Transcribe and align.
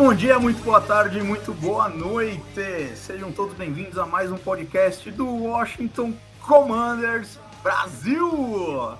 bom 0.00 0.14
dia, 0.14 0.38
muito 0.38 0.64
boa 0.64 0.80
tarde, 0.80 1.22
muito 1.22 1.52
boa 1.52 1.86
noite. 1.86 2.96
Sejam 2.96 3.30
todos 3.30 3.54
bem-vindos 3.54 3.98
a 3.98 4.06
mais 4.06 4.32
um 4.32 4.38
podcast 4.38 5.10
do 5.10 5.26
Washington 5.26 6.14
Commanders 6.40 7.38
Brasil. 7.62 8.96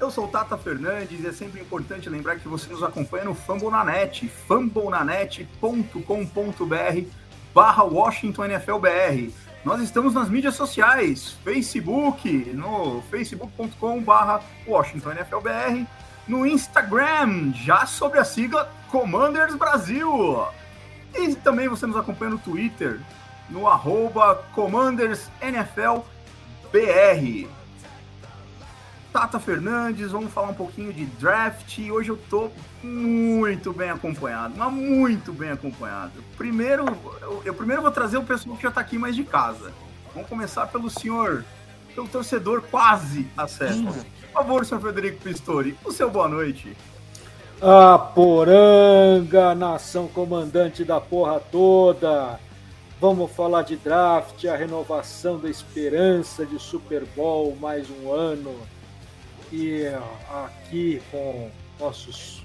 Eu 0.00 0.10
sou 0.10 0.24
o 0.24 0.28
Tata 0.28 0.56
Fernandes 0.56 1.22
e 1.22 1.26
é 1.26 1.32
sempre 1.32 1.60
importante 1.60 2.08
lembrar 2.08 2.36
que 2.36 2.48
você 2.48 2.72
nos 2.72 2.82
acompanha 2.82 3.26
no 3.26 3.34
Fambonanet, 3.34 4.26
fambonanet.com.br 4.26 7.08
barra 7.52 7.84
Washington 7.84 8.46
NFL 8.46 8.78
BR. 8.78 9.30
Nós 9.62 9.82
estamos 9.82 10.14
nas 10.14 10.30
mídias 10.30 10.54
sociais, 10.54 11.36
Facebook, 11.44 12.26
no 12.54 13.02
facebook.com 13.10 14.00
barra 14.00 14.40
Washington 14.66 15.12
NFL 15.12 15.40
BR, 15.40 15.84
no 16.26 16.46
Instagram, 16.46 17.52
já 17.52 17.84
sobre 17.84 18.18
a 18.18 18.24
sigla 18.24 18.80
Commanders 18.92 19.54
Brasil. 19.54 20.44
E 21.14 21.34
também 21.36 21.66
você 21.66 21.86
nos 21.86 21.96
acompanha 21.96 22.32
no 22.32 22.38
Twitter, 22.38 23.00
no 23.48 23.66
arroba 23.66 24.44
Commanders 24.54 25.30
NFL 25.40 26.00
BR. 26.70 27.48
Tata 29.10 29.40
Fernandes, 29.40 30.10
vamos 30.10 30.32
falar 30.32 30.48
um 30.48 30.54
pouquinho 30.54 30.92
de 30.92 31.06
draft. 31.06 31.78
Hoje 31.90 32.10
eu 32.10 32.18
tô 32.28 32.50
muito 32.82 33.72
bem 33.72 33.88
acompanhado, 33.88 34.54
mas 34.56 34.72
muito 34.72 35.32
bem 35.32 35.50
acompanhado. 35.50 36.12
Primeiro, 36.36 36.84
eu, 37.22 37.42
eu 37.46 37.54
primeiro 37.54 37.80
vou 37.80 37.90
trazer 37.90 38.18
o 38.18 38.24
pessoal 38.24 38.56
que 38.56 38.62
já 38.62 38.70
tá 38.70 38.82
aqui 38.82 38.98
mais 38.98 39.16
de 39.16 39.24
casa. 39.24 39.72
Vamos 40.14 40.28
começar 40.28 40.66
pelo 40.66 40.90
senhor, 40.90 41.44
pelo 41.94 42.08
torcedor 42.08 42.62
quase 42.70 43.26
acesso. 43.36 43.84
Por 43.84 44.32
favor, 44.32 44.66
senhor 44.66 44.80
Federico 44.82 45.22
Pistori, 45.22 45.78
o 45.82 45.92
seu 45.92 46.10
boa 46.10 46.28
noite. 46.28 46.76
A 47.64 47.96
poranga, 47.96 49.54
nação 49.54 50.08
comandante 50.08 50.82
da 50.82 51.00
porra 51.00 51.38
toda. 51.38 52.40
Vamos 53.00 53.30
falar 53.30 53.62
de 53.62 53.76
draft, 53.76 54.44
a 54.46 54.56
renovação 54.56 55.38
da 55.38 55.48
esperança 55.48 56.44
de 56.44 56.58
Super 56.58 57.04
Bowl 57.14 57.54
mais 57.60 57.86
um 57.88 58.10
ano. 58.10 58.52
E 59.52 59.84
aqui 60.28 61.00
com 61.12 61.52
nossos 61.78 62.44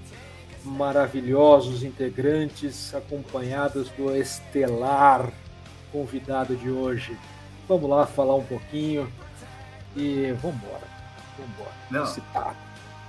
maravilhosos 0.63 1.81
integrantes, 1.81 2.93
acompanhados 2.93 3.89
do 3.97 4.15
estelar 4.15 5.33
convidado 5.91 6.55
de 6.55 6.69
hoje. 6.69 7.17
Vamos 7.67 7.89
lá 7.89 8.05
falar 8.05 8.35
um 8.35 8.45
pouquinho 8.45 9.11
e. 9.95 10.31
Vamos 10.43 10.57
embora. 10.57 10.87
Não. 11.89 12.05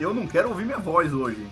Eu 0.00 0.14
não 0.14 0.26
quero 0.26 0.48
ouvir 0.48 0.64
minha 0.64 0.78
voz 0.78 1.12
hoje. 1.12 1.46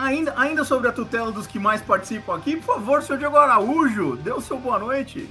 Ainda, 0.00 0.32
ainda 0.34 0.64
sobre 0.64 0.88
a 0.88 0.92
tutela 0.92 1.30
dos 1.30 1.46
que 1.46 1.58
mais 1.58 1.82
participam 1.82 2.34
aqui, 2.34 2.56
por 2.56 2.74
favor, 2.76 3.02
senhor 3.02 3.18
Diego 3.18 3.36
Araújo, 3.36 4.16
dê 4.16 4.32
o 4.32 4.40
seu 4.40 4.58
boa 4.58 4.78
noite. 4.78 5.28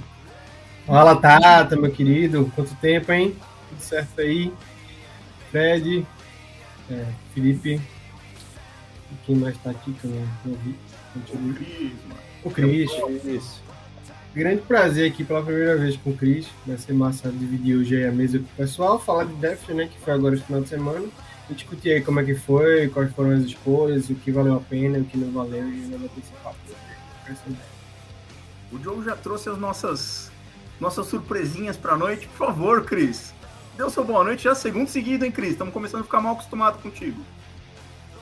Fala, 0.85 1.15
Tata, 1.15 1.75
meu 1.75 1.91
querido. 1.91 2.51
Quanto 2.53 2.75
tempo, 2.75 3.11
hein? 3.11 3.35
Tudo 3.69 3.81
certo 3.81 4.21
aí? 4.21 4.53
Fred, 5.49 6.05
é, 6.91 7.05
Felipe. 7.33 7.81
E 9.11 9.15
quem 9.25 9.35
mais 9.37 9.57
tá 9.57 9.71
aqui 9.71 9.91
que 9.93 10.05
eu 10.05 10.11
não, 10.45 10.53
vi? 10.63 10.75
Ver. 11.15 11.55
Cris, 11.55 11.93
mano. 12.07 12.21
O 12.43 12.51
Cris. 12.51 12.91
Isso. 13.25 13.63
Grande 14.35 14.61
prazer 14.61 15.11
aqui 15.11 15.23
pela 15.23 15.41
primeira 15.41 15.77
vez 15.77 15.97
com 15.97 16.11
o 16.11 16.17
Cris. 16.17 16.47
Vai 16.67 16.77
ser 16.77 16.93
massa 16.93 17.31
dividir 17.31 17.75
hoje 17.75 17.97
aí 17.97 18.05
a 18.05 18.11
mesa 18.11 18.37
com 18.37 18.45
o 18.45 18.55
pessoal. 18.55 18.99
Falar 18.99 19.23
de 19.23 19.33
Def, 19.33 19.67
né? 19.69 19.89
Que 19.91 19.99
foi 19.99 20.13
agora 20.13 20.35
esse 20.35 20.43
final 20.43 20.61
de 20.61 20.69
semana. 20.69 21.07
E 21.49 21.53
discutir 21.53 21.91
aí 21.91 22.01
como 22.01 22.19
é 22.19 22.23
que 22.23 22.35
foi, 22.35 22.89
quais 22.89 23.11
foram 23.13 23.31
as 23.31 23.41
escolhas, 23.41 24.09
o 24.09 24.15
que 24.15 24.31
valeu 24.31 24.55
a 24.55 24.59
pena, 24.59 24.99
o 24.99 25.05
que 25.05 25.17
não 25.17 25.31
valeu. 25.31 25.67
E 25.67 25.83
ainda 25.83 25.97
vai 25.97 26.09
ter 26.09 26.19
esse 26.19 26.31
papo. 26.43 26.57
O 28.71 28.77
Diogo 28.77 29.03
já 29.03 29.15
trouxe 29.15 29.49
as 29.49 29.57
nossas, 29.57 30.31
nossas 30.79 31.07
surpresinhas 31.07 31.75
pra 31.75 31.97
noite. 31.97 32.27
Por 32.27 32.37
favor, 32.37 32.85
Cris, 32.85 33.33
dê 33.75 33.83
o 33.83 33.89
seu 33.89 34.03
boa 34.03 34.23
noite. 34.23 34.43
Já 34.43 34.51
é 34.51 34.55
segundo 34.55 34.87
seguido, 34.87 35.25
hein, 35.25 35.31
Cris? 35.31 35.51
Estamos 35.51 35.73
começando 35.73 36.01
a 36.01 36.03
ficar 36.03 36.21
mal 36.21 36.33
acostumado 36.33 36.79
contigo. 36.81 37.19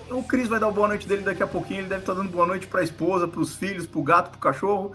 O 0.09 0.23
Cris 0.23 0.47
vai 0.47 0.57
dar 0.57 0.69
o 0.69 0.71
boa 0.71 0.87
noite 0.87 1.05
dele 1.05 1.21
daqui 1.21 1.43
a 1.43 1.47
pouquinho. 1.47 1.81
Ele 1.81 1.89
deve 1.89 2.01
estar 2.01 2.13
dando 2.13 2.29
boa 2.29 2.47
noite 2.47 2.65
pra 2.65 2.81
esposa, 2.81 3.27
pros 3.27 3.55
filhos, 3.55 3.85
pro 3.85 4.01
gato, 4.01 4.31
pro 4.31 4.39
cachorro. 4.39 4.93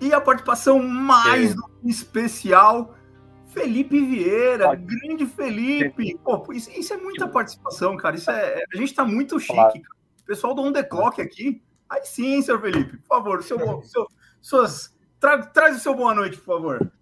E 0.00 0.12
a 0.12 0.20
participação 0.20 0.82
mais 0.82 1.54
que 1.54 1.88
especial, 1.88 2.94
Felipe 3.48 4.04
Vieira, 4.04 4.74
grande 4.74 5.26
Felipe. 5.26 6.18
Pô, 6.22 6.52
isso, 6.52 6.70
isso 6.70 6.92
é 6.92 6.96
muita 6.96 7.26
participação, 7.26 7.96
cara. 7.96 8.16
Isso 8.16 8.30
é, 8.30 8.62
a 8.72 8.76
gente 8.76 8.94
tá 8.94 9.04
muito 9.04 9.40
chique. 9.40 9.54
cara. 9.54 9.96
O 10.22 10.26
pessoal 10.26 10.54
do 10.54 10.62
On 10.62 10.72
The 10.72 10.82
Clock 10.82 11.20
aqui. 11.20 11.62
Aí 11.88 12.04
sim, 12.04 12.42
senhor 12.42 12.60
Felipe, 12.60 12.98
por 12.98 13.06
favor, 13.06 13.42
seu, 13.42 13.82
seu, 13.82 14.06
suas, 14.42 14.94
tra, 15.18 15.38
traz 15.38 15.76
o 15.76 15.80
seu 15.80 15.94
boa 15.94 16.14
noite, 16.14 16.36
por 16.36 16.44
favor. 16.44 16.92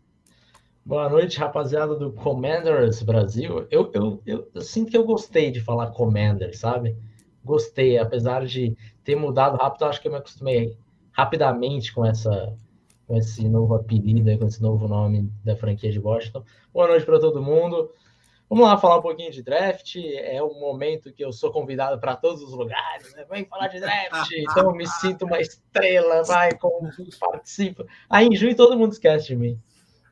Boa 0.85 1.09
noite, 1.09 1.41
rapaziada 1.41 1.97
do 1.97 2.13
Commanders 2.13 3.03
Brasil. 3.03 3.67
Eu, 3.69 3.91
eu, 3.93 4.23
eu, 4.25 4.49
eu 4.55 4.61
sinto 4.61 4.93
que 4.93 4.97
eu 4.97 5.03
gostei 5.03 5.51
de 5.51 5.61
falar 5.61 5.91
Commander, 5.91 6.57
sabe? 6.57 6.97
Gostei, 7.45 7.99
apesar 7.99 8.47
de 8.47 8.77
ter 9.03 9.17
mudado 9.17 9.57
rápido, 9.57 9.87
acho 9.87 10.01
que 10.01 10.07
eu 10.07 10.13
me 10.13 10.19
acostumei 10.19 10.77
rapidamente 11.11 11.93
com 11.93 12.07
essa 12.07 12.57
com 13.07 13.17
esse 13.17 13.49
novo 13.49 13.75
apelido, 13.75 14.29
aí, 14.29 14.37
com 14.37 14.47
esse 14.47 14.61
novo 14.61 14.89
nome 14.89 15.31
da 15.45 15.57
franquia 15.57 15.91
de 15.93 15.99
Washington. 15.99 16.43
Boa 16.73 16.89
noite 16.89 17.07
para 17.07 17.21
todo 17.21 17.43
mundo. 17.43 17.91
Vamos 18.49 18.65
lá 18.65 18.77
falar 18.79 18.99
um 18.99 19.03
pouquinho 19.03 19.31
de 19.31 19.43
draft. 19.43 19.97
É 19.97 20.43
um 20.43 20.59
momento 20.59 21.13
que 21.13 21.25
eu 21.25 21.33
sou 21.33 21.51
convidado 21.51 22.01
para 22.01 22.17
todos 22.17 22.43
os 22.43 22.53
lugares, 22.53 23.15
né? 23.15 23.25
Vem 23.31 23.45
falar 23.45 23.69
de 23.69 23.81
draft, 23.81 24.31
então 24.37 24.71
eu 24.71 24.75
me 24.75 24.87
sinto 24.87 25.25
uma 25.25 25.41
estrela, 25.41 26.23
vai, 26.25 26.53
como 26.57 26.89
participa. 27.19 27.87
Aí 28.09 28.27
em 28.27 28.37
junho 28.37 28.57
todo 28.57 28.79
mundo 28.79 28.93
esquece 28.93 29.29
de 29.29 29.37
mim. 29.37 29.61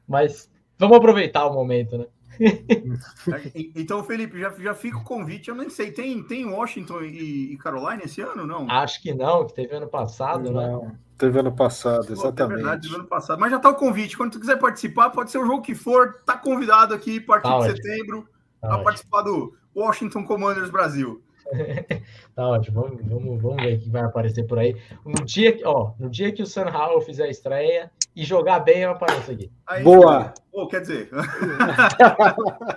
Mas 0.07 0.51
vamos 0.79 0.97
aproveitar 0.97 1.47
o 1.47 1.53
momento, 1.55 1.99
né? 1.99 2.07
Então, 3.77 4.03
Felipe, 4.03 4.41
já, 4.41 4.51
já 4.51 4.75
fica 4.75 4.99
o 4.99 5.05
convite. 5.05 5.49
Eu 5.49 5.55
nem 5.55 5.71
sei, 5.71 5.93
tem, 5.93 6.23
tem 6.25 6.45
Washington 6.47 7.03
e, 7.03 7.53
e 7.53 7.57
Carolina 7.57 8.03
esse 8.05 8.21
ano, 8.21 8.45
não? 8.45 8.69
Acho 8.69 9.01
que 9.01 9.15
não, 9.15 9.47
que 9.47 9.55
teve 9.55 9.75
ano 9.77 9.87
passado, 9.87 10.53
né? 10.53 10.97
Teve 11.17 11.39
ano 11.39 11.55
passado, 11.55 12.07
É 12.09 12.13
exatamente. 12.13 12.57
verdade, 12.57 12.89
teve 12.89 13.01
ano 13.01 13.09
passado. 13.09 13.39
Mas 13.39 13.51
já 13.51 13.59
tá 13.59 13.69
o 13.71 13.75
convite. 13.75 14.17
Quando 14.17 14.33
tu 14.33 14.41
quiser 14.41 14.59
participar, 14.59 15.11
pode 15.11 15.31
ser 15.31 15.39
o 15.39 15.47
jogo 15.47 15.63
que 15.63 15.75
for, 15.75 16.21
tá 16.27 16.37
convidado 16.37 16.93
aqui 16.95 17.19
a 17.19 17.23
partir 17.27 17.49
Tá 17.49 17.59
de 17.59 17.65
ótimo. 17.71 17.77
setembro 17.77 18.23
Tá 18.23 18.29
para 18.61 18.69
ótimo. 18.71 18.85
participar 18.85 19.23
do 19.23 19.55
Washington 19.77 20.25
Commanders 20.25 20.71
Brasil. 20.71 21.23
Tá 22.35 22.49
ótimo, 22.49 22.83
vamos, 22.83 23.01
vamos, 23.07 23.41
vamos 23.43 23.63
ver 23.63 23.77
o 23.77 23.81
que 23.81 23.89
vai 23.91 24.03
aparecer 24.03 24.43
por 24.45 24.59
aí. 24.59 24.75
No 25.05 25.25
dia 25.25 25.53
que, 25.57 25.65
ó, 25.65 25.93
no 26.01 26.11
dia 26.11 26.33
que 26.33 26.43
o 26.43 26.47
Sam 26.47 26.65
Howell 26.69 27.01
fizer 27.01 27.25
a 27.27 27.31
estreia 27.31 27.93
e 28.17 28.25
jogar 28.25 28.59
bem, 28.59 28.81
eu 28.81 28.91
apareço 28.91 29.31
aqui. 29.31 29.53
Aí, 29.65 29.85
Boa. 29.85 30.35
Pô, 30.51 30.67
quer 30.67 30.81
dizer, 30.81 31.11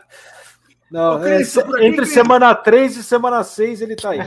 Não, 0.91 1.17
Ô, 1.17 1.21
Cris, 1.21 1.55
é, 1.57 1.63
tá 1.63 1.69
aqui, 1.69 1.85
entre 1.85 1.97
Cris? 2.01 2.13
semana 2.13 2.55
3 2.55 2.97
e 2.97 3.03
semana 3.03 3.43
6 3.43 3.81
ele 3.81 3.95
tá 3.95 4.11
aí. 4.11 4.19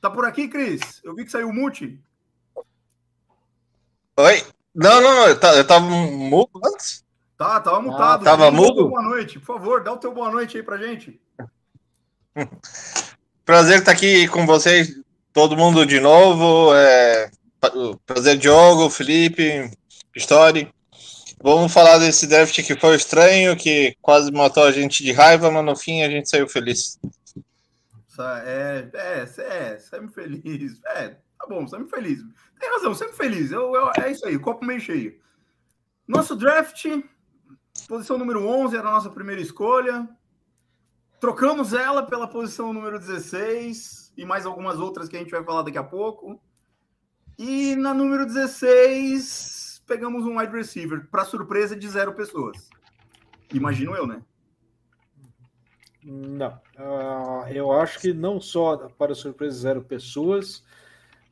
tá 0.00 0.10
por 0.10 0.24
aqui, 0.24 0.48
Cris? 0.48 1.00
Eu 1.04 1.14
vi 1.14 1.24
que 1.24 1.30
saiu 1.30 1.48
o 1.48 1.52
multi. 1.52 2.00
Oi? 4.20 4.44
Não, 4.74 5.00
não, 5.00 5.14
não, 5.14 5.28
eu 5.28 5.56
eu 5.56 5.66
tava 5.66 5.80
mudo 5.80 6.50
antes. 6.64 7.02
Tá, 7.38 7.58
tava 7.58 7.80
mutado. 7.80 8.22
tava 8.22 8.42
Dá 8.42 8.48
o 8.48 8.52
teu 8.52 8.60
mudo? 8.60 8.88
Boa 8.90 9.02
noite. 9.02 9.38
Por 9.38 9.46
favor, 9.46 9.82
dá 9.82 9.92
o 9.92 9.96
teu 9.96 10.12
boa 10.12 10.30
noite 10.30 10.58
aí 10.58 10.62
pra 10.62 10.76
gente. 10.76 11.18
Prazer 13.46 13.78
estar 13.78 13.92
aqui 13.92 14.28
com 14.28 14.44
vocês, 14.44 14.94
todo 15.32 15.56
mundo 15.56 15.86
de 15.86 15.98
novo. 15.98 16.74
É, 16.74 17.30
prazer, 18.04 18.36
Diogo, 18.36 18.90
Felipe, 18.90 19.70
Pistori. 20.12 20.72
Vamos 21.42 21.72
falar 21.72 21.96
desse 21.96 22.26
draft 22.26 22.62
que 22.62 22.76
foi 22.76 22.96
estranho, 22.96 23.56
que 23.56 23.96
quase 24.02 24.30
matou 24.30 24.64
a 24.64 24.70
gente 24.70 25.02
de 25.02 25.10
raiva, 25.10 25.50
mas 25.50 25.64
no 25.64 25.74
fim 25.74 26.02
a 26.02 26.10
gente 26.10 26.28
saiu 26.28 26.46
feliz. 26.46 26.98
É, 28.44 28.86
é, 28.92 29.22
é, 29.22 29.78
sempre 29.78 30.12
feliz. 30.12 30.78
É, 30.84 31.16
tá 31.40 31.46
bom, 31.48 31.66
sempre 31.66 31.88
feliz. 31.88 32.22
Tem 32.58 32.70
razão, 32.70 32.94
sempre 32.94 33.16
feliz. 33.16 33.50
Eu, 33.50 33.74
eu- 33.74 33.90
é 34.02 34.10
isso 34.12 34.26
aí, 34.26 34.38
copo 34.38 34.64
meio 34.64 34.80
cheio. 34.80 35.18
Nosso 36.06 36.36
draft 36.36 36.86
Posição 37.88 38.18
número 38.18 38.46
11 38.46 38.76
era 38.76 38.88
a 38.88 38.92
nossa 38.92 39.10
primeira 39.10 39.40
escolha. 39.40 40.08
Trocamos 41.20 41.72
ela 41.72 42.02
pela 42.02 42.28
posição 42.28 42.72
número 42.72 42.98
16 42.98 44.12
e 44.16 44.24
mais 44.24 44.46
algumas 44.46 44.78
outras 44.78 45.08
que 45.08 45.16
a 45.16 45.18
gente 45.20 45.30
vai 45.30 45.44
falar 45.44 45.62
daqui 45.62 45.78
a 45.78 45.84
pouco. 45.84 46.40
E 47.38 47.74
na 47.76 47.94
número 47.94 48.26
16, 48.26 49.82
pegamos 49.86 50.24
um 50.24 50.38
wide 50.38 50.52
receiver, 50.52 51.08
para 51.10 51.24
surpresa 51.24 51.76
de 51.76 51.88
zero 51.88 52.14
pessoas. 52.14 52.68
Imagino 53.52 53.94
eu, 53.94 54.06
né? 54.06 54.22
Não. 56.02 56.60
Uh, 56.78 57.48
eu 57.48 57.72
acho 57.72 57.98
que 57.98 58.12
não 58.12 58.40
só 58.40 58.88
para 58.90 59.14
surpresa 59.14 59.58
zero 59.58 59.82
pessoas, 59.82 60.64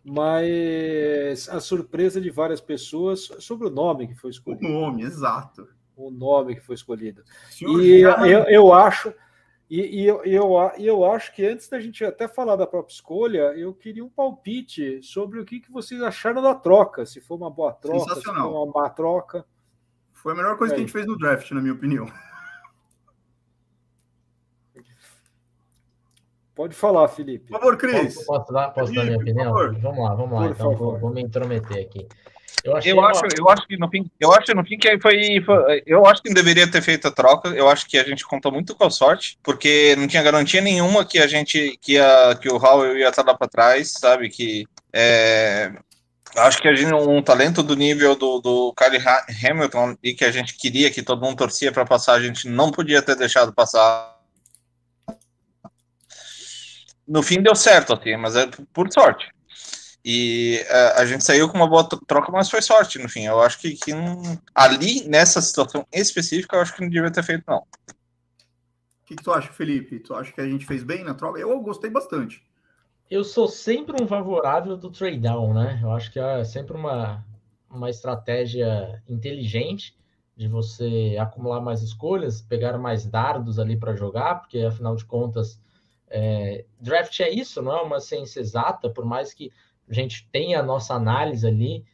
mas 0.04 1.48
a 1.48 1.60
surpresa 1.60 2.20
de 2.20 2.30
várias 2.30 2.60
pessoas 2.60 3.30
sobre 3.40 3.66
o 3.66 3.70
nome 3.70 4.08
que 4.08 4.14
foi 4.14 4.30
escolhido. 4.30 4.66
O 4.66 4.70
nome, 4.70 5.02
exato. 5.02 5.68
O 5.96 6.10
nome 6.10 6.54
que 6.54 6.60
foi 6.60 6.74
escolhido. 6.74 7.22
Senhor 7.50 7.82
e 7.82 8.00
eu, 8.00 8.44
eu 8.44 8.72
acho 8.72 9.12
e, 9.70 10.00
e 10.00 10.06
eu, 10.06 10.24
eu, 10.24 10.72
eu 10.78 11.04
acho 11.12 11.34
que 11.34 11.44
antes 11.44 11.68
da 11.68 11.78
gente 11.78 12.02
até 12.02 12.26
falar 12.26 12.56
da 12.56 12.66
própria 12.66 12.94
escolha, 12.94 13.52
eu 13.54 13.74
queria 13.74 14.02
um 14.02 14.08
palpite 14.08 15.02
sobre 15.02 15.40
o 15.40 15.44
que, 15.44 15.60
que 15.60 15.70
vocês 15.70 16.00
acharam 16.00 16.40
da 16.40 16.54
troca. 16.54 17.04
Se 17.04 17.20
foi 17.20 17.36
uma 17.36 17.50
boa 17.50 17.72
troca, 17.72 18.14
se 18.14 18.22
foi 18.22 18.34
uma 18.34 18.66
má 18.66 18.88
troca. 18.88 19.44
Foi 20.14 20.32
a 20.32 20.34
melhor 20.34 20.56
coisa 20.56 20.72
é. 20.72 20.76
que 20.76 20.82
a 20.82 20.86
gente 20.86 20.92
fez 20.92 21.06
no 21.06 21.18
draft, 21.18 21.50
na 21.50 21.60
minha 21.60 21.74
opinião. 21.74 22.06
Pode 26.58 26.75
falar, 26.75 27.06
Felipe. 27.06 27.46
Por 27.46 27.60
favor, 27.60 27.76
Cris. 27.76 28.16
Posso, 28.16 28.26
posso 28.26 28.52
dar, 28.52 28.70
posso 28.70 28.93
Felipe, 28.93 28.96
dar 28.96 29.05
minha 29.05 29.19
opinião? 29.19 29.81
Vamos 29.81 30.05
lá, 30.05 30.14
vamos 30.16 30.32
lá. 30.32 30.40
Por 30.40 30.50
então, 30.50 30.75
vou, 30.75 30.99
vou, 30.99 31.10
me 31.14 31.22
intrometer 31.22 31.87
aqui. 31.87 32.05
Eu, 32.64 32.72
eu 32.84 33.00
acho, 33.00 33.22
eu 33.38 33.49
acho 33.49 33.64
que 33.69 33.76
no 33.76 33.88
fim, 33.88 34.10
eu 34.19 34.32
acho 34.32 34.52
no 34.56 34.64
fim 34.64 34.76
que 34.76 34.99
foi, 34.99 35.40
foi, 35.46 35.84
eu 35.87 36.05
acho 36.05 36.20
que 36.20 36.28
não 36.28 36.34
deveria 36.34 36.69
ter 36.69 36.82
feito 36.82 37.06
a 37.06 37.12
troca. 37.12 37.50
Eu 37.50 37.69
acho 37.69 37.87
que 37.88 37.96
a 37.96 38.02
gente 38.02 38.26
contou 38.26 38.50
muito 38.50 38.75
com 38.75 38.84
a 38.84 38.90
sorte, 38.90 39.38
porque 39.40 39.94
não 39.96 40.08
tinha 40.08 40.20
garantia 40.20 40.60
nenhuma 40.60 41.05
que 41.05 41.20
a 41.20 41.28
gente 41.28 41.78
que 41.81 41.96
a 41.96 42.34
que 42.34 42.49
o 42.49 42.56
Howell 42.56 42.99
ia 42.99 43.08
estar 43.08 43.25
lá 43.25 43.37
para 43.37 43.46
trás, 43.46 43.93
sabe 43.93 44.28
que 44.28 44.66
é, 44.93 45.70
acho 46.37 46.60
que 46.60 46.66
a 46.66 46.75
gente 46.75 46.93
um 46.93 47.22
talento 47.22 47.62
do 47.62 47.76
nível 47.76 48.16
do, 48.16 48.40
do 48.40 48.75
Kyle 48.75 49.00
Hamilton 49.49 49.96
e 50.02 50.12
que 50.12 50.25
a 50.25 50.32
gente 50.32 50.56
queria 50.56 50.90
que 50.90 51.02
todo 51.02 51.25
mundo 51.25 51.37
torcia 51.37 51.70
para 51.70 51.87
passar, 51.87 52.14
a 52.14 52.20
gente 52.20 52.49
não 52.49 52.72
podia 52.72 53.00
ter 53.00 53.14
deixado 53.14 53.52
passar. 53.52 54.18
No 57.08 57.22
fim 57.22 57.43
deu 57.43 57.55
certo, 57.55 57.94
assim, 57.94 58.16
mas 58.16 58.37
é 58.37 58.49
por 58.72 58.93
sorte. 58.93 59.26
E 60.05 60.64
uh, 60.70 61.00
a 61.00 61.06
gente 61.06 61.25
saiu 61.25 61.49
com 61.49 61.56
uma 61.56 61.69
boa 61.69 61.87
troca, 62.06 62.31
mas 62.31 62.50
foi 62.50 62.62
sorte, 62.62 62.99
no 62.99 63.08
fim. 63.08 63.25
Eu 63.25 63.40
acho 63.40 63.58
que, 63.58 63.72
que 63.72 63.93
não... 63.93 64.22
ali, 64.55 65.06
nessa 65.08 65.40
situação 65.40 65.87
específica, 65.93 66.56
eu 66.56 66.60
acho 66.60 66.75
que 66.75 66.82
não 66.82 66.88
devia 66.88 67.10
ter 67.10 67.22
feito, 67.22 67.44
não. 67.46 67.58
O 67.58 67.64
que, 69.06 69.16
que, 69.16 69.22
tu 69.22 69.32
acha, 69.32 69.52
Felipe? 69.52 69.99
Tu 69.99 70.14
acha 70.14 70.32
que 70.32 70.40
a 70.40 70.49
gente 70.49 70.66
fez 70.66 70.82
bem 70.82 71.02
na 71.02 71.14
troca? 71.14 71.40
Eu 71.40 71.58
gostei 71.60 71.90
bastante. 71.90 72.43
Eu 73.10 73.25
sou 73.25 73.49
sempre 73.49 74.02
um 74.02 74.06
favorável 74.06 74.76
do 74.76 74.90
trade 74.90 75.19
down, 75.19 75.55
né? 75.55 75.81
Eu 75.82 75.90
acho 75.93 76.12
que 76.12 76.20
é 76.20 76.44
sempre 76.44 76.76
uma, 76.76 77.25
uma 77.70 77.88
estratégia 77.88 79.02
inteligente 79.08 79.96
de 80.37 80.46
você 80.46 81.16
acumular 81.19 81.60
mais 81.60 81.82
escolhas, 81.82 82.40
pegar 82.40 82.78
mais 82.78 83.05
dardos 83.05 83.58
ali 83.58 83.76
para 83.76 83.96
jogar, 83.96 84.37
porque 84.37 84.60
afinal 84.60 84.94
de 84.94 85.05
contas, 85.05 85.60
é, 86.10 86.64
draft 86.81 87.19
é 87.20 87.31
isso, 87.31 87.62
não 87.62 87.76
é 87.76 87.82
uma 87.82 88.00
ciência 88.00 88.40
exata, 88.40 88.90
por 88.90 89.05
mais 89.05 89.32
que 89.32 89.52
a 89.88 89.93
gente 89.93 90.28
tem 90.31 90.55
a 90.55 90.62
nossa 90.62 90.94
análise 90.94 91.46
ali, 91.46 91.84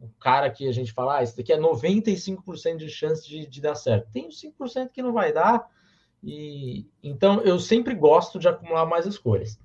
o 0.00 0.08
cara 0.18 0.50
que 0.50 0.66
a 0.66 0.72
gente 0.72 0.92
fala, 0.92 1.18
ah, 1.18 1.22
isso 1.22 1.36
daqui 1.36 1.52
é 1.52 1.58
95% 1.58 2.76
de 2.76 2.88
chance 2.88 3.28
de, 3.28 3.46
de 3.46 3.60
dar 3.60 3.74
certo. 3.74 4.10
Tem 4.10 4.26
os 4.26 4.40
5% 4.40 4.90
que 4.90 5.02
não 5.02 5.12
vai 5.12 5.32
dar, 5.32 5.68
e 6.22 6.86
então 7.02 7.40
eu 7.42 7.58
sempre 7.58 7.94
gosto 7.94 8.38
de 8.38 8.48
acumular 8.48 8.86
mais 8.86 9.06
escolhas. 9.06 9.58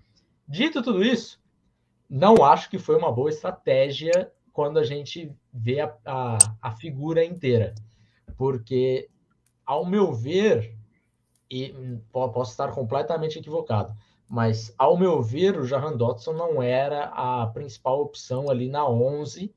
Dito 0.48 0.82
tudo 0.82 1.04
isso, 1.04 1.40
não 2.10 2.44
acho 2.44 2.70
que 2.70 2.78
foi 2.78 2.98
uma 2.98 3.12
boa 3.12 3.30
estratégia 3.30 4.32
quando 4.52 4.78
a 4.78 4.84
gente 4.84 5.32
vê 5.54 5.80
a, 5.80 5.96
a, 6.06 6.38
a 6.62 6.72
figura 6.72 7.24
inteira, 7.24 7.74
porque, 8.36 9.10
ao 9.66 9.86
meu 9.86 10.12
ver, 10.12 10.79
e 11.50 11.74
posso 12.12 12.52
estar 12.52 12.72
completamente 12.72 13.40
equivocado, 13.40 13.94
mas, 14.30 14.74
ao 14.78 14.96
meu 14.96 15.24
ver, 15.24 15.58
o 15.58 15.66
Jahan 15.66 15.98
Dotson 15.98 16.34
não 16.34 16.62
era 16.62 17.06
a 17.06 17.48
principal 17.48 18.00
opção 18.02 18.50
ali 18.50 18.70
na 18.70 18.88
11 18.88 19.52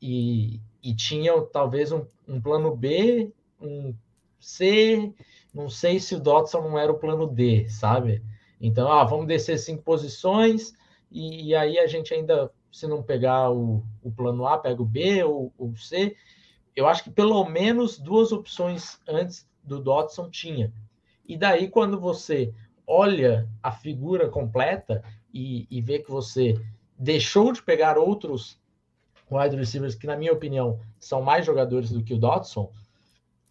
e, 0.00 0.60
e 0.82 0.94
tinha 0.94 1.40
talvez 1.52 1.92
um, 1.92 2.04
um 2.26 2.40
plano 2.40 2.74
B, 2.74 3.32
um 3.60 3.94
C, 4.40 5.14
não 5.54 5.68
sei 5.68 6.00
se 6.00 6.16
o 6.16 6.20
Dotson 6.20 6.62
não 6.62 6.76
era 6.76 6.90
o 6.90 6.98
plano 6.98 7.28
D, 7.28 7.68
sabe? 7.68 8.20
Então, 8.60 8.90
ah, 8.90 9.04
vamos 9.04 9.28
descer 9.28 9.56
cinco 9.56 9.84
posições 9.84 10.72
e, 11.08 11.50
e 11.50 11.54
aí 11.54 11.78
a 11.78 11.86
gente 11.86 12.12
ainda, 12.12 12.50
se 12.72 12.88
não 12.88 13.04
pegar 13.04 13.52
o, 13.52 13.84
o 14.02 14.10
plano 14.10 14.46
A, 14.46 14.58
pega 14.58 14.82
o 14.82 14.86
B 14.86 15.22
ou 15.22 15.52
o 15.56 15.76
C. 15.76 16.16
Eu 16.74 16.88
acho 16.88 17.04
que 17.04 17.10
pelo 17.10 17.44
menos 17.44 17.98
duas 17.98 18.32
opções 18.32 18.98
antes 19.06 19.48
do 19.62 19.78
Dotson 19.78 20.28
tinha. 20.28 20.72
E 21.32 21.36
daí, 21.38 21.66
quando 21.66 21.98
você 21.98 22.52
olha 22.86 23.48
a 23.62 23.72
figura 23.72 24.28
completa 24.28 25.02
e, 25.32 25.66
e 25.70 25.80
vê 25.80 25.98
que 25.98 26.10
você 26.10 26.60
deixou 26.98 27.54
de 27.54 27.62
pegar 27.62 27.96
outros 27.96 28.60
wide 29.30 29.56
receivers 29.56 29.94
que, 29.94 30.06
na 30.06 30.14
minha 30.14 30.34
opinião, 30.34 30.78
são 31.00 31.22
mais 31.22 31.46
jogadores 31.46 31.90
do 31.90 32.02
que 32.02 32.12
o 32.12 32.18
Dodson, 32.18 32.70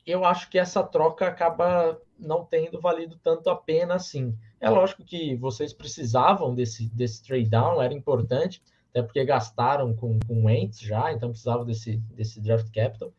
eu 0.05 0.23
acho 0.23 0.47
que 0.47 0.59
essa 0.59 0.83
troca 0.83 1.25
acaba 1.25 1.99
não 2.19 2.45
tendo 2.45 2.79
valido 2.79 3.17
tanto 3.23 3.49
a 3.49 3.55
pena 3.55 3.95
assim. 3.95 4.37
É 4.59 4.69
lógico 4.69 5.03
que 5.03 5.35
vocês 5.35 5.73
precisavam 5.73 6.53
desse, 6.53 6.87
desse 6.93 7.23
trade 7.23 7.49
down, 7.49 7.81
era 7.81 7.95
importante, 7.95 8.61
até 8.91 9.01
porque 9.01 9.25
gastaram 9.25 9.95
com, 9.95 10.19
com 10.19 10.41
o 10.41 10.45
Wentz 10.45 10.79
já, 10.79 11.11
então 11.11 11.31
precisavam 11.31 11.65
desse, 11.65 11.97
desse 12.13 12.39
draft 12.39 12.71
capital. 12.71 13.11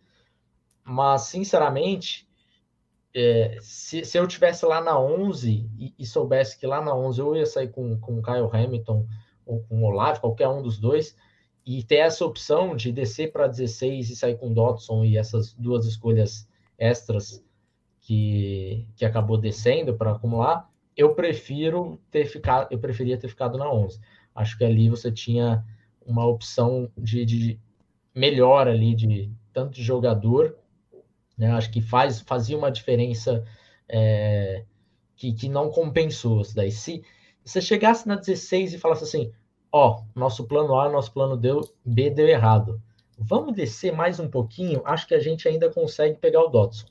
Mas, 0.85 1.23
sinceramente, 1.23 2.29
é, 3.15 3.59
se, 3.61 4.05
se 4.05 4.19
eu 4.19 4.27
tivesse 4.27 4.65
lá 4.65 4.81
na 4.81 4.99
11 4.99 5.71
e, 5.79 5.95
e, 5.99 6.07
soubesse 6.07 6.59
que 6.59 6.67
lá 6.67 6.81
na 6.81 6.95
11 6.95 7.21
eu 7.21 7.37
ia 7.37 7.47
sair 7.47 7.69
com, 7.69 7.99
com 7.99 8.19
o 8.19 8.23
Kyle 8.23 8.49
Hamilton 8.51 9.07
ou 9.45 9.61
com 9.65 9.83
o 9.83 9.85
Olavo, 9.85 10.21
qualquer 10.21 10.49
um 10.49 10.63
dos 10.63 10.79
dois, 10.79 11.17
e 11.65 11.83
ter 11.83 11.97
essa 11.97 12.25
opção 12.25 12.75
de 12.75 12.91
descer 12.91 13.31
para 13.31 13.47
16 13.47 14.11
e 14.11 14.17
sair 14.17 14.37
com 14.37 14.51
o 14.51 14.55
Dodson 14.55 15.05
e 15.05 15.17
essas 15.17 15.53
duas 15.53 15.85
escolhas 15.85 16.49
extras 16.79 17.45
que, 18.01 18.87
que 18.97 19.05
acabou 19.05 19.37
descendo 19.37 19.95
para 19.95 20.13
acumular, 20.13 20.69
eu 20.97 21.15
prefiro 21.15 22.01
ter 22.11 22.25
ficado, 22.27 22.69
eu 22.71 22.79
preferia 22.79 23.19
ter 23.19 23.29
ficado 23.29 23.59
na 23.59 23.71
11. 23.71 24.01
Acho 24.35 24.57
que 24.57 24.65
ali 24.65 24.89
você 24.89 25.13
tinha 25.13 25.65
uma 26.05 26.27
opção 26.27 26.91
de, 26.97 27.25
de 27.25 27.61
melhor 28.15 28.67
ali 28.67 28.95
de 28.95 29.31
tanto 29.53 29.73
de 29.75 29.83
jogador 29.83 30.57
né? 31.43 31.51
Acho 31.53 31.71
que 31.71 31.81
faz, 31.81 32.21
fazia 32.21 32.57
uma 32.57 32.71
diferença 32.71 33.45
é, 33.89 34.65
que, 35.17 35.33
que 35.33 35.49
não 35.49 35.71
compensou. 35.71 36.43
Daí. 36.55 36.71
Se 36.71 37.03
você 37.45 37.61
chegasse 37.61 38.07
na 38.07 38.15
16 38.15 38.75
e 38.75 38.79
falasse 38.79 39.03
assim: 39.03 39.33
ó, 39.73 40.03
nosso 40.15 40.45
plano 40.45 40.79
A, 40.79 40.89
nosso 40.89 41.13
plano 41.13 41.37
B 41.85 42.11
deu 42.11 42.29
errado. 42.29 42.81
Vamos 43.19 43.55
descer 43.55 43.93
mais 43.93 44.21
um 44.21 44.29
pouquinho, 44.29 44.83
acho 44.85 45.07
que 45.07 45.15
a 45.15 45.21
gente 45.21 45.47
ainda 45.47 45.69
consegue 45.71 46.17
pegar 46.17 46.43
o 46.43 46.49
Dotson. 46.49 46.87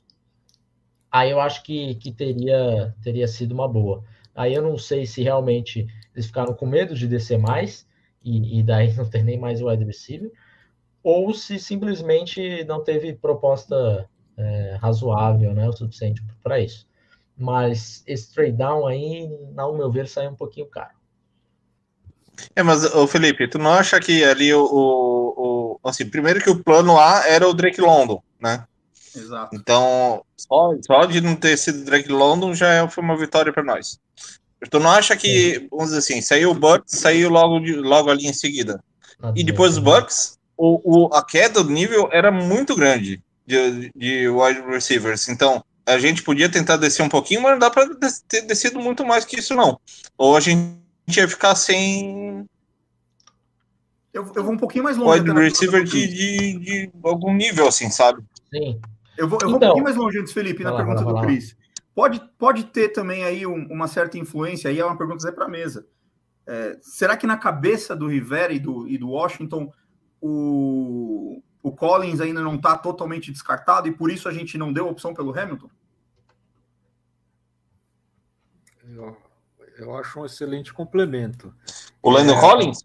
Aí 1.10 1.30
eu 1.30 1.40
acho 1.40 1.62
que, 1.62 1.94
que 1.96 2.12
teria, 2.12 2.94
teria 3.02 3.28
sido 3.28 3.52
uma 3.52 3.68
boa. 3.68 4.02
Aí 4.34 4.54
eu 4.54 4.62
não 4.62 4.78
sei 4.78 5.04
se 5.04 5.22
realmente 5.22 5.86
eles 6.14 6.26
ficaram 6.26 6.54
com 6.54 6.64
medo 6.66 6.94
de 6.94 7.06
descer 7.06 7.38
mais, 7.38 7.86
e, 8.24 8.60
e 8.60 8.62
daí 8.62 8.92
não 8.96 9.08
ter 9.08 9.22
nem 9.22 9.38
mais 9.38 9.60
o 9.60 9.68
wide 9.68 9.84
receiver, 9.84 10.32
ou 11.02 11.34
se 11.34 11.58
simplesmente 11.58 12.64
não 12.64 12.82
teve 12.82 13.12
proposta 13.12 14.08
é, 14.36 14.78
razoável, 14.80 15.52
né, 15.54 15.68
o 15.68 15.72
suficiente 15.72 16.22
para 16.42 16.60
isso. 16.60 16.86
Mas 17.36 18.02
esse 18.06 18.32
trade 18.32 18.52
down 18.52 18.86
aí, 18.86 19.28
ao 19.56 19.76
meu 19.76 19.90
ver, 19.90 20.08
saiu 20.08 20.30
um 20.30 20.36
pouquinho 20.36 20.66
caro. 20.66 20.90
É, 22.54 22.62
mas, 22.62 22.84
o 22.84 23.06
Felipe, 23.06 23.48
tu 23.48 23.58
não 23.58 23.72
acha 23.72 24.00
que 24.00 24.24
ali 24.24 24.52
o, 24.52 24.64
o, 24.64 25.78
o, 25.82 25.88
Assim, 25.88 26.06
primeiro 26.06 26.40
que 26.40 26.50
o 26.50 26.62
plano 26.62 26.98
A 26.98 27.26
era 27.26 27.48
o 27.48 27.54
Drake 27.54 27.80
London, 27.80 28.22
né? 28.40 28.64
Exato. 29.14 29.54
Então, 29.54 30.24
só, 30.36 30.70
só 30.84 31.04
de 31.04 31.20
não 31.20 31.36
ter 31.36 31.56
sido 31.56 31.84
Drake 31.84 32.10
London 32.10 32.54
já 32.54 32.72
é, 32.72 32.88
foi 32.88 33.04
uma 33.04 33.16
vitória 33.16 33.52
para 33.52 33.62
nós. 33.62 33.98
Tu 34.70 34.78
não 34.78 34.90
acha 34.90 35.16
que, 35.16 35.66
vamos 35.70 35.86
dizer 35.86 35.98
assim, 35.98 36.22
saiu 36.22 36.50
o 36.50 36.54
Bucks, 36.54 36.98
saiu 36.98 37.28
logo, 37.28 37.60
de, 37.60 37.74
logo 37.74 38.10
ali 38.10 38.26
em 38.26 38.32
seguida. 38.32 38.82
e 39.34 39.42
depois 39.42 39.74
do 39.74 39.82
Bucks, 39.82 40.38
o, 40.56 41.06
o, 41.06 41.14
a 41.14 41.24
queda 41.24 41.62
do 41.62 41.70
nível 41.70 42.08
era 42.12 42.30
muito 42.30 42.76
grande 42.76 43.20
de, 43.46 43.90
de 43.94 44.28
wide 44.28 44.60
receivers. 44.62 45.28
Então, 45.28 45.64
a 45.86 45.98
gente 45.98 46.22
podia 46.22 46.48
tentar 46.48 46.76
descer 46.76 47.02
um 47.02 47.08
pouquinho, 47.08 47.42
mas 47.42 47.52
não 47.52 47.58
dá 47.58 47.70
para 47.70 47.88
ter 48.28 48.42
descido 48.42 48.78
muito 48.80 49.04
mais 49.04 49.24
que 49.24 49.38
isso, 49.38 49.54
não. 49.54 49.78
Ou 50.16 50.36
a 50.36 50.40
gente 50.40 50.76
ia 51.08 51.28
ficar 51.28 51.54
sem. 51.54 52.46
Eu, 54.12 54.30
eu 54.36 54.44
vou 54.44 54.52
um 54.52 54.58
pouquinho 54.58 54.84
mais 54.84 54.96
longe. 54.96 55.20
Wide 55.20 55.32
receiver 55.32 55.84
de, 55.84 56.06
de, 56.06 56.58
de, 56.58 56.90
algum 57.02 57.32
nível, 57.34 57.66
assim, 57.66 57.90
sabe? 57.90 58.22
Sim. 58.52 58.80
Eu 59.16 59.28
vou, 59.28 59.38
eu 59.42 59.48
vou 59.48 59.54
um 59.54 59.56
Então. 59.56 59.68
pouquinho 59.68 59.84
mais 59.84 59.96
longe 59.96 60.18
antes, 60.18 60.32
Felipe, 60.32 60.62
na 60.62 60.70
lá, 60.70 60.76
pergunta 60.76 61.04
lá, 61.04 61.20
do. 61.20 61.26
Cris. 61.26 61.56
Pode, 61.94 62.22
pode 62.38 62.64
ter 62.64 62.88
também 62.90 63.24
aí 63.24 63.46
um- 63.46 63.66
uma 63.70 63.86
certa 63.86 64.16
influência, 64.18 64.70
aí 64.70 64.78
é 64.78 64.84
uma 64.84 64.96
pergunta 64.96 65.30
para 65.32 65.44
a 65.46 65.48
mesa. 65.48 65.86
É, 66.46 66.76
será 66.80 67.16
que 67.16 67.26
na 67.26 67.36
cabeça 67.36 67.94
do 67.94 68.08
Rivera 68.08 68.52
e 68.52 68.58
do, 68.58 68.88
e 68.88 68.98
do 68.98 69.10
Washington 69.10 69.70
o, 70.20 71.42
o 71.62 71.70
Collins 71.72 72.20
ainda 72.20 72.40
não 72.40 72.56
está 72.56 72.76
totalmente 72.76 73.30
descartado 73.30 73.86
e 73.88 73.92
por 73.92 74.10
isso 74.10 74.28
a 74.28 74.32
gente 74.32 74.58
não 74.58 74.72
deu 74.72 74.88
opção 74.88 75.14
pelo 75.14 75.38
Hamilton? 75.38 75.70
Eu, 78.88 79.16
eu 79.78 79.94
acho 79.96 80.20
um 80.20 80.26
excelente 80.26 80.72
complemento. 80.72 81.54
O 82.02 82.10
Landon 82.10 82.34
É. 82.34 82.40
Collins? 82.40 82.84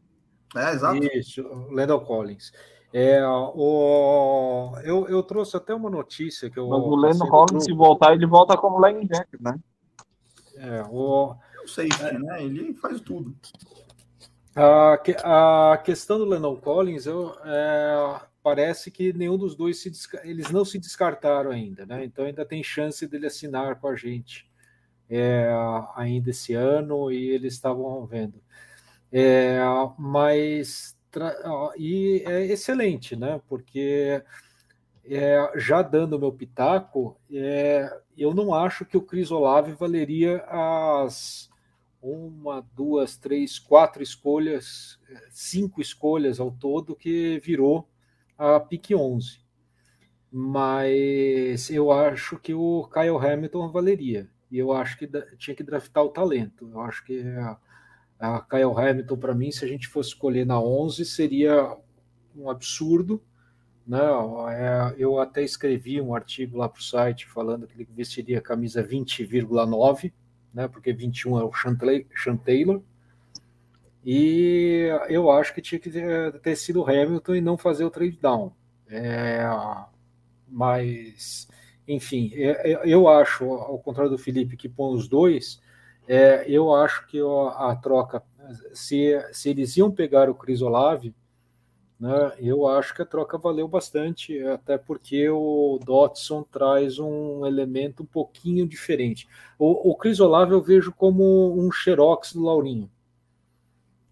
É, 0.55 0.71
exato. 0.73 1.03
Isso, 1.03 1.41
o 1.41 1.71
Lendal 1.73 2.01
Collins. 2.01 2.51
É, 2.93 3.21
o, 3.27 4.73
eu, 4.83 5.07
eu 5.09 5.21
trouxe 5.21 5.57
até 5.57 5.73
uma 5.73 5.89
notícia 5.89 6.49
que 6.49 6.57
eu. 6.57 6.69
Mas 6.69 6.79
o 6.79 6.95
Landon 6.95 7.25
no 7.25 7.29
Collins, 7.29 7.65
se 7.65 7.73
voltar, 7.73 8.13
ele 8.13 8.25
volta 8.25 8.55
como 8.55 8.85
linebacker, 8.85 9.41
né? 9.41 9.59
É, 10.55 10.83
o, 10.89 11.35
É 11.53 11.63
o 11.63 11.67
safety, 11.67 12.17
né? 12.17 12.43
Ele 12.43 12.73
faz 12.75 13.01
tudo. 13.01 13.35
a, 14.55 15.73
a 15.73 15.77
questão 15.77 16.17
do 16.17 16.25
Lennon 16.25 16.55
Collins, 16.55 17.05
eu, 17.05 17.35
é, 17.43 18.21
parece 18.47 18.89
que 18.89 19.11
nenhum 19.11 19.37
dos 19.37 19.57
dois 19.57 19.77
se 19.81 19.91
eles 20.23 20.49
não 20.51 20.63
se 20.63 20.79
descartaram 20.79 21.51
ainda, 21.51 21.85
né? 21.85 22.05
Então 22.05 22.23
ainda 22.23 22.45
tem 22.45 22.63
chance 22.63 23.05
dele 23.05 23.27
assinar 23.27 23.77
com 23.77 23.89
a 23.89 23.95
gente 23.97 24.49
é, 25.09 25.49
ainda 25.97 26.29
esse 26.29 26.53
ano 26.53 27.11
e 27.11 27.27
eles 27.27 27.55
estavam 27.55 28.05
vendo. 28.05 28.41
É, 29.11 29.59
mas 29.97 30.97
e 31.77 32.23
é 32.25 32.45
excelente, 32.45 33.17
né? 33.17 33.41
Porque 33.49 34.23
é, 35.03 35.51
já 35.57 35.81
dando 35.81 36.17
meu 36.17 36.31
pitaco, 36.31 37.19
é, 37.29 37.99
eu 38.17 38.33
não 38.33 38.53
acho 38.53 38.85
que 38.85 38.95
o 38.95 39.01
Cris 39.01 39.29
Olave 39.29 39.73
valeria 39.73 40.37
as 40.47 41.49
uma, 42.01 42.65
duas, 42.73 43.17
três, 43.17 43.59
quatro 43.59 44.01
escolhas, 44.01 44.97
cinco 45.31 45.81
escolhas 45.81 46.39
ao 46.39 46.49
todo 46.49 46.95
que 46.95 47.41
virou 47.43 47.85
a 48.37 48.59
pique 48.59 48.95
11. 48.95 49.39
Mas 50.31 51.69
eu 51.69 51.91
acho 51.91 52.37
que 52.37 52.53
o 52.53 52.87
Kyle 52.93 53.17
Hamilton 53.17 53.71
valeria. 53.71 54.29
E 54.51 54.57
eu 54.57 54.71
acho 54.71 54.97
que 54.97 55.09
tinha 55.37 55.55
que 55.55 55.63
draftar 55.63 56.03
o 56.03 56.09
talento. 56.09 56.69
Eu 56.69 56.81
acho 56.81 57.03
que 57.03 57.21
a, 57.21 57.57
a 58.19 58.41
Kyle 58.41 58.73
Hamilton, 58.77 59.17
para 59.17 59.33
mim, 59.33 59.51
se 59.51 59.63
a 59.65 59.67
gente 59.67 59.87
fosse 59.87 60.09
escolher 60.09 60.45
na 60.45 60.59
11, 60.59 61.05
seria 61.05 61.77
um 62.35 62.49
absurdo. 62.49 63.21
Né? 63.85 63.99
É, 64.51 64.95
Eu 64.97 65.19
até 65.19 65.41
escrevi 65.43 65.99
um 66.01 66.13
artigo 66.13 66.57
lá 66.57 66.67
para 66.67 66.79
o 66.79 66.83
site 66.83 67.25
falando 67.25 67.67
que 67.67 67.75
ele 67.75 67.87
vestiria 67.95 68.39
a 68.39 68.41
camisa 68.41 68.83
20,9 68.83 70.11
né? 70.57 70.67
Porque 70.67 70.91
21 70.91 71.39
é 71.39 71.43
o 71.43 71.51
Sean 71.53 72.37
Taylor. 72.37 72.81
E 74.09 74.87
eu 75.09 75.29
acho 75.29 75.53
que 75.53 75.61
tinha 75.61 75.77
que 75.77 75.91
ter, 76.41 76.55
sido 76.55 76.79
o 76.81 76.89
Hamilton 76.89 77.35
e 77.35 77.41
não 77.41 77.57
fazer 77.57 77.83
o 77.83 77.89
trade 77.91 78.17
down. 78.21 78.53
É, 78.89 79.43
mas, 80.47 81.45
enfim, 81.85 82.31
é- 82.33 82.71
é- 82.71 82.81
eu 82.85 83.09
acho, 83.09 83.43
ao 83.43 83.77
contrário 83.79 84.09
do 84.09 84.17
Felipe, 84.17 84.55
que 84.55 84.69
põe 84.69 84.95
os 84.95 85.09
dois, 85.09 85.61
é, 86.07 86.45
eu 86.49 86.73
acho 86.73 87.05
que 87.07 87.19
a 87.19 87.75
troca, 87.75 88.23
se, 88.73 89.11
se 89.33 89.49
eles 89.49 89.75
iam 89.75 89.91
pegar 89.91 90.29
o 90.29 90.35
Chris 90.35 90.61
Olave, 90.61 91.13
né, 91.99 92.33
eu 92.39 92.65
acho 92.67 92.95
que 92.95 93.01
a 93.01 93.05
troca 93.05 93.37
valeu 93.37 93.67
bastante, 93.67 94.41
até 94.43 94.77
porque 94.77 95.27
o 95.29 95.79
Dotson 95.83 96.43
traz 96.43 96.97
um 96.97 97.45
elemento 97.45 98.03
um 98.03 98.05
pouquinho 98.05 98.65
diferente. 98.67 99.27
O, 99.59 99.91
o 99.91 99.95
Chris 99.97 100.21
Olave 100.21 100.53
eu 100.53 100.61
vejo 100.61 100.93
como 100.93 101.59
um 101.59 101.69
xerox 101.71 102.31
do 102.33 102.43
Laurinho. 102.43 102.89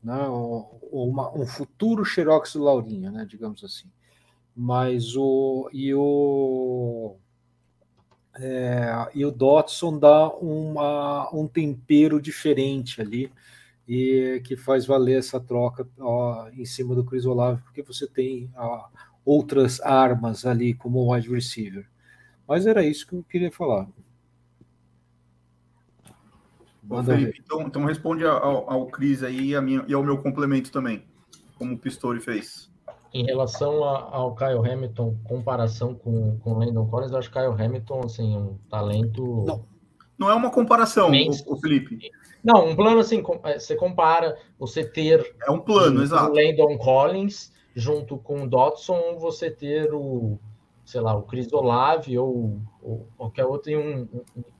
Né? 0.05 0.27
O- 0.29 0.79
uma- 0.91 1.33
um 1.35 1.47
futuro 1.47 2.05
xerox 2.05 2.53
do 2.53 2.63
Laurinho, 2.63 3.11
né? 3.11 3.25
digamos 3.29 3.63
assim. 3.63 3.89
Mas 4.55 5.15
o. 5.17 5.69
E 5.73 5.93
o. 5.95 7.17
é, 8.39 9.09
e 9.13 9.25
o 9.25 9.31
Dotson 9.31 9.97
dá 9.97 10.29
uma, 10.29 11.29
um 11.33 11.47
tempero 11.47 12.21
diferente 12.21 13.01
ali 13.01 13.31
e 13.87 14.41
que 14.45 14.57
faz 14.57 14.85
valer 14.85 15.19
essa 15.19 15.39
troca 15.39 15.87
ó, 15.99 16.49
em 16.49 16.65
cima 16.65 16.95
do 16.95 17.03
Chris 17.05 17.25
Olave, 17.25 17.61
porque 17.63 17.83
você 17.83 18.07
tem 18.07 18.49
ó, 18.57 18.87
outras 19.25 19.79
armas 19.81 20.45
ali 20.45 20.73
como 20.73 21.13
wide 21.13 21.29
receiver. 21.29 21.87
Mas 22.47 22.67
era 22.67 22.85
isso 22.85 23.07
que 23.07 23.15
eu 23.15 23.23
queria 23.23 23.51
falar. 23.51 23.87
Bom, 26.85 27.03
Felipe, 27.03 27.41
então, 27.43 27.61
então 27.61 27.85
responde 27.85 28.23
ao, 28.25 28.69
ao 28.69 28.85
Cris 28.87 29.23
aí 29.23 29.49
e, 29.49 29.55
a 29.55 29.61
minha- 29.61 29.83
e 29.87 29.93
ao 29.93 30.03
meu 30.03 30.17
complemento 30.19 30.71
também, 30.71 31.03
como 31.57 31.73
o 31.73 31.77
Pistori 31.77 32.19
fez. 32.19 32.71
Em 33.13 33.25
relação 33.25 33.83
a- 33.83 34.09
ao 34.11 34.35
Kyle 34.35 34.59
Hamilton, 34.71 35.15
comparação 35.23 35.95
com, 35.95 36.37
com 36.39 36.51
o 36.53 36.59
Landon 36.59 36.85
Collins, 36.87 37.11
eu 37.11 37.17
acho 37.17 37.31
que 37.31 37.39
Kyle 37.39 37.53
Hamilton, 37.65 38.01
assim, 38.05 38.37
um 38.37 38.57
talento. 38.69 39.43
Não. 39.47 39.65
Não 40.17 40.29
é 40.29 40.33
uma 40.33 40.49
comparação, 40.49 41.11
o, 41.11 41.53
o 41.53 41.57
Felipe. 41.57 41.99
Não, 42.43 42.69
um 42.69 42.75
plano 42.75 42.99
assim, 42.99 43.21
é, 43.43 43.59
você 43.59 43.75
compara 43.75 44.37
você 44.57 44.83
ter 44.85 45.35
É 45.45 45.51
um 45.51 45.59
plano, 45.59 45.99
o 45.99 46.03
exato. 46.03 46.31
Landon 46.33 46.77
Collins 46.77 47.51
junto 47.75 48.17
com 48.17 48.43
o 48.43 48.47
Dodson, 48.47 49.17
você 49.19 49.51
ter 49.51 49.93
o, 49.93 50.39
sei 50.85 51.01
lá, 51.01 51.13
o 51.17 51.23
Chris 51.23 51.51
Olave 51.51 52.17
ou, 52.17 52.61
ou 52.81 53.07
qualquer 53.17 53.45
outro 53.45 53.71
em 53.71 53.75
um, 53.75 54.07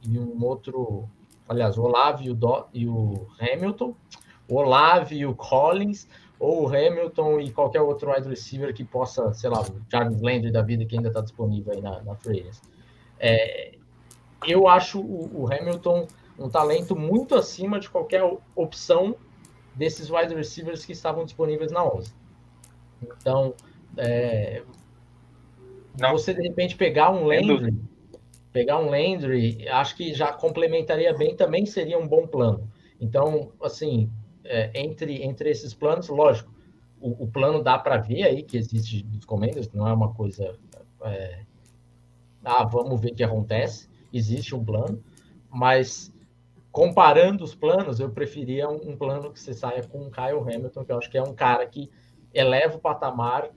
em 0.05 0.19
um 0.19 0.43
outro, 0.43 1.07
aliás, 1.47 1.77
o 1.77 1.83
Olave 1.83 2.25
e 2.25 2.29
o, 2.31 2.35
Do, 2.35 2.65
e 2.73 2.87
o 2.87 3.27
Hamilton, 3.39 3.95
o 4.49 4.55
Olave 4.55 5.15
e 5.15 5.25
o 5.25 5.35
Collins, 5.35 6.07
ou 6.39 6.63
o 6.63 6.67
Hamilton 6.67 7.39
e 7.39 7.51
qualquer 7.51 7.81
outro 7.81 8.11
wide 8.11 8.27
receiver 8.27 8.73
que 8.73 8.83
possa, 8.83 9.33
sei 9.33 9.49
lá, 9.49 9.61
o 9.61 9.81
Jarvis 9.91 10.21
Landry 10.21 10.51
da 10.51 10.61
vida 10.61 10.85
que 10.85 10.95
ainda 10.95 11.07
está 11.07 11.21
disponível 11.21 11.73
aí 11.73 11.81
na, 11.81 12.01
na 12.01 12.15
Free. 12.15 12.49
É, 13.19 13.75
eu 14.45 14.67
acho 14.67 14.99
o, 14.99 15.43
o 15.43 15.53
Hamilton 15.53 16.07
um 16.37 16.49
talento 16.49 16.95
muito 16.95 17.35
acima 17.35 17.79
de 17.79 17.89
qualquer 17.89 18.21
opção 18.55 19.15
desses 19.73 20.09
wide 20.09 20.33
receivers 20.33 20.85
que 20.85 20.91
estavam 20.91 21.23
disponíveis 21.23 21.71
na 21.71 21.83
11. 21.83 22.13
Então, 23.01 23.53
é, 23.97 24.63
Não. 25.99 26.11
você 26.11 26.33
de 26.33 26.41
repente 26.41 26.75
pegar 26.75 27.11
um 27.11 27.25
Landry, 27.25 27.73
pegar 28.55 28.79
um 28.79 28.89
Landry, 28.89 29.67
acho 29.67 29.97
que 29.97 30.13
já 30.13 30.31
complementaria 30.31 31.13
bem, 31.13 31.35
também 31.35 31.65
seria 31.65 31.99
um 31.99 32.07
bom 32.07 32.25
plano. 32.25 32.71
Então, 33.01 33.51
assim, 33.61 34.09
é, 34.45 34.71
entre, 34.73 35.21
entre 35.25 35.49
esses 35.49 35.73
planos, 35.73 36.07
lógico, 36.07 36.49
o, 37.01 37.25
o 37.25 37.27
plano 37.27 37.61
dá 37.61 37.77
para 37.77 37.97
ver 37.97 38.23
aí 38.23 38.43
que 38.43 38.55
existe 38.55 39.03
dos 39.03 39.25
Commanders, 39.25 39.69
não 39.73 39.85
é 39.85 39.91
uma 39.91 40.13
coisa. 40.13 40.57
é, 41.03 41.41
ah, 42.45 42.63
vamos 42.63 43.01
ver 43.01 43.11
o 43.11 43.15
que 43.15 43.25
acontece. 43.25 43.89
Existe 44.13 44.55
um 44.55 44.63
plano, 44.63 45.03
mas 45.49 46.13
comparando 46.71 47.43
os 47.43 47.53
planos, 47.53 47.99
eu 47.99 48.09
preferia 48.09 48.69
um, 48.69 48.91
um 48.91 48.95
plano 48.95 49.33
que 49.33 49.39
você 49.41 49.53
saia 49.53 49.83
com 49.83 50.07
o 50.07 50.09
Kyle 50.09 50.39
Hamilton, 50.39 50.85
que 50.85 50.93
eu 50.93 50.97
acho 50.97 51.11
que 51.11 51.17
é 51.17 51.23
um 51.23 51.33
cara 51.33 51.67
que 51.67 51.91
eleva 52.33 52.77
o 52.77 52.79
patamar 52.79 53.49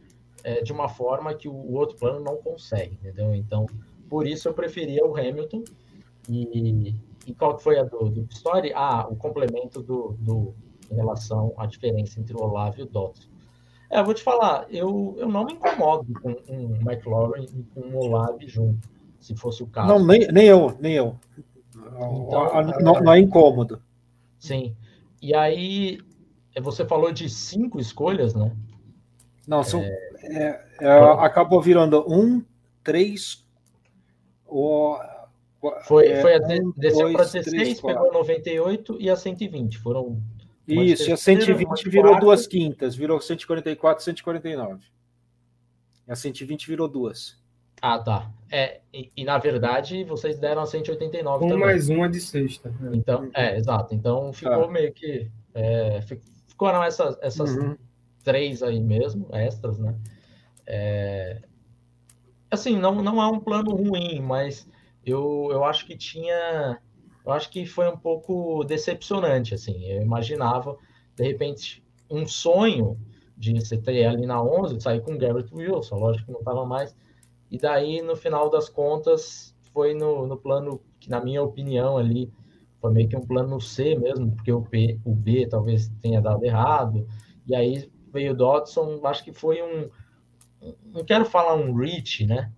é, 0.43 0.61
de 0.61 0.73
uma 0.73 0.89
forma 0.89 1.35
que 1.35 1.49
o, 1.49 1.55
o 1.55 1.75
outro 1.75 1.97
plano 1.97 2.19
não 2.19 2.37
consegue, 2.39 2.95
entendeu? 2.95 3.33
Então, 3.33 3.65
por 4.09 4.27
isso 4.27 4.49
eu 4.49 4.55
preferia 4.55 5.05
o 5.05 5.17
Hamilton. 5.17 5.65
E, 6.29 6.95
e 7.27 7.35
qual 7.35 7.57
que 7.57 7.63
foi 7.63 7.79
a 7.79 7.85
do, 7.85 8.11
do 8.11 8.29
Story? 8.31 8.73
Ah, 8.75 9.07
o 9.09 9.17
complemento 9.17 9.83
do, 9.83 10.17
do 10.19 10.55
em 10.91 10.95
relação 10.95 11.53
à 11.57 11.67
diferença 11.67 12.21
entre 12.21 12.35
o 12.35 12.43
Olavo 12.43 12.81
e 12.81 12.83
o 12.83 12.87
Dotson. 12.87 13.29
É, 13.91 14.01
eu 14.01 14.05
vou 14.05 14.15
te 14.15 14.23
falar, 14.23 14.67
eu, 14.71 15.17
eu 15.19 15.29
não 15.29 15.45
me 15.45 15.55
incomodo 15.55 16.13
com 16.21 16.37
um 16.49 16.77
McLaurin 16.83 17.45
e 17.45 17.63
com 17.75 17.81
um 17.81 17.97
Olave 17.97 18.47
junto, 18.47 18.89
se 19.19 19.35
fosse 19.35 19.63
o 19.63 19.67
caso. 19.67 19.89
Não, 19.89 20.05
nem, 20.05 20.31
nem 20.31 20.47
eu, 20.47 20.77
nem 20.79 20.95
eu. 20.95 21.17
Então, 21.77 22.63
não, 22.81 23.01
não 23.01 23.13
é 23.13 23.19
incômodo. 23.19 23.81
Sim. 24.39 24.77
E 25.23 25.35
aí, 25.35 25.99
você 26.61 26.85
falou 26.85 27.13
de 27.13 27.31
cinco 27.31 27.81
escolhas, 27.81 28.35
né? 28.35 28.55
Não, 29.47 29.63
são, 29.63 29.81
é, 29.83 30.65
é, 30.81 30.91
acabou 31.21 31.61
virando 31.63 32.05
um, 32.07 32.45
três, 32.85 33.47
o, 34.49 34.99
Foi, 35.85 36.07
é, 36.09 36.21
foi 36.21 36.35
a, 36.37 36.39
um, 36.39 36.73
desceu 36.77 37.09
para 37.13 37.25
dois, 37.25 37.33
16, 37.33 37.47
três, 37.47 37.81
pegou 37.81 38.13
98 38.13 38.97
e 39.01 39.11
a 39.11 39.17
120. 39.17 39.79
Foram 39.79 40.21
Isso, 40.67 41.03
e 41.03 41.13
a 41.13 41.17
terceira, 41.17 41.41
uma 41.41 41.77
120 41.77 41.85
de 41.85 41.91
virou 41.91 42.11
quarta. 42.13 42.27
duas 42.27 42.47
quintas, 42.47 42.95
virou 42.97 43.21
144, 43.21 44.05
149. 44.05 44.81
E 46.07 46.13
a 46.13 46.17
120 46.17 46.67
virou 46.67 46.89
duas. 46.89 47.37
Ah, 47.83 47.99
tá. 47.99 48.31
É, 48.51 48.81
e, 48.93 49.11
e, 49.17 49.25
na 49.25 49.39
verdade 49.39 50.03
vocês 50.05 50.39
deram 50.39 50.63
a 50.63 50.67
189 50.67 51.45
Um 51.45 51.49
também. 51.49 51.65
mais 51.67 51.89
uma 51.89 52.09
de 52.09 52.21
sexta. 52.21 52.73
É. 52.93 52.97
Então, 52.97 53.31
é, 53.35 53.57
exato. 53.57 53.95
Então 53.95 54.33
ficou 54.33 54.63
Tá. 54.67 54.69
meio 54.69 54.93
que. 54.93 55.31
É, 55.55 56.01
fi- 56.03 56.21
ficaram 56.47 56.83
essas, 56.83 57.17
essas 57.21 57.55
Uhum. 57.55 57.77
três 58.25 58.63
aí 58.63 58.81
mesmo, 58.81 59.29
extras, 59.33 59.79
né? 59.79 59.95
É, 60.67 61.41
assim, 62.51 62.79
não, 62.79 63.03
não 63.03 63.23
é 63.23 63.27
um 63.27 63.41
plano 63.41 63.75
ruim, 63.75 64.21
mas 64.21 64.69
eu, 65.05 65.49
eu 65.51 65.65
acho 65.65 65.87
que 65.87 65.97
tinha. 65.97 66.81
Eu 67.25 67.33
acho 67.33 67.51
que 67.51 67.67
foi 67.67 67.89
um 67.89 67.97
pouco 67.97 68.65
decepcionante, 68.65 69.55
assim. 69.55 69.85
Eu 69.85 70.03
imaginava, 70.03 70.77
de 71.15 71.25
repente, 71.25 71.85
um 72.11 72.27
sonho 72.27 72.99
de 73.37 73.53
você 73.53 73.77
ter 73.77 74.07
ali 74.07 74.27
na 74.27 74.43
11, 74.43 74.81
sair 74.81 75.01
com 75.01 75.13
o 75.13 75.19
Garrett 75.19 75.55
Wilson, 75.55 75.97
lógico 75.97 76.27
que 76.27 76.33
não 76.33 76.41
estava 76.41 76.65
mais. 76.65 76.95
E 77.51 77.59
daí, 77.59 78.03
no 78.03 78.17
final 78.17 78.51
das 78.51 78.69
contas, 78.69 79.55
foi 79.73 79.95
no, 79.95 80.27
no 80.27 80.37
plano 80.37 80.81
que, 80.99 81.09
na 81.09 81.21
minha 81.21 81.43
opinião, 81.43 81.97
ali, 81.97 82.33
foi 82.81 82.93
meio 82.93 83.09
que 83.09 83.17
um 83.17 83.27
plano 83.27 83.61
C 83.61 83.95
mesmo, 83.95 84.33
porque 84.33 84.53
o, 84.53 84.63
P, 84.63 84.99
o 85.05 85.15
B 85.15 85.47
talvez 85.47 85.89
tenha 86.03 86.21
dado 86.21 86.45
errado. 86.45 87.07
E 87.47 87.55
aí 87.55 87.91
veio 88.13 88.33
o 88.33 88.37
Dodson, 88.37 89.01
acho 89.05 89.25
que 89.25 89.33
foi 89.33 89.63
um. 89.63 89.89
Não 90.85 91.05
quero 91.05 91.25
falar 91.25 91.55
um 91.55 91.75
reach, 91.75 92.27
né? 92.27 92.53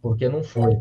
Porque 0.00 0.28
não 0.28 0.42
foi. 0.42 0.72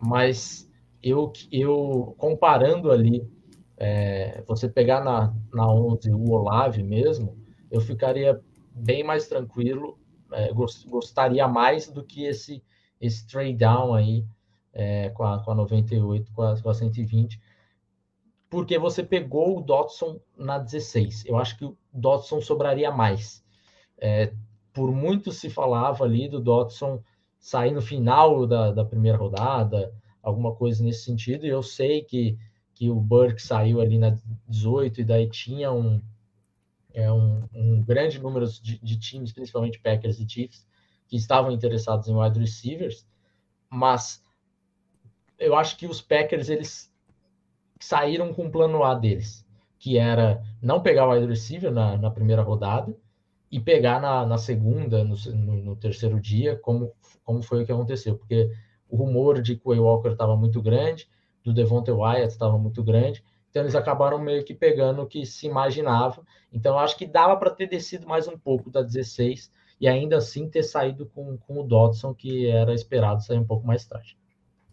Mas 0.00 0.70
eu, 1.02 1.32
eu 1.50 2.14
comparando 2.18 2.90
ali, 2.90 3.28
é, 3.76 4.42
você 4.46 4.68
pegar 4.68 5.02
na, 5.02 5.34
na 5.52 5.72
11 5.72 6.10
o 6.12 6.30
Olave 6.30 6.82
mesmo, 6.82 7.36
eu 7.70 7.80
ficaria 7.80 8.40
bem 8.74 9.02
mais 9.02 9.26
tranquilo, 9.28 9.98
é, 10.32 10.52
gostaria 10.52 11.46
mais 11.48 11.88
do 11.88 12.04
que 12.04 12.24
esse, 12.24 12.62
esse 13.00 13.26
trade 13.26 13.54
down 13.54 13.94
aí 13.94 14.24
é, 14.72 15.10
com, 15.10 15.24
a, 15.24 15.42
com 15.42 15.50
a 15.50 15.54
98, 15.54 16.32
com 16.32 16.42
a, 16.42 16.60
com 16.60 16.70
a 16.70 16.74
120, 16.74 17.40
porque 18.48 18.78
você 18.78 19.02
pegou 19.02 19.58
o 19.58 19.62
Dotson 19.62 20.20
na 20.36 20.58
16. 20.58 21.24
Eu 21.26 21.38
acho 21.38 21.56
que 21.56 21.64
o 21.64 21.76
Dotson 21.92 22.40
sobraria 22.40 22.90
mais. 22.90 23.44
É, 23.96 24.32
por 24.72 24.92
muito 24.92 25.32
se 25.32 25.50
falava 25.50 26.04
ali 26.04 26.28
do 26.28 26.40
Dotson 26.40 27.02
sair 27.38 27.72
no 27.72 27.80
final 27.80 28.46
da, 28.46 28.70
da 28.70 28.84
primeira 28.84 29.16
rodada, 29.16 29.92
alguma 30.22 30.54
coisa 30.54 30.84
nesse 30.84 31.04
sentido, 31.04 31.46
e 31.46 31.48
eu 31.48 31.62
sei 31.62 32.02
que, 32.02 32.38
que 32.74 32.90
o 32.90 32.96
Burke 32.96 33.40
saiu 33.40 33.80
ali 33.80 33.98
na 33.98 34.16
18 34.46 35.00
e 35.00 35.04
daí 35.04 35.28
tinha 35.28 35.72
um, 35.72 36.00
é, 36.92 37.10
um, 37.10 37.48
um 37.54 37.82
grande 37.82 38.20
número 38.20 38.46
de, 38.46 38.78
de, 38.78 38.98
times, 38.98 39.32
principalmente 39.32 39.80
Packers 39.80 40.20
e 40.20 40.28
Chiefs, 40.28 40.66
que 41.08 41.16
estavam 41.16 41.50
interessados 41.50 42.06
em 42.08 42.14
wide 42.14 42.38
receivers, 42.38 43.06
mas 43.68 44.22
eu 45.38 45.56
acho 45.56 45.76
que 45.76 45.86
os 45.86 46.00
Packers 46.00 46.50
eles 46.50 46.92
saíram 47.80 48.34
com 48.34 48.46
o 48.46 48.50
plano 48.50 48.84
A 48.84 48.94
deles, 48.94 49.46
que 49.78 49.96
era 49.96 50.44
não 50.60 50.82
pegar 50.82 51.08
o 51.08 51.12
wide 51.12 51.26
receiver 51.26 51.72
na, 51.72 51.96
na 51.96 52.10
primeira 52.10 52.42
rodada 52.42 52.94
e 53.50 53.58
pegar 53.58 54.00
na, 54.00 54.24
na 54.24 54.38
segunda, 54.38 55.02
no, 55.02 55.16
no, 55.34 55.76
terceiro 55.76 56.20
dia, 56.20 56.56
como, 56.56 56.92
como 57.24 57.42
foi 57.42 57.62
o 57.62 57.66
que 57.66 57.72
aconteceu, 57.72 58.16
porque 58.16 58.50
o 58.88 58.96
rumor 58.96 59.42
de 59.42 59.56
que 59.56 59.68
o 59.68 59.82
Walker 59.82 60.10
estava 60.10 60.36
muito 60.36 60.62
grande, 60.62 61.08
do 61.42 61.52
Devontae 61.52 61.92
Wyatt 61.92 62.32
estava 62.32 62.56
muito 62.56 62.82
grande, 62.84 63.24
então 63.50 63.62
eles 63.62 63.74
acabaram 63.74 64.18
meio 64.18 64.44
que 64.44 64.54
pegando 64.54 65.02
o 65.02 65.06
que 65.06 65.26
se 65.26 65.46
imaginava. 65.46 66.22
Então 66.52 66.78
acho 66.78 66.96
que 66.96 67.06
dava 67.06 67.36
para 67.36 67.50
ter 67.50 67.66
descido 67.66 68.06
mais 68.06 68.28
um 68.28 68.38
pouco 68.38 68.70
da 68.70 68.82
16 68.82 69.50
e 69.80 69.88
ainda 69.88 70.18
assim 70.18 70.48
ter 70.48 70.62
saído 70.62 71.06
com, 71.06 71.36
com 71.38 71.60
o 71.60 71.64
Dodson, 71.64 72.14
que 72.14 72.46
era 72.46 72.72
esperado 72.72 73.24
sair 73.24 73.38
um 73.38 73.46
pouco 73.46 73.66
mais 73.66 73.84
tarde. 73.84 74.16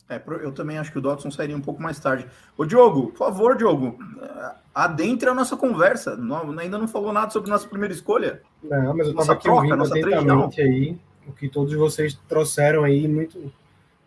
É, 0.09 0.21
eu 0.41 0.53
também 0.53 0.77
acho 0.77 0.91
que 0.91 0.99
o 0.99 1.01
Dodson 1.01 1.29
sairia 1.31 1.55
um 1.55 1.61
pouco 1.61 1.81
mais 1.81 1.99
tarde. 1.99 2.27
Ô, 2.57 2.65
Diogo, 2.65 3.07
por 3.07 3.17
favor, 3.17 3.57
Diogo, 3.57 3.97
adentre 4.83 5.27
a 5.27 5.33
nossa 5.33 5.57
conversa. 5.57 6.15
Não, 6.15 6.57
ainda 6.59 6.77
não 6.77 6.87
falou 6.87 7.11
nada 7.11 7.31
sobre 7.31 7.49
nossa 7.49 7.67
primeira 7.67 7.93
escolha. 7.93 8.41
Não, 8.61 8.95
mas 8.95 9.07
eu 9.07 9.11
estava 9.11 9.33
aqui 9.33 9.43
troca, 9.43 9.57
ouvindo 9.57 9.83
atentamente 9.83 10.61
aí 10.61 10.97
o 11.27 11.33
que 11.33 11.49
todos 11.49 11.73
vocês 11.73 12.17
trouxeram 12.27 12.83
aí, 12.83 13.07
muito, 13.07 13.51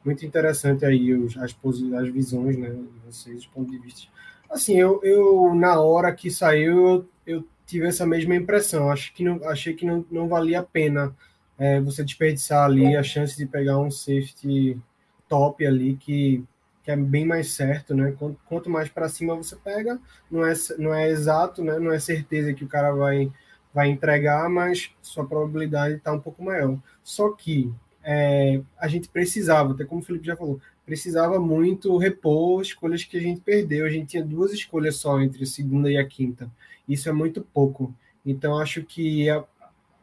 muito 0.04 0.24
interessante 0.24 0.84
aí, 0.84 1.12
os, 1.12 1.36
as, 1.36 1.54
as 1.98 2.08
visões, 2.08 2.56
né, 2.56 2.70
de 2.70 2.88
vocês, 3.04 3.40
os 3.40 3.46
pontos 3.46 3.72
de 3.72 3.78
vista. 3.78 4.08
Assim, 4.48 4.76
eu, 4.76 5.00
eu 5.02 5.52
na 5.54 5.80
hora 5.80 6.12
que 6.12 6.30
saiu, 6.30 6.88
eu, 6.88 7.08
eu 7.26 7.44
tive 7.66 7.88
essa 7.88 8.06
mesma 8.06 8.36
impressão. 8.36 8.90
Acho 8.90 9.12
que 9.12 9.24
não, 9.24 9.40
achei 9.48 9.74
que 9.74 9.84
não, 9.84 10.04
não 10.10 10.28
valia 10.28 10.60
a 10.60 10.64
pena 10.64 11.14
é, 11.58 11.80
você 11.80 12.04
desperdiçar 12.04 12.64
ali 12.64 12.96
a 12.96 13.02
chance 13.02 13.36
de 13.36 13.44
pegar 13.44 13.78
um 13.78 13.90
safety 13.90 14.80
top 15.28 15.66
ali 15.66 15.96
que, 15.96 16.44
que 16.82 16.90
é 16.90 16.96
bem 16.96 17.26
mais 17.26 17.52
certo, 17.52 17.94
né? 17.94 18.14
Quanto, 18.18 18.38
quanto 18.46 18.70
mais 18.70 18.88
para 18.88 19.08
cima 19.08 19.34
você 19.34 19.56
pega, 19.56 19.98
não 20.30 20.44
é, 20.46 20.54
não 20.78 20.94
é 20.94 21.08
exato, 21.10 21.62
né? 21.62 21.78
Não 21.78 21.92
é 21.92 21.98
certeza 21.98 22.54
que 22.54 22.64
o 22.64 22.68
cara 22.68 22.92
vai, 22.92 23.30
vai 23.72 23.88
entregar, 23.88 24.48
mas 24.48 24.90
sua 25.02 25.26
probabilidade 25.26 25.96
está 25.96 26.12
um 26.12 26.20
pouco 26.20 26.42
maior. 26.42 26.78
Só 27.02 27.30
que 27.30 27.72
é, 28.02 28.60
a 28.78 28.88
gente 28.88 29.08
precisava, 29.08 29.72
até 29.72 29.84
como 29.84 30.00
o 30.00 30.04
Felipe 30.04 30.26
já 30.26 30.36
falou, 30.36 30.60
precisava 30.86 31.38
muito 31.38 31.96
repor 31.98 32.62
escolhas 32.62 33.04
que 33.04 33.16
a 33.16 33.20
gente 33.20 33.40
perdeu. 33.40 33.86
A 33.86 33.90
gente 33.90 34.08
tinha 34.08 34.24
duas 34.24 34.52
escolhas 34.52 34.96
só 34.96 35.20
entre 35.20 35.44
a 35.44 35.46
segunda 35.46 35.90
e 35.90 35.96
a 35.96 36.06
quinta. 36.06 36.50
Isso 36.88 37.08
é 37.08 37.12
muito 37.12 37.42
pouco. 37.42 37.94
Então, 38.24 38.58
acho 38.58 38.82
que 38.82 39.30
a, 39.30 39.44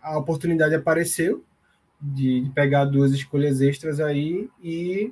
a 0.02 0.18
oportunidade 0.18 0.74
apareceu 0.74 1.44
de, 2.00 2.42
de, 2.42 2.50
pegar 2.52 2.86
duas 2.86 3.12
escolhas 3.12 3.60
extras 3.60 4.00
aí 4.00 4.50
e, 4.64 5.12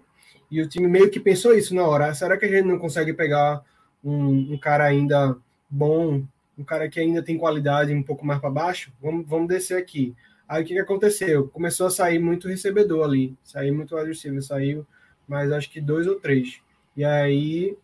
e 0.49 0.62
o 0.62 0.67
time 0.67 0.88
meio 0.88 1.10
que 1.10 1.19
pensou 1.19 1.53
isso 1.53 1.73
na 1.73 1.84
hora. 1.84 2.13
Será 2.13 2.38
que 2.38 2.45
a 2.45 2.49
gente 2.49 2.65
não 2.65 2.79
consegue 2.79 3.13
pegar 3.13 3.63
um, 4.03 4.53
um 4.53 4.58
cara 4.58 4.86
ainda 4.86 5.38
bom, 5.69 6.23
um 6.58 6.63
cara 6.63 6.89
que 6.89 6.99
ainda 6.99 7.23
tem 7.23 7.38
qualidade 7.38 7.93
um 7.93 8.03
pouco 8.03 8.25
mais 8.25 8.39
para 8.39 8.49
baixo? 8.49 8.91
Vamos, 9.01 9.27
vamos 9.27 9.47
descer 9.47 9.77
aqui. 9.77 10.15
Aí 10.47 10.63
o 10.63 10.65
que, 10.65 10.73
que 10.73 10.79
aconteceu? 10.79 11.47
Começou 11.47 11.88
a 11.88 11.91
sair 11.91 12.19
muito 12.19 12.47
recebedor 12.47 13.03
ali, 13.03 13.36
saiu 13.43 13.73
muito 13.73 13.95
receiver, 13.95 14.43
saiu 14.43 14.86
mais 15.27 15.51
acho 15.51 15.69
que 15.69 15.81
dois 15.81 16.05
ou 16.08 16.15
três. 16.19 16.62
E 16.95 17.03
aí 17.03 17.75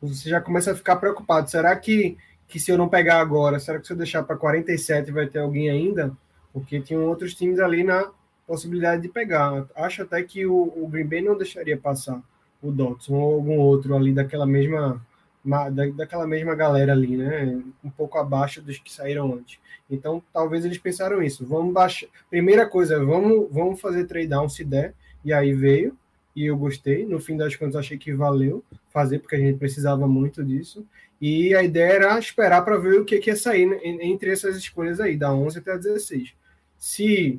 você 0.00 0.30
já 0.30 0.40
começa 0.40 0.72
a 0.72 0.74
ficar 0.74 0.96
preocupado. 0.96 1.50
Será 1.50 1.76
que, 1.76 2.16
que 2.48 2.58
se 2.58 2.70
eu 2.70 2.78
não 2.78 2.88
pegar 2.88 3.20
agora, 3.20 3.60
será 3.60 3.78
que 3.78 3.86
se 3.86 3.92
eu 3.92 3.96
deixar 3.96 4.22
para 4.22 4.36
47 4.36 5.12
vai 5.12 5.26
ter 5.26 5.40
alguém 5.40 5.68
ainda? 5.68 6.16
porque 6.52 6.80
tinham 6.80 7.04
outros 7.04 7.34
times 7.34 7.58
ali 7.58 7.84
na 7.84 8.10
possibilidade 8.50 9.02
de 9.02 9.08
pegar. 9.08 9.64
Acho 9.76 10.02
até 10.02 10.20
que 10.24 10.44
o, 10.44 10.72
o 10.76 10.88
Green 10.88 11.06
Bay 11.06 11.22
não 11.22 11.38
deixaria 11.38 11.76
passar 11.76 12.20
o 12.60 12.72
Dotson 12.72 13.14
ou 13.14 13.34
algum 13.34 13.58
outro 13.58 13.94
ali 13.94 14.12
daquela 14.12 14.44
mesma 14.44 15.00
da, 15.44 15.86
daquela 15.86 16.26
mesma 16.26 16.56
galera 16.56 16.92
ali, 16.92 17.16
né? 17.16 17.62
Um 17.82 17.90
pouco 17.90 18.18
abaixo 18.18 18.60
dos 18.60 18.76
que 18.76 18.92
saíram 18.92 19.32
antes. 19.32 19.60
Então, 19.88 20.20
talvez 20.32 20.64
eles 20.64 20.78
pensaram 20.78 21.22
isso. 21.22 21.46
Vamos 21.46 21.72
baixar. 21.72 22.08
Primeira 22.28 22.66
coisa, 22.66 23.02
vamos, 23.04 23.46
vamos 23.52 23.80
fazer 23.80 24.04
trade 24.06 24.26
down 24.26 24.48
se 24.48 24.64
der. 24.64 24.94
E 25.24 25.32
aí 25.32 25.52
veio. 25.52 25.96
E 26.34 26.46
eu 26.46 26.56
gostei. 26.56 27.06
No 27.06 27.20
fim 27.20 27.36
das 27.36 27.54
contas, 27.54 27.76
achei 27.76 27.98
que 27.98 28.12
valeu 28.12 28.64
fazer, 28.92 29.20
porque 29.20 29.36
a 29.36 29.38
gente 29.38 29.60
precisava 29.60 30.08
muito 30.08 30.42
disso. 30.42 30.84
E 31.20 31.54
a 31.54 31.62
ideia 31.62 31.92
era 31.92 32.18
esperar 32.18 32.64
para 32.64 32.76
ver 32.78 33.00
o 33.00 33.04
que, 33.04 33.20
que 33.20 33.30
ia 33.30 33.36
sair 33.36 33.80
entre 33.84 34.32
essas 34.32 34.56
escolhas 34.56 34.98
aí, 34.98 35.16
da 35.16 35.32
11 35.32 35.60
até 35.60 35.72
a 35.72 35.76
16 35.76 36.34
se, 36.80 37.38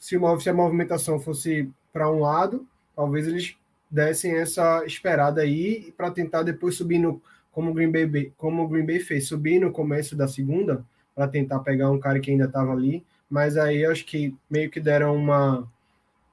se, 0.00 0.16
se 0.40 0.48
a 0.48 0.54
movimentação 0.54 1.20
fosse 1.20 1.70
para 1.92 2.10
um 2.10 2.20
lado, 2.20 2.66
talvez 2.96 3.28
eles 3.28 3.54
dessem 3.90 4.34
essa 4.34 4.84
esperada 4.86 5.42
aí 5.42 5.92
para 5.96 6.10
tentar 6.10 6.42
depois 6.42 6.74
subir 6.76 6.98
no 6.98 7.20
como 7.52 7.72
o 7.72 7.74
Green 7.74 7.90
Bay 7.90 8.32
como 8.36 8.62
o 8.62 8.68
Green 8.68 8.86
Bay 8.86 9.00
fez 9.00 9.26
subir 9.26 9.60
no 9.60 9.72
começo 9.72 10.16
da 10.16 10.28
segunda 10.28 10.84
para 11.14 11.26
tentar 11.26 11.58
pegar 11.58 11.90
um 11.90 11.98
cara 11.98 12.20
que 12.20 12.30
ainda 12.30 12.44
estava 12.44 12.72
ali 12.72 13.04
mas 13.28 13.56
aí 13.56 13.84
acho 13.84 14.06
que 14.06 14.32
meio 14.48 14.70
que 14.70 14.78
deram 14.78 15.16
uma 15.16 15.68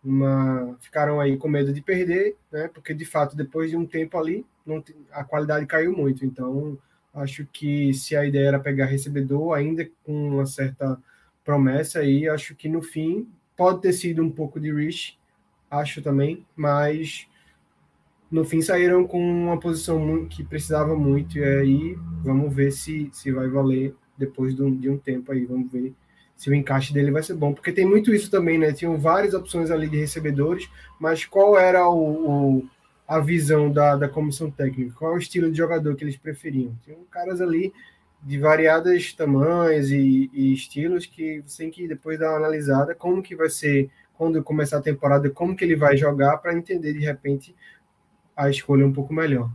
uma 0.03 0.77
ficaram 0.79 1.19
aí 1.19 1.35
com 1.35 1.47
medo 1.47 1.73
de 1.73 1.81
perder 1.81 2.35
né 2.51 2.69
porque 2.71 2.93
de 2.93 3.05
fato 3.05 3.35
depois 3.35 3.71
de 3.71 3.75
um 3.75 3.87
tempo 3.87 4.19
ali 4.19 4.45
não, 4.63 4.83
a 5.11 5.23
qualidade 5.23 5.65
caiu 5.65 5.97
muito 5.97 6.23
então 6.23 6.77
acho 7.11 7.43
que 7.51 7.91
se 7.95 8.15
a 8.15 8.23
ideia 8.23 8.49
era 8.49 8.59
pegar 8.59 8.85
recebedor 8.85 9.55
ainda 9.55 9.89
com 10.05 10.13
uma 10.13 10.45
certa 10.45 10.99
promessa 11.47 11.99
aí. 11.99 12.27
Acho 12.27 12.53
que 12.53 12.67
no 12.67 12.81
fim 12.81 13.25
pode 13.57 13.81
ter 13.81 13.91
sido 13.91 14.23
um 14.23 14.29
pouco 14.29 14.59
de 14.59 14.71
reach, 14.71 15.19
acho 15.69 16.01
também, 16.01 16.45
mas 16.55 17.27
no 18.31 18.45
fim 18.45 18.61
saíram 18.61 19.05
com 19.07 19.19
uma 19.19 19.59
posição 19.59 20.25
que 20.27 20.43
precisava 20.43 20.95
muito, 20.95 21.37
e 21.39 21.43
aí 21.43 21.97
vamos 22.23 22.53
ver 22.53 22.71
se, 22.71 23.09
se 23.11 23.31
vai 23.31 23.49
valer 23.49 23.95
depois 24.17 24.55
de 24.55 24.63
um, 24.63 24.75
de 24.75 24.89
um 24.89 24.97
tempo 24.97 25.31
aí, 25.31 25.45
vamos 25.45 25.71
ver 25.71 25.93
se 26.35 26.49
o 26.49 26.53
encaixe 26.53 26.93
dele 26.93 27.11
vai 27.11 27.23
ser 27.23 27.33
bom, 27.33 27.51
porque 27.51 27.71
tem 27.71 27.85
muito 27.85 28.13
isso 28.13 28.29
também, 28.29 28.59
né? 28.59 28.71
Tinham 28.71 28.95
várias 28.97 29.33
opções 29.33 29.71
ali 29.71 29.89
de 29.89 29.97
recebedores, 29.97 30.69
mas 30.99 31.25
qual 31.25 31.57
era 31.57 31.89
o, 31.89 32.57
o 32.59 32.69
a 33.07 33.19
visão 33.19 33.71
da, 33.71 33.95
da 33.95 34.09
comissão 34.09 34.51
técnica? 34.51 34.93
Qual 34.99 35.15
o 35.15 35.17
estilo 35.17 35.49
de 35.49 35.57
jogador 35.57 35.95
que 35.95 36.03
eles 36.03 36.17
preferiam? 36.17 36.77
Tinham 36.83 36.99
caras 37.09 37.39
ali 37.39 37.73
de 38.21 38.39
variadas 38.39 39.13
tamanhos 39.13 39.91
e, 39.91 40.29
e, 40.33 40.53
estilos 40.53 41.05
que 41.05 41.41
você 41.45 41.63
tem 41.63 41.71
que 41.71 41.87
depois 41.87 42.19
dar 42.19 42.29
uma 42.29 42.37
analisada 42.37 42.95
como 42.95 43.21
que 43.21 43.35
vai 43.35 43.49
ser 43.49 43.89
quando 44.13 44.43
começar 44.43 44.77
a 44.77 44.81
temporada, 44.81 45.29
como 45.29 45.55
que 45.55 45.63
ele 45.63 45.75
vai 45.75 45.95
jogar 45.95 46.37
para 46.37 46.53
entender 46.53 46.93
de 46.93 46.99
repente 46.99 47.55
a 48.35 48.49
escolha 48.49 48.85
um 48.85 48.91
pouco 48.93 49.13
melhor. 49.13 49.49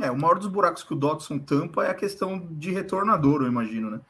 É, 0.00 0.10
o 0.10 0.18
maior 0.18 0.38
dos 0.38 0.48
buracos 0.48 0.82
que 0.82 0.92
o 0.92 0.96
Dodson 0.96 1.38
tampa 1.38 1.84
é 1.84 1.90
a 1.90 1.94
questão 1.94 2.46
de 2.50 2.70
retornador, 2.70 3.42
eu 3.42 3.48
imagino, 3.48 3.90
né? 3.90 4.00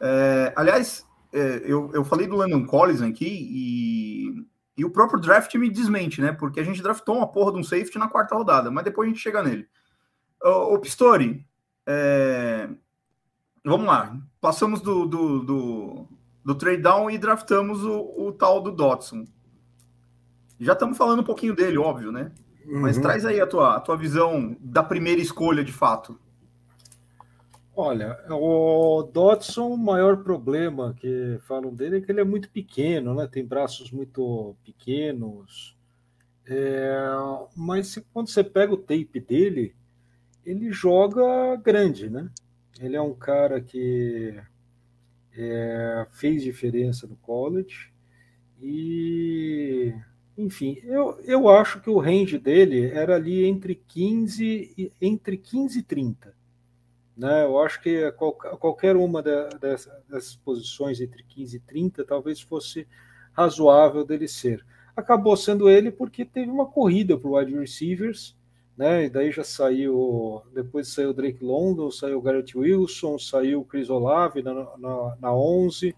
É, 0.00 0.52
aliás, 0.56 1.06
é, 1.32 1.62
eu, 1.64 1.90
eu 1.92 2.04
falei 2.04 2.26
do 2.26 2.36
Landon 2.36 2.64
Collins 2.64 3.02
aqui 3.02 3.26
e 3.26 4.46
E 4.76 4.84
o 4.84 4.90
próprio 4.90 5.20
draft 5.20 5.54
me 5.56 5.70
desmente, 5.70 6.20
né? 6.20 6.32
Porque 6.32 6.60
a 6.60 6.62
gente 6.62 6.82
draftou 6.82 7.16
uma 7.16 7.26
porra 7.30 7.52
de 7.52 7.58
um 7.58 7.64
safety 7.64 7.98
na 7.98 8.08
quarta 8.08 8.34
rodada, 8.34 8.70
mas 8.70 8.84
depois 8.84 9.06
a 9.06 9.10
gente 9.10 9.22
chega 9.22 9.42
nele. 9.42 9.66
Ô, 10.42 10.74
ô 10.74 10.78
Pistori, 10.78 11.46
é... 11.86 12.68
vamos 13.66 13.86
lá. 13.86 14.16
Passamos 14.40 14.80
do, 14.80 15.06
do, 15.06 15.40
do, 15.44 16.08
do 16.44 16.54
trade 16.54 16.82
down 16.82 17.10
e 17.10 17.18
draftamos 17.18 17.84
o, 17.84 18.00
o 18.28 18.32
tal 18.32 18.62
do 18.62 18.72
Dotson. 18.72 19.24
Já 20.58 20.72
estamos 20.72 20.96
falando 20.96 21.20
um 21.20 21.24
pouquinho 21.24 21.54
dele, 21.54 21.78
óbvio, 21.78 22.10
né? 22.12 22.32
Mas 22.80 22.96
Uhum. 22.96 23.02
traz 23.02 23.24
aí 23.24 23.40
a 23.40 23.46
tua, 23.46 23.76
a 23.76 23.80
tua 23.80 23.96
visão 23.96 24.56
da 24.60 24.82
primeira 24.82 25.20
escolha 25.20 25.62
de 25.62 25.72
fato. 25.72 26.18
Olha, 27.74 28.18
o 28.30 29.02
Dodson, 29.12 29.68
o 29.68 29.76
maior 29.76 30.22
problema 30.22 30.94
que 30.94 31.38
falam 31.46 31.74
dele 31.74 31.98
é 31.98 32.00
que 32.00 32.10
ele 32.10 32.20
é 32.22 32.24
muito 32.24 32.50
pequeno, 32.50 33.14
né? 33.14 33.26
Tem 33.30 33.44
braços 33.44 33.90
muito 33.90 34.56
pequenos. 34.64 35.76
É, 36.46 36.96
mas 37.56 37.88
se- 37.88 38.06
quando 38.12 38.28
você 38.30 38.44
pega 38.44 38.72
o 38.74 38.78
tape 38.78 39.20
dele, 39.20 39.76
ele 40.44 40.72
joga 40.72 41.56
grande, 41.56 42.10
né? 42.10 42.30
Ele 42.80 42.96
é 42.96 43.00
um 43.00 43.14
cara 43.14 43.60
que 43.60 44.34
é, 45.34 46.06
fez 46.12 46.42
diferença 46.42 47.06
no 47.06 47.16
college 47.16 47.90
e, 48.60 49.94
enfim, 50.38 50.78
eu, 50.84 51.18
eu 51.24 51.48
acho 51.48 51.80
que 51.80 51.90
o 51.90 51.98
range 51.98 52.38
dele 52.38 52.86
era 52.90 53.16
ali 53.16 53.44
entre 53.46 53.74
15 53.88 54.74
e 54.78 54.92
entre 55.00 55.36
15 55.36 55.80
e 55.80 55.82
30 55.82 56.34
né? 57.16 57.44
Eu 57.44 57.60
acho 57.60 57.80
que 57.82 58.10
qual- 58.12 58.34
qualquer 58.34 58.96
uma 58.96 59.22
da- 59.22 59.48
dessa- 59.50 60.02
dessas 60.08 60.36
posições 60.36 61.00
entre 61.00 61.22
15 61.24 61.56
e 61.58 61.60
30 61.60 62.04
talvez 62.04 62.40
fosse 62.40 62.86
razoável 63.32 64.04
dele 64.04 64.28
ser. 64.28 64.64
Acabou 64.96 65.36
sendo 65.36 65.68
ele 65.70 65.90
porque 65.90 66.24
teve 66.24 66.50
uma 66.50 66.66
corrida 66.66 67.18
para 67.18 67.28
o 67.28 67.38
wide 67.38 67.56
receivers, 67.58 68.35
né? 68.76 69.06
E 69.06 69.10
daí 69.10 69.32
já 69.32 69.42
saiu, 69.42 70.42
depois 70.52 70.88
saiu 70.88 71.10
o 71.10 71.14
Drake 71.14 71.42
London, 71.42 71.90
saiu 71.90 72.18
o 72.18 72.22
Garrett 72.22 72.56
Wilson, 72.56 73.18
saiu 73.18 73.60
o 73.60 73.64
Chris 73.64 73.88
Olave 73.88 74.42
na, 74.42 74.52
na, 74.54 75.16
na 75.20 75.34
11, 75.34 75.94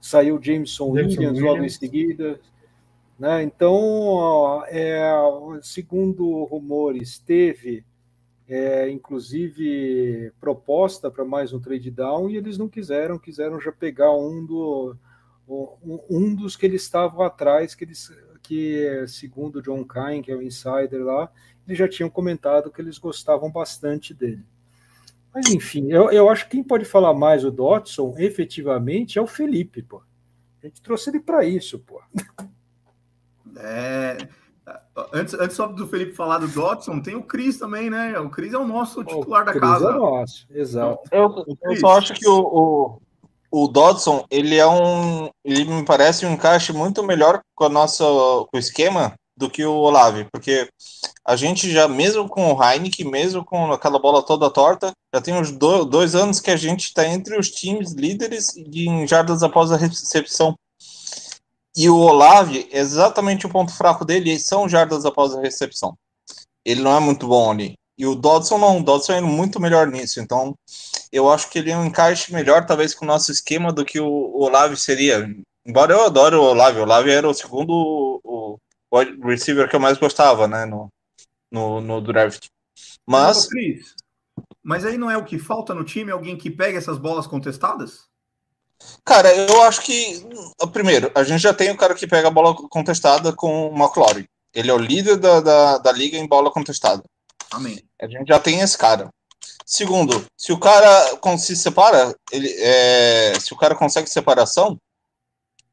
saiu 0.00 0.36
o 0.36 0.42
Jameson, 0.42 0.94
Jameson 0.94 1.20
Williams 1.20 1.40
logo 1.40 1.48
em 1.48 1.52
Williams. 1.52 1.76
seguida. 1.76 2.40
Né? 3.18 3.42
Então, 3.42 4.64
é, 4.66 5.12
segundo 5.62 6.44
rumores, 6.44 7.18
teve 7.18 7.84
é, 8.48 8.90
inclusive 8.90 10.32
proposta 10.40 11.10
para 11.10 11.24
mais 11.24 11.52
um 11.52 11.60
trade 11.60 11.90
down 11.90 12.28
e 12.28 12.36
eles 12.36 12.58
não 12.58 12.68
quiseram, 12.68 13.18
quiseram 13.18 13.60
já 13.60 13.72
pegar 13.72 14.12
um, 14.14 14.44
do, 14.44 14.96
um, 15.48 16.34
dos 16.34 16.56
que 16.56 16.66
eles 16.66 16.82
estavam 16.82 17.22
atrás, 17.22 17.74
que 17.74 17.84
eles 17.84 18.10
que 18.42 19.06
segundo 19.06 19.62
John 19.62 19.86
Kine, 19.86 20.20
que 20.20 20.32
é 20.32 20.34
o 20.34 20.42
insider 20.42 21.04
lá, 21.04 21.30
eles 21.66 21.78
já 21.78 21.88
tinham 21.88 22.10
comentado 22.10 22.70
que 22.70 22.80
eles 22.80 22.98
gostavam 22.98 23.50
bastante 23.50 24.12
dele. 24.12 24.44
Mas 25.34 25.48
enfim, 25.48 25.90
eu, 25.90 26.10
eu 26.10 26.28
acho 26.28 26.44
que 26.44 26.52
quem 26.52 26.62
pode 26.62 26.84
falar 26.84 27.14
mais 27.14 27.44
o 27.44 27.50
Dotson 27.50 28.14
efetivamente 28.18 29.18
é 29.18 29.22
o 29.22 29.26
Felipe, 29.26 29.82
pô. 29.82 30.02
A 30.62 30.66
gente 30.66 30.82
trouxe 30.82 31.10
ele 31.10 31.20
para 31.20 31.44
isso, 31.44 31.78
pô. 31.78 32.00
É, 33.56 34.18
antes, 35.12 35.34
antes 35.34 35.56
só 35.56 35.66
do 35.66 35.88
Felipe 35.88 36.12
falar 36.12 36.38
do 36.38 36.48
Dodson, 36.48 37.00
tem 37.00 37.16
o 37.16 37.22
Cris 37.22 37.58
também, 37.58 37.88
né? 37.88 38.18
O 38.18 38.30
Cris 38.30 38.52
é 38.52 38.58
o 38.58 38.66
nosso 38.66 39.02
titular 39.04 39.44
da 39.44 39.52
Cris 39.52 39.62
casa. 39.62 39.90
É 39.90 39.92
nosso, 39.92 40.46
exato. 40.50 41.00
Eu, 41.10 41.44
eu 41.62 41.76
só 41.76 41.98
acho 41.98 42.14
que 42.14 42.28
o, 42.28 43.00
o, 43.50 43.64
o 43.64 43.68
Dodson, 43.68 44.24
ele 44.30 44.56
é 44.56 44.66
um. 44.66 45.30
Ele 45.44 45.64
me 45.64 45.84
parece 45.84 46.26
um 46.26 46.32
encaixe 46.32 46.72
muito 46.72 47.02
melhor 47.02 47.40
com, 47.54 47.64
a 47.64 47.68
nossa, 47.68 48.04
com 48.04 48.56
o 48.56 48.58
esquema 48.58 49.14
do 49.36 49.50
que 49.50 49.64
o 49.64 49.74
Olave, 49.74 50.26
porque 50.30 50.68
a 51.24 51.36
gente 51.36 51.70
já, 51.70 51.88
mesmo 51.88 52.28
com 52.28 52.52
o 52.52 52.62
Heineken, 52.62 53.10
mesmo 53.10 53.44
com 53.44 53.72
aquela 53.72 53.98
bola 53.98 54.22
toda 54.22 54.50
torta, 54.50 54.92
já 55.14 55.20
tem 55.20 55.34
uns 55.34 55.50
do, 55.50 55.84
dois 55.84 56.14
anos 56.14 56.40
que 56.40 56.50
a 56.50 56.56
gente 56.56 56.84
está 56.84 57.06
entre 57.06 57.38
os 57.38 57.50
times 57.50 57.92
líderes 57.92 58.52
de, 58.54 58.88
em 58.88 59.06
jardas 59.06 59.42
após 59.42 59.72
a 59.72 59.76
recepção. 59.76 60.56
E 61.76 61.88
o 61.88 61.96
Olave, 61.96 62.68
exatamente 62.70 63.46
o 63.46 63.50
ponto 63.50 63.72
fraco 63.72 64.04
dele 64.04 64.38
são 64.38 64.68
jardas 64.68 65.06
após 65.06 65.34
a 65.34 65.40
recepção. 65.40 65.96
Ele 66.64 66.82
não 66.82 66.96
é 66.96 67.00
muito 67.00 67.26
bom 67.26 67.50
ali. 67.50 67.74
E 67.96 68.06
o 68.06 68.14
Dodson 68.14 68.58
não, 68.58 68.78
o 68.78 68.82
Dodson 68.82 69.12
é 69.12 69.20
muito 69.20 69.60
melhor 69.60 69.86
nisso. 69.86 70.20
Então, 70.20 70.54
eu 71.10 71.30
acho 71.30 71.48
que 71.50 71.58
ele 71.58 71.70
é 71.70 71.76
um 71.76 71.84
encaixe 71.84 72.32
melhor, 72.32 72.66
talvez, 72.66 72.94
com 72.94 73.04
o 73.04 73.08
nosso 73.08 73.30
esquema 73.30 73.72
do 73.72 73.84
que 73.84 74.00
o, 74.00 74.32
Olave 74.34 74.76
seria. 74.76 75.28
Embora 75.64 75.92
eu 75.92 76.04
adore 76.04 76.34
o 76.34 76.42
Olave, 76.42 76.78
o 76.78 76.82
Olave 76.82 77.10
era 77.10 77.28
o 77.28 77.34
segundo 77.34 78.20
wide 78.92 79.20
receiver 79.22 79.68
que 79.68 79.76
eu 79.76 79.80
mais 79.80 79.98
gostava, 79.98 80.46
né, 80.46 80.64
no, 80.64 80.88
no, 81.50 81.80
no 81.80 82.00
draft. 82.00 82.46
Mas, 83.06 83.46
Cris, 83.46 83.94
mas 84.62 84.84
aí 84.84 84.96
não 84.96 85.10
é 85.10 85.16
o 85.16 85.24
que 85.24 85.38
falta 85.38 85.74
no 85.74 85.84
time? 85.84 86.10
Alguém 86.10 86.36
que 86.36 86.50
pegue 86.50 86.76
essas 86.76 86.98
bolas 86.98 87.26
contestadas? 87.26 88.10
cara, 89.04 89.34
eu 89.34 89.62
acho 89.62 89.80
que, 89.82 90.26
primeiro, 90.72 91.10
a 91.14 91.22
gente 91.22 91.40
já 91.40 91.54
tem 91.54 91.70
o 91.70 91.76
cara 91.76 91.94
que 91.94 92.06
pega 92.06 92.28
a 92.28 92.32
bola 92.32 92.54
contestada 92.68 93.32
com 93.32 93.68
o 93.68 93.76
McLaurin. 93.76 94.26
Ele 94.54 94.70
é 94.70 94.74
o 94.74 94.78
líder 94.78 95.16
da, 95.16 95.40
da, 95.40 95.78
da 95.78 95.92
liga 95.92 96.16
em 96.16 96.26
bola 96.26 96.50
contestada. 96.50 97.02
Amém. 97.50 97.82
A 98.00 98.06
gente 98.06 98.28
já 98.28 98.38
tem 98.38 98.60
esse 98.60 98.76
cara. 98.76 99.08
Segundo, 99.64 100.24
se 100.36 100.52
o 100.52 100.58
cara 100.58 101.18
se 101.38 101.56
separa, 101.56 102.14
ele, 102.30 102.52
é, 102.58 103.34
se 103.40 103.52
o 103.52 103.56
cara 103.56 103.74
consegue 103.74 104.08
separação, 104.08 104.76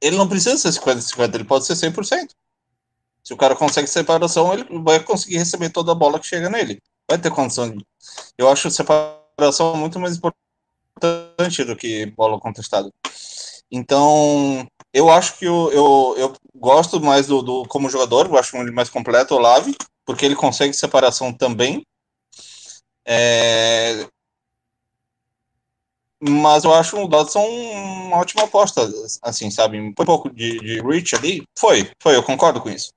ele 0.01 0.17
não 0.17 0.27
precisa 0.27 0.57
ser 0.57 0.79
50-50, 0.79 1.35
ele 1.35 1.43
pode 1.43 1.65
ser 1.65 1.73
100%. 1.73 2.29
Se 3.29 3.33
o 3.35 3.37
cara 3.37 3.55
consegue 3.55 3.87
separação, 3.87 4.51
ele 4.51 4.65
vai 4.81 4.99
conseguir 4.99 5.37
receber 5.37 5.69
toda 5.69 5.91
a 5.91 5.95
bola 5.95 6.19
que 6.19 6.25
chega 6.25 6.49
nele. 6.49 6.81
Vai 7.07 7.15
ter 7.19 7.29
condição 7.29 7.69
de. 7.69 7.85
Eu 8.35 8.49
acho 8.49 8.71
separação 8.71 9.75
muito 9.75 9.99
mais 9.99 10.15
importante 10.15 11.63
do 11.63 11.75
que 11.75 12.07
bola 12.07 12.39
contestada. 12.39 12.89
Então, 13.71 14.67
eu 14.91 15.11
acho 15.11 15.37
que 15.37 15.45
eu, 15.45 15.71
eu, 15.71 16.15
eu 16.17 16.33
gosto 16.55 16.99
mais 16.99 17.27
do, 17.27 17.43
do 17.43 17.67
como 17.67 17.87
jogador, 17.87 18.25
eu 18.25 18.35
acho 18.35 18.57
ele 18.57 18.71
mais 18.71 18.89
completo, 18.89 19.35
o 19.35 19.37
Olave, 19.37 19.77
porque 20.03 20.25
ele 20.25 20.35
consegue 20.35 20.73
separação 20.73 21.31
também. 21.31 21.85
É, 23.05 24.07
Mas 26.21 26.63
eu 26.65 26.73
acho 26.73 26.97
o 26.97 27.07
Dodson 27.07 27.45
uma 27.45 28.17
ótima 28.17 28.43
aposta, 28.43 28.89
assim, 29.21 29.49
sabe? 29.49 29.79
Um 29.79 29.93
pouco 29.93 30.29
de, 30.29 30.59
de 30.59 30.81
reach 30.81 31.15
ali? 31.15 31.43
Foi, 31.57 31.89
foi, 32.01 32.15
eu 32.15 32.23
concordo 32.23 32.59
com 32.59 32.69
isso. 32.69 32.91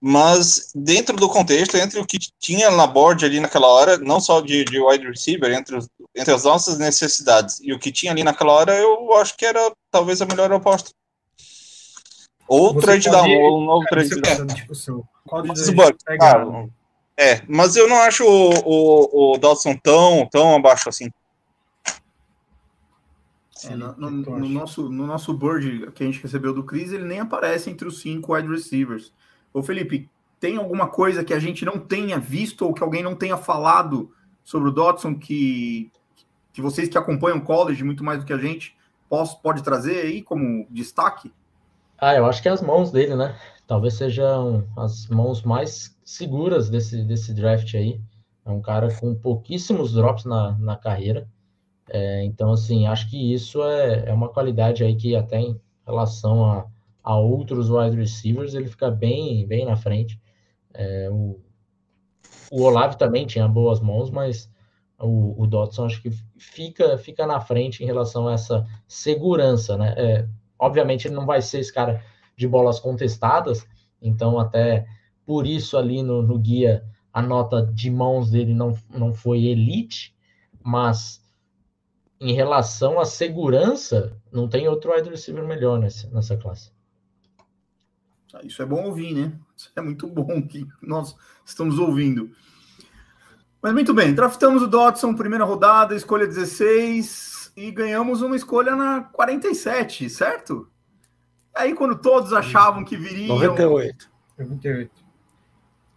Mas 0.00 0.70
dentro 0.74 1.16
do 1.16 1.28
contexto, 1.28 1.76
entre 1.76 1.98
o 1.98 2.06
que 2.06 2.18
tinha 2.38 2.70
na 2.70 2.86
board 2.86 3.24
ali 3.24 3.40
naquela 3.40 3.66
hora, 3.66 3.98
não 3.98 4.20
só 4.20 4.40
de, 4.40 4.64
de 4.64 4.80
wide 4.80 5.06
receiver, 5.06 5.52
entre, 5.52 5.76
os, 5.76 5.88
entre 6.14 6.32
as 6.32 6.44
nossas 6.44 6.78
necessidades 6.78 7.58
e 7.60 7.72
o 7.72 7.78
que 7.78 7.90
tinha 7.90 8.12
ali 8.12 8.22
naquela 8.22 8.52
hora, 8.52 8.74
eu 8.74 9.14
acho 9.14 9.36
que 9.36 9.44
era 9.44 9.72
talvez 9.90 10.22
a 10.22 10.26
melhor 10.26 10.52
aposta. 10.52 10.90
Ou 12.48 12.74
Você 12.74 12.86
trade 12.86 13.10
down, 13.10 13.30
ou 13.42 13.60
um 13.60 13.64
novo 13.64 13.84
trade 13.86 14.20
down. 14.20 14.46
é 15.68 17.44
Mas. 17.48 17.76
É, 17.76 17.80
eu 17.80 17.88
não 17.88 17.96
acho 17.96 18.24
o, 18.24 18.50
o, 18.64 19.34
o 19.34 19.38
Dodson 19.38 19.74
tão, 19.82 20.28
tão 20.30 20.54
abaixo 20.54 20.88
assim. 20.88 21.10
É, 23.64 23.74
no, 23.74 23.94
no- 23.96 24.10
no 24.10 24.48
nosso, 24.48 24.88
no 24.90 25.06
nosso 25.06 25.32
board 25.32 25.90
que 25.92 26.02
a 26.02 26.06
gente 26.06 26.22
recebeu 26.22 26.52
do 26.52 26.62
Cris, 26.64 26.92
ele 26.92 27.04
nem 27.04 27.20
aparece 27.20 27.70
entre 27.70 27.88
os 27.88 28.00
cinco 28.00 28.34
wide 28.34 28.48
receivers. 28.48 29.12
Ô 29.52 29.62
Felipe, 29.62 30.08
tem 30.38 30.56
alguma 30.56 30.88
coisa 30.88 31.24
que 31.24 31.32
a 31.32 31.38
gente 31.38 31.64
não 31.64 31.78
tenha 31.78 32.18
visto 32.18 32.62
ou 32.66 32.74
que 32.74 32.82
alguém 32.82 33.02
não 33.02 33.16
tenha 33.16 33.36
falado 33.36 34.10
sobre 34.44 34.68
o 34.68 34.72
Dodson 34.72 35.14
que, 35.18 35.90
que 36.52 36.60
vocês 36.60 36.88
que 36.88 36.98
acompanham 36.98 37.38
o 37.38 37.42
college 37.44 37.82
muito 37.82 38.04
mais 38.04 38.18
do 38.20 38.26
que 38.26 38.32
a 38.32 38.38
gente 38.38 38.76
pos- 39.08 39.34
pode 39.34 39.62
trazer 39.62 40.00
aí 40.02 40.22
como 40.22 40.66
destaque? 40.70 41.32
Ah, 41.98 42.14
eu 42.14 42.26
acho 42.26 42.42
que 42.42 42.48
é 42.48 42.52
as 42.52 42.60
mãos 42.62 42.90
dele, 42.90 43.16
né? 43.16 43.38
Talvez 43.66 43.94
sejam 43.94 44.66
as 44.76 45.06
mãos 45.08 45.42
mais 45.42 45.96
seguras 46.04 46.68
desse, 46.68 47.02
desse 47.02 47.32
draft 47.34 47.74
aí. 47.74 48.00
É 48.44 48.50
um 48.50 48.60
cara 48.60 48.94
com 48.94 49.14
pouquíssimos 49.14 49.92
drops 49.94 50.24
na, 50.24 50.52
na 50.58 50.76
carreira. 50.76 51.26
É, 51.88 52.24
então, 52.24 52.52
assim, 52.52 52.86
acho 52.86 53.08
que 53.08 53.32
isso 53.32 53.62
é, 53.62 54.08
é 54.08 54.12
uma 54.12 54.28
qualidade 54.28 54.82
aí 54.82 54.96
que 54.96 55.14
até 55.14 55.38
em 55.38 55.60
relação 55.86 56.44
a, 56.44 56.66
a 57.02 57.16
outros 57.16 57.70
wide 57.70 57.96
receivers, 57.96 58.54
ele 58.54 58.68
fica 58.68 58.90
bem, 58.90 59.46
bem 59.46 59.64
na 59.64 59.76
frente. 59.76 60.20
É, 60.74 61.08
o, 61.10 61.40
o 62.50 62.62
Olave 62.62 62.98
também 62.98 63.26
tinha 63.26 63.46
boas 63.46 63.80
mãos, 63.80 64.10
mas 64.10 64.50
o, 64.98 65.42
o 65.42 65.46
Dodson 65.46 65.86
acho 65.86 66.02
que 66.02 66.10
fica, 66.36 66.98
fica 66.98 67.26
na 67.26 67.40
frente 67.40 67.82
em 67.82 67.86
relação 67.86 68.28
a 68.28 68.32
essa 68.32 68.66
segurança, 68.88 69.76
né? 69.76 69.94
É, 69.96 70.28
obviamente 70.58 71.06
ele 71.06 71.14
não 71.14 71.26
vai 71.26 71.42
ser 71.42 71.60
esse 71.60 71.72
cara 71.72 72.02
de 72.36 72.48
bolas 72.48 72.80
contestadas, 72.80 73.66
então 74.00 74.38
até 74.38 74.86
por 75.24 75.46
isso 75.46 75.76
ali 75.76 76.02
no, 76.02 76.22
no 76.22 76.38
guia 76.38 76.84
a 77.12 77.22
nota 77.22 77.64
de 77.64 77.90
mãos 77.90 78.30
dele 78.30 78.52
não, 78.52 78.74
não 78.90 79.14
foi 79.14 79.44
elite, 79.44 80.14
mas 80.62 81.22
em 82.20 82.32
relação 82.32 82.98
à 82.98 83.04
segurança, 83.04 84.16
não 84.32 84.48
tem 84.48 84.68
outro 84.68 84.94
wide 84.94 85.10
receiver 85.10 85.44
melhor 85.44 85.78
nessa, 85.78 86.08
nessa 86.08 86.36
classe. 86.36 86.70
Isso 88.42 88.60
é 88.62 88.66
bom 88.66 88.84
ouvir, 88.84 89.14
né? 89.14 89.32
Isso 89.56 89.70
é 89.74 89.80
muito 89.80 90.06
bom 90.06 90.42
que 90.46 90.66
nós 90.82 91.16
estamos 91.44 91.78
ouvindo. 91.78 92.30
Mas 93.62 93.72
muito 93.72 93.94
bem, 93.94 94.14
draftamos 94.14 94.62
o 94.62 94.66
Dodson, 94.66 95.14
primeira 95.14 95.44
rodada, 95.44 95.94
escolha 95.94 96.26
16, 96.26 97.52
e 97.56 97.70
ganhamos 97.70 98.20
uma 98.20 98.36
escolha 98.36 98.76
na 98.76 99.02
47, 99.02 100.10
certo? 100.10 100.68
Aí 101.54 101.74
quando 101.74 101.96
todos 101.96 102.32
achavam 102.32 102.84
que 102.84 102.96
viriam. 102.96 103.36
98. 103.36 104.10
98. 104.38 104.90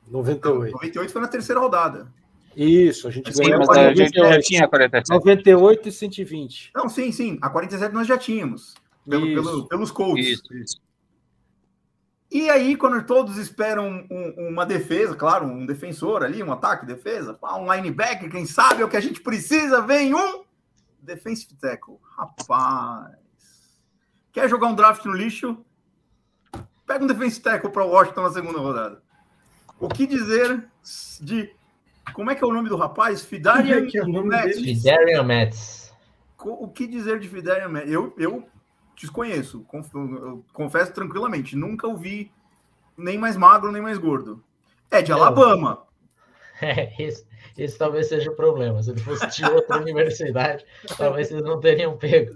98. 0.08 0.72
98 0.72 1.12
foi 1.12 1.22
na 1.22 1.28
terceira 1.28 1.60
rodada. 1.60 2.12
Isso, 2.56 3.08
a 3.08 3.12
gente 3.12 3.34
Sim, 3.34 3.44
ganhou 3.44 3.60
mas 3.60 3.70
a 3.70 3.94
gente 3.94 4.14
já 4.14 4.22
98. 4.24 4.46
tinha 4.46 4.68
47. 4.68 5.10
98 5.18 5.88
e 5.88 5.92
120. 5.92 6.72
Não, 6.76 6.90
sim, 6.90 7.12
sim. 7.12 7.38
A 7.42 7.50
47 7.50 7.94
nós 7.94 8.08
já 8.08 8.18
tínhamos. 8.18 8.74
Pelo, 9.08 9.26
pelo- 9.28 9.68
pelos 9.68 9.92
Colts. 9.92 10.26
Isso, 10.28 10.54
isso. 10.54 10.82
E 12.32 12.48
aí, 12.50 12.76
quando 12.76 13.04
todos 13.06 13.38
esperam 13.38 14.06
um- 14.12 14.50
uma 14.50 14.66
defesa, 14.66 15.16
claro, 15.16 15.48
um 15.48 15.66
defensor 15.66 16.24
ali, 16.24 16.44
um 16.44 16.52
ataque, 16.52 16.86
defesa, 16.86 17.38
um 17.42 17.74
linebacker, 17.74 18.30
quem 18.30 18.46
sabe 18.46 18.82
é 18.82 18.86
o 18.86 18.90
que 18.90 18.98
a 18.98 19.02
gente 19.02 19.22
precisa, 19.22 19.82
vem 19.82 20.14
um 20.14 20.44
defensive 21.02 21.56
tackle. 21.56 21.96
Rapaz. 22.18 23.16
Quer 24.32 24.48
jogar 24.48 24.68
um 24.68 24.76
draft 24.76 25.04
no 25.06 25.14
lixo? 25.14 25.58
Pega 26.86 27.04
um 27.04 27.08
defensive 27.08 27.42
tackle 27.42 27.72
para 27.72 27.86
Washington 27.86 28.22
na 28.22 28.32
segunda 28.32 28.60
rodada. 28.60 29.02
O 29.80 29.88
que 29.88 30.06
dizer 30.06 30.68
de. 31.22 31.52
Como 32.14 32.32
é 32.32 32.36
que 32.36 32.44
é 32.44 32.48
o 32.48 32.54
nome 32.54 32.70
do 32.70 32.76
rapaz? 32.78 33.24
Fidarian 33.24 33.88
é 33.88 33.98
é 33.98 34.24
Metz. 34.24 34.60
Fidarian 34.60 35.24
Metz. 35.24 35.94
O 36.44 36.68
que 36.68 36.88
dizer 36.88 37.20
de 37.20 37.28
Fidarian 37.28 37.70
Metz? 37.70 37.92
Eu, 37.92 38.14
eu 38.18 38.48
desconheço, 38.96 39.62
conf- 39.62 39.94
eu 39.94 40.44
confesso 40.54 40.94
tranquilamente. 40.94 41.56
Nunca 41.56 41.88
o 41.88 41.96
vi 41.98 42.32
nem 42.98 43.18
mais 43.18 43.38
magro, 43.38 43.72
nem 43.72 43.82
mais 43.82 43.98
gordo. 43.98 44.44
É 44.92 45.02
de 45.02 45.12
Não. 45.12 45.18
Alabama. 45.18 45.84
É, 46.62 46.92
esse, 47.02 47.26
esse 47.58 47.78
talvez 47.78 48.10
seja 48.10 48.30
o 48.30 48.36
problema. 48.36 48.84
Se 48.84 48.92
ele 48.92 49.00
fosse 49.00 49.26
de 49.28 49.46
outra 49.46 49.80
universidade, 49.80 50.66
talvez 50.98 51.30
vocês 51.30 51.42
não 51.42 51.58
teriam 51.58 51.96
pego. 51.98 52.36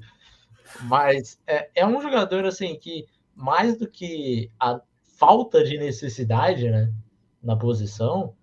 Mas 0.83 1.37
é, 1.45 1.69
é 1.75 1.85
um 1.85 2.01
jogador 2.01 2.45
assim 2.45 2.73
que, 2.79 3.05
mais 3.35 3.75
do 3.75 3.85
que 3.85 4.49
a 4.57 4.79
falta 5.17 5.61
de 5.61 5.77
necessidade 5.77 6.69
né, 6.69 6.89
na 7.43 7.57
posição, 7.57 8.33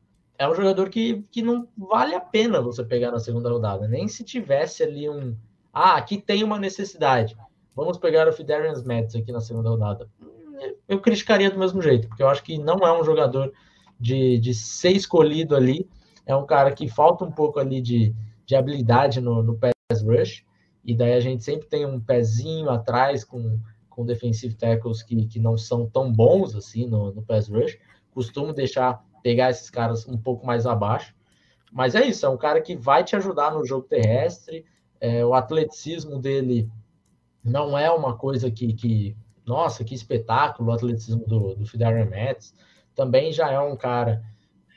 é 0.40 0.48
um 0.48 0.55
jogador 0.55 0.88
que, 0.88 1.22
que 1.31 1.42
não 1.42 1.68
vale 1.76 2.14
a 2.14 2.20
pena 2.20 2.62
você 2.62 2.83
pegar 2.83 3.11
na 3.11 3.18
segunda 3.18 3.50
rodada. 3.50 3.87
Nem 3.87 4.09
se 4.09 4.24
tivesse 4.24 4.83
ali 4.83 5.07
um. 5.07 5.37
Ah, 5.70 5.96
aqui 5.96 6.16
tem 6.16 6.42
uma 6.42 6.59
necessidade. 6.59 7.37
Vamos 7.76 7.98
pegar 7.98 8.26
o 8.26 8.33
Fidarian 8.33 8.72
Metz 8.87 9.14
aqui 9.14 9.31
na 9.33 9.42
segunda 9.42 9.68
rodada. 9.68 10.09
Eu 10.88 10.98
criticaria 10.98 11.50
do 11.50 11.59
mesmo 11.59 11.83
jeito, 11.83 12.09
porque 12.09 12.22
eu 12.22 12.29
acho 12.29 12.42
que 12.42 12.57
não 12.57 12.79
é 12.79 12.98
um 12.98 13.05
jogador 13.05 13.53
de, 14.00 14.38
de 14.38 14.55
ser 14.55 14.92
escolhido 14.92 15.55
ali. 15.55 15.87
É 16.24 16.35
um 16.35 16.46
cara 16.46 16.72
que 16.72 16.88
falta 16.88 17.22
um 17.22 17.31
pouco 17.31 17.61
ali 17.61 17.83
de, 17.83 18.14
de 18.46 18.57
habilidade 18.57 19.20
no, 19.20 19.42
no 19.42 19.59
pass 19.59 20.03
rush. 20.03 20.42
E 20.83 20.94
daí 20.94 21.12
a 21.12 21.20
gente 21.20 21.44
sempre 21.44 21.68
tem 21.68 21.85
um 21.85 22.00
pezinho 22.00 22.70
atrás 22.70 23.24
com, 23.24 23.61
com 23.90 24.07
defensive 24.07 24.55
tackles 24.55 25.03
que, 25.03 25.26
que 25.26 25.38
não 25.38 25.59
são 25.59 25.85
tão 25.85 26.11
bons 26.11 26.57
assim 26.57 26.87
no, 26.87 27.12
no 27.12 27.20
pass 27.20 27.46
rush. 27.46 27.79
Costumo 28.11 28.55
deixar 28.55 29.05
pegar 29.22 29.50
esses 29.50 29.70
caras 29.70 30.06
um 30.06 30.16
pouco 30.16 30.46
mais 30.46 30.66
abaixo. 30.66 31.14
Mas 31.72 31.94
é 31.94 32.04
isso, 32.06 32.26
é 32.26 32.28
um 32.28 32.37
cara 32.37 32.61
que 32.61 32.76
vai 32.76 33.04
te 33.04 33.14
ajudar 33.16 33.52
no 33.52 33.64
jogo 33.64 33.87
terrestre. 33.87 34.64
É, 35.00 35.24
o 35.24 35.35
atleticismo 35.35 36.18
dele 36.18 36.68
não 37.42 37.78
é 37.78 37.90
uma 37.90 38.16
coisa 38.16 38.50
que, 38.50 38.72
que 38.72 39.16
nossa, 39.46 39.85
que 39.85 39.94
espetáculo 39.94 40.70
o 40.70 40.72
atleticismo 40.72 41.26
do, 41.26 41.54
do 41.54 41.66
Fidarian 41.66 42.06
Metz. 42.06 42.54
Também 42.94 43.33
já 43.33 43.50
é 43.50 43.61
um 43.61 43.76
cara 43.76 44.22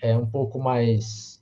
é 0.02 0.16
um 0.18 0.26
pouco 0.26 0.60
mais 0.60 1.42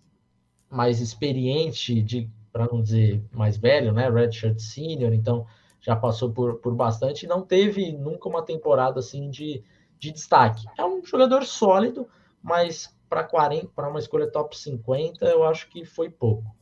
mais 0.69 1.01
experiente 1.01 2.01
de 2.01 2.29
para 2.51 2.67
não 2.67 2.81
dizer 2.81 3.23
mais 3.31 3.57
velho, 3.57 3.91
né? 3.93 4.09
Redshirt 4.09 4.59
Senior, 4.59 5.13
então 5.13 5.45
já 5.79 5.95
passou 5.95 6.31
por, 6.31 6.55
por 6.57 6.75
bastante 6.75 7.23
e 7.23 7.27
não 7.27 7.41
teve 7.41 7.91
nunca 7.93 8.29
uma 8.29 8.43
temporada 8.43 8.99
assim 8.99 9.29
de, 9.29 9.63
de 9.97 10.11
destaque. 10.11 10.65
É 10.77 10.85
um 10.85 11.03
jogador 11.03 11.43
sólido, 11.43 12.07
mas 12.41 12.95
para 13.09 13.23
40, 13.23 13.67
para 13.75 13.89
uma 13.89 13.99
escolha 13.99 14.31
top 14.31 14.57
50, 14.57 15.25
eu 15.25 15.43
acho 15.43 15.69
que 15.69 15.85
foi 15.85 16.09
pouco. 16.09 16.55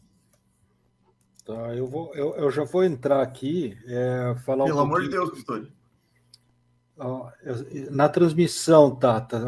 Tá, 1.46 1.76
eu, 1.76 1.88
vou, 1.88 2.14
eu, 2.14 2.36
eu 2.36 2.52
já 2.52 2.64
vou 2.64 2.84
entrar 2.84 3.22
aqui, 3.22 3.78
é, 3.88 4.36
falar 4.46 4.66
Pelo 4.66 4.78
um 4.78 4.82
amor 4.82 5.02
de 5.02 5.10
Deus, 5.10 5.32
Pistori. 5.32 5.72
Na 7.92 8.10
transmissão, 8.10 8.94
Tata, 8.94 9.42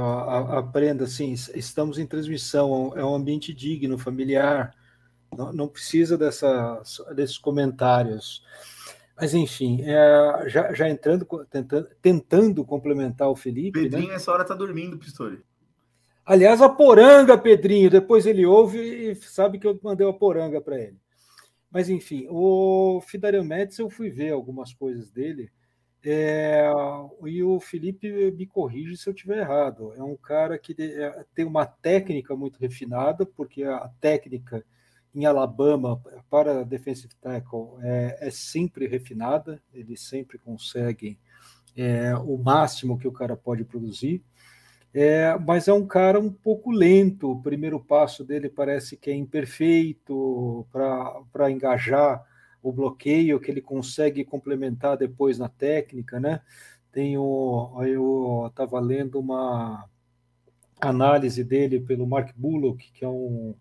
aprenda 0.57 1.03
assim, 1.03 1.33
es- 1.33 1.51
estamos 1.53 1.99
em 1.99 2.05
transmissão, 2.07 2.93
é 2.95 3.03
um 3.03 3.13
ambiente 3.13 3.53
digno, 3.53 3.97
familiar, 3.97 4.73
não, 5.37 5.51
não 5.51 5.67
precisa 5.67 6.17
dessas, 6.17 7.01
desses 7.13 7.37
comentários. 7.37 8.43
Mas, 9.17 9.33
enfim, 9.33 9.81
é, 9.83 10.49
já, 10.49 10.73
já 10.73 10.89
entrando, 10.89 11.25
tentando, 11.49 11.89
tentando 12.01 12.65
complementar 12.65 13.29
o 13.29 13.35
Felipe, 13.35 13.81
né? 13.81 13.89
Pedrinho, 13.89 14.13
essa 14.13 14.31
hora 14.31 14.45
tá 14.45 14.55
dormindo, 14.55 14.97
Pistori. 14.97 15.43
Aliás, 16.31 16.61
a 16.61 16.69
poranga, 16.69 17.37
Pedrinho, 17.37 17.89
depois 17.89 18.25
ele 18.25 18.45
ouve 18.45 18.79
e 18.79 19.15
sabe 19.15 19.59
que 19.59 19.67
eu 19.67 19.77
mandei 19.83 20.07
a 20.07 20.13
poranga 20.13 20.61
para 20.61 20.79
ele. 20.79 20.97
Mas, 21.69 21.89
enfim, 21.89 22.25
o 22.29 23.01
Fidario 23.01 23.43
Metz, 23.43 23.77
eu 23.79 23.89
fui 23.89 24.09
ver 24.09 24.31
algumas 24.31 24.73
coisas 24.73 25.11
dele, 25.11 25.51
é, 26.01 26.71
e 27.25 27.43
o 27.43 27.59
Felipe 27.59 28.31
me 28.31 28.47
corrige 28.47 28.95
se 28.95 29.09
eu 29.09 29.13
estiver 29.13 29.39
errado. 29.39 29.93
É 29.93 30.01
um 30.01 30.15
cara 30.15 30.57
que 30.57 30.73
é, 30.79 31.25
tem 31.35 31.43
uma 31.43 31.65
técnica 31.65 32.33
muito 32.33 32.57
refinada, 32.61 33.25
porque 33.25 33.65
a 33.65 33.91
técnica 33.99 34.63
em 35.13 35.25
Alabama 35.25 36.01
para 36.29 36.63
defensive 36.63 37.13
tackle 37.19 37.71
é, 37.81 38.19
é 38.21 38.31
sempre 38.31 38.87
refinada, 38.87 39.61
eles 39.73 39.99
sempre 39.99 40.37
conseguem 40.37 41.19
é, 41.75 42.15
o 42.15 42.37
máximo 42.37 42.97
que 42.97 43.07
o 43.07 43.11
cara 43.11 43.35
pode 43.35 43.65
produzir. 43.65 44.23
É, 44.93 45.37
mas 45.39 45.67
é 45.67 45.73
um 45.73 45.87
cara 45.87 46.19
um 46.19 46.31
pouco 46.31 46.71
lento. 46.71 47.31
O 47.31 47.41
primeiro 47.41 47.79
passo 47.79 48.23
dele 48.23 48.49
parece 48.49 48.97
que 48.97 49.09
é 49.09 49.15
imperfeito 49.15 50.67
para 50.71 51.49
engajar 51.49 52.25
o 52.61 52.71
bloqueio 52.71 53.39
que 53.39 53.49
ele 53.49 53.61
consegue 53.61 54.23
complementar 54.23 54.97
depois 54.97 55.39
na 55.39 55.49
técnica, 55.49 56.19
né? 56.19 56.41
Tem 56.91 57.17
o, 57.17 57.81
eu 57.83 58.47
estava 58.47 58.79
lendo 58.79 59.19
uma 59.19 59.89
análise 60.79 61.43
dele 61.43 61.79
pelo 61.79 62.05
Mark 62.05 62.31
Bullock, 62.35 62.91
que 62.91 63.05
é 63.05 63.07
um, 63.07 63.55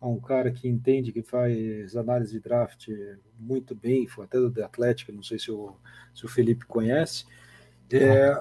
é 0.00 0.04
um 0.04 0.20
cara 0.20 0.50
que 0.50 0.68
entende 0.68 1.12
que 1.12 1.22
faz 1.22 1.96
análise 1.96 2.32
de 2.32 2.40
draft 2.40 2.88
muito 3.38 3.74
bem, 3.74 4.06
foi 4.06 4.26
até 4.26 4.38
do 4.38 4.50
The 4.50 4.68
não 5.12 5.22
sei 5.22 5.38
se 5.38 5.50
o, 5.50 5.74
se 6.14 6.24
o 6.26 6.28
Felipe 6.28 6.66
conhece. 6.66 7.24
É, 7.90 8.38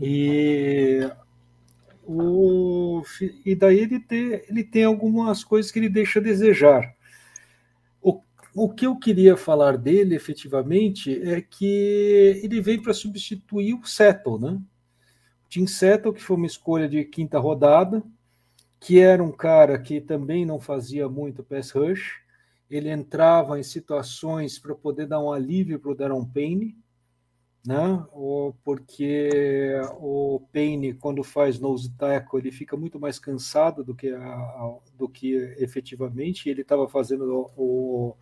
e 0.00 1.08
o, 2.06 3.02
e 3.44 3.54
daí 3.54 3.80
ele 3.80 4.00
tem, 4.00 4.42
ele 4.48 4.64
tem 4.64 4.84
algumas 4.84 5.42
coisas 5.42 5.70
que 5.70 5.78
ele 5.78 5.88
deixa 5.88 6.18
a 6.18 6.22
desejar. 6.22 6.94
O, 8.02 8.20
o 8.54 8.68
que 8.68 8.86
eu 8.86 8.96
queria 8.96 9.36
falar 9.36 9.76
dele, 9.76 10.14
efetivamente, 10.14 11.20
é 11.22 11.40
que 11.40 12.40
ele 12.42 12.60
vem 12.60 12.80
para 12.80 12.92
substituir 12.92 13.74
o 13.74 13.84
Settle, 13.84 14.38
né? 14.38 14.60
Tim 15.48 15.66
Settle, 15.66 16.12
que 16.12 16.22
foi 16.22 16.36
uma 16.36 16.46
escolha 16.46 16.88
de 16.88 17.04
quinta 17.04 17.38
rodada, 17.38 18.02
que 18.80 18.98
era 18.98 19.22
um 19.22 19.32
cara 19.32 19.78
que 19.78 20.00
também 20.00 20.44
não 20.44 20.60
fazia 20.60 21.08
muito 21.08 21.42
pass 21.42 21.70
rush, 21.70 22.20
ele 22.68 22.90
entrava 22.90 23.58
em 23.58 23.62
situações 23.62 24.58
para 24.58 24.74
poder 24.74 25.06
dar 25.06 25.20
um 25.20 25.32
alívio 25.32 25.78
para 25.78 25.90
o 25.90 25.94
Daron 25.94 26.24
Payne, 26.24 26.76
né? 27.66 28.04
Ou 28.12 28.54
porque 28.62 29.72
o 29.98 30.40
Payne, 30.52 30.92
quando 30.92 31.24
faz 31.24 31.58
nose 31.58 31.90
tackle, 31.96 32.38
ele 32.38 32.52
fica 32.52 32.76
muito 32.76 33.00
mais 33.00 33.18
cansado 33.18 33.82
do 33.82 33.94
que, 33.94 34.10
a, 34.10 34.76
do 34.96 35.08
que 35.08 35.34
efetivamente. 35.58 36.48
Ele 36.48 36.60
estava 36.60 36.86
fazendo 36.86 37.50
o, 37.56 38.14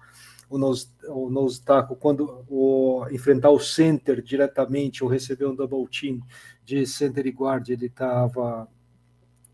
o, 0.49 0.59
nose, 0.59 0.89
o 1.09 1.29
nose 1.29 1.61
tackle 1.65 1.97
quando 1.97 2.45
o, 2.49 3.05
enfrentar 3.11 3.51
o 3.51 3.59
center 3.59 4.23
diretamente 4.23 5.03
ou 5.03 5.11
receber 5.11 5.47
um 5.47 5.57
double 5.57 5.89
team 5.89 6.21
de 6.65 6.87
center 6.87 7.27
e 7.27 7.31
guard, 7.31 7.69
ele 7.69 7.87
estava. 7.87 8.69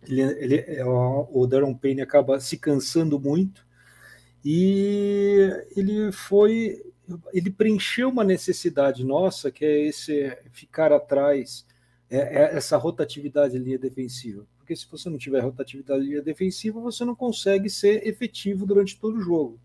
Ele, 0.07 0.23
ele, 0.23 0.83
o 0.85 1.47
Daron 1.47 1.75
Payne 1.75 2.03
acaba 2.03 2.39
se 2.39 2.57
cansando 2.57 3.19
muito 3.19 3.67
e 4.45 5.51
ele 5.77 6.13
foi 6.13 6.81
ele 7.33 7.51
preencheu 7.51 8.09
uma 8.09 8.25
necessidade 8.25 9.05
nossa, 9.05 9.51
que 9.51 9.65
é 9.65 9.87
esse 9.87 10.37
ficar 10.53 10.93
atrás, 10.93 11.67
é, 12.11 12.19
é 12.19 12.57
essa 12.57 12.77
rotatividade 12.77 13.57
em 13.57 13.61
linha 13.61 13.79
defensiva. 13.79 14.47
Porque 14.59 14.77
se 14.77 14.87
você 14.91 15.09
não 15.09 15.19
tiver 15.19 15.41
rotatividade 15.41 16.05
em 16.05 16.09
linha 16.09 16.23
defensiva, 16.23 16.81
você 16.81 17.05
não 17.05 17.15
consegue 17.15 17.71
ser 17.71 18.07
efetivo 18.07 18.67
durante 18.67 18.99
todo 18.99 19.17
o 19.17 19.23
jogo. 19.23 19.59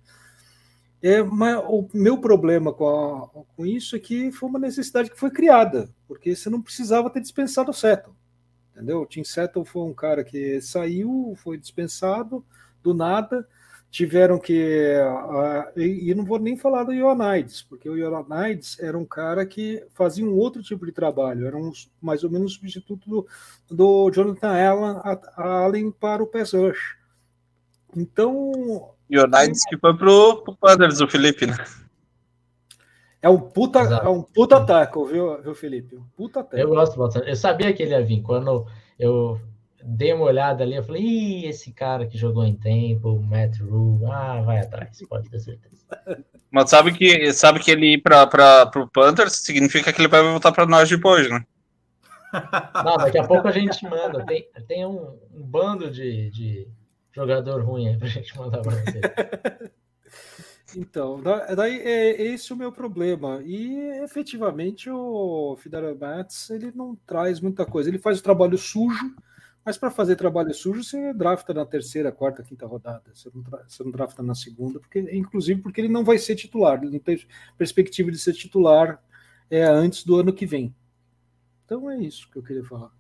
É, 1.02 1.22
mas 1.22 1.62
o 1.68 1.86
meu 1.94 2.18
problema 2.18 2.72
com, 2.72 2.88
a, 2.88 3.28
com 3.56 3.66
isso 3.66 3.96
é 3.96 4.00
que 4.00 4.32
foi 4.32 4.48
uma 4.48 4.60
necessidade 4.60 5.12
que 5.12 5.20
foi 5.20 5.30
criada, 5.30 5.90
porque 6.08 6.34
você 6.34 6.50
não 6.50 6.62
precisava 6.62 7.10
ter 7.10 7.20
dispensado 7.20 7.72
o 7.72 7.74
Seto. 7.74 8.16
Entendeu? 8.72 9.02
O 9.02 9.06
Tim 9.06 9.24
Settle 9.24 9.66
foi 9.66 9.84
um 9.84 9.94
cara 9.94 10.24
que 10.24 10.60
saiu, 10.62 11.34
foi 11.38 11.58
dispensado 11.58 12.44
do 12.82 12.94
nada. 12.94 13.48
Tiveram 13.94 14.40
que. 14.40 14.98
Uh, 14.98 15.80
e, 15.80 16.10
e, 16.10 16.16
não 16.16 16.26
vou 16.26 16.40
nem 16.40 16.58
falar 16.58 16.84
do 16.84 16.92
Ioannidis, 16.92 17.62
porque 17.62 17.88
o 17.88 17.96
Ioannidis 17.96 18.80
era 18.80 18.98
um 18.98 19.06
cara 19.06 19.46
que 19.46 19.86
fazia 19.94 20.26
um 20.26 20.36
outro 20.36 20.64
tipo 20.64 20.84
de 20.84 20.92
trabalho, 20.92 21.46
era 21.46 21.56
um, 21.56 21.72
mais 22.02 22.24
ou 22.24 22.32
menos 22.32 22.56
substituto 22.56 23.08
do, 23.08 23.28
do 23.70 24.10
Jonathan 24.10 24.50
Allen, 24.50 25.20
Allen 25.38 25.92
para 25.92 26.24
o 26.24 26.28
pass 26.28 26.54
rush. 26.54 26.98
Então. 27.96 28.96
Ioannidis 29.12 29.64
que 29.70 29.78
foi 29.78 29.96
pro, 29.96 30.42
pro 30.44 30.56
Panthers, 30.56 31.00
o 31.00 31.08
Felipe, 31.08 31.46
né? 31.46 31.56
É 33.22 33.30
um 33.30 33.40
puta, 33.40 33.78
é 33.80 34.10
um 34.10 34.24
puta 34.24 34.66
taco, 34.66 35.06
viu, 35.06 35.40
viu, 35.40 35.54
Felipe? 35.54 35.96
Um 35.96 36.06
puta 36.18 36.44
taco. 36.44 36.58
Eu 36.58 36.70
gosto 36.70 36.98
bastante. 36.98 37.30
Eu 37.30 37.36
sabia 37.36 37.72
que 37.72 37.84
ele 37.84 37.92
ia 37.92 38.04
vir. 38.04 38.24
Quando 38.24 38.66
eu 38.98 39.40
dei 39.86 40.14
uma 40.14 40.26
olhada 40.26 40.64
ali, 40.64 40.76
eu 40.76 40.84
falei, 40.84 41.02
Ih, 41.02 41.46
esse 41.48 41.72
cara 41.74 42.08
que 42.08 42.18
jogou 42.18 42.46
em 42.46 42.56
tempo, 42.56 43.22
Matt 43.22 43.60
Rule, 43.60 44.06
ah, 44.06 44.42
vai 44.42 44.60
atrás, 44.60 44.98
pode 45.08 45.30
ter 45.30 45.40
certeza. 45.40 45.86
Mas 46.50 46.70
sabe 46.70 46.94
que, 46.94 47.34
sabe 47.34 47.60
que 47.60 47.72
ele 47.72 47.94
ir 47.94 48.02
para 48.02 48.70
o 48.76 48.88
Panthers 48.88 49.38
significa 49.38 49.92
que 49.92 50.02
ele 50.02 50.08
vai 50.08 50.22
voltar 50.22 50.52
para 50.52 50.66
nós 50.66 50.90
depois, 50.90 51.30
né? 51.30 51.44
Não, 52.84 52.98
daqui 52.98 53.18
a 53.18 53.28
pouco 53.28 53.48
a 53.48 53.52
gente 53.52 53.84
manda. 53.88 54.26
Tem, 54.26 54.48
tem 54.68 54.86
um, 54.86 55.18
um 55.34 55.44
bando 55.44 55.92
de, 55.92 56.30
de 56.32 56.68
jogador 57.12 57.64
ruim 57.64 57.90
aí 57.90 57.98
pra 57.98 58.08
gente 58.08 58.38
mandar 58.38 58.62
para 58.62 58.72
você. 58.72 59.72
Então, 60.76 61.22
daí 61.56 61.80
é 61.82 62.22
esse 62.22 62.52
o 62.52 62.56
meu 62.56 62.72
problema. 62.72 63.42
E 63.44 63.76
efetivamente 64.04 64.90
o 64.90 65.56
Fidel 65.60 65.96
Mats 65.96 66.50
ele 66.50 66.72
não 66.74 66.96
traz 67.06 67.40
muita 67.40 67.64
coisa. 67.64 67.90
Ele 67.90 68.00
faz 68.00 68.20
o 68.20 68.24
trabalho 68.24 68.58
sujo, 68.58 69.16
mas 69.66 69.78
para 69.78 69.90
fazer 69.90 70.16
trabalho 70.16 70.54
sujo 70.54 70.84
você 70.84 71.14
drafta 71.14 71.54
na 71.54 71.66
terceira, 71.66 72.12
quarta, 72.12 72.44
quinta 72.44 72.66
rodada. 72.66 73.04
Você 73.14 73.30
não, 73.34 73.44
você 73.68 73.84
não 73.84 73.92
drafta 73.92 74.22
na 74.22 74.36
segunda, 74.36 74.80
porque 74.80 75.00
inclusive 75.00 75.62
porque 75.62 75.80
ele 75.80 75.88
não 75.88 76.04
vai 76.04 76.18
ser 76.18 76.36
titular. 76.36 76.82
Ele 76.82 76.92
não 76.92 77.00
tem 77.00 77.20
perspectiva 77.58 78.12
de 78.12 78.18
ser 78.18 78.34
titular 78.34 79.02
é, 79.50 79.64
antes 79.64 80.04
do 80.04 80.20
ano 80.20 80.34
que 80.34 80.46
vem. 80.46 80.74
Então 81.66 81.90
é 81.90 81.98
isso 81.98 82.30
que 82.30 82.38
eu 82.38 82.44
queria 82.44 82.64
falar. 82.64 82.92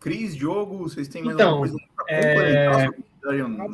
Cris, 0.00 0.34
Diogo, 0.34 0.78
vocês 0.78 1.08
têm 1.08 1.22
mais 1.22 1.34
então, 1.34 1.48
alguma 1.48 1.68
coisa 1.68 1.88
para 1.96 2.14
é... 2.14 2.88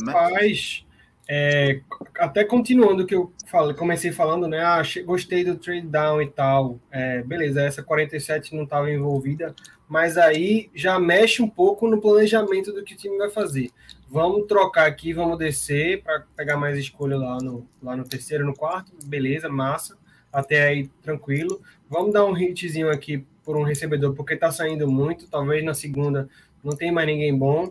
Rapaz, 0.06 0.84
é, 1.28 1.80
até 2.18 2.44
continuando 2.44 3.02
o 3.02 3.06
que 3.06 3.14
eu 3.14 3.32
falei, 3.46 3.74
comecei 3.74 4.10
falando, 4.10 4.48
né? 4.48 4.60
Ah, 4.60 4.82
gostei 5.04 5.44
do 5.44 5.56
trade 5.56 5.86
down 5.86 6.22
e 6.22 6.30
tal. 6.30 6.80
É, 6.90 7.22
beleza, 7.22 7.62
essa 7.62 7.82
47 7.82 8.54
não 8.54 8.64
estava 8.64 8.90
envolvida, 8.90 9.54
mas 9.92 10.16
aí 10.16 10.70
já 10.74 10.98
mexe 10.98 11.42
um 11.42 11.48
pouco 11.48 11.86
no 11.86 12.00
planejamento 12.00 12.72
do 12.72 12.82
que 12.82 12.94
o 12.94 12.96
time 12.96 13.18
vai 13.18 13.28
fazer. 13.28 13.70
Vamos 14.08 14.46
trocar 14.46 14.86
aqui, 14.86 15.12
vamos 15.12 15.36
descer 15.36 16.02
para 16.02 16.24
pegar 16.34 16.56
mais 16.56 16.78
escolha 16.78 17.18
lá 17.18 17.36
no, 17.42 17.68
lá 17.82 17.94
no 17.94 18.02
terceiro, 18.02 18.46
no 18.46 18.54
quarto, 18.54 18.90
beleza, 19.04 19.50
massa, 19.50 19.98
até 20.32 20.66
aí 20.66 20.88
tranquilo. 21.02 21.60
Vamos 21.90 22.10
dar 22.10 22.24
um 22.24 22.34
hitzinho 22.34 22.88
aqui 22.88 23.26
por 23.44 23.54
um 23.54 23.62
recebedor, 23.64 24.14
porque 24.14 24.34
tá 24.34 24.50
saindo 24.50 24.90
muito, 24.90 25.28
talvez 25.28 25.62
na 25.62 25.74
segunda 25.74 26.26
não 26.64 26.74
tem 26.74 26.90
mais 26.90 27.06
ninguém 27.06 27.36
bom 27.36 27.70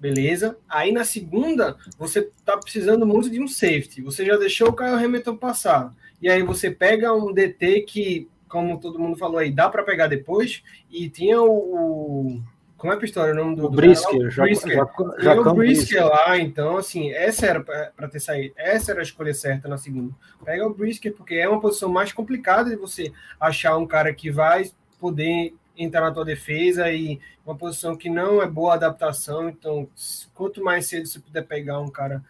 beleza. 0.00 0.56
Aí 0.68 0.90
na 0.90 1.04
segunda, 1.04 1.76
você 1.98 2.30
tá 2.46 2.56
precisando 2.56 3.04
muito 3.04 3.28
de 3.28 3.42
um 3.42 3.48
safety. 3.48 4.00
Você 4.00 4.24
já 4.24 4.36
deixou 4.36 4.68
o 4.68 4.72
Caio 4.72 4.94
Hamilton 4.96 5.36
passar. 5.36 5.94
E 6.22 6.30
aí 6.30 6.42
você 6.42 6.70
pega 6.70 7.12
um 7.12 7.32
DT 7.32 7.82
que, 7.82 8.28
como 8.48 8.80
todo 8.80 8.98
mundo 8.98 9.16
falou 9.16 9.38
aí, 9.38 9.50
dá 9.50 9.68
para 9.68 9.82
pegar 9.82 10.06
depois. 10.06 10.62
E 10.90 11.08
tinha 11.08 11.40
o, 11.40 12.40
como 12.78 12.92
é 12.92 12.96
a 12.96 13.04
história? 13.04 13.34
O 13.34 13.36
nome 13.36 13.56
do. 13.56 13.66
O 13.66 13.70
Brisker. 13.70 14.28
Do... 14.30 14.42
Brisker. 14.42 14.74
Já, 14.76 14.86
já, 15.18 15.34
já 15.34 15.40
o 15.40 15.54
Brisker 15.54 16.06
lá, 16.06 16.38
então, 16.38 16.76
assim, 16.76 17.10
essa 17.10 17.44
era 17.44 17.60
para 17.60 18.08
ter 18.08 18.20
saído. 18.20 18.54
Essa 18.56 18.92
era 18.92 19.00
a 19.00 19.02
escolha 19.02 19.34
certa 19.34 19.68
na 19.68 19.76
segunda. 19.76 20.14
Pega 20.44 20.64
o 20.64 20.72
Brisker, 20.72 21.12
porque 21.12 21.34
é 21.34 21.48
uma 21.48 21.60
posição 21.60 21.88
mais 21.88 22.12
complicada 22.12 22.70
de 22.70 22.76
você 22.76 23.12
achar 23.40 23.76
um 23.76 23.86
cara 23.86 24.14
que 24.14 24.30
vai 24.30 24.70
poder 25.00 25.54
entrar 25.76 26.02
na 26.02 26.12
tua 26.12 26.24
defesa 26.24 26.90
e 26.90 27.20
uma 27.44 27.56
posição 27.56 27.96
que 27.96 28.08
não 28.08 28.40
é 28.40 28.46
boa 28.46 28.74
adaptação. 28.74 29.48
Então, 29.48 29.88
quanto 30.32 30.62
mais 30.62 30.86
cedo 30.86 31.08
você 31.08 31.18
puder 31.18 31.42
pegar 31.42 31.80
um 31.80 31.88
cara, 31.88 32.22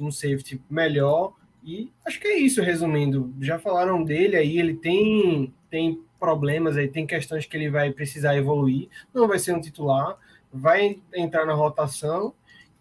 um 0.00 0.10
safety, 0.10 0.60
melhor. 0.68 1.34
E 1.64 1.90
acho 2.04 2.20
que 2.20 2.28
é 2.28 2.38
isso, 2.38 2.60
resumindo. 2.60 3.32
Já 3.40 3.58
falaram 3.58 4.04
dele 4.04 4.36
aí, 4.36 4.58
ele 4.58 4.74
tem, 4.74 5.52
tem 5.70 5.98
problemas 6.20 6.76
aí, 6.76 6.88
tem 6.88 7.06
questões 7.06 7.46
que 7.46 7.56
ele 7.56 7.70
vai 7.70 7.90
precisar 7.90 8.36
evoluir. 8.36 8.88
Não 9.14 9.26
vai 9.26 9.38
ser 9.38 9.54
um 9.54 9.60
titular, 9.60 10.16
vai 10.52 11.00
entrar 11.14 11.46
na 11.46 11.54
rotação 11.54 12.34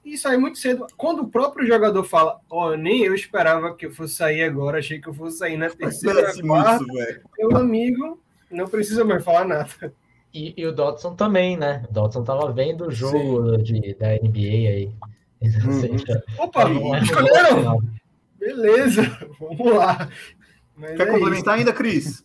e 0.03 0.17
sair 0.17 0.37
muito 0.37 0.57
cedo. 0.57 0.85
Quando 0.97 1.21
o 1.21 1.29
próprio 1.29 1.65
jogador 1.65 2.03
fala, 2.03 2.41
ó, 2.49 2.71
oh, 2.71 2.75
nem 2.75 3.03
eu 3.03 3.15
esperava 3.15 3.73
que 3.73 3.85
eu 3.85 3.91
fosse 3.91 4.15
sair 4.15 4.43
agora, 4.43 4.79
achei 4.79 4.99
que 4.99 5.07
eu 5.07 5.13
fosse 5.13 5.37
sair 5.37 5.55
na 5.55 5.69
terceira, 5.69 6.33
quarta, 6.41 6.85
meu 7.37 7.55
amigo, 7.55 8.19
não 8.51 8.67
precisa 8.67 9.05
mais 9.05 9.23
falar 9.23 9.45
nada. 9.45 9.93
E, 10.33 10.53
e, 10.57 10.65
o 10.65 10.71
Dodson 10.73 11.15
também, 11.15 11.55
né? 11.55 11.85
O 11.89 11.93
Dodson 11.93 12.23
tava 12.23 12.51
vendo 12.51 12.87
o 12.87 12.91
jogo 12.91 13.57
de, 13.59 13.93
da 13.95 14.09
NBA 14.09 14.69
aí. 14.69 14.91
Uhum. 15.43 15.97
Opa, 16.37 16.69
escolheram! 17.01 17.77
Beleza, 18.43 19.03
vamos 19.39 19.73
lá. 19.73 20.09
Mas 20.75 20.97
Quer 20.97 21.07
é 21.07 21.11
complementar 21.11 21.55
isso. 21.55 21.67
ainda, 21.67 21.73
Cris? 21.73 22.23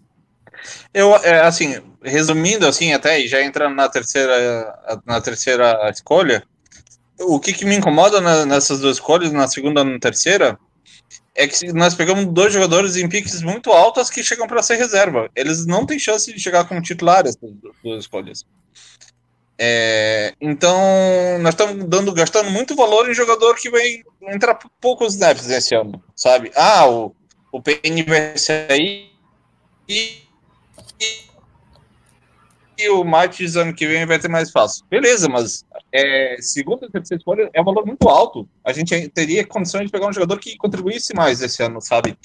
Eu, 0.93 1.15
é, 1.17 1.41
assim, 1.41 1.81
resumindo, 2.03 2.67
assim, 2.67 2.93
até 2.93 3.21
já 3.27 3.43
entrando 3.43 3.77
na 3.77 3.89
terceira, 3.89 5.01
na 5.07 5.21
terceira 5.21 5.89
escolha, 5.91 6.43
o 7.21 7.39
que, 7.39 7.53
que 7.53 7.65
me 7.65 7.77
incomoda 7.77 8.21
na, 8.21 8.45
nessas 8.45 8.81
duas 8.81 8.97
escolhas, 8.97 9.31
na 9.33 9.47
segunda 9.47 9.83
e 9.83 9.85
na 9.85 9.99
terceira, 9.99 10.59
é 11.35 11.47
que 11.47 11.73
nós 11.73 11.95
pegamos 11.95 12.27
dois 12.27 12.53
jogadores 12.53 12.97
em 12.97 13.09
piques 13.09 13.41
muito 13.43 13.71
altas 13.71 14.11
que 14.11 14.25
chegam 14.25 14.49
para 14.49 14.63
ser 14.63 14.75
reserva. 14.75 15.31
Eles 15.37 15.67
não 15.67 15.87
têm 15.87 15.99
chance 15.99 16.33
de 16.33 16.41
chegar 16.41 16.67
como 16.67 16.83
titulares 16.83 17.37
essas 17.37 17.57
duas 17.83 18.01
escolhas. 18.01 18.45
É, 19.61 20.35
então, 20.41 20.79
nós 21.41 21.55
estamos 21.55 21.85
dando, 21.87 22.13
gastando 22.13 22.51
muito 22.51 22.77
valor 22.77 23.11
em 23.11 23.15
jogador 23.15 23.57
que 23.57 23.69
vai 23.69 24.03
entrar 24.29 24.57
poucos 24.81 25.15
snaps 25.15 25.47
nesse 25.49 25.75
ano, 25.75 26.01
sabe? 26.15 26.53
Ah, 26.55 26.89
o, 26.89 27.13
o 27.51 27.61
PN 27.61 28.05
vai 28.07 28.39
sair 28.39 29.11
e 29.89 30.28
e 32.79 32.89
o 32.89 33.03
Matis 33.03 33.57
ano 33.57 33.75
que 33.75 33.87
vem 33.87 34.07
vai 34.07 34.19
ter 34.19 34.29
mais 34.29 34.51
fácil. 34.51 34.85
Beleza, 34.89 35.29
mas 35.29 35.65
é, 35.93 36.37
segunda 36.41 36.87
e 36.87 36.91
terceira 36.91 37.19
escolha 37.19 37.51
é 37.53 37.61
um 37.61 37.65
valor 37.65 37.85
muito 37.85 38.09
alto. 38.09 38.49
A 38.65 38.73
gente 38.73 39.09
teria 39.09 39.45
condições 39.45 39.87
de 39.87 39.91
pegar 39.91 40.07
um 40.07 40.13
jogador 40.13 40.39
que 40.39 40.57
contribuísse 40.57 41.13
mais 41.15 41.43
esse 41.43 41.61
ano, 41.63 41.81
sabe? 41.81 42.17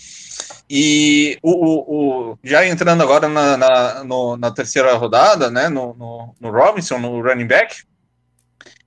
E 0.70 1.39
o, 1.42 1.52
o, 1.52 2.32
o 2.32 2.39
já 2.44 2.66
entrando 2.68 3.02
agora 3.02 3.28
na, 3.28 3.58
na, 3.58 4.04
no, 4.04 4.38
na, 4.38 4.52
terceira 4.52 4.94
rodada, 4.94 5.50
né, 5.50 5.70
no, 5.70 5.96
no, 5.96 6.36
no, 6.39 6.52
Robinson, 6.52 7.00
no 7.00 7.22
running 7.22 7.48
back, 7.48 7.84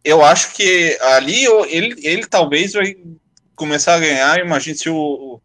eu 0.05 0.25
acho 0.25 0.55
que 0.55 0.97
ali 1.01 1.45
ele, 1.69 1.97
ele 2.07 2.27
talvez 2.27 2.75
vai 2.75 2.97
começar 3.57 3.95
a 3.95 4.01
ganhar. 4.01 4.39
Imagine 4.39 4.77
se 4.77 4.89
o. 4.89 5.41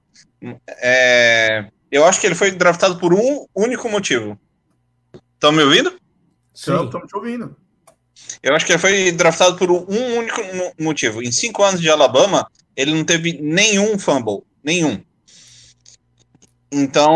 É, 0.68 1.66
eu 1.92 2.06
acho 2.06 2.22
que 2.22 2.28
ele 2.28 2.36
foi 2.36 2.52
draftado 2.52 3.00
por 3.00 3.14
um 3.14 3.46
único 3.56 3.90
motivo. 3.90 4.40
Estão 5.34 5.52
me 5.52 5.64
ouvindo? 5.64 6.01
Estamos 6.54 7.08
te 7.08 7.16
ouvindo. 7.16 7.56
Eu 8.42 8.56
acho 8.56 8.66
que 8.66 8.72
ele 8.72 8.80
foi 8.80 9.12
draftado 9.12 9.56
por 9.56 9.72
um 9.72 10.18
único 10.18 10.42
motivo. 10.80 11.22
Em 11.22 11.32
cinco 11.32 11.64
anos 11.64 11.82
de 11.82 11.90
Alabama, 11.90 12.48
ele 12.76 12.94
não 12.94 13.04
teve 13.04 13.40
nenhum 13.42 13.98
fumble. 13.98 14.44
Nenhum. 14.64 15.04
Então, 16.72 17.12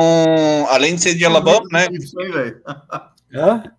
além 0.70 0.96
de 0.96 1.02
ser 1.02 1.16
de 1.16 1.26
Alabama, 1.26 1.66
né? 1.72 1.88
Gibson, 1.92 2.22
hein, 2.22 2.56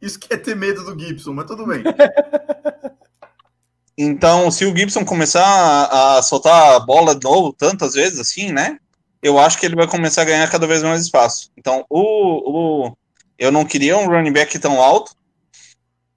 Isso 0.00 0.18
que 0.18 0.32
é 0.32 0.36
ter 0.36 0.54
medo 0.54 0.84
do 0.84 0.98
Gibson, 0.98 1.32
mas 1.32 1.46
tudo 1.46 1.66
bem. 1.66 1.82
então, 3.96 4.50
se 4.50 4.64
o 4.64 4.76
Gibson 4.76 5.04
começar 5.04 5.44
a, 5.44 6.18
a, 6.18 6.22
soltar 6.22 6.74
a 6.74 6.80
bola 6.80 7.14
de 7.14 7.24
novo 7.24 7.52
tantas 7.52 7.94
vezes 7.94 8.20
assim, 8.20 8.52
né? 8.52 8.78
Eu 9.22 9.38
acho 9.38 9.58
que 9.58 9.64
ele 9.64 9.74
vai 9.74 9.88
começar 9.88 10.22
a 10.22 10.26
ganhar 10.26 10.50
cada 10.50 10.66
vez 10.66 10.82
mais 10.82 11.00
espaço. 11.00 11.50
Então, 11.56 11.84
o, 11.88 12.88
o 12.88 12.96
eu 13.38 13.50
não 13.50 13.64
queria 13.64 13.96
um 13.96 14.06
running 14.06 14.32
back 14.32 14.58
tão 14.58 14.80
alto. 14.80 15.12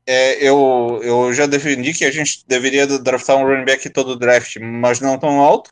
É, 0.05 0.41
eu, 0.47 1.01
eu 1.03 1.33
já 1.33 1.45
defendi 1.45 1.93
que 1.93 2.05
a 2.05 2.11
gente 2.11 2.45
deveria 2.47 2.87
draftar 2.99 3.35
um 3.35 3.45
running 3.45 3.65
back 3.65 3.89
todo 3.89 4.15
draft, 4.15 4.57
mas 4.57 5.01
não 5.01 5.19
tão 5.19 5.39
alto. 5.41 5.69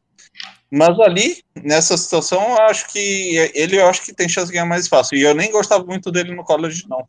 Mas 0.71 0.99
ali, 0.99 1.41
nessa 1.55 1.95
situação, 1.95 2.41
eu 2.41 2.61
acho 2.63 2.91
que 2.91 3.37
ele 3.53 3.79
eu 3.79 3.87
acho 3.87 4.03
que 4.03 4.13
tem 4.13 4.27
chance 4.27 4.47
de 4.47 4.53
ganhar 4.53 4.65
mais 4.65 4.83
espaço. 4.83 5.15
E 5.15 5.21
eu 5.21 5.33
nem 5.33 5.51
gostava 5.51 5.85
muito 5.85 6.11
dele 6.11 6.35
no 6.35 6.43
college, 6.43 6.85
não. 6.89 7.07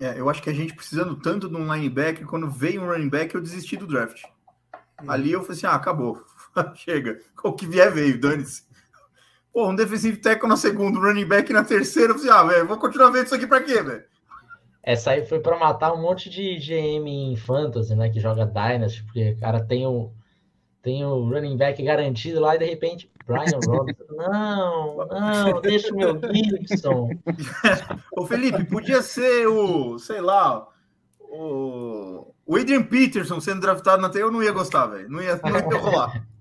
É, 0.00 0.18
eu 0.18 0.28
acho 0.30 0.42
que 0.42 0.50
a 0.50 0.54
gente 0.54 0.74
precisando 0.74 1.16
tanto 1.16 1.48
de 1.48 1.56
um 1.56 1.72
linebacker, 1.72 2.26
quando 2.26 2.50
veio 2.50 2.82
um 2.82 2.86
running 2.86 3.08
back, 3.08 3.34
eu 3.34 3.40
desisti 3.40 3.76
do 3.76 3.86
draft. 3.86 4.22
Hum. 5.02 5.10
Ali 5.10 5.32
eu 5.32 5.42
falei 5.42 5.56
assim: 5.56 5.66
ah, 5.66 5.74
acabou. 5.74 6.24
Chega. 6.74 7.20
O 7.44 7.52
que 7.52 7.66
vier 7.66 7.92
veio, 7.92 8.20
dane-se. 8.20 8.62
Pô, 9.52 9.68
um 9.68 9.74
defensive 9.74 10.18
tackle 10.18 10.48
na 10.48 10.56
segunda, 10.56 10.98
um 10.98 11.02
running 11.02 11.26
back 11.26 11.52
na 11.52 11.64
terceira. 11.64 12.12
Eu 12.12 12.18
falei, 12.18 12.32
ah, 12.32 12.44
velho, 12.44 12.68
vou 12.68 12.78
continuar 12.78 13.10
vendo 13.10 13.26
isso 13.26 13.34
aqui 13.34 13.46
pra 13.46 13.62
quê, 13.62 13.82
velho? 13.82 14.04
essa 14.88 15.10
aí 15.10 15.26
foi 15.26 15.38
para 15.38 15.58
matar 15.58 15.92
um 15.92 16.00
monte 16.00 16.30
de 16.30 16.56
GM 16.56 17.06
em 17.06 17.36
Fantasy, 17.36 17.94
né? 17.94 18.08
Que 18.08 18.20
joga 18.20 18.46
Dynasty, 18.46 19.04
porque 19.04 19.32
o 19.32 19.38
cara 19.38 19.62
tem 19.62 19.86
o, 19.86 20.10
tem 20.80 21.04
o 21.04 21.28
running 21.28 21.58
back 21.58 21.82
garantido 21.82 22.40
lá 22.40 22.56
e 22.56 22.58
de 22.58 22.64
repente 22.64 23.10
Brian 23.26 23.60
Robinson. 23.66 24.04
Não, 24.16 25.06
não, 25.06 25.60
deixa 25.60 25.92
o 25.92 25.96
meu 25.96 26.18
Gibson. 26.18 27.10
Ô 28.16 28.26
Felipe, 28.26 28.64
podia 28.64 29.02
ser 29.02 29.46
o, 29.46 29.98
sei 29.98 30.22
lá, 30.22 30.66
o, 31.20 32.32
o 32.46 32.56
Adrian 32.56 32.82
Peterson 32.82 33.38
sendo 33.40 33.60
draftado 33.60 34.00
na 34.00 34.08
T, 34.08 34.20
eu 34.20 34.32
não 34.32 34.42
ia 34.42 34.50
gostar, 34.50 34.86
velho. 34.86 35.10
Não 35.10 35.20
ia, 35.20 35.38
não 35.44 35.50
ia 35.50 35.78
rolar. 35.78 36.26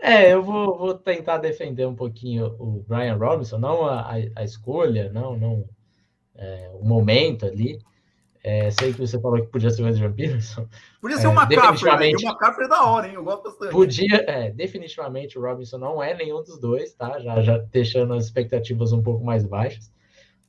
É, 0.00 0.32
eu 0.32 0.42
vou, 0.42 0.78
vou, 0.78 0.94
tentar 0.94 1.38
defender 1.38 1.86
um 1.86 1.94
pouquinho 1.94 2.56
o 2.58 2.84
Brian 2.88 3.16
Robinson, 3.16 3.58
não 3.58 3.84
a, 3.84 4.12
a 4.34 4.42
escolha, 4.42 5.12
não, 5.12 5.36
não 5.36 5.64
é, 6.34 6.70
o 6.72 6.84
momento 6.84 7.44
ali. 7.44 7.78
É, 8.42 8.70
sei 8.70 8.94
que 8.94 8.98
você 8.98 9.20
falou 9.20 9.38
que 9.38 9.48
podia 9.48 9.68
ser 9.68 9.82
o 9.82 9.86
Adrian 9.86 10.12
Peterson. 10.12 10.66
Podia 10.98 11.18
ser 11.18 11.26
uma 11.26 11.42
é, 11.42 11.46
definitivamente, 11.46 12.24
uma 12.24 12.38
capa 12.38 12.64
é 12.64 12.68
da 12.68 12.86
hora, 12.86 13.06
hein? 13.06 13.14
Eu 13.14 13.22
gosto 13.22 13.42
bastante. 13.42 13.70
Podia, 13.70 14.24
é, 14.26 14.50
definitivamente 14.50 15.38
o 15.38 15.42
Robinson 15.42 15.76
não 15.76 16.02
é 16.02 16.14
nenhum 16.14 16.42
dos 16.42 16.58
dois, 16.58 16.94
tá? 16.94 17.18
Já, 17.20 17.42
já 17.42 17.58
deixando 17.58 18.14
as 18.14 18.24
expectativas 18.24 18.94
um 18.94 19.02
pouco 19.02 19.22
mais 19.22 19.44
baixas. 19.44 19.92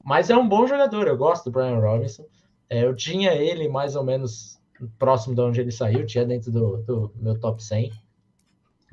Mas 0.03 0.29
é 0.29 0.37
um 0.37 0.47
bom 0.47 0.65
jogador, 0.65 1.05
eu 1.07 1.17
gosto 1.17 1.45
do 1.45 1.51
Brian 1.51 1.79
Robinson. 1.79 2.25
É, 2.69 2.85
eu 2.85 2.95
tinha 2.95 3.33
ele 3.33 3.67
mais 3.67 3.97
ou 3.97 4.05
menos 4.05 4.57
próximo 4.97 5.35
de 5.35 5.41
onde 5.41 5.59
ele 5.59 5.71
saiu, 5.71 6.05
tinha 6.05 6.25
dentro 6.25 6.49
do, 6.49 6.77
do 6.77 7.11
meu 7.15 7.37
top 7.37 7.61
100, 7.61 7.91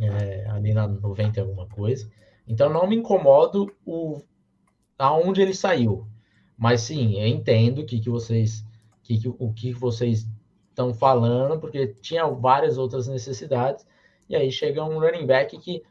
é, 0.00 0.46
ali 0.48 0.72
na 0.72 0.86
90 0.86 1.40
alguma 1.40 1.66
coisa. 1.66 2.10
Então 2.46 2.70
não 2.70 2.86
me 2.86 2.96
incomodo 2.96 3.72
o 3.84 4.20
aonde 4.98 5.40
ele 5.42 5.54
saiu. 5.54 6.06
Mas 6.56 6.82
sim, 6.82 7.20
eu 7.20 7.26
entendo 7.26 7.84
que, 7.84 8.00
que 8.00 8.10
vocês 8.10 8.64
que, 9.02 9.18
que, 9.18 9.28
o 9.28 9.52
que 9.52 9.72
vocês 9.72 10.26
estão 10.68 10.92
falando, 10.92 11.58
porque 11.58 11.86
tinha 11.86 12.26
várias 12.26 12.76
outras 12.78 13.08
necessidades, 13.08 13.86
e 14.28 14.36
aí 14.36 14.50
chega 14.52 14.84
um 14.84 15.00
running 15.00 15.26
back 15.26 15.56
que 15.58 15.82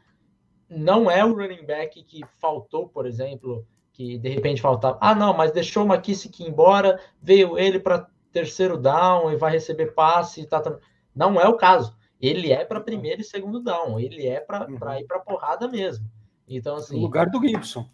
não 0.68 1.10
é 1.10 1.24
o 1.24 1.34
running 1.34 1.64
back 1.64 2.02
que 2.02 2.24
faltou, 2.38 2.88
por 2.88 3.06
exemplo, 3.06 3.66
que 3.92 4.18
de 4.18 4.28
repente 4.28 4.60
faltava. 4.60 4.98
Ah, 5.00 5.14
não, 5.14 5.34
mas 5.36 5.50
deixou 5.50 5.84
o 5.84 5.86
McKissick 5.86 6.44
embora, 6.44 7.00
veio 7.20 7.58
ele 7.58 7.80
para 7.80 8.06
terceiro 8.30 8.76
down 8.76 9.32
e 9.32 9.36
vai 9.36 9.52
receber 9.52 9.94
passe. 9.94 10.46
Tá, 10.46 10.60
tá. 10.60 10.78
Não 11.14 11.40
é 11.40 11.48
o 11.48 11.56
caso. 11.56 11.96
Ele 12.20 12.52
é 12.52 12.64
para 12.64 12.80
primeiro 12.80 13.20
e 13.20 13.24
segundo 13.24 13.60
down. 13.60 13.98
Ele 13.98 14.26
é 14.26 14.40
para 14.40 14.66
uhum. 14.66 14.94
ir 14.98 15.06
para 15.06 15.20
porrada 15.20 15.68
mesmo. 15.68 16.06
Então, 16.48 16.76
assim. 16.76 16.96
No 16.96 17.02
lugar 17.02 17.30
do 17.30 17.40
Gibson. 17.40 17.88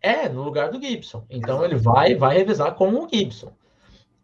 É, 0.00 0.28
no 0.28 0.42
lugar 0.42 0.70
do 0.70 0.80
Gibson. 0.80 1.24
Então 1.30 1.64
ele 1.64 1.76
vai, 1.76 2.14
vai 2.14 2.36
revezar 2.36 2.74
com 2.74 2.90
o 2.90 3.08
Gibson. 3.08 3.52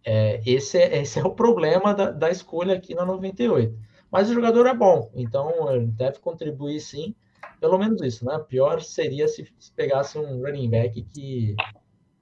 É, 0.05 0.43
esse, 0.45 0.78
é, 0.78 1.01
esse 1.01 1.18
é 1.18 1.22
o 1.24 1.35
problema 1.35 1.95
da, 1.95 2.11
da 2.11 2.31
escolha 2.31 2.74
aqui 2.74 2.95
na 2.95 3.05
98. 3.07 3.78
Mas 4.11 4.28
o 4.28 4.35
jogador 4.35 4.66
é 4.66 4.74
bom, 4.74 5.11
então 5.14 5.51
deve 5.89 6.18
contribuir 6.18 6.81
sim. 6.81 7.14
Pelo 7.61 7.78
menos 7.78 8.03
isso, 8.03 8.24
né? 8.24 8.39
Pior 8.49 8.83
seria 8.83 9.28
se, 9.28 9.47
se 9.59 9.72
pegasse 9.72 10.18
um 10.18 10.43
running 10.43 10.68
back 10.68 11.01
que, 11.03 11.55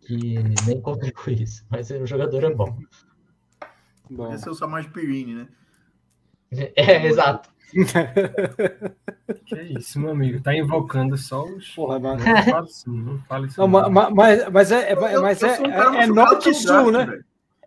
que 0.01 0.35
nem 0.67 0.79
contribuísse. 0.83 1.65
Mas 1.71 1.91
o 1.91 2.07
jogador 2.07 2.45
é 2.45 2.55
bom. 2.55 2.77
bom. 4.11 4.33
Esse 4.33 4.49
é 4.49 4.51
o 4.51 4.55
Samaj 4.55 4.89
Pirini, 4.89 5.35
né? 5.35 5.49
É, 6.51 7.07
exato. 7.07 7.49
que 9.45 9.55
é 9.55 9.63
isso, 9.65 10.01
meu 10.01 10.11
amigo. 10.11 10.43
Tá 10.43 10.55
invocando 10.55 11.17
só 11.17 11.45
os. 11.45 11.69
Porra, 11.75 11.99
mas... 11.99 12.25
Não 12.25 12.43
fala 12.43 12.65
assim, 12.65 12.91
não 12.91 13.19
fala 13.29 13.47
isso. 13.47 13.61
Não, 13.61 13.69
mas, 13.69 14.13
mas, 14.13 14.49
mas 14.51 14.73
é, 14.73 14.93
é, 14.93 15.21
mas 15.21 15.43
é, 15.43 15.59
é, 15.63 16.05
é 16.05 16.07
norte 16.07 16.49
e 16.51 16.55
sul, 16.55 16.91
né? 16.91 17.21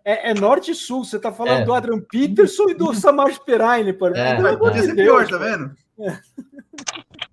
É, 0.04 0.30
é, 0.30 0.34
norte 0.34 0.72
e 0.72 0.74
sul. 0.74 1.04
Você 1.04 1.18
tá 1.18 1.30
falando 1.30 1.60
é. 1.60 1.64
do 1.64 1.72
Adrian 1.72 2.00
Peterson 2.00 2.70
e 2.70 2.74
do 2.74 2.92
Samaj 2.94 3.38
Peraine, 3.44 3.92
por 3.92 4.16
é. 4.16 4.34
Pelo 4.34 4.48
amor 4.48 4.72
de 4.72 4.92
Deus, 4.92 5.28
tá 5.28 5.38
vendo? 5.38 5.76
É. 6.00 6.18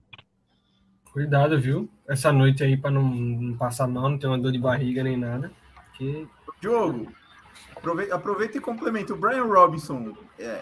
Cuidado, 1.12 1.60
viu? 1.60 1.90
Essa 2.08 2.32
noite 2.32 2.64
aí 2.64 2.78
para 2.78 2.92
não, 2.92 3.02
não, 3.04 3.58
passar 3.58 3.88
mal, 3.88 4.10
não 4.10 4.18
ter 4.18 4.28
uma 4.28 4.38
dor 4.38 4.52
de 4.52 4.60
barriga 4.60 5.04
nem 5.04 5.18
nada. 5.18 5.52
Que... 5.98 6.28
Diogo, 6.62 7.12
aproveita, 7.76 8.16
aproveita 8.16 8.58
e 8.58 8.62
complementa. 8.62 9.14
O 9.14 9.18
Brian 9.18 9.46
Robinson 9.46 10.14
é, 10.38 10.62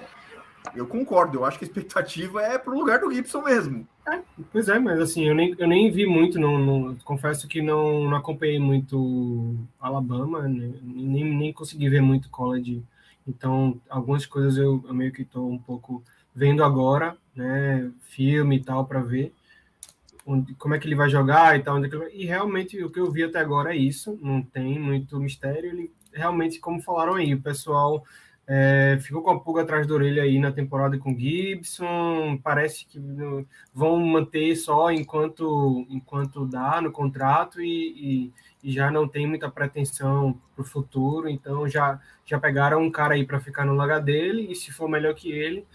eu 0.76 0.88
concordo, 0.88 1.40
eu 1.40 1.46
acho 1.46 1.58
que 1.58 1.66
a 1.66 1.68
expectativa 1.68 2.42
é 2.42 2.58
pro 2.58 2.78
lugar 2.78 3.00
do 3.00 3.12
Gibson 3.12 3.42
mesmo. 3.42 3.88
É, 4.08 4.22
pois 4.52 4.70
é, 4.70 4.80
mas 4.80 5.00
assim, 5.00 5.28
eu 5.28 5.36
nem, 5.36 5.56
eu 5.58 5.68
nem 5.68 5.92
vi 5.92 6.06
muito, 6.06 6.40
não, 6.40 6.58
não 6.58 6.96
confesso 7.04 7.48
que 7.48 7.62
não, 7.62 8.10
não 8.10 8.18
acompanhei 8.18 8.60
muito 8.60 9.56
Alabama, 9.80 10.48
né, 10.48 10.74
nem, 10.82 11.24
nem 11.24 11.54
consegui 11.54 11.90
ver 11.90 12.02
muito 12.02 12.30
college, 12.30 12.82
então 13.28 13.80
algumas 13.90 14.26
coisas 14.26 14.58
eu, 14.58 14.84
eu 14.88 14.94
meio 14.94 15.12
que 15.12 15.24
estou 15.24 15.52
um 15.52 15.58
pouco 15.58 16.04
vendo 16.34 16.64
agora, 16.64 17.18
né, 17.36 17.92
filme 18.02 18.58
e 18.58 18.64
tal, 18.64 18.86
para 18.86 19.02
ver 19.02 19.34
onde, 20.26 20.54
como 20.56 20.76
é 20.76 20.80
que 20.80 20.88
ele 20.88 20.96
vai 20.96 21.10
jogar 21.10 21.58
e 21.58 21.64
tal, 21.64 21.78
onde, 21.78 21.90
e 22.14 22.26
realmente 22.26 22.82
o 22.84 22.90
que 22.90 23.00
eu 23.00 23.12
vi 23.12 23.24
até 23.24 23.40
agora 23.40 23.74
é 23.74 23.78
isso, 23.78 24.18
não 24.22 24.42
tem 24.42 24.80
muito 24.80 25.20
mistério, 25.20 25.70
ele 25.70 25.92
realmente, 26.14 26.60
como 26.60 26.82
falaram 26.82 27.16
aí, 27.16 27.34
o 27.34 27.42
pessoal 27.42 28.04
é, 28.50 28.98
ficou 29.02 29.22
com 29.22 29.32
a 29.32 29.40
pulga 29.40 29.64
atrás 29.64 29.86
da 29.86 29.94
orelha 29.94 30.24
aí 30.24 30.40
na 30.40 30.54
temporada 30.54 30.98
com 30.98 31.14
Gibson. 31.18 32.40
Parece 32.42 32.86
que 32.86 32.98
vão 33.74 34.00
manter 34.00 34.56
só 34.56 34.90
enquanto 34.90 35.86
enquanto 35.90 36.46
dá 36.46 36.80
no 36.82 36.90
contrato 36.90 37.62
e, 37.62 38.32
e, 38.64 38.70
e 38.70 38.72
já 38.72 38.90
não 38.90 39.06
tem 39.06 39.28
muita 39.28 39.52
pretensão 39.52 40.40
para 40.56 40.62
o 40.62 40.66
futuro. 40.66 41.28
Então 41.28 41.68
já 41.68 42.00
já 42.26 42.40
pegaram 42.40 42.82
um 42.82 42.90
cara 42.90 43.16
aí 43.16 43.26
para 43.26 43.40
ficar 43.40 43.66
no 43.66 43.74
lugar 43.74 44.02
dele 44.02 44.50
e 44.50 44.56
se 44.56 44.72
for 44.72 44.88
melhor 44.90 45.14
que 45.14 45.30
ele, 45.30 45.66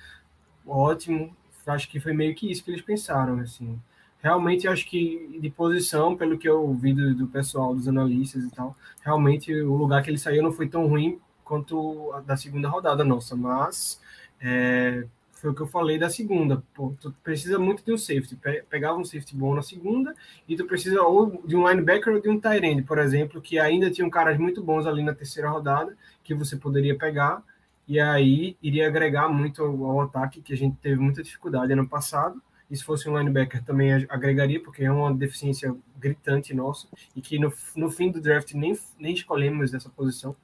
ótimo. 0.66 1.36
Acho 1.66 1.88
que 1.88 2.00
foi 2.00 2.12
meio 2.12 2.34
que 2.34 2.50
isso 2.50 2.64
que 2.64 2.70
eles 2.70 2.82
pensaram 2.82 3.38
assim. 3.40 3.78
Realmente 4.22 4.66
acho 4.68 4.88
que 4.88 5.38
de 5.40 5.50
posição, 5.50 6.16
pelo 6.16 6.38
que 6.38 6.48
eu 6.48 6.62
ouvi 6.62 6.92
do, 6.94 7.14
do 7.14 7.26
pessoal, 7.28 7.74
dos 7.74 7.88
analistas 7.88 8.44
e 8.44 8.50
tal, 8.50 8.76
realmente 9.04 9.52
o 9.54 9.76
lugar 9.76 10.02
que 10.02 10.10
ele 10.10 10.18
saiu 10.18 10.42
não 10.42 10.52
foi 10.52 10.68
tão 10.68 10.86
ruim 10.86 11.20
quanto 11.52 12.10
a 12.14 12.20
da 12.20 12.34
segunda 12.34 12.66
rodada 12.66 13.04
nossa, 13.04 13.36
mas 13.36 14.00
é, 14.40 15.04
foi 15.32 15.50
o 15.50 15.54
que 15.54 15.60
eu 15.60 15.66
falei 15.66 15.98
da 15.98 16.08
segunda. 16.08 16.62
Pô, 16.72 16.94
tu 16.98 17.14
precisa 17.22 17.58
muito 17.58 17.84
de 17.84 17.92
um 17.92 17.98
safety. 17.98 18.36
Pe 18.36 18.62
pegava 18.70 18.96
um 18.96 19.04
safety 19.04 19.36
bom 19.36 19.54
na 19.54 19.60
segunda 19.60 20.14
e 20.48 20.56
tu 20.56 20.64
precisa 20.64 21.02
ou 21.02 21.42
de 21.46 21.54
um 21.54 21.68
linebacker 21.68 22.14
ou 22.14 22.22
de 22.22 22.30
um 22.30 22.40
tight 22.40 22.64
end, 22.64 22.84
por 22.84 22.98
exemplo, 22.98 23.38
que 23.38 23.58
ainda 23.58 23.90
tinham 23.90 24.08
caras 24.08 24.38
muito 24.38 24.62
bons 24.62 24.86
ali 24.86 25.02
na 25.02 25.12
terceira 25.14 25.50
rodada 25.50 25.94
que 26.24 26.34
você 26.34 26.56
poderia 26.56 26.96
pegar 26.96 27.42
e 27.86 28.00
aí 28.00 28.56
iria 28.62 28.88
agregar 28.88 29.28
muito 29.28 29.62
ao, 29.62 29.84
ao 29.84 30.00
ataque 30.00 30.40
que 30.40 30.54
a 30.54 30.56
gente 30.56 30.78
teve 30.78 30.96
muita 30.96 31.22
dificuldade 31.22 31.70
ano 31.70 31.86
passado. 31.86 32.40
E 32.70 32.76
se 32.78 32.82
fosse 32.82 33.10
um 33.10 33.18
linebacker 33.18 33.62
também 33.62 33.92
agregaria, 34.08 34.58
porque 34.58 34.84
é 34.84 34.90
uma 34.90 35.12
deficiência 35.12 35.76
gritante 35.98 36.54
nossa 36.54 36.88
e 37.14 37.20
que 37.20 37.38
no, 37.38 37.52
no 37.76 37.90
fim 37.90 38.10
do 38.10 38.22
draft 38.22 38.54
nem, 38.54 38.74
nem 38.98 39.12
escolhemos 39.12 39.74
essa 39.74 39.90
posição 39.90 40.34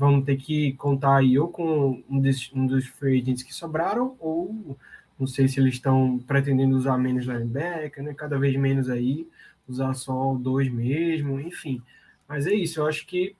vamos 0.00 0.24
ter 0.24 0.38
que 0.38 0.72
contar 0.72 1.16
aí 1.18 1.38
ou 1.38 1.48
com 1.48 2.02
um, 2.08 2.22
um 2.54 2.66
dos 2.66 2.86
free 2.86 3.20
agents 3.20 3.42
que 3.42 3.54
sobraram, 3.54 4.16
ou 4.18 4.74
não 5.18 5.26
sei 5.26 5.46
se 5.46 5.60
eles 5.60 5.74
estão 5.74 6.18
pretendendo 6.26 6.74
usar 6.74 6.96
menos 6.96 7.26
linebacker, 7.26 8.02
né? 8.02 8.14
Cada 8.14 8.38
vez 8.38 8.56
menos 8.56 8.88
aí, 8.88 9.28
usar 9.68 9.92
só 9.92 10.34
dois 10.40 10.72
mesmo, 10.72 11.38
enfim. 11.38 11.82
Mas 12.26 12.46
é 12.46 12.54
isso, 12.54 12.80
eu 12.80 12.86
acho 12.86 13.06
que 13.06 13.36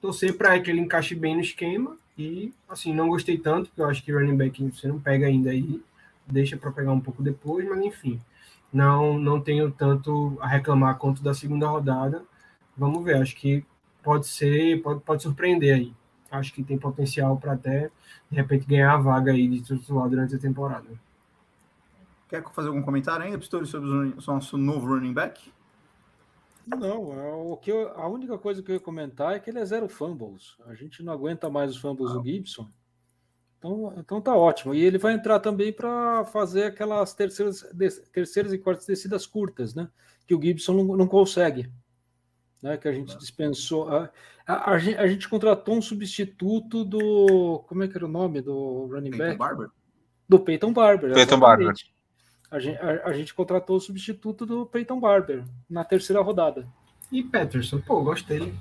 torcer 0.00 0.36
para 0.36 0.58
que 0.58 0.68
ele 0.68 0.80
encaixe 0.80 1.14
bem 1.14 1.36
no 1.36 1.42
esquema 1.42 1.96
e, 2.18 2.52
assim, 2.68 2.92
não 2.92 3.08
gostei 3.08 3.38
tanto, 3.38 3.68
porque 3.68 3.80
eu 3.80 3.86
acho 3.86 4.02
que 4.02 4.12
running 4.12 4.36
back 4.36 4.60
você 4.72 4.88
não 4.88 4.98
pega 4.98 5.26
ainda 5.26 5.50
aí, 5.50 5.80
deixa 6.26 6.56
para 6.56 6.72
pegar 6.72 6.90
um 6.90 7.00
pouco 7.00 7.22
depois, 7.22 7.68
mas 7.68 7.84
enfim. 7.84 8.20
Não, 8.72 9.16
não 9.16 9.40
tenho 9.40 9.70
tanto 9.70 10.36
a 10.40 10.48
reclamar 10.48 10.98
quanto 10.98 11.22
da 11.22 11.34
segunda 11.34 11.68
rodada. 11.68 12.24
Vamos 12.76 13.04
ver, 13.04 13.16
acho 13.16 13.36
que 13.36 13.64
pode 14.02 14.26
ser, 14.26 14.82
pode, 14.82 15.00
pode 15.02 15.22
surpreender 15.22 15.76
aí 15.76 15.99
acho 16.30 16.52
que 16.52 16.62
tem 16.62 16.78
potencial 16.78 17.36
para 17.36 17.52
até, 17.52 17.90
de 18.30 18.36
repente, 18.36 18.66
ganhar 18.66 18.94
a 18.94 18.98
vaga 18.98 19.32
aí 19.32 19.48
de 19.48 19.60
titular 19.60 20.08
durante 20.08 20.34
a 20.34 20.38
temporada. 20.38 20.88
Quer 22.28 22.44
fazer 22.52 22.68
algum 22.68 22.82
comentário 22.82 23.24
ainda, 23.24 23.38
Pistori, 23.38 23.66
sobre 23.66 23.88
o 23.88 24.14
nosso 24.26 24.56
novo 24.56 24.86
running 24.86 25.12
back? 25.12 25.52
Não, 26.66 27.12
é 27.12 27.32
o 27.32 27.56
que 27.56 27.72
eu, 27.72 27.88
a 27.98 28.08
única 28.08 28.38
coisa 28.38 28.62
que 28.62 28.70
eu 28.70 28.74
ia 28.74 28.80
comentar 28.80 29.34
é 29.34 29.40
que 29.40 29.50
ele 29.50 29.58
é 29.58 29.64
zero 29.64 29.88
fumbles. 29.88 30.56
A 30.66 30.74
gente 30.74 31.02
não 31.02 31.12
aguenta 31.12 31.50
mais 31.50 31.72
os 31.72 31.78
fumbles 31.78 32.10
ah. 32.12 32.14
do 32.14 32.24
Gibson. 32.24 32.70
Então, 33.58 33.92
então 33.96 34.20
tá 34.20 34.34
ótimo. 34.34 34.72
E 34.72 34.80
ele 34.80 34.96
vai 34.96 35.14
entrar 35.14 35.40
também 35.40 35.72
para 35.72 36.24
fazer 36.26 36.64
aquelas 36.64 37.12
terceiras, 37.12 37.66
terceiras 38.12 38.52
e 38.52 38.58
quartas 38.58 38.86
descidas 38.86 39.26
curtas, 39.26 39.74
né? 39.74 39.88
Que 40.26 40.34
o 40.34 40.40
Gibson 40.40 40.74
não, 40.74 40.96
não 40.96 41.06
consegue 41.08 41.70
né, 42.62 42.76
que 42.76 42.88
a 42.88 42.92
gente 42.92 43.16
dispensou. 43.18 43.88
A, 43.88 44.10
a, 44.46 44.72
a, 44.72 44.78
gente, 44.78 44.98
a, 44.98 45.06
gente, 45.06 45.28
contratou 45.28 45.76
um 45.76 45.82
substituto 45.82 46.84
do. 46.84 47.64
Como 47.66 47.82
é 47.82 47.88
que 47.88 47.96
era 47.96 48.04
o 48.04 48.08
nome 48.08 48.40
do 48.40 48.86
running 48.86 49.10
Peyton 49.10 49.26
back? 49.26 49.38
Barber? 49.38 49.68
Do 50.28 50.38
Peyton 50.38 50.72
Barber. 50.72 51.14
Peyton 51.14 51.38
Barber. 51.38 51.74
A 52.50 52.58
gente, 52.58 52.78
a, 52.78 53.12
gente 53.12 53.32
contratou 53.32 53.76
o 53.76 53.80
substituto 53.80 54.44
do 54.44 54.66
Peyton 54.66 54.98
Barber 54.98 55.44
na 55.68 55.84
terceira 55.84 56.20
rodada. 56.20 56.66
E 57.10 57.22
Peterson, 57.22 57.80
pô, 57.80 58.02
gostei. 58.02 58.52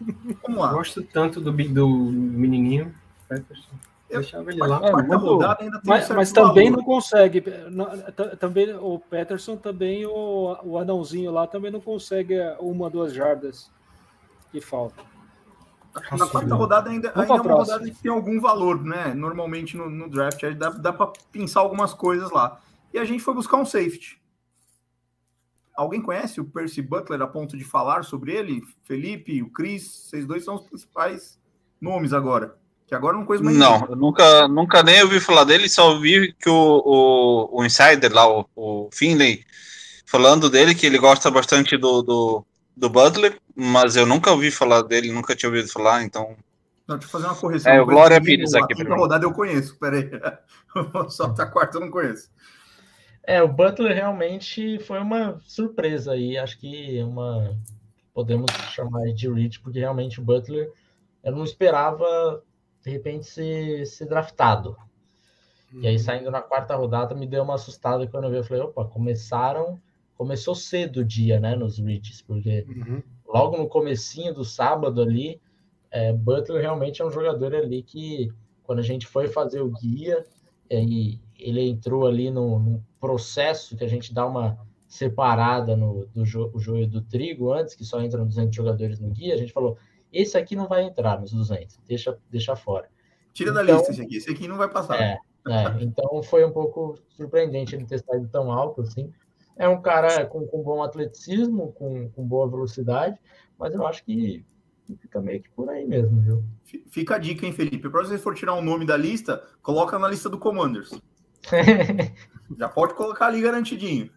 Vamos 0.42 0.60
lá. 0.60 0.72
Gosto 0.72 1.02
tanto 1.02 1.40
do, 1.40 1.52
do 1.52 1.88
menininho. 1.88 2.92
Peterson. 3.28 3.76
Eu- 4.10 4.20
Deixava 4.20 4.50
ele 4.50 4.58
Mas 4.58 4.70
lá. 4.70 4.80
muito- 4.80 5.16
rodada 5.18 5.62
ainda 5.62 5.80
tem 5.80 5.92
um 5.92 5.94
Mas, 5.96 6.08
mas 6.08 6.32
também 6.32 6.70
valor. 6.70 6.78
não 6.78 6.84
consegue. 6.84 7.40
ta- 8.16 8.36
Também 8.36 8.74
o 8.74 8.98
Peterson 8.98 9.56
também 9.56 10.06
o, 10.06 10.56
o 10.64 10.78
anãozinho 10.78 11.30
lá 11.30 11.46
também 11.46 11.70
não 11.70 11.80
consegue 11.80 12.34
uma 12.58 12.88
duas 12.88 13.12
jardas 13.12 13.70
que 14.50 14.60
falta. 14.62 15.02
Na 16.16 16.26
quarta 16.26 16.54
rodada 16.54 16.88
ainda, 16.90 17.08
ainda 17.08 17.20
é 17.20 17.24
uma 17.36 17.42
próxima. 17.42 17.76
rodada 17.76 17.90
que 17.90 18.02
tem 18.02 18.10
algum 18.10 18.40
valor, 18.40 18.82
né? 18.82 19.12
Normalmente 19.14 19.76
no, 19.76 19.90
no 19.90 20.08
draft 20.08 20.42
aí 20.44 20.54
dá, 20.54 20.70
dá 20.70 20.92
para 20.92 21.12
pensar 21.32 21.60
algumas 21.60 21.92
coisas 21.92 22.30
lá. 22.30 22.60
E 22.94 22.98
a 22.98 23.04
gente 23.04 23.22
foi 23.22 23.34
buscar 23.34 23.56
um 23.58 23.64
safety. 23.66 24.18
Alguém 25.76 26.00
conhece 26.00 26.40
o 26.40 26.44
Percy 26.44 26.82
Butler 26.82 27.20
a 27.22 27.26
ponto 27.26 27.56
de 27.56 27.64
falar 27.64 28.04
sobre 28.04 28.32
ele? 28.32 28.62
Felipe, 28.84 29.42
o 29.42 29.50
Chris, 29.50 29.84
vocês 30.08 30.26
dois 30.26 30.44
são 30.44 30.54
os 30.56 30.62
principais 30.62 31.38
nomes 31.80 32.12
agora. 32.12 32.56
Que 32.88 32.94
agora 32.94 33.16
não 33.18 33.26
conheço 33.26 33.44
mais 33.44 33.56
Não, 33.56 33.80
nunca, 33.94 34.48
nunca 34.48 34.82
nem 34.82 35.02
ouvi 35.02 35.20
falar 35.20 35.44
dele, 35.44 35.68
só 35.68 35.90
ouvi 35.90 36.32
que 36.32 36.48
o, 36.48 36.82
o, 36.84 37.60
o 37.60 37.64
Insider 37.64 38.10
lá, 38.10 38.26
o, 38.26 38.48
o 38.56 38.88
Finley, 38.90 39.44
falando 40.06 40.48
dele, 40.48 40.74
que 40.74 40.86
ele 40.86 40.98
gosta 40.98 41.30
bastante 41.30 41.76
do, 41.76 42.00
do, 42.02 42.46
do 42.74 42.88
Butler, 42.88 43.38
mas 43.54 43.94
eu 43.94 44.06
nunca 44.06 44.30
ouvi 44.30 44.50
falar 44.50 44.80
dele, 44.80 45.12
nunca 45.12 45.36
tinha 45.36 45.50
ouvido 45.50 45.68
falar, 45.68 46.02
então. 46.02 46.34
Não, 46.86 46.96
deixa 46.96 47.08
eu 47.08 47.20
fazer 47.20 47.26
uma 47.26 47.36
correção. 47.36 47.70
É, 47.70 47.82
o 47.82 47.84
Glória 47.84 48.18
Pires 48.22 48.54
a 48.54 48.60
aqui 48.60 48.82
mim. 48.82 48.90
rodada 48.90 49.26
eu 49.26 49.32
conheço, 49.32 49.76
peraí. 49.78 50.10
Só 51.10 51.24
até 51.24 51.42
a 51.42 51.46
quarta 51.46 51.76
eu 51.76 51.82
não 51.82 51.90
conheço. 51.90 52.30
É, 53.22 53.42
o 53.42 53.48
Butler 53.48 53.94
realmente 53.94 54.78
foi 54.78 54.98
uma 54.98 55.38
surpresa 55.46 56.12
aí. 56.12 56.38
Acho 56.38 56.58
que 56.58 57.02
uma 57.02 57.54
podemos 58.14 58.50
chamar 58.72 59.12
de 59.12 59.30
reach, 59.30 59.60
porque 59.60 59.78
realmente 59.78 60.18
o 60.18 60.24
Butler 60.24 60.72
eu 61.22 61.32
não 61.32 61.44
esperava 61.44 62.42
de 62.88 62.92
repente 62.94 63.26
ser, 63.26 63.86
ser 63.86 64.06
draftado. 64.06 64.76
E 65.80 65.86
aí, 65.86 65.98
saindo 65.98 66.30
na 66.30 66.40
quarta 66.40 66.74
rodada, 66.74 67.14
me 67.14 67.26
deu 67.26 67.42
uma 67.42 67.54
assustada 67.54 68.06
quando 68.06 68.24
eu 68.24 68.30
vi. 68.30 68.36
Eu 68.38 68.44
falei, 68.44 68.62
opa, 68.62 68.84
começaram. 68.86 69.78
Começou 70.16 70.54
cedo 70.54 71.00
o 71.00 71.04
dia, 71.04 71.38
né? 71.38 71.54
Nos 71.54 71.78
reaches, 71.78 72.22
porque 72.22 72.66
Uhum. 72.66 73.02
logo 73.26 73.56
no 73.56 73.68
comecinho 73.68 74.34
do 74.34 74.44
sábado 74.44 75.00
ali, 75.02 75.40
é, 75.90 76.12
Butler 76.12 76.60
realmente 76.60 77.02
é 77.02 77.04
um 77.04 77.10
jogador 77.10 77.54
ali 77.54 77.82
que, 77.82 78.32
quando 78.64 78.78
a 78.80 78.82
gente 78.82 79.06
foi 79.06 79.28
fazer 79.28 79.60
o 79.60 79.70
guia, 79.70 80.24
é, 80.68 80.82
e 80.82 81.20
ele 81.38 81.68
entrou 81.68 82.06
ali 82.06 82.30
no, 82.30 82.58
no 82.58 82.84
processo 82.98 83.76
que 83.76 83.84
a 83.84 83.88
gente 83.88 84.12
dá 84.12 84.26
uma 84.26 84.58
separada 84.88 85.76
no, 85.76 86.06
do 86.06 86.24
jo, 86.24 86.50
joio 86.56 86.88
do 86.88 87.02
trigo 87.02 87.52
antes, 87.52 87.74
que 87.74 87.84
só 87.84 88.02
entram 88.02 88.26
200 88.26 88.56
jogadores 88.56 88.98
no 88.98 89.10
guia, 89.10 89.34
a 89.34 89.36
gente 89.36 89.52
falou, 89.52 89.76
esse 90.12 90.36
aqui 90.36 90.56
não 90.56 90.66
vai 90.66 90.84
entrar 90.84 91.20
nos 91.20 91.32
200, 91.32 91.78
deixa, 91.86 92.18
deixa 92.30 92.56
fora. 92.56 92.88
Tira 93.32 93.52
da 93.52 93.62
Então- 93.62 93.76
lista 93.76 93.92
esse 93.92 94.02
aqui. 94.02 94.16
Esse 94.16 94.30
aqui 94.30 94.48
não 94.48 94.56
vai 94.56 94.68
passar. 94.68 95.00
É, 95.00 95.18
é, 95.46 95.82
então 95.82 96.22
foi 96.22 96.44
um 96.44 96.50
pouco 96.52 96.98
surpreendente 97.08 97.74
ele 97.74 97.84
ter 97.86 97.98
saído 98.02 98.28
tão 98.28 98.50
alto 98.50 98.80
assim. 98.82 99.12
É 99.56 99.68
um 99.68 99.80
cara 99.80 100.26
com, 100.26 100.46
com 100.46 100.62
bom 100.62 100.82
atleticismo, 100.82 101.72
com, 101.72 102.08
com 102.10 102.24
boa 102.24 102.48
velocidade, 102.48 103.18
mas 103.58 103.74
eu 103.74 103.86
acho 103.86 104.04
que 104.04 104.44
fica 105.00 105.20
meio 105.20 105.42
que 105.42 105.50
por 105.50 105.68
aí 105.68 105.84
mesmo, 105.84 106.20
viu? 106.20 106.44
Fica 106.88 107.16
a 107.16 107.18
dica, 107.18 107.44
hein, 107.44 107.52
Felipe? 107.52 107.90
Para 107.90 108.04
você 108.04 108.16
for 108.16 108.34
tirar 108.34 108.54
um 108.54 108.62
nome 108.62 108.86
da 108.86 108.96
lista, 108.96 109.42
coloca 109.62 109.98
na 109.98 110.08
lista 110.08 110.28
do 110.28 110.38
Commanders. 110.38 110.90
Já 112.58 112.68
pode 112.68 112.94
colocar 112.94 113.26
ali 113.26 113.40
garantidinho. 113.42 114.10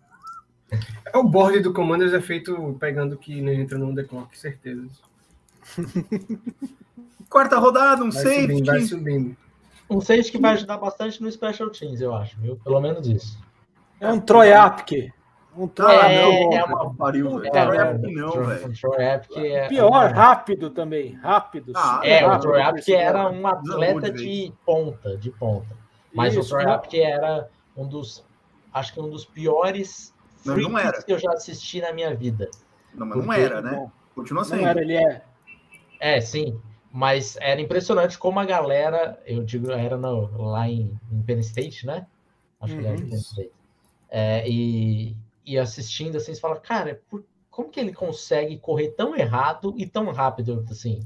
É, 1.14 1.18
o 1.18 1.24
board 1.24 1.60
do 1.60 1.74
Commanders 1.74 2.14
é 2.14 2.22
feito 2.22 2.78
pegando 2.80 3.18
que 3.18 3.42
não 3.42 3.52
entra 3.52 3.78
no 3.78 3.94
The 3.94 4.04
Clock, 4.04 4.38
certeza. 4.38 4.88
Quarta 7.30 7.58
rodada, 7.58 8.04
um 8.04 8.12
Vai 8.12 8.24
safety. 8.24 8.42
subindo, 8.58 8.66
vai 8.66 8.82
subindo. 8.82 9.38
Um 9.90 10.02
safety 10.02 10.32
que 10.32 10.38
vai 10.40 10.54
ajudar 10.54 10.78
bastante 10.78 11.22
no 11.22 11.32
Special 11.32 11.70
Teams, 11.70 12.02
eu 12.02 12.14
acho, 12.14 12.40
viu? 12.40 12.58
Pelo 12.64 12.80
menos 12.82 13.08
isso. 13.08 13.38
É 14.00 14.12
um 14.12 14.20
Troy 14.20 14.52
Apke. 14.54 15.14
Um 15.56 15.68
Troy 15.68 15.94
Ah, 15.96 16.10
É, 16.12 16.22
não, 16.26 16.54
é 16.54 16.64
uma 16.64 16.94
pariu, 16.96 17.38
velho. 17.40 17.46
É, 17.48 17.50
Troy 17.66 17.78
é, 17.78 17.82
Apke 17.82 18.16
não, 18.16 18.32
velho. 18.46 18.68
um 18.70 18.74
Troy 18.74 19.06
Apke 19.10 19.48
é 19.48 19.68
Pior, 19.68 20.12
rápido 20.12 20.70
também. 20.70 21.14
Rápido. 21.22 21.74
Ah, 21.76 22.00
É, 22.04 22.26
o 22.26 22.30
rápido. 22.30 22.42
Troy 22.42 22.62
Apke 22.62 22.94
era 22.94 23.30
um 23.30 23.48
atleta 23.48 24.12
de 24.12 24.54
ponta, 24.66 25.18
de 25.18 25.30
ponta. 25.32 25.76
Mas 26.14 26.34
Isso, 26.36 26.42
o 26.46 26.50
Troy 26.58 26.66
Apke 26.72 27.02
era 27.02 27.50
um 27.76 27.86
dos, 27.88 28.24
acho 28.74 28.94
que 28.94 29.00
um 29.00 29.10
dos 29.10 29.26
piores 29.26 30.14
Não, 30.46 30.54
free 30.56 30.68
não 30.70 30.78
era. 30.78 30.92
kicks 30.92 31.04
que 31.06 31.14
eu 31.14 31.20
já 31.20 31.32
assisti 31.32 31.82
na 31.82 31.92
minha 31.94 32.14
vida. 32.16 32.50
Não, 32.94 33.06
mas 33.06 33.26
não 33.26 33.34
era, 33.34 33.62
né? 33.62 33.90
Continua 34.16 34.44
sendo. 34.44 34.62
não 34.62 34.68
era, 34.70 34.82
ele 34.82 34.96
é. 34.96 35.22
É, 36.02 36.20
sim. 36.20 36.60
Mas 36.92 37.38
era 37.40 37.62
impressionante 37.62 38.18
como 38.18 38.38
a 38.40 38.44
galera, 38.46 39.18
eu 39.26 39.44
digo, 39.44 39.72
era 39.72 39.96
no- 39.98 40.30
lá 40.50 40.68
em, 40.68 41.00
em 41.10 41.22
Penn 41.22 41.40
State, 41.40 41.86
né? 41.86 42.06
Acho 42.60 42.74
que 42.74 42.80
ele 42.82 42.88
era 42.88 42.98
de 42.98 43.04
Uhum. 43.04 43.10
Penn 43.12 43.18
State. 43.20 43.52
É, 44.10 44.50
e, 44.50 45.16
e 45.46 45.58
assistindo 45.58 46.18
assim, 46.18 46.34
você 46.34 46.42
fala, 46.42 46.60
cara, 46.60 47.00
por- 47.10 47.24
como 47.50 47.70
que 47.70 47.80
ele 47.80 47.94
consegue 47.94 48.58
correr 48.58 48.90
tão 48.90 49.16
errado 49.16 49.74
e 49.78 49.86
tão 49.86 50.12
rápido 50.12 50.66
assim? 50.70 51.02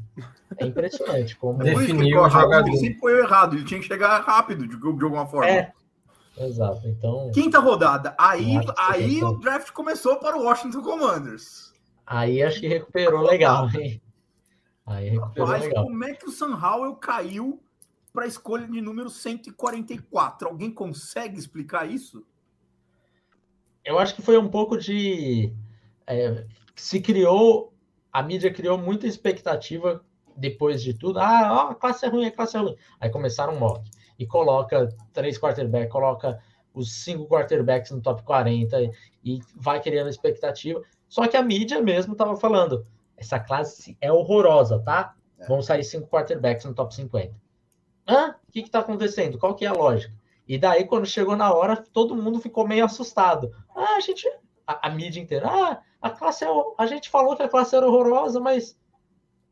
É 0.58 0.66
impressionante 0.66 1.36
como. 1.38 1.60
Que 1.60 1.66
Definiu 1.66 2.22
o 2.22 2.30
jogador. 2.30 2.68
Ele 2.68 2.78
sempre 2.78 3.00
foi 3.00 3.20
errado. 3.20 3.56
Ele 3.56 3.66
tinha 3.66 3.80
que 3.80 3.86
chegar 3.86 4.20
rápido, 4.22 4.68
de, 4.68 4.78
de 4.80 5.04
alguma 5.04 5.28
forma. 5.28 5.48
É, 5.48 5.72
exato. 6.38 6.88
Então, 6.88 7.30
Quinta 7.32 7.60
rodada. 7.60 8.16
Aí, 8.18 8.58
aí 8.78 9.24
o 9.24 9.34
draft 9.34 9.72
começou 9.72 10.18
para 10.18 10.38
o 10.38 10.44
Washington 10.46 10.82
Commanders. 10.82 11.74
aí 12.08 12.42
acho 12.42 12.60
que 12.60 12.68
recuperou 12.68 13.22
legal, 13.22 13.70
hein? 13.76 14.02
Aí 14.86 15.18
Mas 15.36 15.62
legal. 15.62 15.86
como 15.86 16.04
é 16.04 16.14
que 16.14 16.28
o 16.28 16.32
Sam 16.32 16.56
Howell 16.56 16.96
caiu 16.96 17.62
para 18.14 18.26
a 18.26 18.28
escolha 18.28 18.68
de 18.68 18.80
número 18.80 19.10
144? 19.10 20.48
Alguém 20.48 20.72
consegue 20.72 21.40
explicar 21.40 21.90
isso? 21.90 22.26
Eu 23.84 23.98
acho 24.00 24.16
que 24.16 24.22
foi 24.22 24.38
um 24.38 24.50
pouco 24.50 24.78
de. 24.78 25.52
é, 26.08 26.46
se 26.76 27.02
criou. 27.02 27.74
A 28.12 28.24
mídia 28.24 28.54
criou 28.54 28.78
muita 28.78 29.06
expectativa 29.08 30.04
depois 30.38 30.82
de 30.82 30.94
tudo. 30.94 31.20
Ah, 31.20 31.68
ó, 31.68 31.72
a 31.72 31.76
classe 31.76 32.06
é 32.06 32.10
ruim, 32.10 32.26
a 32.26 32.32
classe 32.32 32.56
é 32.56 32.60
ruim. 32.60 32.76
Aí 33.00 33.10
começaram 33.10 33.54
um 33.54 33.60
mock. 33.60 33.90
E 34.18 34.26
coloca 34.26 34.88
três 35.12 35.38
quarterbacks, 35.38 35.92
coloca 35.92 36.40
os 36.74 37.04
cinco 37.04 37.28
quarterbacks 37.28 37.92
no 37.92 38.02
top 38.02 38.24
40 38.24 38.82
e, 38.82 38.92
e 39.24 39.40
vai 39.56 39.82
criando 39.82 40.10
expectativa. 40.10 40.82
Só 41.10 41.28
que 41.28 41.36
a 41.36 41.44
mídia 41.44 41.82
mesmo 41.82 42.14
estava 42.14 42.38
falando: 42.38 42.86
essa 43.18 43.40
classe 43.40 43.98
é 44.02 44.12
horrorosa, 44.12 44.80
tá? 44.80 45.16
Vão 45.48 45.62
sair 45.62 45.84
cinco 45.84 46.08
quarterbacks 46.08 46.66
no 46.66 46.74
top 46.74 46.94
50. 46.94 47.34
Hã? 48.08 48.36
O 48.48 48.52
que 48.52 48.60
está 48.60 48.80
acontecendo? 48.80 49.38
Qual 49.38 49.56
que 49.56 49.66
é 49.66 49.68
a 49.68 49.74
lógica? 49.74 50.14
E 50.48 50.58
daí, 50.58 50.86
quando 50.86 51.06
chegou 51.06 51.36
na 51.36 51.52
hora, 51.54 51.76
todo 51.76 52.16
mundo 52.16 52.40
ficou 52.40 52.68
meio 52.68 52.86
assustado. 52.86 53.52
Ah, 53.76 53.96
a 53.96 54.00
gente. 54.00 54.28
A, 54.68 54.88
a 54.88 54.92
mídia 54.92 55.22
inteira. 55.22 55.48
Ah, 55.50 55.82
a 56.02 56.10
classe 56.10 56.46
é. 56.46 56.48
A 56.78 56.86
gente 56.86 57.10
falou 57.10 57.36
que 57.36 57.44
a 57.44 57.50
classe 57.50 57.76
era 57.76 57.88
horrorosa, 57.88 58.40
mas 58.40 58.78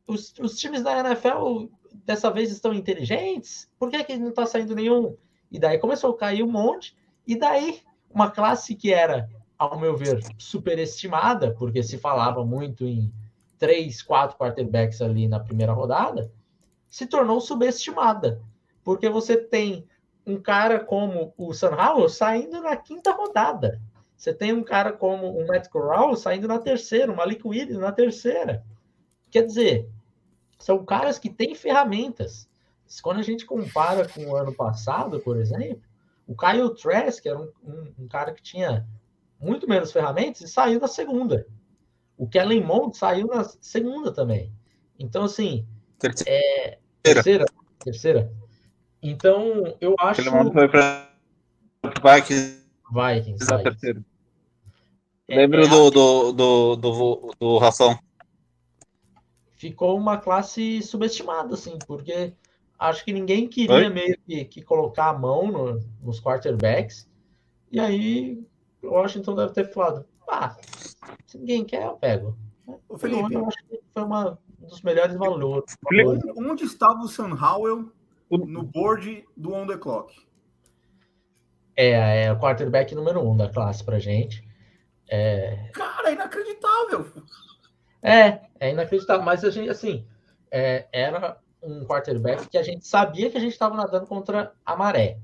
os, 0.08 0.34
os 0.40 0.58
times 0.58 0.84
da 0.84 1.00
NFL 1.00 1.68
dessa 2.06 2.30
vez 2.30 2.52
estão 2.52 2.74
inteligentes? 2.74 3.70
Por 3.80 3.90
que, 3.90 4.04
que 4.04 4.18
não 4.18 4.30
está 4.30 4.46
saindo 4.46 4.76
nenhum? 4.76 5.16
E 5.52 5.60
daí 5.60 5.78
começou 5.78 6.12
a 6.12 6.18
cair 6.18 6.44
um 6.44 6.52
monte. 6.52 6.96
E 7.26 7.36
daí, 7.36 7.82
uma 8.10 8.30
classe 8.30 8.76
que 8.76 8.94
era, 8.94 9.30
ao 9.58 9.80
meu 9.80 9.96
ver, 9.96 10.22
superestimada, 10.38 11.54
porque 11.58 11.82
se 11.82 11.98
falava 11.98 12.46
muito 12.46 12.86
em 12.86 13.12
três, 13.64 14.02
quatro 14.02 14.38
quarterbacks 14.38 15.02
ali 15.02 15.26
na 15.26 15.40
primeira 15.40 15.72
rodada, 15.72 16.30
se 16.90 17.08
tornou 17.08 17.40
subestimada. 17.40 18.42
Porque 18.84 19.08
você 19.08 19.38
tem 19.38 19.88
um 20.28 20.38
cara 20.38 20.82
como 20.82 21.34
o 21.38 21.54
Sam 21.54 21.72
Howell 21.72 22.10
saindo 22.10 22.62
na 22.62 22.76
quinta 22.76 23.12
rodada. 23.12 23.80
Você 24.18 24.34
tem 24.34 24.52
um 24.52 24.66
cara 24.66 24.92
como 24.92 25.32
o 25.32 25.48
Matt 25.48 25.70
Corral 25.70 26.14
saindo 26.18 26.46
na 26.46 26.60
terceira, 26.60 27.10
o 27.10 27.16
Malik 27.16 27.48
Willis 27.48 27.78
na 27.78 27.94
terceira. 27.94 28.66
Quer 29.32 29.46
dizer, 29.46 29.90
são 30.60 30.84
caras 30.84 31.18
que 31.18 31.30
têm 31.30 31.56
ferramentas. 31.56 32.50
Quando 33.02 33.22
a 33.22 33.24
gente 33.24 33.46
compara 33.46 34.06
com 34.10 34.26
o 34.26 34.36
ano 34.36 34.54
passado, 34.54 35.22
por 35.22 35.38
exemplo, 35.38 35.82
o 36.28 36.36
Kyle 36.36 36.76
Trask, 36.76 37.26
era 37.26 37.40
um, 37.40 37.50
um, 37.64 37.94
um 38.00 38.08
cara 38.10 38.34
que 38.34 38.44
tinha 38.44 38.86
muito 39.40 39.70
menos 39.70 39.94
ferramentas, 39.94 40.42
e 40.42 40.48
saiu 40.50 40.82
na 40.82 40.88
segunda. 40.90 41.48
O 42.18 42.28
Kellen 42.28 42.64
Mond 42.64 42.98
saiu 42.98 43.28
na 43.28 43.44
segunda 43.44 44.12
também. 44.12 44.52
Então, 45.00 45.24
assim, 45.24 45.66
é, 46.26 46.78
terceira, 47.02 47.46
terceira. 47.80 48.32
Então, 49.02 49.76
eu 49.82 49.96
acho. 50.00 50.22
Aquele 50.22 50.36
momento 50.36 50.54
foi 50.54 50.68
para 50.70 51.10
Vikings 51.84 52.64
Vikings. 52.92 53.50
na 53.50 53.60
terceira. 53.64 54.04
É, 55.28 55.36
Lembro 55.38 55.64
é, 55.64 55.68
do, 55.68 55.90
do, 55.90 56.32
do, 56.32 56.76
do, 56.76 57.32
do 57.40 57.58
Rafão. 57.58 57.98
ficou 59.58 59.98
uma 59.98 60.18
classe 60.18 60.82
subestimada, 60.82 61.54
assim, 61.54 61.80
porque 61.88 62.34
acho 62.78 63.04
que 63.06 63.14
ninguém 63.14 63.48
queria 63.48 63.76
Oi? 63.76 63.90
meio 63.90 64.18
que, 64.28 64.46
que 64.46 64.62
colocar 64.62 65.10
a 65.10 65.18
mão 65.18 65.48
no- 65.52 65.80
nos 66.02 66.20
quarterbacks. 66.20 67.08
E 67.72 67.80
aí 67.80 68.46
o 68.82 68.90
Washington 68.90 69.36
deve 69.36 69.54
ter 69.54 69.72
falado, 69.74 70.06
ah, 70.30 70.56
se 71.26 71.38
ninguém 71.38 71.66
quer, 71.66 71.84
eu 71.84 71.98
pego. 71.98 72.38
Então, 72.64 72.98
Felipe, 72.98 73.34
eu 73.34 73.46
acho 73.46 73.58
que 73.68 73.82
foi 73.94 74.04
uma 74.04 74.38
um 74.64 74.68
dos 74.68 74.82
melhores 74.82 75.16
valores. 75.16 75.76
Onde, 75.86 76.32
onde 76.38 76.64
estava 76.64 77.00
o 77.00 77.08
Sam 77.08 77.36
Howell 77.36 77.92
no 78.30 78.64
board 78.64 79.26
do 79.36 79.54
On 79.54 79.68
The 79.68 79.78
Clock? 79.78 80.16
É, 81.76 82.26
é 82.26 82.32
o 82.32 82.40
quarterback 82.40 82.96
número 82.96 83.22
um 83.22 83.36
da 83.36 83.50
classe 83.50 83.84
pra 83.84 84.00
gente. 84.00 84.48
É... 85.10 85.70
Cara, 85.74 86.10
é 86.10 86.14
inacreditável. 86.14 87.12
É, 88.02 88.42
é 88.60 88.72
inacreditável. 88.72 89.24
Mas 89.24 89.44
a 89.44 89.50
gente, 89.50 89.70
assim, 89.70 90.06
é, 90.50 90.88
era 90.92 91.38
um 91.62 91.86
quarterback 91.86 92.48
que 92.48 92.58
a 92.58 92.64
gente 92.64 92.88
sabia 92.88 93.30
que 93.30 93.38
a 93.38 93.42
gente 93.42 93.54
estava 93.54 93.76
nadando 93.76 94.08
contra 94.08 94.54
a 94.66 94.76
maré. 94.76 95.20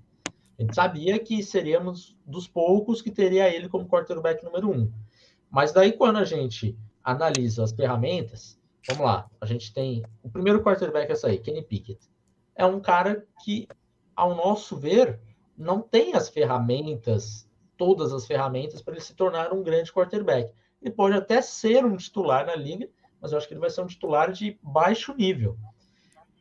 A 0.57 0.61
gente 0.61 0.75
sabia 0.75 1.17
que 1.19 1.41
seríamos 1.41 2.17
dos 2.25 2.47
poucos 2.47 3.01
que 3.01 3.11
teria 3.11 3.47
ele 3.53 3.69
como 3.69 3.87
quarterback 3.87 4.43
número 4.43 4.69
um. 4.69 4.91
Mas 5.49 5.71
daí, 5.71 5.93
quando 5.93 6.17
a 6.17 6.25
gente 6.25 6.77
analisa 7.03 7.63
as 7.63 7.71
ferramentas, 7.71 8.59
vamos 8.87 9.05
lá, 9.05 9.29
a 9.41 9.45
gente 9.45 9.73
tem 9.73 10.03
o 10.21 10.29
primeiro 10.29 10.63
quarterback 10.63 11.11
essa 11.11 11.27
aí, 11.27 11.39
Kenny 11.39 11.63
Pickett. 11.63 11.99
É 12.55 12.65
um 12.65 12.79
cara 12.79 13.25
que, 13.43 13.67
ao 14.15 14.35
nosso 14.35 14.77
ver, 14.77 15.19
não 15.57 15.81
tem 15.81 16.13
as 16.13 16.29
ferramentas, 16.29 17.49
todas 17.77 18.13
as 18.13 18.27
ferramentas, 18.27 18.81
para 18.81 18.93
ele 18.93 19.01
se 19.01 19.15
tornar 19.15 19.53
um 19.53 19.63
grande 19.63 19.91
quarterback. 19.91 20.53
Ele 20.81 20.93
pode 20.93 21.15
até 21.15 21.41
ser 21.41 21.83
um 21.85 21.97
titular 21.97 22.45
na 22.45 22.55
liga, 22.55 22.87
mas 23.21 23.31
eu 23.31 23.37
acho 23.37 23.47
que 23.47 23.53
ele 23.53 23.61
vai 23.61 23.69
ser 23.69 23.81
um 23.81 23.87
titular 23.87 24.31
de 24.31 24.57
baixo 24.61 25.13
nível. 25.15 25.57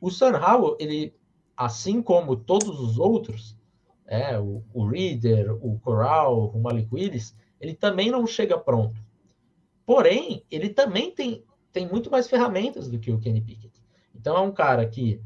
O 0.00 0.10
Sam 0.10 0.38
Howell, 0.38 0.76
ele, 0.78 1.14
assim 1.56 2.02
como 2.02 2.36
todos 2.36 2.78
os 2.80 2.98
outros, 2.98 3.56
é, 4.06 4.38
o, 4.38 4.62
o 4.72 4.86
Reader, 4.86 5.54
o 5.64 5.78
Coral, 5.80 6.50
o 6.50 6.60
Malik 6.60 6.88
Willis, 6.92 7.36
ele 7.60 7.74
também 7.74 8.10
não 8.10 8.26
chega 8.26 8.58
pronto. 8.58 9.00
Porém, 9.84 10.44
ele 10.50 10.68
também 10.68 11.10
tem, 11.10 11.44
tem 11.72 11.88
muito 11.88 12.10
mais 12.10 12.28
ferramentas 12.28 12.88
do 12.88 12.98
que 12.98 13.10
o 13.10 13.18
Kenny 13.18 13.40
Pickett. 13.40 13.82
Então 14.14 14.36
é 14.36 14.40
um 14.40 14.52
cara 14.52 14.86
que 14.86 15.20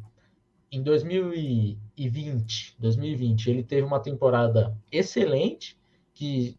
em 0.70 0.82
2020, 0.82 2.76
2020 2.78 3.50
ele 3.50 3.62
teve 3.62 3.82
uma 3.86 4.00
temporada 4.00 4.76
excelente, 4.90 5.78
que 6.14 6.58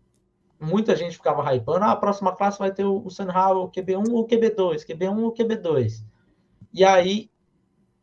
muita 0.60 0.96
gente 0.96 1.16
ficava 1.16 1.44
hypando, 1.54 1.86
ah, 1.86 1.92
a 1.92 1.96
próxima 1.96 2.36
classe 2.36 2.60
vai 2.60 2.72
ter 2.72 2.86
o, 2.86 3.04
o 3.04 3.10
Sam 3.10 3.32
Howell, 3.32 3.64
o 3.64 3.72
QB1 3.72 4.12
ou 4.12 4.22
o 4.22 4.28
QB2, 4.28 4.86
QB1 4.86 5.20
ou 5.20 5.34
QB2. 5.34 6.04
E 6.74 6.84
aí 6.84 7.30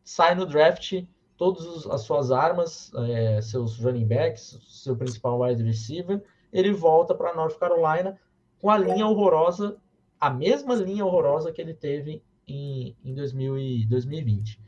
sai 0.03 0.35
no 0.35 0.45
draft 0.45 1.03
todas 1.37 1.87
as 1.87 2.01
suas 2.01 2.31
armas, 2.31 2.91
é, 2.93 3.41
seus 3.41 3.77
running 3.79 4.05
backs, 4.05 4.59
seu 4.67 4.95
principal 4.95 5.41
wide 5.41 5.63
receiver, 5.63 6.23
ele 6.51 6.71
volta 6.73 7.13
para 7.13 7.33
North 7.33 7.57
Carolina 7.57 8.19
com 8.59 8.69
a 8.69 8.77
linha 8.77 9.07
horrorosa, 9.07 9.77
a 10.19 10.29
mesma 10.29 10.75
linha 10.75 11.05
horrorosa 11.05 11.51
que 11.51 11.61
ele 11.61 11.73
teve 11.73 12.23
em, 12.47 12.95
em 13.03 13.13
2000 13.13 13.57
e 13.57 13.85
2020. 13.85 14.61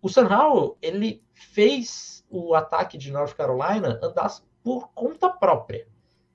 O 0.00 0.08
Sam 0.08 0.28
Howell, 0.28 0.78
ele 0.80 1.22
fez 1.32 2.24
o 2.30 2.54
ataque 2.54 2.96
de 2.96 3.10
North 3.10 3.34
Carolina 3.34 3.98
andar 4.02 4.30
por 4.62 4.90
conta 4.94 5.28
própria. 5.28 5.86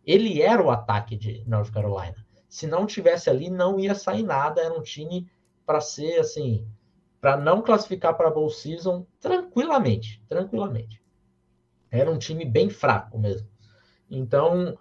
Ele 0.06 0.42
era 0.42 0.62
o 0.62 0.72
ataque 0.72 1.16
de 1.16 1.44
North 1.48 1.72
Carolina. 1.72 2.26
Se 2.50 2.68
não 2.68 2.86
tivesse 2.86 3.30
ali, 3.30 3.50
não 3.50 3.80
ia 3.80 3.96
sair 3.96 4.24
nada. 4.24 4.62
Era 4.62 4.78
um 4.78 4.82
time 4.82 5.30
para 5.66 5.80
ser 5.80 6.20
assim, 6.20 6.68
para 7.20 7.38
não 7.38 7.62
classificar 7.62 8.16
para 8.18 8.28
a 8.28 8.32
Bowl 8.32 8.50
Season 8.50 9.06
tranquilamente, 9.20 10.22
tranquilamente. 10.28 11.02
Era 11.90 12.12
um 12.12 12.18
time 12.18 12.44
bem 12.44 12.70
fraco 12.70 13.18
mesmo. 13.18 13.48
Então, 14.12 14.78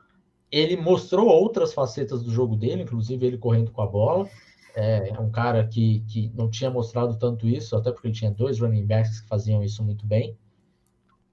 ele 0.50 0.76
mostrou 0.76 1.28
outras 1.28 1.72
facetas 1.72 2.22
do 2.22 2.30
jogo 2.30 2.56
dele, 2.56 2.82
inclusive 2.82 3.24
ele 3.24 3.38
correndo 3.38 3.70
com 3.70 3.80
a 3.80 3.86
bola. 3.86 4.28
É, 4.74 5.10
é 5.10 5.20
um 5.20 5.30
cara 5.30 5.66
que, 5.66 6.00
que 6.08 6.30
não 6.34 6.50
tinha 6.50 6.70
mostrado 6.70 7.16
tanto 7.16 7.46
isso, 7.46 7.76
até 7.76 7.92
porque 7.92 8.08
ele 8.08 8.14
tinha 8.14 8.30
dois 8.30 8.60
running 8.60 8.86
backs 8.86 9.20
que 9.20 9.28
faziam 9.28 9.62
isso 9.62 9.82
muito 9.82 10.04
bem. 10.06 10.36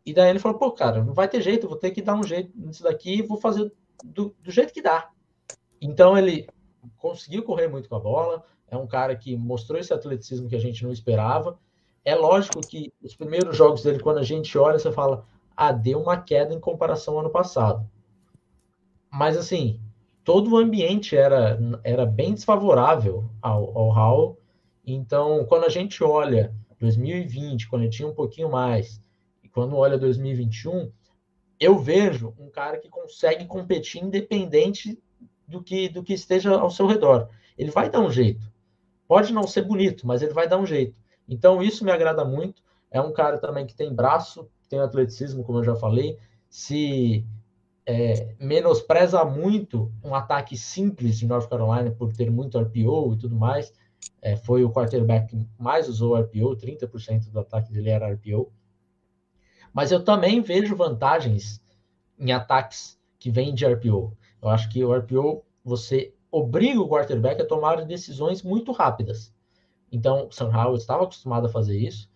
E 0.06 0.14
daí 0.14 0.30
ele 0.30 0.40
falou: 0.40 0.58
pô, 0.58 0.72
cara, 0.72 1.04
não 1.04 1.14
vai 1.14 1.28
ter 1.28 1.42
jeito, 1.42 1.68
vou 1.68 1.78
ter 1.78 1.92
que 1.92 2.02
dar 2.02 2.16
um 2.16 2.24
jeito 2.24 2.52
nisso 2.56 2.84
daqui 2.84 3.16
e 3.16 3.22
vou 3.22 3.38
fazer 3.38 3.72
do, 4.04 4.34
do 4.42 4.52
jeito 4.52 4.74
que 4.74 4.82
dá. 4.82 5.10
Então 5.82 6.18
ele 6.18 6.48
conseguiu 6.98 7.44
correr 7.44 7.68
muito 7.68 7.90
com 7.90 7.96
a 7.96 8.00
bola, 8.00 8.44
é 8.70 8.78
um 8.78 8.88
cara 8.88 9.16
que 9.16 9.36
mostrou 9.36 9.80
esse 9.80 9.94
atleticismo 9.94 10.48
que 10.48 10.56
a 10.56 10.60
gente 10.60 10.84
não 10.84 10.92
esperava. 10.92 11.60
É 12.06 12.16
lógico 12.16 12.62
que 12.62 12.92
os 13.04 13.16
primeiros 13.16 13.58
jogos 13.58 13.84
dele, 13.84 14.00
quando 14.00 14.20
a 14.20 14.24
gente 14.24 14.58
olha, 14.58 14.80
você 14.80 14.92
fala, 14.92 15.26
ah, 15.58 15.72
deu 15.72 16.00
uma 16.00 16.22
queda 16.22 16.54
em 16.54 16.60
comparação 16.60 17.16
ao 17.16 17.22
ano 17.22 17.32
passado. 17.32 17.90
Mas 19.12 19.36
assim, 19.36 19.82
todo 20.24 20.52
o 20.52 20.58
ambiente 20.58 21.18
era, 21.18 21.60
era 21.84 22.06
bem 22.06 22.36
desfavorável 22.36 23.28
ao, 23.42 23.76
ao 23.76 23.90
Hall. 23.90 24.40
Então, 24.86 25.44
quando 25.46 25.66
a 25.66 25.70
gente 25.70 26.04
olha 26.04 26.54
2020, 26.80 27.68
quando 27.68 27.82
ele 27.82 27.92
tinha 27.92 28.08
um 28.08 28.14
pouquinho 28.14 28.52
mais, 28.52 29.02
e 29.44 29.50
quando 29.50 29.76
olha 29.76 29.98
2021, 29.98 30.92
eu 31.60 31.80
vejo 31.80 32.36
um 32.38 32.50
cara 32.52 32.78
que 32.78 32.88
consegue 32.88 33.46
competir 33.46 34.04
independente 34.04 35.02
do 35.48 35.64
que, 35.64 35.90
do 35.90 36.04
que 36.04 36.14
esteja 36.14 36.54
ao 36.54 36.70
seu 36.70 36.86
redor. 36.86 37.30
Ele 37.58 37.72
vai 37.72 37.90
dar 37.90 38.02
um 38.02 38.12
jeito. 38.12 38.52
Pode 39.08 39.34
não 39.34 39.48
ser 39.48 39.64
bonito, 39.64 40.06
mas 40.06 40.22
ele 40.22 40.34
vai 40.34 40.48
dar 40.48 40.58
um 40.60 40.66
jeito. 40.66 41.00
Então, 41.28 41.64
isso 41.64 41.84
me 41.84 41.92
agrada 41.92 42.24
muito. 42.24 42.62
É 42.92 43.02
um 43.02 43.12
cara 43.12 43.40
também 43.40 43.66
que 43.66 43.76
tem 43.76 43.94
braço, 43.94 44.48
tem 44.70 44.80
atleticismo, 44.80 45.44
como 45.44 45.60
eu 45.60 45.64
já 45.64 45.76
falei. 45.76 46.18
Se 46.50 47.26
é, 47.88 48.36
menospreza 48.38 49.24
muito 49.24 49.90
um 50.04 50.14
ataque 50.14 50.58
simples 50.58 51.18
de 51.18 51.26
North 51.26 51.48
Carolina 51.48 51.90
por 51.90 52.12
ter 52.12 52.30
muito 52.30 52.60
RPO 52.60 53.14
e 53.14 53.18
tudo 53.18 53.36
mais. 53.36 53.74
É, 54.22 54.36
foi 54.36 54.64
o 54.64 54.72
quarterback 54.72 55.28
que 55.28 55.48
mais 55.58 55.88
usou 55.88 56.20
RPO, 56.20 56.58
30% 56.58 57.32
do 57.32 57.40
ataque 57.40 57.72
dele 57.72 57.90
era 57.90 58.12
RPO. 58.12 58.52
Mas 59.74 59.92
eu 59.92 60.04
também 60.04 60.42
vejo 60.42 60.76
vantagens 60.76 61.62
em 62.20 62.32
ataques 62.32 63.00
que 63.18 63.32
vêm 63.32 63.54
de 63.54 63.66
RPO. 63.66 64.16
Eu 64.42 64.50
acho 64.50 64.70
que 64.70 64.84
o 64.84 64.94
RPO 64.94 65.44
você 65.64 66.14
obriga 66.30 66.82
o 66.82 66.90
quarterback 66.90 67.42
a 67.42 67.46
tomar 67.46 67.86
decisões 67.86 68.44
muito 68.44 68.72
rápidas. 68.72 69.34
Então, 69.92 70.30
Sam 70.30 70.50
Howell 70.50 70.76
estava 70.76 71.04
acostumado 71.04 71.48
a 71.48 71.50
fazer 71.50 71.78
isso. 71.78 72.10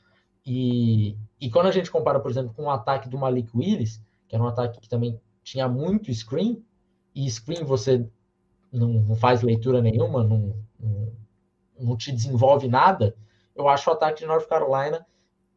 E, 0.45 1.17
e 1.41 1.49
quando 1.49 1.65
a 1.65 1.71
gente 1.71 1.89
compara, 1.89 2.19
por 2.19 2.29
exemplo, 2.29 2.53
com 2.53 2.65
o 2.65 2.69
ataque 2.69 3.09
do 3.09 3.17
Malik 3.17 3.49
Willis, 3.57 3.99
que 4.27 4.35
era 4.35 4.43
um 4.43 4.47
ataque 4.47 4.79
que 4.79 4.87
também 4.87 5.19
tinha 5.41 5.67
muito 5.67 6.13
screen, 6.13 6.63
e 7.15 7.29
screen 7.29 7.63
você 7.63 8.07
não, 8.71 9.15
faz 9.15 9.41
leitura 9.41 9.81
nenhuma, 9.81 10.23
não, 10.23 10.55
não, 10.79 11.11
não, 11.79 11.97
te 11.97 12.11
desenvolve 12.11 12.67
nada, 12.67 13.15
eu 13.55 13.67
acho 13.67 13.89
o 13.89 13.93
ataque 13.93 14.19
de 14.19 14.27
North 14.27 14.47
Carolina 14.47 15.05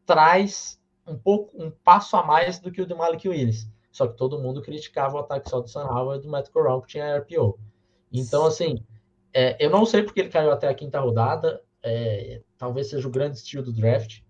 traz 0.05 0.79
um 1.07 1.15
pouco 1.15 1.55
um 1.63 1.69
passo 1.69 2.17
a 2.17 2.23
mais 2.23 2.59
do 2.59 2.71
que 2.71 2.81
o 2.81 2.85
do 2.85 2.97
Malik 2.97 3.29
Willis. 3.29 3.69
Só 3.91 4.07
que 4.07 4.17
todo 4.17 4.41
mundo 4.41 4.61
criticava 4.61 5.15
o 5.15 5.19
ataque 5.19 5.49
só 5.49 5.61
do 5.61 5.69
Sam 5.69 5.85
Howell 5.85 6.19
e 6.19 6.21
do 6.21 6.27
Matt 6.27 6.49
Corral, 6.49 6.81
que 6.81 6.89
tinha 6.89 7.17
RPO. 7.19 7.57
Então, 8.11 8.45
assim, 8.45 8.83
é, 9.33 9.63
eu 9.63 9.69
não 9.69 9.85
sei 9.85 10.03
porque 10.03 10.19
ele 10.19 10.29
caiu 10.29 10.51
até 10.51 10.67
a 10.67 10.73
quinta 10.73 10.99
rodada. 10.99 11.61
É, 11.81 12.41
talvez 12.57 12.89
seja 12.89 13.07
o 13.07 13.11
grande 13.11 13.37
estilo 13.37 13.63
do 13.63 13.71
draft. 13.71 14.21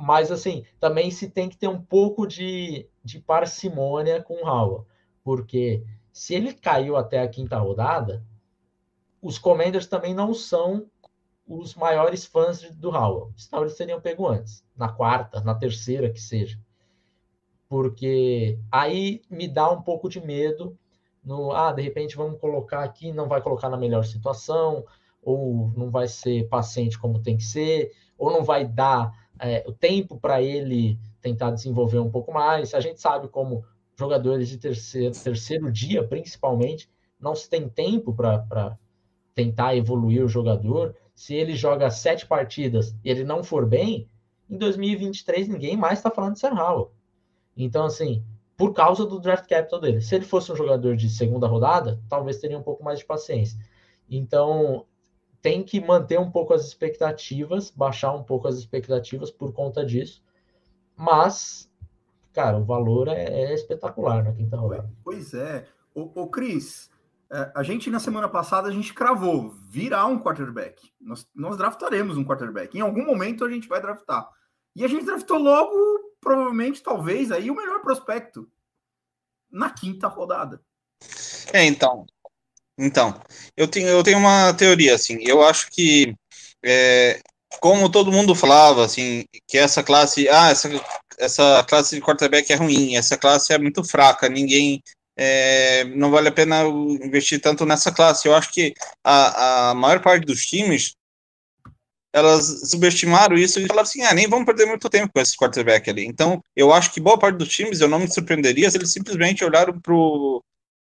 Mas, 0.00 0.32
assim, 0.32 0.64
também 0.78 1.10
se 1.10 1.28
tem 1.28 1.48
que 1.48 1.58
ter 1.58 1.68
um 1.68 1.80
pouco 1.80 2.26
de, 2.26 2.88
de 3.04 3.20
parcimônia 3.20 4.22
com 4.22 4.42
o 4.42 4.46
Howell. 4.46 4.86
Porque 5.22 5.84
se 6.12 6.34
ele 6.34 6.54
caiu 6.54 6.96
até 6.96 7.20
a 7.20 7.28
quinta 7.28 7.58
rodada, 7.58 8.24
os 9.20 9.38
Commanders 9.38 9.86
também 9.86 10.14
não 10.14 10.32
são 10.32 10.86
os 11.46 11.74
maiores 11.74 12.24
fãs 12.24 12.62
do 12.76 12.90
Howell. 12.90 13.32
Senão 13.36 13.62
eles 13.62 13.76
teriam 13.76 14.00
pego 14.00 14.26
antes, 14.26 14.64
na 14.74 14.88
quarta, 14.88 15.40
na 15.40 15.54
terceira 15.54 16.10
que 16.10 16.20
seja. 16.20 16.58
Porque 17.68 18.58
aí 18.72 19.20
me 19.28 19.46
dá 19.46 19.70
um 19.70 19.82
pouco 19.82 20.08
de 20.08 20.20
medo 20.20 20.78
no, 21.22 21.52
ah, 21.52 21.72
de 21.72 21.82
repente 21.82 22.16
vamos 22.16 22.40
colocar 22.40 22.82
aqui, 22.82 23.12
não 23.12 23.28
vai 23.28 23.42
colocar 23.42 23.68
na 23.68 23.76
melhor 23.76 24.04
situação, 24.04 24.84
ou 25.22 25.70
não 25.76 25.90
vai 25.90 26.08
ser 26.08 26.48
paciente 26.48 26.98
como 26.98 27.22
tem 27.22 27.36
que 27.36 27.44
ser, 27.44 27.92
ou 28.16 28.32
não 28.32 28.42
vai 28.42 28.64
dar 28.64 29.12
é, 29.40 29.64
o 29.66 29.72
tempo 29.72 30.18
para 30.18 30.42
ele 30.42 30.98
tentar 31.20 31.50
desenvolver 31.50 31.98
um 31.98 32.10
pouco 32.10 32.32
mais. 32.32 32.74
A 32.74 32.80
gente 32.80 33.00
sabe 33.00 33.28
como 33.28 33.64
jogadores 33.98 34.48
de 34.48 34.58
terceiro, 34.58 35.14
terceiro 35.14 35.72
dia, 35.72 36.06
principalmente, 36.06 36.88
não 37.18 37.34
se 37.34 37.48
tem 37.48 37.68
tempo 37.68 38.14
para 38.14 38.78
tentar 39.34 39.76
evoluir 39.76 40.24
o 40.24 40.28
jogador. 40.28 40.94
Se 41.14 41.34
ele 41.34 41.54
joga 41.54 41.90
sete 41.90 42.26
partidas 42.26 42.94
e 43.04 43.10
ele 43.10 43.24
não 43.24 43.42
for 43.42 43.66
bem, 43.66 44.08
em 44.48 44.56
2023 44.56 45.48
ninguém 45.48 45.76
mais 45.76 45.98
está 45.98 46.10
falando 46.10 46.34
de 46.34 46.40
Sam. 46.40 46.54
Então, 47.56 47.84
assim, 47.84 48.24
por 48.56 48.72
causa 48.72 49.06
do 49.06 49.18
draft 49.18 49.48
capital 49.48 49.80
dele. 49.80 50.00
Se 50.00 50.14
ele 50.14 50.24
fosse 50.24 50.52
um 50.52 50.56
jogador 50.56 50.96
de 50.96 51.08
segunda 51.08 51.46
rodada, 51.46 51.98
talvez 52.08 52.38
teria 52.38 52.58
um 52.58 52.62
pouco 52.62 52.84
mais 52.84 52.98
de 52.98 53.06
paciência. 53.06 53.58
Então, 54.08 54.84
tem 55.42 55.62
que 55.62 55.80
manter 55.80 56.18
um 56.18 56.30
pouco 56.30 56.52
as 56.52 56.66
expectativas, 56.66 57.70
baixar 57.70 58.12
um 58.12 58.22
pouco 58.22 58.48
as 58.48 58.56
expectativas 58.56 59.30
por 59.30 59.52
conta 59.52 59.84
disso. 59.84 60.22
Mas, 60.96 61.70
cara, 62.32 62.58
o 62.58 62.64
valor 62.64 63.08
é, 63.08 63.24
é 63.24 63.54
espetacular 63.54 64.22
na 64.22 64.32
quinta 64.32 64.56
rodada. 64.56 64.90
Pois 65.02 65.32
é. 65.34 65.66
Ô, 65.94 66.10
ô 66.14 66.28
Cris, 66.28 66.90
É, 67.32 67.52
a 67.54 67.62
gente, 67.62 67.88
na 67.90 68.00
semana 68.00 68.28
passada, 68.28 68.68
a 68.68 68.72
gente 68.72 68.92
cravou 68.92 69.54
virar 69.68 70.06
um 70.06 70.18
quarterback. 70.18 70.90
Nós, 71.00 71.28
nós 71.32 71.56
draftaremos 71.56 72.16
um 72.16 72.24
quarterback. 72.24 72.76
Em 72.76 72.80
algum 72.80 73.06
momento 73.06 73.44
a 73.44 73.48
gente 73.48 73.68
vai 73.68 73.80
draftar. 73.80 74.28
E 74.74 74.84
a 74.84 74.88
gente 74.88 75.04
draftou 75.04 75.38
logo, 75.38 75.72
provavelmente, 76.20 76.82
talvez, 76.82 77.30
aí 77.30 77.48
o 77.48 77.54
melhor 77.54 77.80
prospecto. 77.82 78.50
Na 79.48 79.70
quinta 79.70 80.08
rodada. 80.08 80.60
É, 81.52 81.64
então. 81.64 82.04
Então, 82.80 83.20
eu 83.56 83.68
tenho, 83.68 83.88
eu 83.88 84.02
tenho 84.02 84.18
uma 84.18 84.54
teoria, 84.54 84.94
assim. 84.94 85.18
Eu 85.20 85.42
acho 85.42 85.70
que, 85.70 86.14
é, 86.64 87.20
como 87.60 87.90
todo 87.90 88.12
mundo 88.12 88.34
falava, 88.34 88.84
assim, 88.84 89.24
que 89.46 89.58
essa 89.58 89.82
classe, 89.82 90.28
ah, 90.30 90.50
essa, 90.50 90.68
essa 91.18 91.64
classe 91.68 91.96
de 91.96 92.02
quarterback 92.02 92.50
é 92.50 92.56
ruim, 92.56 92.96
essa 92.96 93.18
classe 93.18 93.52
é 93.52 93.58
muito 93.58 93.84
fraca, 93.84 94.28
ninguém 94.30 94.82
é, 95.16 95.84
não 95.84 96.10
vale 96.10 96.28
a 96.28 96.32
pena 96.32 96.62
investir 96.64 97.40
tanto 97.40 97.66
nessa 97.66 97.92
classe. 97.92 98.26
Eu 98.26 98.34
acho 98.34 98.50
que 98.50 98.72
a, 99.04 99.70
a 99.70 99.74
maior 99.74 100.00
parte 100.00 100.24
dos 100.24 100.46
times 100.46 100.94
elas 102.12 102.70
subestimaram 102.70 103.36
isso 103.36 103.60
e 103.60 103.66
falaram 103.66 103.82
assim, 103.82 104.02
ah, 104.02 104.14
nem 104.14 104.26
vamos 104.26 104.46
perder 104.46 104.66
muito 104.66 104.88
tempo 104.88 105.12
com 105.12 105.20
esse 105.20 105.36
quarterback 105.36 105.88
ali. 105.88 106.06
Então, 106.06 106.42
eu 106.56 106.72
acho 106.72 106.92
que 106.92 107.00
boa 107.00 107.18
parte 107.18 107.36
dos 107.36 107.48
times, 107.48 107.80
eu 107.80 107.88
não 107.88 108.00
me 108.00 108.12
surpreenderia 108.12 108.70
se 108.70 108.78
eles 108.78 108.92
simplesmente 108.92 109.44
olharam 109.44 109.78
pro, 109.78 110.42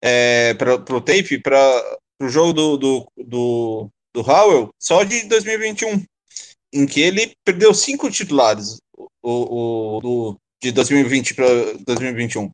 é, 0.02 0.54
pro, 0.56 0.82
pro 0.84 1.02
tape, 1.02 1.40
para 1.40 1.98
o 2.22 2.28
jogo 2.30 2.54
do, 2.54 2.78
do, 2.78 3.12
do, 3.18 3.90
do 4.14 4.22
Howell, 4.22 4.70
só 4.80 5.04
de 5.04 5.28
2021, 5.28 6.04
em 6.74 6.86
que 6.86 7.02
ele 7.02 7.34
perdeu 7.44 7.74
cinco 7.74 8.10
titulares. 8.10 8.78
O, 9.24 9.98
o, 9.98 10.02
do, 10.02 10.38
de 10.62 10.72
2020 10.72 11.34
para 11.34 11.48
2021. 11.86 12.52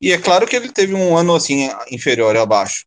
E 0.00 0.10
é 0.10 0.18
claro 0.18 0.46
que 0.46 0.56
ele 0.56 0.72
teve 0.72 0.94
um 0.94 1.16
ano 1.16 1.34
assim 1.34 1.68
inferior 1.90 2.36
abaixo. 2.36 2.84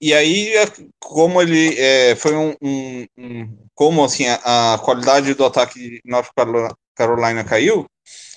E 0.00 0.12
aí, 0.12 0.52
é, 0.56 0.66
como 0.98 1.40
ele 1.40 1.78
é, 1.78 2.16
foi 2.16 2.34
um, 2.34 2.56
um, 2.60 3.06
um, 3.16 3.58
como 3.72 4.04
assim 4.04 4.26
a, 4.26 4.74
a, 4.74 4.78
qualidade 4.78 5.32
do 5.34 5.44
ataque 5.44 5.78
de 5.78 6.00
North 6.04 6.30
Carolina 6.96 7.44
caiu, 7.44 7.86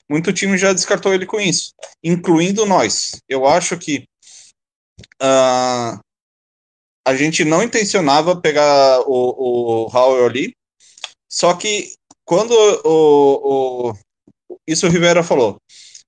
muito 0.07 0.31
time 0.31 0.59
já 0.59 0.71
descartou 0.71 1.11
ele 1.11 1.25
com 1.25 1.39
isso, 1.39 1.73
incluindo 2.03 2.67
nós. 2.67 3.19
Eu 3.27 3.47
acho 3.47 3.75
que 3.79 4.05
uh, 5.21 5.99
a 7.05 7.15
gente 7.15 7.45
não 7.45 7.63
intencionava 7.63 8.39
pegar 8.39 9.01
o, 9.01 9.85
o 9.85 9.95
Howell 9.95 10.25
ali, 10.25 10.53
só 11.29 11.53
que 11.53 11.93
quando 12.25 12.51
o, 12.83 13.91
o, 13.91 14.57
isso 14.67 14.87
o 14.87 14.89
Rivera 14.89 15.23
falou. 15.23 15.57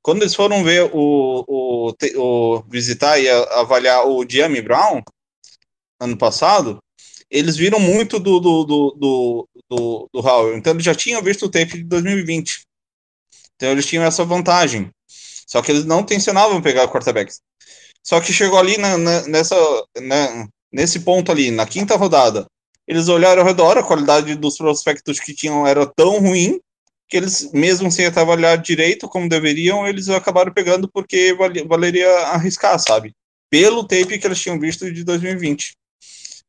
Quando 0.02 0.22
eles 0.22 0.34
foram 0.34 0.64
ver 0.64 0.90
o, 0.94 1.44
o, 1.48 1.94
o 2.16 2.64
visitar 2.70 3.20
e 3.20 3.30
avaliar 3.30 4.08
o 4.08 4.26
Jamie 4.28 4.62
Brown 4.62 5.02
ano 6.00 6.18
passado, 6.18 6.80
eles 7.30 7.58
viram 7.58 7.80
muito 7.80 8.20
do 8.20 8.40
do, 8.40 8.64
do, 8.64 8.92
do, 8.92 9.50
do, 9.70 10.10
do 10.14 10.20
Howell. 10.20 10.58
Então 10.58 10.74
eles 10.74 10.86
já 10.86 10.96
tinham 10.96 11.22
visto 11.22 11.46
o 11.46 11.50
tape 11.50 11.78
de 11.78 11.84
2020. 11.84 12.62
Então 13.56 13.72
eles 13.72 13.86
tinham 13.86 14.04
essa 14.04 14.24
vantagem. 14.24 14.90
Só 15.46 15.62
que 15.62 15.72
eles 15.72 15.86
não 15.86 16.04
tensionavam 16.04 16.62
pegar 16.62 16.88
quarterbacks. 16.88 17.42
Só 18.08 18.22
que 18.22 18.32
chegou 18.32 18.58
ali 18.58 18.78
na, 18.78 18.97
na, 18.97 19.28
nessa, 19.28 19.55
na, 20.01 20.47
nesse 20.72 21.01
ponto 21.01 21.30
ali, 21.30 21.51
na 21.51 21.66
quinta 21.66 21.97
rodada, 21.97 22.45
eles 22.88 23.10
olharam 23.10 23.41
ao 23.41 23.47
redor, 23.47 23.78
a 23.78 23.84
qualidade 23.84 24.34
dos 24.36 24.55
prospectos 24.55 25.20
que 25.20 25.36
tinham 25.36 25.68
era 25.68 25.86
tão 25.86 26.20
ruim 26.20 26.58
que 27.10 27.18
eles, 27.18 27.51
mesmo 27.51 27.91
sem 27.91 28.10
trabalhar 28.10 28.55
direito 28.55 29.10
como 29.10 29.28
deveriam, 29.28 29.86
eles 29.86 30.08
acabaram 30.08 30.53
pegando 30.53 30.89
porque 30.89 31.36
valeria 31.68 32.10
arriscar, 32.28 32.80
sabe? 32.80 33.14
Pelo 33.49 33.86
tape 33.86 34.18
que 34.18 34.26
eles 34.26 34.39
tinham 34.39 34.58
visto 34.58 34.89
de 34.89 35.03
2020. 35.03 35.76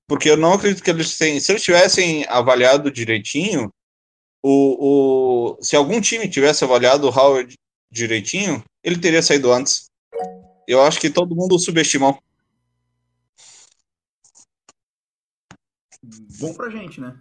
Porque 0.06 0.30
eu 0.30 0.36
não 0.36 0.52
acredito 0.52 0.82
que 0.82 0.90
eles 0.90 1.18
tenham. 1.18 1.40
Se 1.40 1.50
eles 1.50 1.62
tivessem 1.62 2.24
avaliado 2.28 2.88
direitinho, 2.88 3.68
o, 4.44 5.56
o, 5.56 5.58
se 5.60 5.74
algum 5.74 6.00
time 6.00 6.28
tivesse 6.28 6.62
avaliado 6.62 7.08
o 7.08 7.10
Howard 7.10 7.54
direitinho, 7.90 8.62
ele 8.84 8.98
teria 8.98 9.22
saído 9.22 9.52
antes. 9.52 9.87
Eu 10.68 10.82
acho 10.82 11.00
que 11.00 11.08
todo 11.08 11.34
mundo 11.34 11.58
subestimou. 11.58 12.22
Bom 16.38 16.52
pra 16.52 16.68
gente, 16.68 17.00
né? 17.00 17.18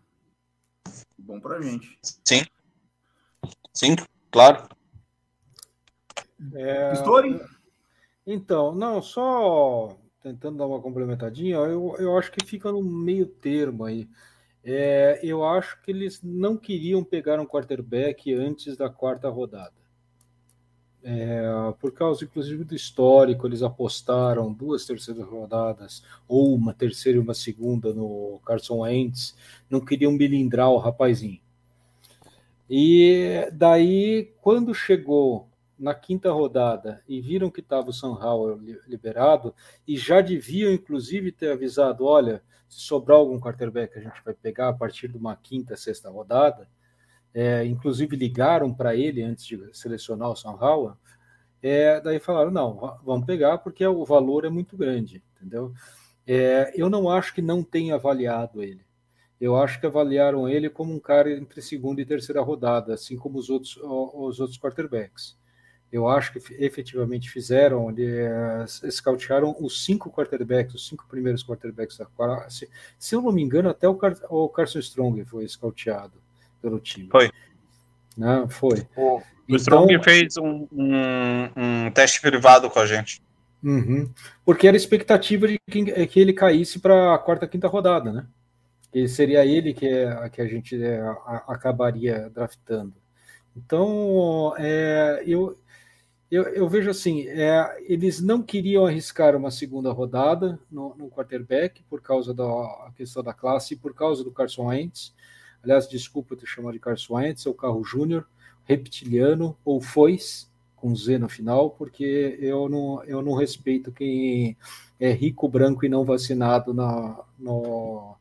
Bom 1.17 1.39
pra 1.39 1.61
gente. 1.61 1.97
Sim. 2.25 2.45
Sim, 3.73 3.95
claro. 4.29 4.67
É... 6.53 6.91
Story? 6.95 7.39
Então, 8.25 8.75
não, 8.75 9.01
só 9.01 9.97
tentando 10.21 10.57
dar 10.57 10.67
uma 10.67 10.81
complementadinha, 10.81 11.55
eu, 11.55 11.95
eu 11.99 12.17
acho 12.17 12.29
que 12.33 12.45
fica 12.45 12.69
no 12.69 12.83
meio 12.83 13.25
termo 13.25 13.85
aí. 13.85 14.09
É, 14.61 15.21
eu 15.23 15.45
acho 15.45 15.81
que 15.81 15.91
eles 15.91 16.21
não 16.21 16.57
queriam 16.57 17.01
pegar 17.01 17.39
um 17.39 17.45
quarterback 17.45 18.33
antes 18.33 18.75
da 18.75 18.89
quarta 18.89 19.29
rodada. 19.29 19.86
É, 21.03 21.41
por 21.79 21.93
causa, 21.93 22.25
inclusive, 22.25 22.63
do 22.63 22.75
histórico, 22.75 23.47
eles 23.47 23.63
apostaram 23.63 24.51
duas 24.51 24.85
terceiras 24.85 25.25
rodadas, 25.25 26.03
ou 26.27 26.53
uma 26.53 26.73
terceira 26.73 27.17
e 27.17 27.21
uma 27.21 27.33
segunda 27.33 27.93
no 27.93 28.41
Carson 28.45 28.79
Wentz, 28.79 29.35
não 29.69 29.79
queriam 29.79 30.11
melindrar 30.11 30.69
o 30.69 30.77
rapazinho. 30.77 31.39
E 32.69 33.47
daí, 33.53 34.33
quando 34.41 34.73
chegou 34.73 35.47
na 35.79 35.93
quinta 35.93 36.31
rodada 36.31 37.03
e 37.07 37.21
viram 37.21 37.51
que 37.51 37.61
estava 37.61 37.89
o 37.89 37.93
São 37.93 38.13
Howell 38.13 38.59
liberado, 38.87 39.53
e 39.87 39.95
já 39.95 40.19
deviam, 40.19 40.73
inclusive, 40.73 41.31
ter 41.31 41.51
avisado: 41.51 42.05
olha, 42.05 42.41
se 42.67 42.81
sobrar 42.81 43.17
algum 43.17 43.39
quarterback, 43.39 43.97
a 43.97 44.01
gente 44.01 44.21
vai 44.25 44.33
pegar 44.33 44.69
a 44.69 44.73
partir 44.73 45.07
de 45.07 45.17
uma 45.17 45.35
quinta, 45.35 45.77
sexta 45.77 46.09
rodada. 46.09 46.67
É, 47.33 47.65
inclusive 47.65 48.15
ligaram 48.15 48.73
para 48.73 48.95
ele 48.95 49.21
antes 49.21 49.45
de 49.45 49.59
selecionar 49.73 50.29
o 50.29 50.49
Howell. 50.49 50.97
É, 51.61 52.01
daí 52.01 52.19
falaram: 52.19 52.51
não, 52.51 52.97
vamos 53.03 53.25
pegar 53.25 53.59
porque 53.59 53.85
o 53.85 54.05
valor 54.05 54.45
é 54.45 54.49
muito 54.49 54.75
grande, 54.75 55.23
entendeu? 55.35 55.73
É, 56.25 56.73
eu 56.75 56.89
não 56.89 57.09
acho 57.09 57.33
que 57.33 57.41
não 57.41 57.63
tenha 57.63 57.95
avaliado 57.95 58.61
ele 58.61 58.87
eu 59.39 59.55
acho 59.55 59.79
que 59.79 59.85
avaliaram 59.85 60.49
ele 60.49 60.69
como 60.69 60.93
um 60.93 60.99
cara 60.99 61.31
entre 61.31 61.61
segunda 61.61 62.01
e 62.01 62.05
terceira 62.05 62.41
rodada, 62.41 62.93
assim 62.93 63.15
como 63.15 63.37
os 63.37 63.49
outros, 63.49 63.77
os 63.77 64.39
outros 64.39 64.57
quarterbacks. 64.59 65.37
Eu 65.91 66.07
acho 66.07 66.33
que 66.33 66.39
efetivamente 66.55 67.29
fizeram, 67.29 67.89
eles 67.89 68.83
eh, 68.83 68.91
scoutearam 68.91 69.55
os 69.59 69.85
cinco 69.85 70.11
quarterbacks, 70.11 70.75
os 70.75 70.87
cinco 70.87 71.07
primeiros 71.07 71.45
quarterbacks 71.45 71.97
da 71.97 72.05
classe. 72.05 72.69
Se 72.99 73.15
eu 73.15 73.21
não 73.21 73.31
me 73.31 73.41
engano, 73.41 73.69
até 73.69 73.87
o, 73.87 73.95
Car 73.95 74.17
o 74.29 74.49
Carson 74.49 74.79
Strong 74.79 75.23
foi 75.23 75.47
scouteado 75.47 76.21
pelo 76.61 76.79
time. 76.79 77.09
Foi. 77.09 77.31
Não, 78.17 78.43
né? 78.43 78.49
foi. 78.49 78.87
O, 78.95 79.21
então, 79.47 79.57
Strong 79.57 80.03
fez 80.03 80.37
um, 80.37 80.67
um, 80.71 81.49
um, 81.55 81.91
teste 81.91 82.19
privado 82.21 82.69
com 82.69 82.79
a 82.79 82.85
gente. 82.85 83.21
Uhum, 83.63 84.09
porque 84.45 84.67
era 84.67 84.77
expectativa 84.77 85.47
de 85.47 85.59
que, 85.69 86.07
que 86.07 86.19
ele 86.19 86.31
caísse 86.31 86.79
para 86.79 87.15
a 87.15 87.17
quarta, 87.17 87.47
quinta 87.47 87.67
rodada, 87.67 88.11
né? 88.11 88.27
que 88.91 89.07
seria 89.07 89.45
ele 89.45 89.73
que, 89.73 89.87
é, 89.87 90.29
que 90.29 90.41
a 90.41 90.47
gente 90.47 90.81
é, 90.81 90.99
a, 90.99 91.43
acabaria 91.47 92.29
draftando. 92.33 92.93
Então, 93.55 94.53
é, 94.57 95.23
eu, 95.25 95.57
eu, 96.31 96.43
eu, 96.43 96.69
vejo 96.69 96.89
assim, 96.89 97.27
é, 97.27 97.77
eles 97.87 98.21
não 98.21 98.41
queriam 98.41 98.85
arriscar 98.85 99.35
uma 99.35 99.51
segunda 99.51 99.91
rodada 99.91 100.59
no, 100.71 100.95
no 100.95 101.09
quarterback 101.09 101.83
por 101.89 102.01
causa 102.01 102.33
da 102.33 102.91
questão 102.95 103.23
da 103.23 103.33
classe 103.33 103.73
e 103.73 103.77
por 103.77 103.93
causa 103.93 104.23
do 104.23 104.31
Carson 104.31 104.67
Wentz. 104.67 105.13
Aliás, 105.63 105.87
desculpa 105.87 106.35
te 106.35 106.45
chamar 106.45 106.73
de 106.73 106.79
Carson 106.79 107.15
Wentz, 107.15 107.45
é 107.45 107.49
o 107.49 107.53
carro 107.53 107.83
júnior, 107.83 108.27
reptiliano 108.65 109.57
ou 109.63 109.81
foice, 109.81 110.47
com 110.75 110.95
Z 110.95 111.17
no 111.17 111.27
final, 111.27 111.71
porque 111.71 112.37
eu 112.39 112.69
não, 112.69 113.03
eu 113.03 113.21
não 113.21 113.33
respeito 113.33 113.91
quem 113.91 114.55
é 114.99 115.11
rico, 115.11 115.47
branco 115.49 115.85
e 115.85 115.89
não 115.89 116.05
vacinado 116.05 116.73
na, 116.73 117.19
no, 117.37 118.15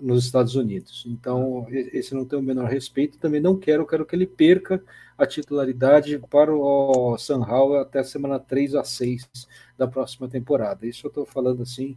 nos 0.00 0.24
Estados 0.24 0.54
Unidos. 0.54 1.04
Então, 1.06 1.66
esse 1.70 2.14
não 2.14 2.24
tem 2.24 2.38
o 2.38 2.42
menor 2.42 2.68
respeito. 2.68 3.18
Também 3.18 3.40
não 3.40 3.56
quero, 3.56 3.86
quero 3.86 4.06
que 4.06 4.14
ele 4.14 4.26
perca 4.26 4.82
a 5.18 5.26
titularidade 5.26 6.18
para 6.30 6.54
o 6.54 7.16
San 7.18 7.40
Howell 7.40 7.82
até 7.82 8.02
semana 8.02 8.38
3 8.38 8.74
a 8.74 8.84
6 8.84 9.28
da 9.76 9.86
próxima 9.86 10.28
temporada. 10.28 10.86
Isso 10.86 11.06
eu 11.06 11.08
estou 11.08 11.26
falando 11.26 11.62
assim, 11.62 11.96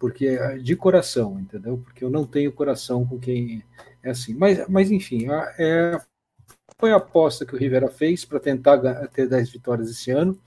porque 0.00 0.26
é 0.28 0.56
de 0.56 0.74
coração, 0.74 1.38
entendeu? 1.38 1.76
Porque 1.84 2.02
eu 2.02 2.08
não 2.08 2.24
tenho 2.26 2.50
coração 2.50 3.06
com 3.06 3.20
quem 3.20 3.62
é 4.02 4.10
assim. 4.10 4.34
Mas, 4.34 4.66
mas 4.66 4.90
enfim, 4.90 5.26
é, 5.58 6.00
foi 6.80 6.90
a 6.90 6.96
aposta 6.96 7.44
que 7.44 7.54
o 7.54 7.58
Rivera 7.58 7.88
fez 7.88 8.24
para 8.24 8.40
tentar 8.40 8.78
ter 9.08 9.28
10 9.28 9.50
vitórias 9.50 9.90
esse 9.90 10.10
ano. 10.10 10.40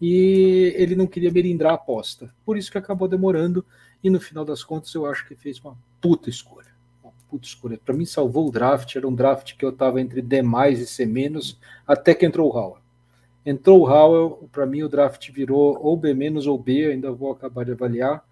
E 0.00 0.72
ele 0.76 0.94
não 0.94 1.06
queria 1.06 1.32
merindrar 1.32 1.72
a 1.72 1.74
aposta. 1.74 2.32
Por 2.44 2.56
isso 2.56 2.70
que 2.70 2.78
acabou 2.78 3.08
demorando 3.08 3.66
e 4.04 4.10
no 4.10 4.20
final 4.20 4.44
das 4.44 4.62
contas, 4.62 4.94
eu 4.94 5.04
acho 5.04 5.26
que 5.26 5.34
fez 5.34 5.58
uma 5.58 5.76
puta 6.00 6.30
escolha. 6.30 6.68
Uma 7.02 7.12
puta 7.28 7.44
escolha. 7.44 7.80
Para 7.84 7.94
mim, 7.94 8.04
salvou 8.04 8.46
o 8.46 8.52
draft. 8.52 8.94
Era 8.94 9.08
um 9.08 9.14
draft 9.14 9.56
que 9.56 9.64
eu 9.64 9.70
estava 9.70 10.00
entre 10.00 10.22
D 10.22 10.42
mais 10.42 10.78
e 10.78 10.86
C 10.86 11.04
menos, 11.04 11.58
até 11.84 12.14
que 12.14 12.24
entrou 12.24 12.48
o 12.48 12.56
Howell. 12.56 12.82
Entrou 13.44 13.80
o 13.80 13.88
Howell, 13.88 14.48
para 14.52 14.66
mim 14.66 14.82
o 14.82 14.88
draft 14.88 15.30
virou 15.30 15.78
ou 15.80 15.96
B 15.96 16.14
ou 16.46 16.58
B, 16.58 16.86
ainda 16.86 17.12
vou 17.12 17.30
acabar 17.30 17.64
de 17.64 17.72
avaliar. 17.72 18.25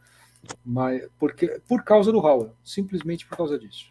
Mas 0.64 1.02
porque, 1.18 1.60
por 1.68 1.82
causa 1.82 2.12
do 2.12 2.18
Howell, 2.18 2.52
simplesmente 2.62 3.26
por 3.26 3.36
causa 3.36 3.58
disso. 3.58 3.86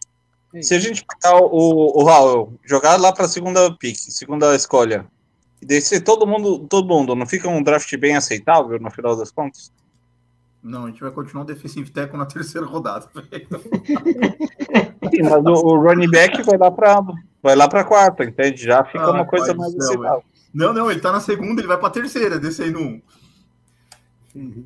É 0.53 0.61
Se 0.61 0.75
a 0.75 0.79
gente 0.79 1.05
pegar 1.05 1.37
o, 1.37 1.47
o 1.49 2.07
Howell, 2.07 2.53
jogar 2.63 2.99
lá 2.99 3.11
para 3.11 3.25
a 3.25 3.29
segunda 3.29 3.75
pick, 3.75 3.95
segunda 3.95 4.55
escolha, 4.55 5.05
e 5.61 5.65
descer 5.65 6.01
todo 6.01 6.27
mundo, 6.27 6.59
todo 6.67 6.87
mundo, 6.87 7.15
não 7.15 7.25
fica 7.25 7.47
um 7.49 7.63
draft 7.63 7.95
bem 7.97 8.15
aceitável 8.15 8.79
no 8.79 8.91
final 8.91 9.15
das 9.15 9.31
contas? 9.31 9.71
Não, 10.61 10.85
a 10.85 10.89
gente 10.89 11.01
vai 11.01 11.11
continuar 11.11 11.43
o 11.43 11.47
defensive 11.47 11.89
tackle 11.89 12.17
na 12.17 12.25
terceira 12.25 12.65
rodada. 12.65 13.09
Sim, 15.11 15.23
mas 15.23 15.45
o, 15.45 15.51
o 15.51 15.81
running 15.81 16.09
back 16.09 16.41
vai 16.43 16.57
lá 16.57 16.71
para 16.71 17.01
vai 17.41 17.55
lá 17.55 17.67
para 17.67 17.83
quarta, 17.83 18.23
entende? 18.23 18.63
Já 18.63 18.85
fica 18.85 19.03
ah, 19.03 19.11
uma 19.11 19.25
coisa 19.25 19.53
mais 19.53 19.75
aceitável. 19.75 20.23
Não, 20.53 20.71
não, 20.71 20.89
ele 20.89 21.01
tá 21.01 21.11
na 21.11 21.19
segunda, 21.19 21.59
ele 21.59 21.67
vai 21.67 21.77
para 21.77 21.89
terceira, 21.89 22.39
descer 22.39 22.71
no 22.71 22.79
um. 22.79 23.01
Uhum. 24.35 24.65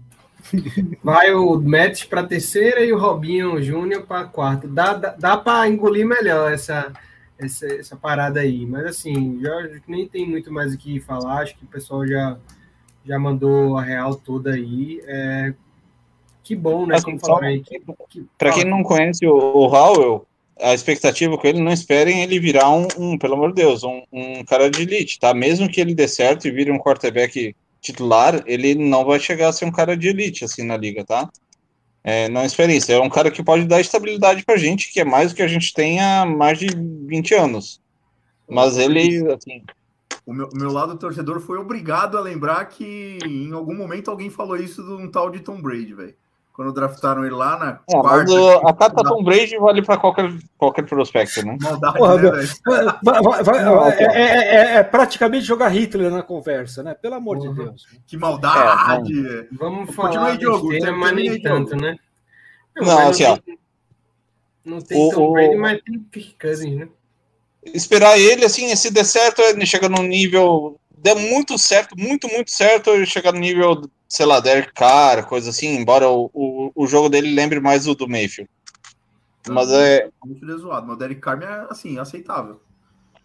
Vai 1.04 1.34
o 1.34 1.58
Mets 1.58 2.04
para 2.04 2.24
terceira 2.24 2.82
e 2.82 2.92
o 2.92 2.98
Robinho 2.98 3.62
Júnior 3.62 4.04
para 4.04 4.26
quarta. 4.26 4.68
Dá, 4.68 4.94
dá, 4.94 5.16
dá 5.18 5.38
para 5.38 5.68
engolir 5.68 6.06
melhor 6.06 6.52
essa, 6.52 6.92
essa, 7.38 7.66
essa 7.68 7.96
parada 7.96 8.40
aí. 8.40 8.66
Mas 8.66 8.86
assim, 8.86 9.40
já 9.42 9.70
nem 9.88 10.08
tem 10.08 10.28
muito 10.28 10.52
mais 10.52 10.74
o 10.74 10.78
que 10.78 11.00
falar. 11.00 11.42
Acho 11.42 11.58
que 11.58 11.66
o 11.66 11.68
pessoal 11.68 12.06
já, 12.08 12.38
já 13.06 13.20
mandou 13.20 13.78
a 13.78 13.84
real 13.84 14.16
toda 14.16 14.54
aí. 14.54 15.02
É, 15.06 15.54
que 16.44 16.56
bom, 16.56 16.86
né? 16.86 16.96
Assim, 16.96 17.18
Para 18.38 18.54
quem 18.54 18.66
não 18.66 18.84
conhece 18.84 19.26
o, 19.26 19.36
o 19.36 19.68
Howell, 19.68 20.26
a 20.60 20.74
expectativa 20.74 21.38
com 21.38 21.48
ele, 21.48 21.62
não 21.62 21.72
esperem 21.72 22.24
ele 22.24 22.40
virar 22.40 22.70
um, 22.70 22.88
um 22.98 23.18
pelo 23.18 23.36
amor 23.36 23.50
de 23.50 23.62
Deus, 23.62 23.84
um, 23.84 24.02
um, 24.12 24.44
cara 24.44 24.70
de 24.70 24.82
elite, 24.82 25.20
tá? 25.20 25.34
Mesmo 25.34 25.70
que 25.70 25.80
ele 25.80 25.94
dê 25.94 26.08
certo 26.08 26.48
e 26.48 26.52
vire 26.52 26.72
um 26.72 26.80
quarterback 26.80 27.56
titular, 27.88 28.44
ele 28.46 28.76
não 28.76 29.04
vai 29.06 29.20
chegar 29.20 29.50
a 29.50 29.54
ser 29.54 29.66
um 29.66 29.72
cara 29.72 29.98
de 29.98 30.08
elite, 30.08 30.46
assim, 30.46 30.64
na 30.64 30.78
liga, 30.78 31.04
tá? 31.04 31.30
É, 32.04 32.30
não 32.30 32.46
esperem 32.46 32.78
isso. 32.78 32.92
É 32.92 33.00
um 33.00 33.10
cara 33.10 33.30
que 33.30 33.44
pode 33.44 33.66
dar 33.66 33.82
estabilidade 33.82 34.46
pra 34.46 34.58
gente, 34.58 34.92
que 34.92 35.00
é 35.00 35.06
mais 35.06 35.32
do 35.32 35.36
que 35.36 35.42
a 35.42 35.48
gente 35.48 35.74
tem 35.74 36.00
há 36.00 36.26
mais 36.26 36.58
de 36.58 36.68
20 36.68 37.36
anos. 37.36 37.82
Mas 38.50 38.78
ele, 38.78 39.30
assim... 39.32 39.64
O 40.26 40.34
meu, 40.34 40.50
meu 40.54 40.72
lado 40.72 40.98
torcedor 40.98 41.40
foi 41.40 41.58
obrigado 41.58 42.18
a 42.18 42.22
lembrar 42.22 42.66
que 42.66 43.18
em 43.26 43.52
algum 43.52 43.76
momento 43.76 44.12
alguém 44.12 44.30
falou 44.30 44.58
isso 44.58 44.84
de 44.84 44.92
um 44.92 45.10
tal 45.10 45.30
de 45.30 45.40
Tom 45.40 45.62
Brady, 45.62 45.94
velho 45.94 46.16
quando 46.58 46.74
draftaram 46.74 47.24
ele 47.24 47.36
lá 47.36 47.56
na 47.60 47.70
é, 47.70 48.02
quarta. 48.02 48.68
a 48.68 48.74
carta 48.74 49.04
Tom 49.04 49.24
Brady 49.24 49.60
vale 49.60 49.84
para 49.84 49.96
qualquer, 49.96 50.34
qualquer 50.58 50.88
prospecto, 50.88 51.46
né? 51.46 51.56
Maldade, 51.62 51.98
Porra, 52.00 52.18
né, 52.18 52.32
vai, 53.04 53.22
vai, 53.22 53.44
vai, 53.44 54.00
é, 54.00 54.04
é, 54.04 54.56
é, 54.56 54.76
é, 54.78 54.84
praticamente 54.84 55.46
jogar 55.46 55.68
Hitler 55.68 56.10
na 56.10 56.24
conversa, 56.24 56.82
né? 56.82 56.96
Pelo 56.96 57.14
amor 57.14 57.38
uhum. 57.38 57.54
de 57.54 57.64
Deus. 57.64 57.86
Que 58.08 58.18
maldade! 58.18 59.14
É, 59.28 59.46
vamos 59.52 59.94
falar 59.94 60.36
de 60.36 60.46
jogo, 60.46 60.70
mas 60.98 61.14
nem 61.14 61.40
tanto, 61.40 61.76
né? 61.76 61.96
Não, 62.76 62.86
não 62.86 63.08
assim, 63.10 63.26
ó. 63.26 63.38
Não 64.66 64.82
tem 64.82 64.98
o, 65.00 65.12
Tom 65.12 65.34
Brady, 65.34 65.56
mas 65.58 65.80
tem 65.84 66.00
Kirk 66.12 66.38
Cousins, 66.42 66.76
né? 66.76 66.90
Esperar 67.66 68.18
ele, 68.18 68.44
assim, 68.44 68.76
se 68.76 68.90
der 68.90 69.06
certo, 69.06 69.44
ele 69.44 69.64
chega 69.68 69.88
num 69.88 70.02
nível. 70.02 70.80
Der 70.98 71.16
muito 71.16 71.56
certo, 71.60 71.96
muito, 71.96 72.28
muito 72.28 72.50
certo, 72.50 72.90
ele 72.90 73.06
chegar 73.06 73.32
no 73.32 73.40
nível 73.40 73.88
sei 74.08 74.26
lá, 74.26 74.40
Derek 74.40 74.74
Carr, 74.74 75.28
coisa 75.28 75.50
assim, 75.50 75.76
embora 75.76 76.10
o, 76.10 76.30
o, 76.34 76.72
o 76.76 76.88
jogo 76.88 77.10
dele 77.10 77.34
lembre 77.34 77.60
mais 77.60 77.88
o 77.88 77.96
do 77.96 78.08
Mayfield. 78.08 78.50
Mas 79.50 79.72
é. 79.72 80.10
Muito 80.26 80.58
zoado, 80.58 80.88
mas 80.88 80.96
o 80.96 81.00
Derek 81.00 81.22
Carr 81.22 81.42
é 81.42 81.68
assim, 81.70 81.98
aceitável. 81.98 82.62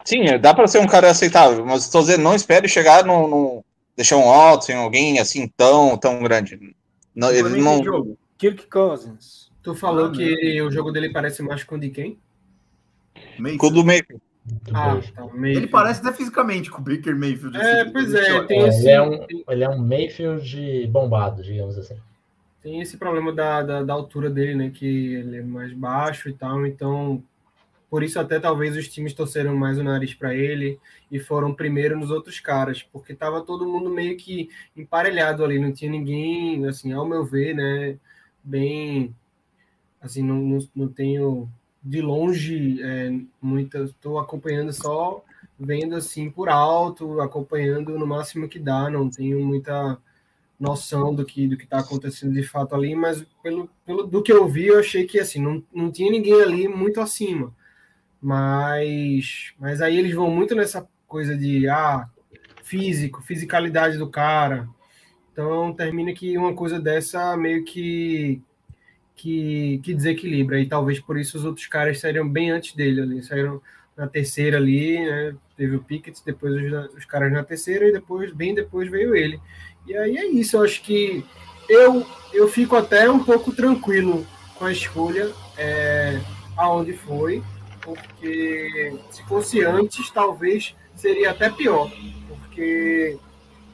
Sim, 0.05 0.23
é, 0.23 0.39
dá 0.39 0.53
para 0.53 0.67
ser 0.67 0.81
um 0.81 0.87
cara 0.87 1.11
aceitável, 1.11 1.65
mas 1.65 1.85
estou 1.85 2.01
dizendo, 2.01 2.23
não 2.23 2.35
espere 2.35 2.69
chegar 2.69 3.05
no, 3.05 3.29
no 3.29 3.65
deixar 3.97 4.17
um 4.17 4.31
alto 4.31 4.71
em 4.71 4.75
alguém 4.75 5.19
assim 5.19 5.49
tão, 5.57 5.97
tão 5.97 6.23
grande. 6.23 6.75
Não, 7.15 7.31
ele 7.31 7.61
não. 7.61 7.83
Jogo. 7.83 8.19
Kirk 8.39 8.67
Cousins. 8.67 9.51
Tu 9.63 9.75
falou 9.77 10.07
ah, 10.07 10.13
que 10.13 10.61
o 10.61 10.71
jogo 10.73 10.91
dele 10.91 11.13
parece 11.13 11.43
mais 11.43 11.63
com 11.63 11.77
o 11.77 11.79
de 11.79 11.91
quem? 11.91 12.19
Mayfield. 13.39 13.59
Com 13.59 13.67
o 13.67 13.71
do 13.71 13.85
Mayfield. 13.85 14.23
Ah, 14.75 15.01
tá, 15.15 15.29
ele 15.45 15.69
parece 15.69 16.01
até 16.01 16.13
fisicamente 16.13 16.71
com 16.71 16.81
o 16.81 16.85
Baker 16.85 17.17
Mayfield. 17.17 17.57
É, 17.57 17.83
assim, 17.83 17.93
pois 17.93 18.13
é, 18.13 18.43
tem 18.45 18.63
é, 18.63 18.69
esse... 18.69 18.81
ele, 18.81 18.91
é 18.91 19.03
um, 19.03 19.27
ele 19.49 19.65
é 19.65 19.69
um 19.69 19.79
Mayfield 19.79 20.87
bombado, 20.89 21.43
digamos 21.43 21.79
assim. 21.79 21.97
Tem 22.61 22.81
esse 22.81 22.97
problema 22.97 23.33
da, 23.33 23.63
da, 23.63 23.83
da, 23.83 23.93
altura 23.93 24.29
dele, 24.29 24.55
né? 24.55 24.71
Que 24.71 25.15
ele 25.15 25.39
é 25.39 25.43
mais 25.43 25.73
baixo 25.73 26.29
e 26.29 26.33
tal, 26.33 26.67
então 26.67 27.23
por 27.89 28.03
isso 28.03 28.19
até 28.19 28.41
talvez 28.41 28.77
os 28.77 28.89
times 28.89 29.13
torceram 29.13 29.55
mais 29.55 29.79
o 29.79 29.83
nariz 29.83 30.15
para 30.15 30.35
ele 30.35 30.81
e 31.11 31.21
foram 31.21 31.55
primeiro 31.55 31.99
nos 31.99 32.11
outros 32.11 32.41
caras, 32.41 32.83
porque 32.83 33.15
tava 33.15 33.43
todo 33.43 33.69
mundo 33.69 33.91
meio 33.91 34.17
que 34.17 34.49
emparelhado 34.75 35.45
ali, 35.45 35.59
não 35.59 35.73
tinha 35.73 35.91
ninguém, 35.91 36.67
assim, 36.67 36.93
ao 36.93 37.07
meu 37.07 37.25
ver, 37.25 37.55
né? 37.55 37.99
Bem, 38.43 39.15
assim, 40.01 40.23
não, 40.23 40.37
não, 40.37 40.59
não 40.75 40.89
tenho 40.89 41.49
de 41.83 42.01
longe, 42.01 42.81
é, 42.83 43.11
estou 43.85 44.19
acompanhando 44.19 44.73
só 44.73 45.25
vendo 45.59 45.95
assim 45.95 46.31
por 46.31 46.49
alto, 46.49 47.21
acompanhando 47.21 47.99
no 47.99 48.07
máximo 48.07 48.49
que 48.49 48.59
dá, 48.59 48.91
não 48.91 49.09
tenho 49.09 49.45
muita 49.45 49.99
noção 50.59 51.15
do 51.15 51.25
que 51.25 51.49
do 51.49 51.57
que 51.57 51.65
está 51.65 51.81
acontecendo 51.81 52.33
de 52.33 52.43
fato 52.43 52.75
ali, 52.75 52.95
mas 52.95 53.25
pelo, 53.43 53.69
pelo 53.85 54.05
do 54.05 54.23
que 54.23 54.33
eu 54.33 54.47
vi, 54.49 54.67
eu 54.67 54.79
achei 54.79 55.05
que 55.05 55.19
assim 55.19 55.41
não, 55.41 55.63
não 55.73 55.91
tinha 55.91 56.11
ninguém 56.11 56.41
ali 56.41 56.69
muito 56.69 57.01
acima, 57.01 57.53
mas 58.21 59.53
mas 59.59 59.81
aí 59.81 59.99
eles 59.99 60.15
vão 60.15 60.31
muito 60.31 60.55
nessa 60.55 60.89
coisa 61.09 61.37
de 61.37 61.69
ah 61.69 62.09
físico, 62.63 63.23
fisicalidade 63.23 63.99
do 63.99 64.09
cara, 64.09 64.69
então 65.33 65.73
termina 65.73 66.13
que 66.13 66.39
uma 66.39 66.55
coisa 66.55 66.81
dessa 66.81 67.37
meio 67.37 67.65
que 67.65 68.41
que, 69.15 69.81
que 69.83 69.95
desequilibra. 69.95 70.61
E 70.61 70.67
talvez 70.67 71.01
por 71.01 71.19
isso 71.19 71.37
os 71.37 71.45
outros 71.45 71.67
caras 71.67 72.01
saíram 72.01 72.29
bem 72.29 72.51
antes 72.51 72.75
dele 72.75 73.01
ali. 73.01 73.23
Saíram 73.23 73.61
na 73.97 74.07
terceira 74.07 74.57
ali, 74.57 74.99
né? 75.05 75.35
Teve 75.57 75.77
o 75.77 75.83
Pickett, 75.83 76.21
depois 76.25 76.55
os, 76.55 76.95
os, 76.97 77.05
caras 77.05 77.33
na 77.33 77.45
terceira 77.45 77.87
e 77.89 77.93
depois, 77.93 78.33
bem 78.33 78.55
depois, 78.55 78.91
veio 78.91 79.15
ele. 79.15 79.41
E 79.87 79.97
aí 79.97 80.17
é 80.17 80.27
isso, 80.27 80.57
eu 80.57 80.65
acho 80.65 80.83
que 80.83 81.25
eu, 81.69 82.07
eu 82.33 82.49
fico 82.49 82.77
até 82.77 83.11
um 83.11 83.23
pouco 83.23 83.53
tranquilo 83.53 84.27
com 84.57 84.65
a 84.65 84.73
escolha 84.73 85.31
é, 85.59 86.21
aonde 86.57 86.93
foi, 86.93 87.43
porque 87.81 88.97
se 89.11 89.23
fosse 89.25 89.63
antes, 89.65 90.11
talvez 90.11 90.75
seria 90.95 91.31
até 91.31 91.51
pior, 91.51 91.91
porque 92.29 93.19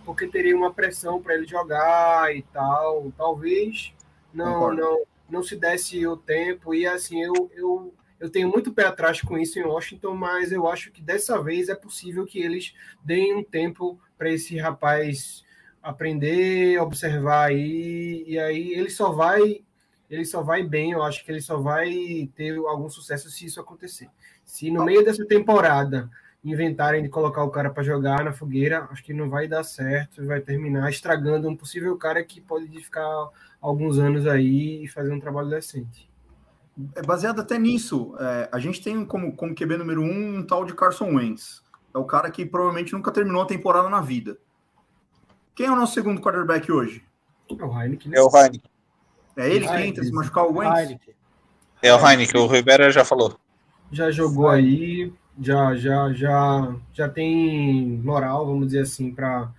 porque 0.04 0.26
teria 0.26 0.56
uma 0.56 0.72
pressão 0.72 1.20
para 1.20 1.34
ele 1.34 1.46
jogar 1.46 2.34
e 2.34 2.40
tal. 2.40 3.12
Talvez 3.14 3.92
não, 4.32 4.72
não 4.72 5.02
não 5.30 5.42
se 5.42 5.56
desse 5.56 6.06
o 6.06 6.16
tempo. 6.16 6.74
E 6.74 6.86
assim, 6.86 7.22
eu, 7.22 7.50
eu, 7.54 7.94
eu 8.18 8.30
tenho 8.30 8.48
muito 8.48 8.72
pé 8.72 8.84
atrás 8.84 9.20
com 9.20 9.38
isso 9.38 9.58
em 9.58 9.64
Washington, 9.64 10.14
mas 10.14 10.52
eu 10.52 10.66
acho 10.66 10.90
que 10.90 11.02
dessa 11.02 11.42
vez 11.42 11.68
é 11.68 11.74
possível 11.74 12.24
que 12.24 12.40
eles 12.40 12.74
deem 13.04 13.34
um 13.34 13.44
tempo 13.44 14.00
para 14.16 14.30
esse 14.30 14.56
rapaz 14.56 15.44
aprender, 15.82 16.80
observar 16.80 17.48
aí, 17.48 18.24
e 18.26 18.38
aí 18.38 18.72
ele 18.74 18.90
só 18.90 19.12
vai 19.12 19.62
ele 20.10 20.24
só 20.24 20.42
vai 20.42 20.62
bem, 20.62 20.92
eu 20.92 21.02
acho 21.02 21.22
que 21.22 21.30
ele 21.30 21.40
só 21.40 21.58
vai 21.58 22.30
ter 22.34 22.56
algum 22.56 22.88
sucesso 22.88 23.28
se 23.28 23.44
isso 23.44 23.60
acontecer. 23.60 24.08
Se 24.42 24.70
no 24.70 24.82
meio 24.82 25.04
dessa 25.04 25.24
temporada 25.26 26.10
inventarem 26.44 27.02
de 27.02 27.08
colocar 27.08 27.42
o 27.42 27.50
cara 27.50 27.70
para 27.70 27.82
jogar 27.82 28.24
na 28.24 28.32
fogueira, 28.32 28.88
acho 28.90 29.02
que 29.02 29.12
não 29.12 29.28
vai 29.28 29.48
dar 29.48 29.64
certo, 29.64 30.24
vai 30.24 30.40
terminar 30.40 30.88
estragando 30.88 31.48
um 31.48 31.56
possível 31.56 31.96
cara 31.96 32.22
que 32.22 32.40
pode 32.40 32.68
ficar 32.80 33.28
alguns 33.60 33.98
anos 33.98 34.26
aí 34.26 34.84
e 34.84 34.88
fazer 34.88 35.12
um 35.12 35.20
trabalho 35.20 35.50
decente. 35.50 36.08
É 36.94 37.02
baseado 37.02 37.40
até 37.40 37.58
nisso. 37.58 38.14
É, 38.20 38.48
a 38.52 38.58
gente 38.58 38.80
tem 38.80 39.04
como, 39.04 39.34
como 39.34 39.54
QB 39.54 39.78
número 39.78 40.00
um 40.00 40.38
um 40.38 40.46
tal 40.46 40.64
de 40.64 40.74
Carson 40.74 41.16
Wentz. 41.16 41.62
É 41.92 41.98
o 41.98 42.04
cara 42.04 42.30
que 42.30 42.46
provavelmente 42.46 42.92
nunca 42.92 43.10
terminou 43.10 43.42
a 43.42 43.46
temporada 43.46 43.88
na 43.88 44.00
vida. 44.00 44.38
Quem 45.54 45.66
é 45.66 45.72
o 45.72 45.76
nosso 45.76 45.94
segundo 45.94 46.20
quarterback 46.20 46.70
hoje? 46.70 47.04
É 47.50 47.64
o 47.64 47.80
Heineken. 47.80 48.12
É 48.14 48.22
o 48.22 48.28
Heineken. 48.28 48.70
É 49.36 49.48
ele 49.50 49.66
que 49.66 49.74
entra 49.74 50.04
se 50.04 50.12
machucar 50.12 50.44
o 50.44 50.58
Wentz? 50.58 50.98
É 51.82 51.92
o 51.94 51.98
Heineken, 51.98 52.40
o 52.40 52.46
Rivera 52.46 52.90
já 52.90 53.04
falou. 53.04 53.38
Já 53.90 54.10
jogou 54.10 54.48
aí, 54.48 55.12
já, 55.40 55.74
já, 55.76 56.12
já, 56.12 56.76
já 56.92 57.08
tem 57.08 58.00
moral, 58.02 58.46
vamos 58.46 58.66
dizer 58.66 58.80
assim, 58.80 59.12
para 59.12 59.52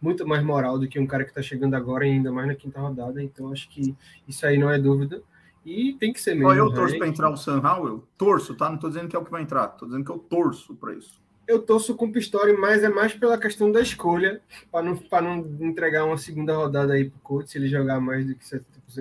muito 0.00 0.26
mais 0.26 0.42
moral 0.42 0.78
do 0.78 0.88
que 0.88 0.98
um 0.98 1.06
cara 1.06 1.22
que 1.22 1.30
está 1.30 1.40
chegando 1.40 1.74
agora, 1.74 2.04
ainda 2.04 2.32
mais 2.32 2.48
na 2.48 2.54
quinta 2.54 2.80
rodada. 2.80 3.22
Então, 3.22 3.52
acho 3.52 3.68
que 3.68 3.94
isso 4.26 4.44
aí 4.44 4.58
não 4.58 4.68
é 4.68 4.78
dúvida. 4.78 5.22
E 5.64 5.92
tem 5.94 6.12
que 6.12 6.20
ser 6.20 6.34
mesmo. 6.34 6.52
eu 6.52 6.74
torço 6.74 6.98
para 6.98 7.06
entrar 7.06 7.30
o 7.30 7.36
Sam 7.36 7.60
Howell? 7.60 8.04
Torço, 8.18 8.56
tá? 8.56 8.68
Não 8.68 8.74
estou 8.74 8.90
dizendo 8.90 9.08
que 9.08 9.14
é 9.14 9.18
o 9.18 9.24
que 9.24 9.30
vai 9.30 9.42
entrar. 9.42 9.66
Estou 9.72 9.86
dizendo 9.86 10.04
que 10.04 10.10
eu 10.10 10.18
torço 10.18 10.74
para 10.74 10.92
isso. 10.92 11.22
Eu 11.46 11.60
torço 11.60 11.94
com 11.94 12.06
o 12.06 12.12
Pistori, 12.12 12.52
mas 12.56 12.82
é 12.82 12.88
mais 12.88 13.14
pela 13.14 13.38
questão 13.38 13.70
da 13.70 13.80
escolha, 13.80 14.40
para 14.70 14.82
não, 14.82 14.98
não 15.22 15.66
entregar 15.66 16.04
uma 16.04 16.16
segunda 16.16 16.56
rodada 16.56 16.94
aí 16.94 17.10
para 17.10 17.16
o 17.16 17.20
coach, 17.20 17.50
se 17.50 17.58
ele 17.58 17.68
jogar 17.68 18.00
mais 18.00 18.26
do 18.26 18.34
que 18.34 18.44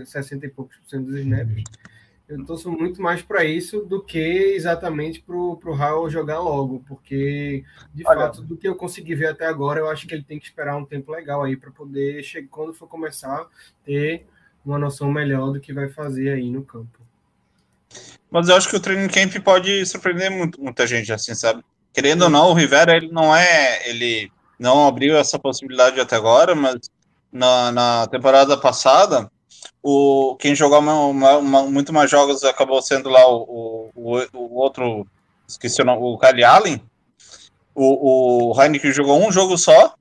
60 0.06 0.46
e 0.46 0.50
poucos 0.50 0.78
por 0.78 0.90
cento 0.90 1.06
dos 1.06 1.20
snaps. 1.20 1.64
Eu 2.32 2.46
torço 2.46 2.72
muito 2.72 3.02
mais 3.02 3.22
para 3.22 3.44
isso 3.44 3.82
do 3.82 4.02
que 4.02 4.54
exatamente 4.56 5.22
para 5.22 5.36
o 5.36 5.74
Raul 5.74 6.10
jogar 6.10 6.40
logo, 6.40 6.82
porque 6.88 7.66
de 7.94 8.08
Olha, 8.08 8.22
fato, 8.22 8.42
do 8.42 8.56
que 8.56 8.66
eu 8.66 8.76
consegui 8.76 9.16
ver 9.16 9.28
até 9.28 9.46
agora, 9.46 9.82
eu 9.82 9.90
acho 9.90 10.08
que 10.08 10.14
ele 10.14 10.24
tem 10.24 10.40
que 10.40 10.46
esperar 10.46 10.78
um 10.78 10.86
tempo 10.86 11.12
legal 11.12 11.44
aí 11.44 11.58
para 11.58 11.72
poder, 11.72 12.24
chegar, 12.24 12.48
quando 12.50 12.74
for 12.74 12.88
começar, 12.88 13.46
ter 13.84 14.26
uma 14.66 14.80
noção 14.80 15.12
melhor 15.12 15.52
do 15.52 15.60
que 15.60 15.74
vai 15.74 15.90
fazer 15.90 16.30
aí 16.30 16.50
no 16.50 16.64
campo. 16.64 17.00
Mas 18.30 18.48
eu 18.48 18.56
acho 18.56 18.70
que 18.70 18.78
o 18.78 18.80
training 18.80 19.10
camp 19.10 19.36
pode 19.44 19.86
surpreender 19.86 20.32
muito, 20.32 20.62
muita 20.62 20.88
gente, 20.88 21.12
assim, 21.12 21.36
sabe? 21.36 21.62
Querendo 21.92 22.22
ou 22.22 22.30
não, 22.30 22.52
o 22.52 22.54
Rivera, 22.54 22.96
ele 22.96 23.12
não 23.12 23.36
é. 23.36 23.90
Ele 23.90 24.32
não 24.58 24.88
abriu 24.88 25.18
essa 25.18 25.38
possibilidade 25.38 26.00
até 26.00 26.16
agora, 26.16 26.56
mas 26.56 26.80
na, 27.30 27.74
na 27.74 28.08
temporada 28.08 28.56
passada, 28.56 29.30
o, 29.84 30.36
quem 30.40 30.54
jogou 30.54 30.80
uma, 30.80 31.38
uma, 31.38 31.64
muito 31.64 31.92
mais 31.92 32.10
jogos 32.10 32.44
acabou 32.44 32.82
sendo 32.82 33.10
lá 33.10 33.28
o, 33.28 33.90
o, 33.96 34.18
o 34.34 34.56
outro, 34.56 35.08
esqueci 35.48 35.82
o 35.82 35.86
nome, 35.86 36.02
o 36.02 36.18
Kyle 36.18 36.44
Allen. 36.44 36.82
O, 37.74 38.52
o 38.52 38.62
Heineken 38.62 38.92
jogou 38.92 39.26
um 39.26 39.32
jogo 39.32 39.58
só 39.58 39.96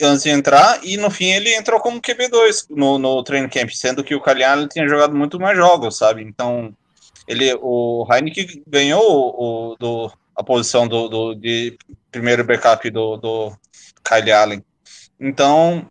antes 0.00 0.24
de 0.24 0.30
entrar, 0.30 0.80
e 0.82 0.96
no 0.96 1.10
fim 1.10 1.26
ele 1.26 1.54
entrou 1.54 1.78
como 1.78 2.00
QB2 2.00 2.66
no, 2.70 2.98
no 2.98 3.22
training 3.22 3.48
camp, 3.48 3.70
sendo 3.70 4.02
que 4.02 4.14
o 4.14 4.22
Kyle 4.22 4.42
Allen 4.42 4.66
tinha 4.66 4.88
jogado 4.88 5.14
muito 5.14 5.38
mais 5.38 5.56
jogos, 5.56 5.96
sabe? 5.96 6.22
Então, 6.22 6.74
ele, 7.28 7.54
o 7.60 8.06
Heineken 8.10 8.64
ganhou 8.66 9.00
o, 9.02 9.76
do, 9.78 10.12
a 10.34 10.42
posição 10.42 10.88
do, 10.88 11.08
do, 11.08 11.34
de 11.34 11.78
primeiro 12.10 12.42
backup 12.42 12.90
do, 12.90 13.16
do 13.16 13.52
Kyle 14.02 14.32
Allen. 14.32 14.64
Então, 15.20 15.86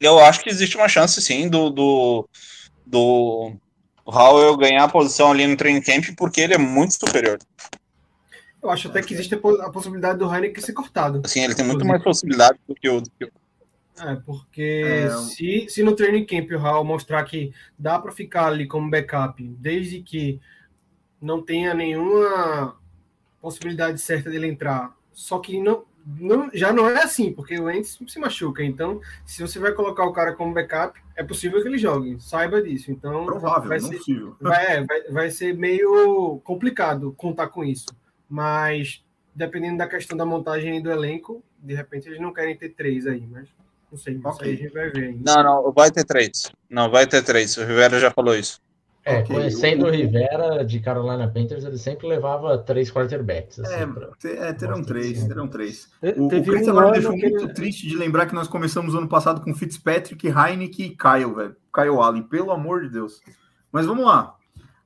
eu 0.00 0.18
acho 0.20 0.40
que 0.40 0.50
existe 0.50 0.76
uma 0.76 0.88
chance, 0.88 1.20
sim, 1.20 1.48
do, 1.48 1.70
do, 1.70 2.28
do 2.86 3.52
Howell 4.06 4.56
ganhar 4.56 4.84
a 4.84 4.88
posição 4.88 5.30
ali 5.30 5.46
no 5.46 5.56
training 5.56 5.80
camp, 5.80 6.04
porque 6.16 6.40
ele 6.40 6.54
é 6.54 6.58
muito 6.58 6.94
superior. 6.94 7.38
Eu 8.62 8.70
acho 8.70 8.88
até 8.88 9.02
que 9.02 9.12
existe 9.12 9.34
a 9.34 9.70
possibilidade 9.70 10.18
do 10.18 10.32
Heineken 10.32 10.62
ser 10.62 10.72
cortado. 10.72 11.20
Sim, 11.26 11.44
ele 11.44 11.54
tem 11.54 11.66
muito 11.66 11.84
mais 11.84 12.02
possibilidade 12.02 12.58
do 12.66 12.74
que 12.74 12.88
o. 12.88 13.00
Do 13.00 13.10
que 13.10 13.26
o... 13.26 13.30
É, 14.00 14.16
porque 14.16 14.82
é... 14.84 15.10
Se, 15.18 15.66
se 15.68 15.82
no 15.82 15.94
training 15.94 16.24
camp 16.24 16.50
o 16.50 16.56
Howell 16.56 16.84
mostrar 16.84 17.22
que 17.24 17.52
dá 17.78 17.98
para 17.98 18.10
ficar 18.10 18.46
ali 18.46 18.66
como 18.66 18.90
backup, 18.90 19.42
desde 19.60 20.00
que 20.00 20.40
não 21.20 21.42
tenha 21.42 21.74
nenhuma 21.74 22.76
possibilidade 23.40 24.00
certa 24.00 24.30
dele 24.30 24.48
entrar, 24.48 24.96
só 25.12 25.38
que 25.38 25.60
não, 25.60 25.84
não, 26.06 26.50
já 26.52 26.72
não 26.72 26.88
é 26.88 27.02
assim, 27.02 27.32
porque 27.32 27.58
o 27.58 27.70
Ents 27.70 27.98
se 28.06 28.18
machuca. 28.18 28.62
Então, 28.62 29.00
se 29.24 29.40
você 29.40 29.58
vai 29.58 29.72
colocar 29.72 30.04
o 30.04 30.12
cara 30.12 30.34
como 30.34 30.52
backup, 30.52 31.00
é 31.16 31.22
possível 31.22 31.62
que 31.62 31.68
ele 31.68 31.78
jogue. 31.78 32.20
Saiba 32.20 32.60
disso. 32.60 32.90
Então, 32.90 33.24
Provável, 33.24 33.68
vai 33.68 33.78
não 33.80 33.88
ser, 33.88 33.96
possível. 33.96 34.36
Vai, 34.40 34.84
vai, 34.84 35.02
vai 35.10 35.30
ser 35.30 35.54
meio 35.56 36.40
complicado 36.44 37.14
contar 37.16 37.48
com 37.48 37.64
isso. 37.64 37.86
Mas, 38.28 39.02
dependendo 39.34 39.78
da 39.78 39.88
questão 39.88 40.16
da 40.16 40.26
montagem 40.26 40.82
do 40.82 40.90
elenco, 40.90 41.42
de 41.58 41.74
repente 41.74 42.08
eles 42.08 42.20
não 42.20 42.32
querem 42.32 42.56
ter 42.56 42.70
três 42.70 43.06
aí, 43.06 43.26
mas 43.26 43.48
não 43.90 43.98
sei. 43.98 44.14
Isso 44.14 44.28
Ok. 44.28 44.46
aí 44.46 44.54
a 44.54 44.56
gente 44.58 44.72
vai 44.72 44.90
ver 44.90 45.04
ainda. 45.04 45.34
Não, 45.36 45.42
não, 45.42 45.72
vai 45.72 45.90
ter 45.90 46.04
três. 46.04 46.52
Não, 46.68 46.90
vai 46.90 47.06
ter 47.06 47.22
três. 47.22 47.56
O 47.56 47.64
Rivera 47.64 47.98
já 47.98 48.10
falou 48.10 48.34
isso. 48.36 48.60
É, 49.06 49.18
Ok, 49.18 49.36
conhecendo 49.36 49.84
o- 49.86 49.90
Rivera 49.90 50.64
de 50.64 50.80
Carolina 50.80 51.28
Panthers, 51.28 51.64
ele 51.64 51.76
sempre 51.76 52.06
levava 52.06 52.56
três 52.56 52.90
quarterbacks. 52.90 53.58
Assim, 53.58 53.74
É, 53.74 53.86
pra- 53.86 54.08
é, 54.24 54.52
terão 54.54 54.82
três, 54.82 55.24
terão 55.24 55.46
três. 55.46 55.90
Te- 56.00 56.18
O, 56.18 56.26
o 56.26 56.30
Chris 56.30 56.66
um 56.68 56.90
deixou 56.92 57.12
que 57.12 57.28
muito 57.28 57.52
triste 57.52 57.86
de 57.86 57.96
lembrar 57.96 58.24
que 58.26 58.34
nós 58.34 58.48
começamos 58.48 58.94
o 58.94 58.98
ano 58.98 59.08
passado 59.08 59.42
com 59.42 59.54
Fitzpatrick, 59.54 60.26
Heineken 60.26 60.86
e 60.86 60.96
Kyle, 60.96 61.34
velho. 61.34 61.56
Kyle 61.74 61.98
Allen, 62.00 62.22
pelo 62.22 62.50
amor 62.50 62.80
de 62.82 62.88
Deus. 62.88 63.20
Mas 63.70 63.84
vamos 63.84 64.06
lá. 64.06 64.36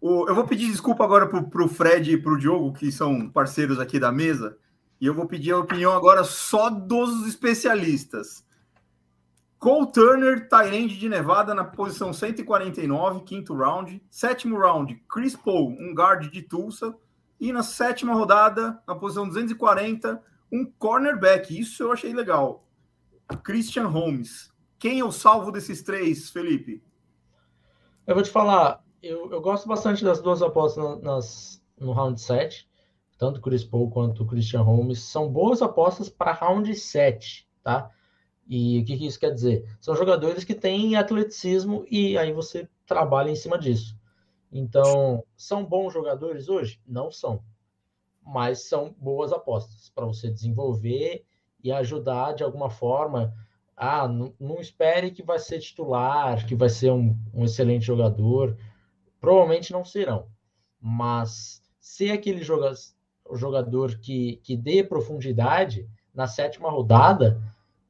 O- 0.01 0.29
eu 0.29 0.35
vou 0.35 0.45
pedir 0.47 0.66
desculpa 0.71 1.05
agora 1.05 1.27
pro, 1.29 1.49
pro 1.49 1.69
Fred 1.69 2.12
e 2.12 2.16
pro 2.21 2.39
Diogo, 2.39 2.73
que 2.73 2.91
são 2.91 3.29
parceiros 3.29 3.79
aqui 3.79 4.01
da 4.01 4.11
mesa, 4.11 4.57
e 5.01 5.07
eu 5.07 5.14
vou 5.14 5.27
pedir 5.27 5.53
a 5.53 5.59
opinião 5.59 5.93
agora 5.93 6.25
só 6.25 6.71
dos 6.71 7.25
especialistas. 7.27 8.45
Cole 9.59 9.91
Turner, 9.91 10.49
Tyrande 10.49 10.97
de 10.97 11.09
Nevada, 11.09 11.53
na 11.53 11.65
posição 11.65 12.13
149, 12.13 13.23
quinto 13.25 13.55
round. 13.55 14.01
Sétimo 14.09 14.57
round, 14.59 14.95
Chris 15.09 15.35
Paul, 15.35 15.71
um 15.71 15.93
guard 15.95 16.31
de 16.31 16.43
Tulsa. 16.43 16.95
E 17.41 17.53
na 17.53 17.63
sétima 17.63 18.15
rodada, 18.15 18.81
na 18.87 18.95
posição 18.95 19.27
240, 19.27 20.23
um 20.53 20.65
cornerback. 20.79 21.59
Isso 21.59 21.83
eu 21.83 21.93
achei 21.93 22.13
legal. 22.13 22.65
Christian 23.43 23.87
Holmes. 23.89 24.53
Quem 24.79 25.01
eu 25.01 25.11
salvo 25.11 25.51
desses 25.51 25.83
três, 25.83 26.31
Felipe? 26.31 26.83
Eu 28.07 28.15
vou 28.15 28.23
te 28.23 28.31
falar, 28.31 28.83
eu, 29.03 29.31
eu 29.31 29.41
gosto 29.41 29.69
bastante 29.69 30.05
das 30.05 30.21
duas 30.23 30.41
apostas 30.41 30.83
na- 30.83 30.97
nas, 31.15 31.63
no 31.79 31.93
round 31.93 32.21
7, 32.21 32.69
tanto 33.19 33.39
o 33.39 33.43
Chris 33.43 33.65
Paul 33.65 33.91
quanto 33.91 34.23
o 34.23 34.27
Christian 34.27 34.63
Holmes. 34.63 35.01
São 35.03 35.29
boas 35.29 35.61
apostas 35.63 36.09
para 36.09 36.33
round 36.33 36.73
7, 36.75 37.47
tá? 37.63 37.91
E 38.49 38.81
o 38.81 38.85
que, 38.85 38.97
que 38.97 39.07
isso 39.07 39.21
quer 39.21 39.33
dizer? 39.33 39.69
São 39.79 39.95
jogadores 39.95 40.43
que 40.43 40.55
têm 40.55 40.97
atleticismo 40.97 41.85
e 41.91 42.17
aí 42.17 42.33
você 42.33 42.67
trabalha 42.87 43.31
em 43.31 43.37
cima 43.37 43.59
disso. 43.59 43.95
Então, 44.51 45.23
são 45.37 45.63
bons 45.63 45.93
jogadores 45.93 46.49
hoje? 46.49 46.81
Não 46.87 47.11
são. 47.11 47.43
Mas 48.25 48.67
são 48.67 48.95
boas 48.99 49.33
apostas 49.33 49.91
para 49.95 50.07
você 50.07 50.31
desenvolver 50.31 51.27
e 51.63 51.71
ajudar 51.71 52.33
de 52.33 52.43
alguma 52.43 52.71
forma. 52.71 53.35
Ah, 53.77 54.09
não, 54.09 54.33
não 54.41 54.61
espere 54.61 55.11
que 55.11 55.23
vai 55.23 55.39
ser 55.39 55.61
titular, 55.61 56.47
que 56.47 56.55
vai 56.55 56.71
ser 56.71 56.91
um, 56.91 57.15
um 57.35 57.45
excelente 57.45 57.85
jogador. 57.85 58.57
Provavelmente 59.21 59.73
não 59.73 59.85
serão. 59.85 60.27
Mas 60.81 61.63
ser 61.79 62.13
aquele 62.13 62.43
joga 62.43 62.73
jogador 63.35 63.99
que, 63.99 64.37
que 64.43 64.57
dê 64.57 64.83
profundidade 64.83 65.87
na 66.15 66.27
sétima 66.27 66.71
rodada, 66.71 67.41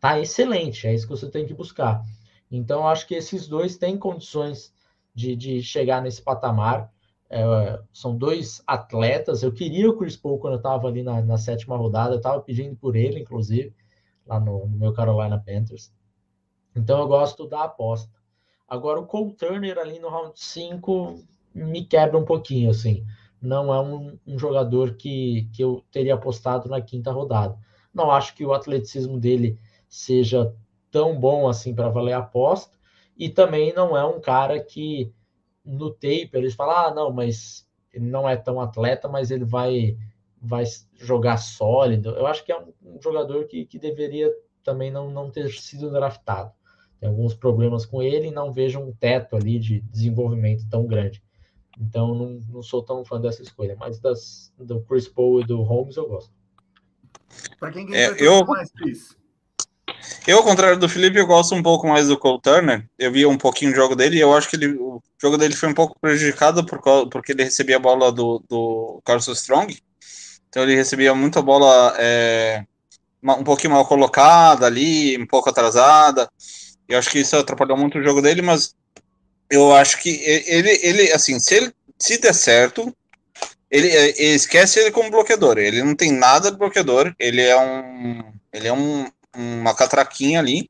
tá 0.01 0.19
excelente. 0.19 0.87
É 0.87 0.95
isso 0.95 1.07
que 1.07 1.17
você 1.17 1.31
tem 1.31 1.47
que 1.47 1.55
buscar. 1.55 2.05
Então, 2.51 2.81
eu 2.81 2.89
acho 2.89 3.07
que 3.07 3.15
esses 3.15 3.47
dois 3.47 3.77
têm 3.77 3.99
condições 3.99 4.73
de, 5.15 5.37
de 5.37 5.63
chegar 5.63 6.03
nesse 6.03 6.23
patamar. 6.23 6.93
É, 7.31 7.81
são 7.93 8.17
dois 8.17 8.63
atletas. 8.67 9.43
Eu 9.43 9.53
queria 9.53 9.91
o 9.91 9.97
Chris 9.97 10.17
Paul 10.17 10.39
quando 10.39 10.55
eu 10.55 10.59
estava 10.59 10.89
ali 10.89 11.03
na, 11.03 11.21
na 11.21 11.37
sétima 11.37 11.77
rodada, 11.77 12.15
eu 12.15 12.19
estava 12.19 12.41
pedindo 12.41 12.75
por 12.77 12.97
ele, 12.97 13.21
inclusive, 13.21 13.75
lá 14.27 14.41
no, 14.41 14.67
no 14.67 14.79
meu 14.79 14.93
Carolina 14.93 15.39
Panthers. 15.39 15.93
Então, 16.75 17.01
eu 17.01 17.09
gosto 17.09 17.47
da 17.47 17.65
aposta. 17.65 18.11
Agora, 18.67 19.01
o 19.01 19.07
Cole 19.07 19.35
Turner 19.35 19.79
ali 19.79 19.99
no 19.99 20.09
round 20.09 20.39
5 20.39 21.23
me 21.55 21.85
quebra 21.85 22.19
um 22.19 22.25
pouquinho, 22.25 22.71
assim. 22.71 23.05
Não 23.41 23.73
é 23.73 23.81
um, 23.81 24.19
um 24.27 24.39
jogador 24.39 24.95
que, 24.95 25.49
que 25.53 25.63
eu 25.63 25.85
teria 25.91 26.15
apostado 26.15 26.69
na 26.69 26.81
quinta 26.81 27.11
rodada. 27.11 27.59
Não 27.93 28.11
acho 28.11 28.35
que 28.35 28.45
o 28.45 28.53
atleticismo 28.53 29.19
dele 29.19 29.59
seja 29.89 30.55
tão 30.91 31.19
bom 31.19 31.49
assim 31.49 31.75
para 31.75 31.89
valer 31.89 32.13
a 32.13 32.19
aposta. 32.19 32.77
E 33.17 33.29
também 33.29 33.73
não 33.75 33.97
é 33.97 34.05
um 34.05 34.21
cara 34.21 34.63
que 34.63 35.13
no 35.65 35.91
tape 35.91 36.31
eles 36.35 36.55
falam: 36.55 36.77
ah, 36.77 36.95
não, 36.95 37.13
mas 37.13 37.69
ele 37.93 38.07
não 38.07 38.29
é 38.29 38.37
tão 38.37 38.61
atleta, 38.61 39.09
mas 39.09 39.31
ele 39.31 39.45
vai, 39.45 39.97
vai 40.41 40.65
jogar 40.95 41.37
sólido. 41.39 42.11
Eu 42.11 42.27
acho 42.27 42.45
que 42.45 42.53
é 42.53 42.59
um, 42.59 42.73
um 42.85 43.03
jogador 43.03 43.47
que, 43.47 43.65
que 43.67 43.79
deveria 43.79 44.33
também 44.63 44.91
não, 44.91 45.11
não 45.11 45.31
ter 45.31 45.51
sido 45.51 45.91
draftado. 45.91 46.53
Tem 47.01 47.09
alguns 47.09 47.35
problemas 47.35 47.87
com 47.87 48.03
ele 48.03 48.29
e 48.29 48.33
não 48.33 48.53
vejo 48.53 48.81
um 48.81 48.93
teto 48.93 49.37
ali 49.37 49.59
de 49.59 49.81
desenvolvimento 49.83 50.69
tão 50.69 50.87
grande. 50.87 51.23
Então 51.81 52.15
não, 52.15 52.41
não 52.49 52.63
sou 52.63 52.83
tão 52.83 53.05
fã 53.05 53.21
dessa 53.21 53.43
escolha, 53.43 53.77
mas 53.79 54.01
das, 54.01 54.53
do 54.59 54.81
Chris 54.83 55.09
Paul 55.09 55.41
e 55.41 55.45
do 55.45 55.63
Holmes 55.63 55.97
eu 55.97 56.09
gosto. 56.09 56.33
Para 57.59 57.73
quem 57.73 57.85
É, 57.95 58.15
quer 58.15 58.25
eu- 58.25 58.45
mais, 58.47 58.71
Cris? 58.73 59.17
Eu, 60.27 60.39
ao 60.39 60.45
contrário 60.45 60.79
do 60.79 60.89
Felipe, 60.89 61.19
eu 61.19 61.27
gosto 61.27 61.55
um 61.55 61.63
pouco 61.63 61.89
mais 61.89 62.09
do 62.09 62.19
Cole 62.19 62.41
Turner. 62.41 62.87
Eu 62.99 63.11
vi 63.11 63.25
um 63.25 63.39
pouquinho 63.39 63.73
do 63.73 63.77
jogo 63.77 63.97
dele 63.97 64.17
e 64.17 64.21
eu 64.21 64.35
acho 64.35 64.49
que 64.49 64.57
ele, 64.57 64.69
o 64.69 65.03
jogo 65.21 65.39
dele 65.39 65.55
foi 65.55 65.69
um 65.69 65.75
pouco 65.75 65.99
prejudicado 66.01 66.65
por, 66.65 66.81
porque 67.09 67.33
ele 67.33 67.45
recebia 67.45 67.77
a 67.77 67.81
bola 67.81 68.13
do, 68.13 68.43
do 68.49 69.01
Carson 69.05 69.33
Strong. 69.33 69.79
Então 70.49 70.63
ele 70.63 70.75
recebia 70.75 71.15
muita 71.15 71.43
bola 71.43 71.95
é, 71.99 72.65
um 73.23 73.45
pouquinho 73.45 73.73
mal 73.73 73.87
colocada 73.87 74.67
ali, 74.67 75.17
um 75.19 75.27
pouco 75.27 75.49
atrasada. 75.51 76.31
Eu 76.89 76.99
acho 76.99 77.11
que 77.11 77.21
isso 77.21 77.37
atrapalhou 77.37 77.77
muito 77.77 77.99
o 77.99 78.03
jogo 78.03 78.23
dele, 78.23 78.43
mas 78.43 78.75
eu 79.51 79.75
acho 79.75 79.99
que 79.99 80.11
ele, 80.47 80.79
ele 80.83 81.13
assim, 81.13 81.39
se 81.39 81.55
ele 81.55 81.73
se 81.99 82.19
der 82.19 82.35
certo, 82.35 82.95
ele, 83.71 83.89
é, 83.89 84.23
esquece 84.35 84.79
ele 84.81 84.91
como 84.91 85.11
bloqueador. 85.11 85.59
Ele 85.59 85.83
não 85.83 85.95
tem 85.95 86.13
nada 86.13 86.51
de 86.51 86.57
bloqueador. 86.57 87.15
Ele 87.19 87.43
é 87.43 87.59
um, 87.59 88.25
ele 88.53 88.69
é 88.69 88.73
um, 88.73 89.07
uma 89.39 89.75
catraquinha 89.75 90.41
ali. 90.41 90.69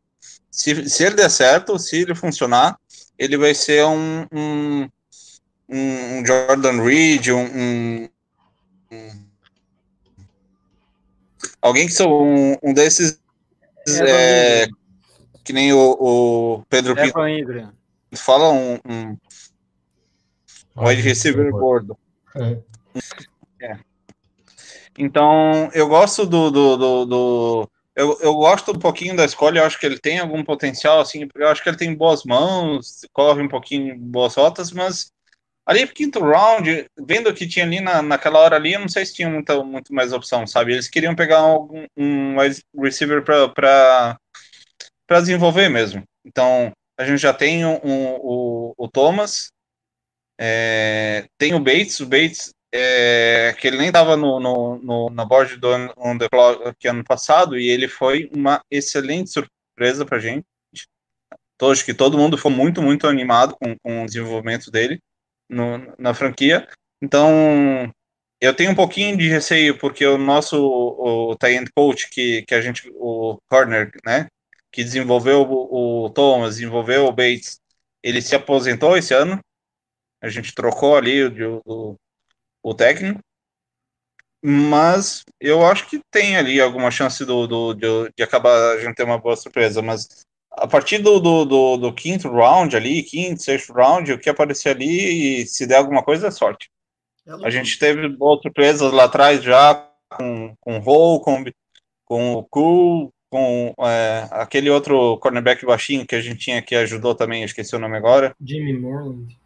Se, 0.51 0.89
se 0.89 1.05
ele 1.05 1.15
der 1.17 1.31
certo, 1.31 1.79
se 1.79 1.97
ele 2.03 2.15
funcionar, 2.15 2.79
ele 3.19 3.37
vai 3.37 3.55
ser 3.55 3.85
um, 3.87 4.27
um, 4.33 4.89
um 5.69 6.27
Jordan 6.27 6.83
Reed, 6.83 7.29
um, 7.29 7.39
um- 7.45 8.09
um- 8.93 9.25
alguém 11.63 11.87
que 11.87 11.93
são 11.93 12.11
um, 12.11 12.57
um 12.63 12.73
desses 12.75 13.21
é, 14.07 14.67
que 15.45 15.53
nem 15.53 15.73
o, 15.73 15.97
o 15.99 16.65
Pedro 16.69 16.95
Pinto 16.95 17.19
Evan 17.19 17.31
Ingram. 17.31 17.73
fala, 18.17 18.51
um, 18.51 18.79
um 18.87 19.17
wide 20.77 21.01
receiver 21.03 21.51
gordo. 21.51 21.97
É. 23.61 23.79
Então, 24.99 25.71
eu 25.73 25.89
gosto 25.89 26.27
do, 26.27 26.51
do, 26.51 26.77
do, 26.77 27.05
do- 27.07 27.71
eu, 27.99 28.17
eu 28.21 28.33
gosto 28.35 28.71
um 28.71 28.79
pouquinho 28.79 29.17
da 29.17 29.25
escolha, 29.25 29.59
eu 29.59 29.65
acho 29.65 29.79
que 29.79 29.85
ele 29.85 29.99
tem 29.99 30.21
algum 30.21 30.45
potencial, 30.45 31.01
assim, 31.01 31.29
eu 31.35 31.49
acho 31.49 31.61
que 31.61 31.69
ele 31.69 31.77
tem 31.77 31.93
boas 31.93 32.23
mãos, 32.23 33.01
corre 33.13 33.43
um 33.43 33.49
pouquinho 33.49 33.99
boas 33.99 34.37
rotas, 34.37 34.71
mas 34.71 35.11
ali 35.67 35.85
quinto 35.89 36.21
round, 36.21 36.87
vendo 36.97 37.29
o 37.29 37.35
que 37.35 37.49
tinha 37.49 37.65
ali 37.65 37.81
na, 37.81 38.01
naquela 38.01 38.39
hora 38.39 38.55
ali, 38.55 38.75
eu 38.75 38.81
não 38.81 38.89
sei 38.89 39.05
se 39.05 39.15
tinha 39.15 39.29
muita, 39.29 39.65
muito 39.65 39.93
mais 39.93 40.13
opção, 40.13 40.47
sabe? 40.47 40.73
Eles 40.73 40.89
queriam 40.89 41.17
pegar 41.17 41.39
algum, 41.39 41.87
um 41.97 42.37
receiver 42.81 43.25
para 43.25 44.17
desenvolver 45.09 45.69
mesmo. 45.69 46.05
Então, 46.25 46.71
a 46.97 47.05
gente 47.05 47.19
já 47.19 47.35
tem 47.35 47.67
um, 47.67 47.81
um, 47.83 48.15
o, 48.21 48.75
o 48.79 48.89
Thomas, 48.89 49.51
é, 50.39 51.27
tem 51.37 51.53
o 51.53 51.59
Bates, 51.59 51.99
o 51.99 52.07
Bates 52.07 52.55
é, 52.73 53.55
que 53.59 53.67
ele 53.67 53.79
nem 53.79 53.89
estava 53.89 54.17
no, 54.17 54.39
no, 54.39 54.79
no, 54.79 55.11
na 55.11 55.25
board 55.25 55.57
do 55.57 55.69
on 55.97 56.19
the 56.19 56.29
clock 56.29 56.89
ano 56.89 57.05
passado 57.05 57.59
e 57.59 57.69
ele 57.69 57.89
foi 57.89 58.31
uma 58.33 58.63
excelente 58.71 59.31
surpresa 59.31 60.05
para 60.05 60.19
gente. 60.19 60.47
Então, 61.55 61.71
acho 61.71 61.85
que 61.85 61.95
todo 61.95 62.19
mundo 62.19 62.39
foi 62.39 62.53
muito, 62.53 62.81
muito 62.83 63.07
animado 63.07 63.57
com, 63.61 63.77
com 63.83 64.03
o 64.03 64.07
desenvolvimento 64.07 64.71
dele 64.71 65.01
no, 65.49 65.93
na 65.99 66.15
franquia. 66.15 66.69
Então, 67.03 67.93
eu 68.41 68.55
tenho 68.55 68.71
um 68.71 68.75
pouquinho 68.75 69.17
de 69.17 69.29
receio 69.29 69.79
porque 69.79 70.07
o 70.07 70.19
nosso 70.19 70.57
o, 70.57 71.33
o 71.33 71.47
end 71.47 71.71
coach 71.75 72.09
que, 72.11 72.43
que 72.43 72.55
a 72.55 72.61
gente 72.61 72.91
o 72.95 73.39
corner, 73.49 73.91
né, 74.05 74.29
que 74.71 74.85
desenvolveu 74.85 75.43
o, 75.43 76.05
o 76.07 76.11
Thomas, 76.11 76.57
desenvolveu 76.57 77.07
o 77.07 77.13
Bates, 77.13 77.61
ele 78.03 78.23
se 78.23 78.37
aposentou 78.37 78.97
esse 78.97 79.15
ano. 79.15 79.41
A 80.21 80.29
gente 80.29 80.55
trocou 80.55 80.97
ali 80.97 81.25
o, 81.25 81.61
o 81.65 81.97
o 82.71 82.75
técnico. 82.75 83.21
Mas 84.43 85.25
eu 85.41 85.67
acho 85.67 85.89
que 85.89 86.01
tem 86.11 86.37
ali 86.37 86.61
alguma 86.61 86.91
chance 86.91 87.25
do, 87.25 87.47
do 87.47 87.75
de, 87.75 88.13
de, 88.17 88.23
acabar 88.23 88.75
a 88.75 88.81
gente 88.81 88.95
ter 88.95 89.03
uma 89.03 89.19
boa 89.19 89.37
surpresa. 89.37 89.83
Mas 89.83 90.25
a 90.53 90.67
partir 90.67 90.99
do, 90.99 91.19
do, 91.19 91.45
do, 91.45 91.77
do 91.77 91.93
quinto 91.93 92.31
round 92.31 92.77
ali, 92.77 93.03
quinto, 93.03 93.43
sexto 93.43 93.73
round, 93.73 94.13
o 94.13 94.19
que 94.19 94.31
aparecer 94.31 94.71
ali, 94.71 95.43
e 95.43 95.47
se 95.47 95.67
der 95.67 95.77
alguma 95.77 96.03
coisa, 96.03 96.29
é 96.29 96.31
sorte. 96.31 96.71
É 97.27 97.47
a 97.47 97.51
gente 97.51 97.79
teve 97.79 98.09
boas 98.09 98.41
surpresas 98.41 98.93
lá 98.93 99.05
atrás 99.05 99.43
já 99.43 99.89
com, 100.11 100.55
com 100.61 100.79
o 100.79 100.81
Holcomb, 100.81 101.53
com 102.05 102.35
o 102.35 102.45
Cool, 102.45 103.13
com 103.31 103.75
é, 103.81 104.27
aquele 104.31 104.71
outro 104.71 105.19
cornerback 105.19 105.65
baixinho 105.67 106.07
que 106.07 106.15
a 106.15 106.21
gente 106.21 106.39
tinha 106.39 106.63
que 106.63 106.75
ajudou 106.75 107.15
também, 107.15 107.45
esqueci 107.45 107.77
o 107.77 107.79
nome 107.79 107.97
agora. 107.97 108.35
Jimmy 108.41 108.73
Morland. 108.79 109.37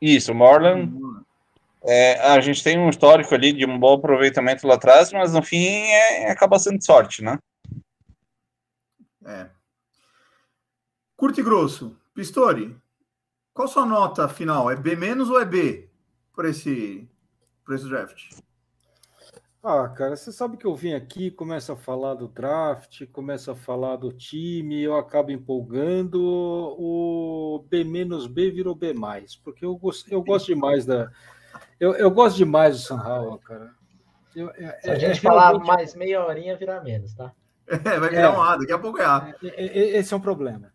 Isso, 0.00 0.34
Morland. 0.34 0.92
É, 1.90 2.20
a 2.20 2.38
gente 2.40 2.62
tem 2.62 2.78
um 2.78 2.90
histórico 2.90 3.34
ali 3.34 3.50
de 3.50 3.64
um 3.64 3.78
bom 3.78 3.94
aproveitamento 3.94 4.66
lá 4.66 4.74
atrás, 4.74 5.10
mas 5.10 5.32
no 5.32 5.42
fim 5.42 5.64
é, 5.64 6.30
acaba 6.30 6.58
sendo 6.58 6.84
sorte, 6.84 7.24
né? 7.24 7.38
É. 9.24 9.48
Curto 11.16 11.40
e 11.40 11.42
grosso. 11.42 11.96
Pistori, 12.14 12.76
qual 13.54 13.66
sua 13.66 13.86
nota 13.86 14.28
final? 14.28 14.70
É 14.70 14.76
B 14.76 14.96
menos 14.96 15.30
ou 15.30 15.40
é 15.40 15.46
B 15.46 15.88
por 16.34 16.44
esse, 16.44 17.08
por 17.64 17.74
esse 17.74 17.88
draft? 17.88 18.34
Ah, 19.62 19.88
cara, 19.88 20.14
você 20.14 20.30
sabe 20.30 20.58
que 20.58 20.66
eu 20.66 20.74
vim 20.74 20.92
aqui, 20.92 21.30
começo 21.30 21.72
a 21.72 21.76
falar 21.76 22.14
do 22.14 22.28
draft, 22.28 23.06
começo 23.12 23.50
a 23.50 23.56
falar 23.56 23.96
do 23.96 24.12
time, 24.12 24.82
eu 24.82 24.94
acabo 24.94 25.30
empolgando, 25.30 26.20
o 26.22 27.64
B 27.66 27.82
menos 27.82 28.26
B 28.26 28.50
virou 28.50 28.74
B 28.74 28.92
mais, 28.92 29.34
porque 29.36 29.64
eu 29.64 29.74
gosto, 29.74 30.12
eu 30.12 30.22
gosto 30.22 30.46
demais 30.46 30.84
da, 30.86 31.10
eu, 31.80 31.94
eu 31.94 32.10
gosto 32.10 32.36
demais 32.36 32.76
do 32.76 32.82
San 32.82 32.96
Howell, 32.96 33.38
cara. 33.38 33.70
Eu, 34.34 34.50
é, 34.50 34.78
Se 34.82 34.90
a 34.90 34.94
é, 34.94 35.00
gente 35.00 35.18
é, 35.18 35.20
falar 35.20 35.48
realmente... 35.48 35.66
mais 35.66 35.94
meia 35.94 36.24
horinha, 36.24 36.56
virar 36.56 36.82
menos, 36.82 37.14
tá? 37.14 37.32
É, 37.66 37.98
vai 37.98 38.10
virar 38.10 38.22
é, 38.22 38.30
um 38.30 38.42
A, 38.42 38.56
daqui 38.56 38.72
a 38.72 38.78
pouco 38.78 38.98
é 38.98 39.04
A. 39.04 39.34
Esse 39.42 40.14
é 40.14 40.16
um 40.16 40.20
problema. 40.20 40.72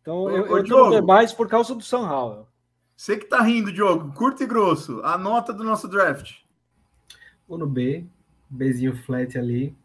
Então, 0.00 0.16
ô, 0.24 0.30
eu, 0.30 0.50
ô, 0.50 0.58
eu 0.58 0.62
Diogo, 0.62 1.06
mais 1.06 1.32
por 1.32 1.48
causa 1.48 1.74
do 1.74 1.82
San 1.82 2.08
Howell. 2.08 2.48
Você 2.96 3.16
que 3.16 3.26
tá 3.26 3.40
rindo, 3.40 3.72
Diogo, 3.72 4.12
curto 4.12 4.42
e 4.42 4.46
grosso, 4.46 5.00
a 5.02 5.18
nota 5.18 5.52
do 5.52 5.64
nosso 5.64 5.88
draft. 5.88 6.38
Vou 7.48 7.58
no 7.58 7.66
B, 7.66 8.04
Bzinho 8.48 8.96
flat 8.96 9.36
ali. 9.38 9.76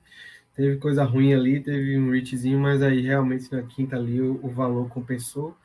Teve 0.55 0.77
coisa 0.77 1.03
ruim 1.03 1.33
ali, 1.33 1.61
teve 1.61 1.97
um 1.97 2.11
reachzinho, 2.11 2.59
mas 2.59 2.81
aí 2.81 3.01
realmente 3.01 3.51
na 3.51 3.63
quinta 3.63 3.95
ali 3.95 4.21
o, 4.21 4.39
o 4.43 4.49
valor 4.49 4.89
compensou. 4.89 5.55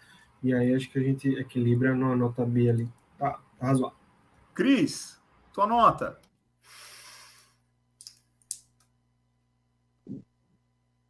E 0.42 0.54
aí 0.54 0.74
acho 0.74 0.90
que 0.90 0.98
a 0.98 1.02
gente 1.02 1.28
equilibra 1.36 1.94
numa 1.94 2.14
nota 2.14 2.44
B 2.44 2.70
ali. 2.70 2.88
Tá, 3.18 3.38
tá 3.58 3.66
razoável. 3.66 4.03
Cris, 4.54 5.18
tua 5.52 5.66
nota. 5.66 6.18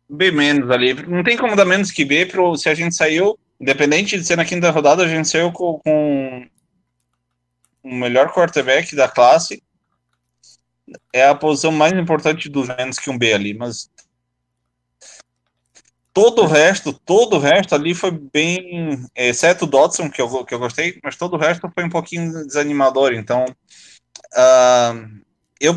B 0.08 0.30
menos 0.30 0.70
ali. 0.70 0.94
Não 1.06 1.22
tem 1.22 1.36
como 1.36 1.56
dar 1.56 1.64
menos 1.64 1.90
que 1.90 2.04
B 2.04 2.26
pro, 2.26 2.56
se 2.56 2.68
a 2.68 2.74
gente 2.74 2.94
saiu, 2.94 3.38
independente 3.60 4.16
de 4.16 4.24
ser 4.24 4.36
na 4.36 4.44
quinta 4.44 4.70
rodada, 4.70 5.04
a 5.04 5.08
gente 5.08 5.28
saiu 5.28 5.52
com, 5.52 5.78
com 5.80 6.48
o 7.82 7.94
melhor 7.94 8.32
quarterback 8.32 8.94
da 8.96 9.08
classe. 9.08 9.62
É 11.12 11.26
a 11.26 11.34
posição 11.34 11.72
mais 11.72 11.92
importante 11.92 12.48
dos 12.48 12.68
menos 12.68 12.98
que 12.98 13.10
um 13.10 13.18
B 13.18 13.32
ali, 13.32 13.54
mas 13.54 13.90
todo 16.14 16.42
o 16.42 16.46
resto, 16.46 16.92
todo 16.92 17.36
o 17.36 17.40
resto 17.40 17.74
ali 17.74 17.92
foi 17.92 18.12
bem, 18.12 19.04
exceto 19.16 19.64
o 19.64 19.68
Dodson, 19.68 20.08
que 20.08 20.22
eu, 20.22 20.44
que 20.44 20.54
eu 20.54 20.60
gostei, 20.60 20.98
mas 21.02 21.16
todo 21.16 21.34
o 21.34 21.38
resto 21.38 21.68
foi 21.74 21.84
um 21.84 21.90
pouquinho 21.90 22.32
desanimador. 22.46 23.12
Então, 23.12 23.44
uh, 24.32 25.20
eu 25.60 25.76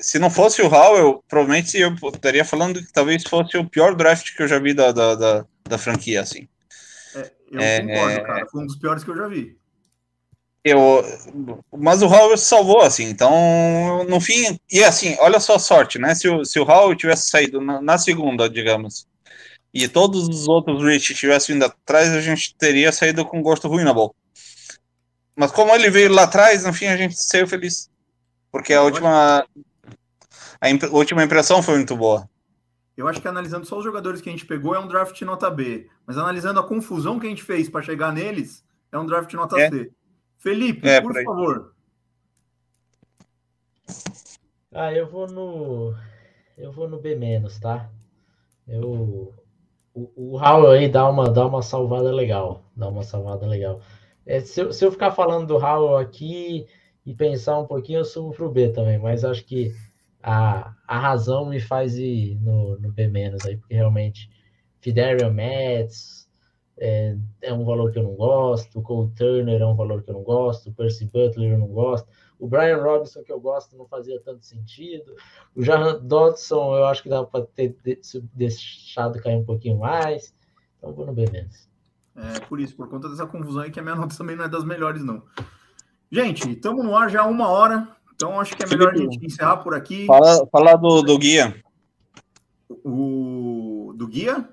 se 0.00 0.18
não 0.18 0.30
fosse 0.30 0.62
o 0.62 0.72
Howell, 0.72 1.22
provavelmente 1.28 1.76
eu 1.76 1.94
estaria 2.14 2.44
falando 2.46 2.82
que 2.82 2.92
talvez 2.92 3.24
fosse 3.24 3.58
o 3.58 3.68
pior 3.68 3.94
draft 3.94 4.34
que 4.34 4.42
eu 4.42 4.48
já 4.48 4.58
vi 4.58 4.72
da, 4.72 4.90
da, 4.90 5.14
da, 5.14 5.46
da 5.68 5.78
franquia, 5.78 6.22
assim. 6.22 6.48
É, 7.14 7.30
eu 7.50 7.60
é, 7.60 7.80
concordo, 7.80 8.22
cara. 8.22 8.46
Foi 8.50 8.62
um 8.62 8.66
dos 8.66 8.76
piores 8.76 9.04
que 9.04 9.10
eu 9.10 9.16
já 9.16 9.28
vi. 9.28 9.58
Eu, 10.64 11.04
mas 11.76 12.02
o 12.02 12.06
Howell 12.06 12.38
salvou, 12.38 12.80
assim, 12.80 13.04
então, 13.04 14.04
no 14.08 14.20
fim, 14.20 14.58
e 14.70 14.82
assim, 14.82 15.16
olha 15.18 15.40
só 15.40 15.56
a 15.56 15.58
sorte, 15.58 15.98
né? 15.98 16.14
Se 16.14 16.28
o, 16.28 16.44
se 16.44 16.58
o 16.58 16.62
Howell 16.62 16.96
tivesse 16.96 17.28
saído 17.28 17.60
na, 17.60 17.82
na 17.82 17.98
segunda, 17.98 18.48
digamos, 18.48 19.06
e 19.72 19.88
todos 19.88 20.28
os 20.28 20.48
outros 20.48 20.82
Rich 20.82 21.14
tivessem 21.14 21.54
vindo 21.54 21.64
atrás, 21.64 22.10
a 22.10 22.20
gente 22.20 22.54
teria 22.56 22.92
saído 22.92 23.24
com 23.24 23.42
gosto 23.42 23.68
ruim 23.68 23.84
na 23.84 23.94
boca. 23.94 24.14
Mas 25.34 25.50
como 25.50 25.74
ele 25.74 25.88
veio 25.88 26.12
lá 26.12 26.24
atrás, 26.24 26.64
no 26.64 26.72
fim 26.72 26.86
a 26.86 26.96
gente 26.96 27.16
saiu 27.16 27.46
feliz. 27.46 27.90
Porque 28.50 28.74
a 28.74 28.82
última, 28.82 29.46
a 30.60 30.70
imp 30.70 30.82
última 30.92 31.24
impressão 31.24 31.62
foi 31.62 31.76
muito 31.76 31.96
boa. 31.96 32.28
Eu 32.94 33.08
acho 33.08 33.22
que 33.22 33.26
analisando 33.26 33.64
só 33.64 33.78
os 33.78 33.84
jogadores 33.84 34.20
que 34.20 34.28
a 34.28 34.32
gente 34.32 34.44
pegou 34.44 34.74
é 34.74 34.78
um 34.78 34.86
draft 34.86 35.18
nota 35.22 35.50
B. 35.50 35.88
Mas 36.06 36.18
analisando 36.18 36.60
a 36.60 36.68
confusão 36.68 37.18
que 37.18 37.26
a 37.26 37.30
gente 37.30 37.42
fez 37.42 37.70
para 37.70 37.80
chegar 37.80 38.12
neles, 38.12 38.62
é 38.92 38.98
um 38.98 39.06
draft 39.06 39.32
nota 39.32 39.58
é. 39.58 39.70
C. 39.70 39.90
Felipe, 40.38 40.86
é, 40.86 41.00
por, 41.00 41.14
por 41.14 41.24
favor. 41.24 41.74
Ah, 44.74 44.92
eu 44.92 45.08
vou 45.08 45.26
no. 45.26 45.94
Eu 46.58 46.72
vou 46.72 46.88
no 46.88 46.98
B, 46.98 47.16
tá? 47.60 47.88
Eu 48.68 49.34
o, 49.94 50.34
o 50.34 50.38
Howell 50.38 50.70
aí 50.72 50.88
dá 50.88 51.08
uma, 51.08 51.30
dá 51.30 51.46
uma 51.46 51.62
salvada 51.62 52.10
legal. 52.12 52.64
Dá 52.76 52.88
uma 52.88 53.02
salvada 53.02 53.46
legal. 53.46 53.80
É, 54.26 54.40
se, 54.40 54.60
eu, 54.60 54.72
se 54.72 54.84
eu 54.84 54.92
ficar 54.92 55.10
falando 55.12 55.46
do 55.46 55.56
Howell 55.56 55.96
aqui 55.96 56.66
e 57.04 57.14
pensar 57.14 57.58
um 57.58 57.66
pouquinho, 57.66 58.00
eu 58.00 58.04
subo 58.04 58.32
pro 58.32 58.50
B 58.50 58.70
também, 58.70 58.98
mas 58.98 59.24
acho 59.24 59.44
que 59.44 59.74
a, 60.22 60.74
a 60.86 60.98
razão 60.98 61.46
me 61.46 61.60
faz 61.60 61.96
ir 61.98 62.38
no, 62.40 62.78
no 62.78 62.92
B 62.92 63.10
aí, 63.44 63.56
porque 63.56 63.74
realmente 63.74 64.30
Fiderian 64.80 65.30
Mets 65.30 66.21
é, 66.84 67.16
é, 67.42 67.52
um 67.52 67.64
valor 67.64 67.92
que 67.92 67.98
eu 68.00 68.02
não 68.02 68.14
gosto, 68.14 68.80
o 68.80 68.82
Cole 68.82 69.12
Turner 69.14 69.62
é 69.62 69.64
um 69.64 69.76
valor 69.76 70.02
que 70.02 70.10
eu 70.10 70.14
não 70.14 70.24
gosto, 70.24 70.68
o 70.68 70.72
Percy 70.72 71.04
Butler 71.04 71.52
eu 71.52 71.58
não 71.58 71.68
gosto. 71.68 72.08
O 72.40 72.48
Brian 72.48 72.82
Robinson, 72.82 73.22
que 73.22 73.30
eu 73.30 73.38
gosto, 73.38 73.76
não 73.76 73.86
fazia 73.86 74.20
tanto 74.20 74.44
sentido. 74.44 75.14
O 75.54 75.62
Jahan 75.62 76.00
Dodson, 76.02 76.76
eu 76.76 76.86
acho 76.86 77.04
que 77.04 77.08
dava 77.08 77.24
para 77.24 77.46
ter 77.46 77.76
deixado 78.34 79.22
cair 79.22 79.36
um 79.36 79.44
pouquinho 79.44 79.78
mais. 79.78 80.34
Então, 80.76 80.92
vou 80.92 81.06
no 81.06 81.12
B 81.12 81.24
menos. 81.30 81.68
É, 82.16 82.40
por 82.40 82.58
isso, 82.58 82.74
por 82.74 82.88
conta 82.88 83.08
dessa 83.08 83.26
confusão 83.26 83.62
aí, 83.62 83.70
que 83.70 83.78
a 83.78 83.82
minha 83.82 83.94
nota 83.94 84.16
também 84.16 84.34
não 84.34 84.44
é 84.44 84.48
das 84.48 84.64
melhores, 84.64 85.04
não. 85.04 85.22
Gente, 86.10 86.50
estamos 86.50 86.84
no 86.84 86.96
ar 86.96 87.08
já 87.08 87.22
há 87.22 87.26
uma 87.26 87.48
hora, 87.48 87.88
então 88.12 88.40
acho 88.40 88.56
que 88.56 88.64
é 88.64 88.66
melhor 88.66 88.92
a 88.92 88.96
gente 88.96 89.24
encerrar 89.24 89.58
por 89.58 89.72
aqui. 89.72 90.04
Fala, 90.06 90.44
fala 90.48 90.74
do, 90.74 91.00
do 91.02 91.16
guia. 91.16 91.54
O 92.84 93.94
do 93.96 94.08
guia? 94.08 94.48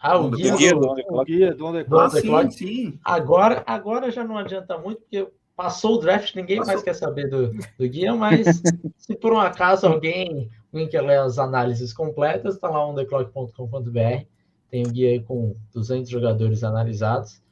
Ah, 0.00 0.18
o 0.18 0.30
guia, 0.30 0.52
do, 0.52 0.56
guia 0.58 0.74
do, 0.74 0.80
do, 0.80 1.24
guia 1.24 1.54
do, 1.54 1.98
ah, 1.98 2.10
sim, 2.10 2.50
sim. 2.50 2.98
Agora, 3.04 3.62
agora 3.66 4.10
já 4.10 4.24
não 4.24 4.38
adianta 4.38 4.78
muito, 4.78 5.02
porque 5.02 5.30
Passou 5.60 5.96
o 5.96 5.98
draft, 5.98 6.34
ninguém 6.34 6.56
Passou. 6.56 6.72
mais 6.72 6.82
quer 6.82 6.94
saber 6.94 7.28
do, 7.28 7.50
do 7.50 7.86
guia, 7.86 8.14
mas 8.14 8.46
se 8.96 9.14
por 9.14 9.30
um 9.30 9.38
acaso 9.38 9.86
alguém, 9.86 10.48
alguém 10.72 10.88
quer 10.88 11.02
ler 11.02 11.18
as 11.18 11.38
análises 11.38 11.92
completas, 11.92 12.54
está 12.54 12.70
lá 12.70 12.88
ontheclock.com.br, 12.88 14.24
tem 14.70 14.86
o 14.86 14.90
guia 14.90 15.10
aí 15.10 15.20
com 15.20 15.54
200 15.74 16.08
jogadores 16.08 16.64
analisados. 16.64 17.42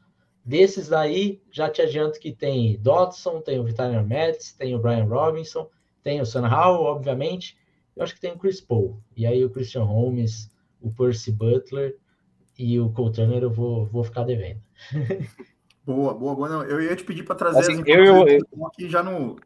Desses 0.42 0.88
daí, 0.88 1.42
já 1.50 1.68
te 1.68 1.82
adianto 1.82 2.18
que 2.18 2.32
tem 2.32 2.78
Dodson, 2.80 3.42
tem 3.42 3.58
o 3.60 3.64
Vitalian 3.64 4.04
Metz, 4.04 4.54
tem 4.54 4.74
o 4.74 4.78
Brian 4.78 5.04
Robinson, 5.04 5.68
tem 6.02 6.22
o 6.22 6.24
Sam 6.24 6.48
Howell, 6.48 6.84
obviamente. 6.84 7.58
eu 7.94 8.02
acho 8.02 8.14
que 8.14 8.22
tem 8.22 8.32
o 8.32 8.38
Chris 8.38 8.58
Paul. 8.58 8.98
E 9.14 9.26
aí 9.26 9.44
o 9.44 9.50
Christian 9.50 9.84
Holmes, 9.84 10.50
o 10.80 10.90
Percy 10.90 11.30
Butler 11.30 11.94
e 12.58 12.78
o 12.80 12.90
Cole 12.90 13.12
Turner 13.12 13.42
eu 13.42 13.50
vou, 13.50 13.86
vou 13.86 14.02
ficar 14.04 14.24
devendo. 14.24 14.60
Boa, 15.86 16.12
boa, 16.12 16.34
boa. 16.34 16.48
Não, 16.50 16.62
eu 16.64 16.82
ia 16.82 16.94
te 16.94 17.02
pedir 17.02 17.22
para 17.22 17.34
trazer 17.34 17.60
Assim, 17.60 17.80
as 17.80 17.86
eu- 17.88 17.94
eu- 18.04 18.28
informações 18.28 18.66
aqui 18.74 18.90
já 18.90 19.02
no, 19.02 19.36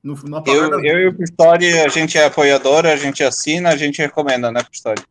no, 0.00 0.14
Eu, 0.46 0.80
eu 0.84 0.98
e 1.00 1.08
o 1.08 1.16
Pistori, 1.16 1.72
a 1.80 1.88
gente 1.88 2.16
é 2.16 2.24
apoiador, 2.26 2.86
a 2.86 2.94
gente 2.94 3.24
assina, 3.24 3.70
a 3.70 3.76
gente 3.76 4.00
recomenda, 4.00 4.52
né, 4.52 4.62
Pistori? 4.62 5.02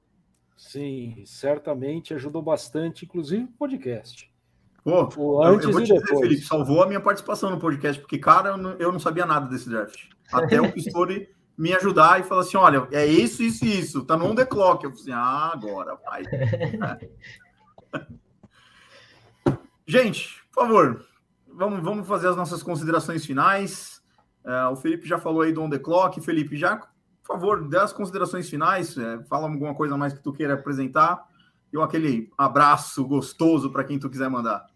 Sim, 0.55 1.21
certamente 1.25 2.13
ajudou 2.13 2.41
bastante, 2.41 3.03
inclusive 3.03 3.43
o 3.43 3.47
podcast. 3.59 4.31
Pô, 4.81 5.09
O 5.17 5.43
eu, 5.43 5.49
antes 5.49 5.65
eu 5.65 5.71
vou 5.73 5.81
e 5.81 5.83
te 5.83 5.91
dizer, 5.91 6.05
depois. 6.05 6.21
Felipe, 6.21 6.45
salvou 6.45 6.81
a 6.81 6.87
minha 6.87 7.01
participação 7.01 7.49
no 7.49 7.59
podcast, 7.59 7.99
porque, 7.99 8.17
cara, 8.17 8.51
eu 8.51 8.57
não, 8.57 8.71
eu 8.77 8.89
não 8.89 8.99
sabia 8.99 9.25
nada 9.25 9.49
desse 9.49 9.67
draft. 9.69 10.03
Até 10.31 10.61
o 10.61 10.71
Pistori 10.71 11.27
me 11.57 11.73
ajudar 11.73 12.21
e 12.21 12.23
falar 12.23 12.41
assim: 12.41 12.55
olha, 12.55 12.87
é 12.93 13.05
isso, 13.05 13.43
isso 13.43 13.65
e 13.65 13.77
isso, 13.77 14.05
tá 14.05 14.15
no 14.15 14.25
on 14.25 14.35
the 14.35 14.45
clock. 14.45 14.85
Eu 14.85 14.91
falei 14.91 15.01
assim: 15.03 15.11
ah, 15.11 15.51
agora, 15.53 15.95
vai. 16.05 16.23
Gente, 19.87 20.43
por 20.53 20.63
favor, 20.63 21.05
vamos, 21.47 21.83
vamos 21.83 22.07
fazer 22.07 22.27
as 22.27 22.35
nossas 22.35 22.61
considerações 22.61 23.25
finais. 23.25 24.01
É, 24.45 24.65
o 24.67 24.75
Felipe 24.75 25.07
já 25.07 25.17
falou 25.17 25.41
aí 25.41 25.51
do 25.51 25.61
on 25.61 25.69
the 25.69 25.79
clock. 25.79 26.19
Felipe, 26.21 26.57
já, 26.57 26.77
por 26.77 26.89
favor, 27.27 27.67
dê 27.67 27.77
as 27.77 27.93
considerações 27.93 28.49
finais. 28.49 28.97
é, 28.97 29.23
fala 29.23 29.49
alguma 29.49 29.73
coisa 29.73 29.95
mais 29.97 30.13
que 30.13 30.21
tu 30.21 30.33
queira 30.33 30.53
apresentar. 30.55 31.25
E 31.71 31.81
aquele 31.81 32.29
abraço 32.37 33.05
gostoso 33.05 33.71
para 33.71 33.83
quem 33.83 33.99
tu 33.99 34.09
quiser 34.09 34.29
mandar. 34.29 34.67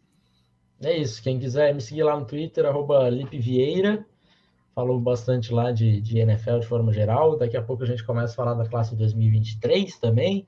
É 0.82 0.98
isso. 0.98 1.22
Quem 1.22 1.40
quiser 1.40 1.74
me 1.74 1.82
seguir 1.82 2.04
lá 2.04 2.20
no 2.20 2.26
Twitter, 2.26 2.66
arroba 2.66 3.10
Lipe 3.10 3.38
Vieira. 3.38 4.06
Falou 4.74 5.00
bastante 5.00 5.54
lá 5.54 5.72
de, 5.72 6.02
de 6.02 6.20
NFL 6.20 6.60
de 6.60 6.68
forma 6.68 6.92
geral. 6.92 7.38
Daqui 7.38 7.56
a 7.56 7.62
pouco 7.62 7.84
a 7.84 7.86
gente 7.86 8.04
começa 8.04 8.34
a 8.34 8.36
falar 8.36 8.54
da 8.56 8.68
classe 8.68 8.96
2023 8.96 10.00
também. 10.00 10.48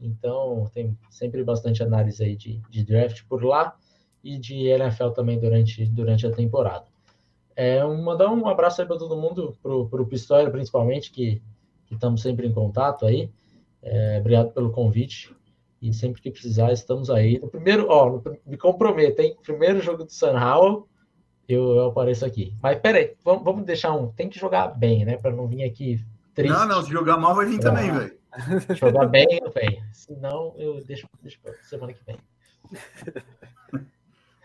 Então, 0.00 0.68
tem 0.72 0.96
sempre 1.10 1.42
bastante 1.42 1.82
análise 1.82 2.22
aí 2.22 2.36
de, 2.36 2.60
de 2.70 2.84
draft 2.84 3.22
por 3.28 3.42
lá 3.44 3.74
e 4.22 4.38
de 4.38 4.66
NFL 4.68 5.10
também 5.10 5.38
durante, 5.38 5.84
durante 5.86 6.26
a 6.26 6.30
temporada. 6.32 6.86
É, 7.56 7.84
um- 7.84 8.02
mandar 8.02 8.28
um 8.30 8.46
abraço 8.48 8.80
aí 8.80 8.86
para 8.86 8.98
todo 8.98 9.16
mundo, 9.16 9.56
pro, 9.62 9.88
pro 9.88 10.06
Pistoia 10.06 10.48
principalmente, 10.50 11.10
que 11.10 11.42
estamos 11.90 12.22
sempre 12.22 12.46
em 12.46 12.52
contato 12.52 13.04
aí. 13.06 13.30
É, 13.82 14.18
obrigado 14.20 14.52
pelo 14.52 14.70
convite. 14.70 15.34
E 15.80 15.92
sempre 15.94 16.20
que 16.20 16.30
precisar, 16.30 16.72
estamos 16.72 17.08
aí. 17.08 17.38
No 17.38 17.48
primeiro, 17.48 17.86
ó, 17.88 18.10
no 18.10 18.22
me 18.44 18.56
comprometo, 18.56 19.22
hein? 19.22 19.36
Primeiro 19.44 19.80
jogo 19.80 20.02
do 20.04 20.10
San 20.12 20.32
Howell, 20.32 20.88
eu, 21.48 21.76
eu 21.76 21.86
apareço 21.86 22.24
aqui. 22.26 22.52
Mas 22.60 22.78
peraí, 22.80 23.14
vamos, 23.24 23.44
vamos 23.44 23.64
deixar 23.64 23.92
um. 23.94 24.08
Tem 24.10 24.28
que 24.28 24.38
jogar 24.40 24.68
bem, 24.76 25.04
né? 25.04 25.16
Para 25.16 25.30
não 25.30 25.46
vir 25.46 25.62
aqui 25.62 26.04
triste. 26.34 26.52
Não, 26.52 26.66
não, 26.66 26.82
se 26.82 26.90
jogar 26.90 27.16
mal 27.16 27.32
vai 27.34 27.46
vir 27.46 27.60
também, 27.60 27.90
Ah. 27.90 27.98
velho. 28.00 28.17
Jogar 28.76 29.06
bem, 29.06 29.26
bem. 29.54 29.82
Senão, 29.92 30.54
eu 30.58 30.82
deixo, 30.84 31.06
deixo 31.22 31.38
pra 31.40 31.52
semana 31.62 31.92
que 31.92 32.04
vem. 32.04 32.18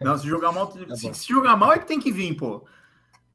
Não, 0.01 0.17
se 0.17 0.27
jogar 0.27 0.51
mal, 0.51 0.67
Tá 0.67 0.95
se, 0.95 1.13
se 1.13 1.27
jogar 1.29 1.55
mal 1.55 1.71
é 1.73 1.79
que 1.79 1.87
tem 1.87 1.99
que 1.99 2.11
vir, 2.11 2.35
pô. 2.35 2.65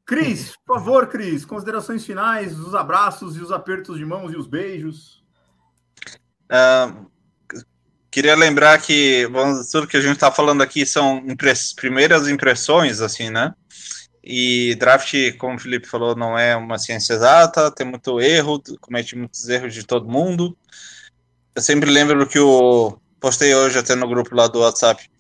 Cris, 0.04 0.56
por 0.66 0.78
favor, 0.78 1.06
Cris, 1.06 1.44
considerações 1.44 2.04
finais, 2.04 2.58
os 2.58 2.74
abraços 2.74 3.36
e 3.36 3.40
os 3.40 3.52
apertos 3.52 3.96
de 3.98 4.04
mãos 4.04 4.32
e 4.32 4.36
os 4.36 4.46
beijos. 4.46 5.22
Ah, 6.48 6.94
queria 8.10 8.34
lembrar 8.34 8.80
que 8.80 9.26
vamos, 9.28 9.70
tudo 9.70 9.86
que 9.86 9.96
a 9.96 10.00
gente 10.00 10.14
está 10.14 10.30
falando 10.32 10.62
aqui 10.62 10.84
são 10.86 11.18
impress- 11.26 11.74
primeiras 11.74 12.26
impressões, 12.28 13.00
assim, 13.00 13.30
né? 13.30 13.54
E 14.30 14.74
draft, 14.74 15.14
como 15.38 15.56
o 15.56 15.58
Felipe 15.58 15.88
falou, 15.88 16.14
não 16.14 16.38
é 16.38 16.54
uma 16.54 16.78
ciência 16.78 17.14
exata, 17.14 17.70
tem 17.70 17.86
muito 17.86 18.20
erro, 18.20 18.62
comete 18.78 19.16
muitos 19.16 19.48
erros 19.48 19.72
de 19.72 19.86
todo 19.86 20.06
mundo. 20.06 20.54
Eu 21.54 21.62
sempre 21.62 21.90
lembro 21.90 22.28
que 22.28 22.38
eu 22.38 23.00
postei 23.18 23.54
hoje 23.54 23.78
até 23.78 23.94
no 23.94 24.06
grupo 24.06 24.34
lá 24.34 24.46
do 24.46 24.60
WhatsApp. 24.60 25.10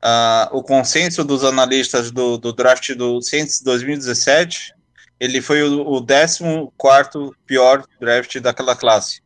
ah, 0.00 0.48
o 0.50 0.62
consenso 0.62 1.22
dos 1.24 1.44
analistas 1.44 2.10
do, 2.10 2.38
do 2.38 2.54
draft 2.54 2.94
do 2.94 3.20
Saints 3.20 3.60
2017, 3.60 4.74
ele 5.20 5.42
foi 5.42 5.62
o, 5.62 5.82
o 5.82 6.06
14 6.06 7.32
pior 7.46 7.84
draft 8.00 8.38
daquela 8.40 8.74
classe. 8.74 9.20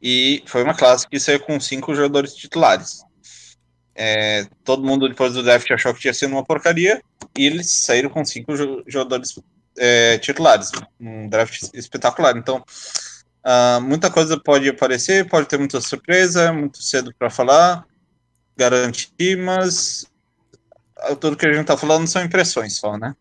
E 0.00 0.44
foi 0.46 0.62
uma 0.62 0.74
classe 0.74 1.08
que 1.08 1.18
saiu 1.18 1.40
com 1.40 1.58
cinco 1.58 1.92
jogadores 1.92 2.34
titulares. 2.34 3.03
É, 3.94 4.46
todo 4.64 4.84
mundo 4.84 5.08
depois 5.08 5.34
do 5.34 5.42
draft 5.42 5.70
achou 5.70 5.94
que 5.94 6.00
tinha 6.00 6.14
sido 6.14 6.32
uma 6.32 6.44
porcaria 6.44 7.00
e 7.36 7.46
eles 7.46 7.70
saíram 7.70 8.10
com 8.10 8.24
cinco 8.24 8.56
jo- 8.56 8.82
jogadores 8.86 9.38
é, 9.78 10.18
titulares. 10.18 10.70
Um 11.00 11.28
draft 11.28 11.68
espetacular. 11.74 12.36
Então, 12.36 12.64
ah, 13.42 13.78
muita 13.80 14.10
coisa 14.10 14.40
pode 14.40 14.68
aparecer, 14.68 15.28
pode 15.28 15.46
ter 15.46 15.58
muita 15.58 15.80
surpresa, 15.80 16.52
muito 16.52 16.82
cedo 16.82 17.14
para 17.18 17.28
falar, 17.30 17.84
garantir, 18.56 19.36
mas 19.36 20.06
ah, 20.96 21.14
tudo 21.14 21.36
que 21.36 21.46
a 21.46 21.52
gente 21.52 21.62
está 21.62 21.76
falando 21.76 22.06
são 22.06 22.24
impressões 22.24 22.76
só, 22.76 22.96
né? 22.96 23.14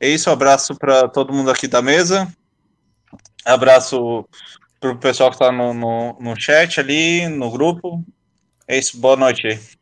É 0.00 0.08
isso, 0.08 0.30
abraço 0.30 0.74
para 0.74 1.08
todo 1.08 1.32
mundo 1.32 1.50
aqui 1.50 1.68
da 1.68 1.80
mesa. 1.80 2.26
Abraço 3.44 4.26
pro 4.80 4.98
pessoal 4.98 5.30
que 5.30 5.36
está 5.36 5.52
no, 5.52 5.74
no, 5.74 6.18
no 6.18 6.40
chat 6.40 6.80
ali, 6.80 7.28
no 7.28 7.50
grupo. 7.50 8.04
É 8.66 8.78
isso, 8.78 8.98
boa 8.98 9.16
noite. 9.16 9.78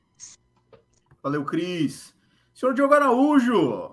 Valeu, 1.29 1.45
Cris. 1.45 2.15
Senhor 2.55 2.73
Diogo 2.73 2.95
Araújo, 2.95 3.91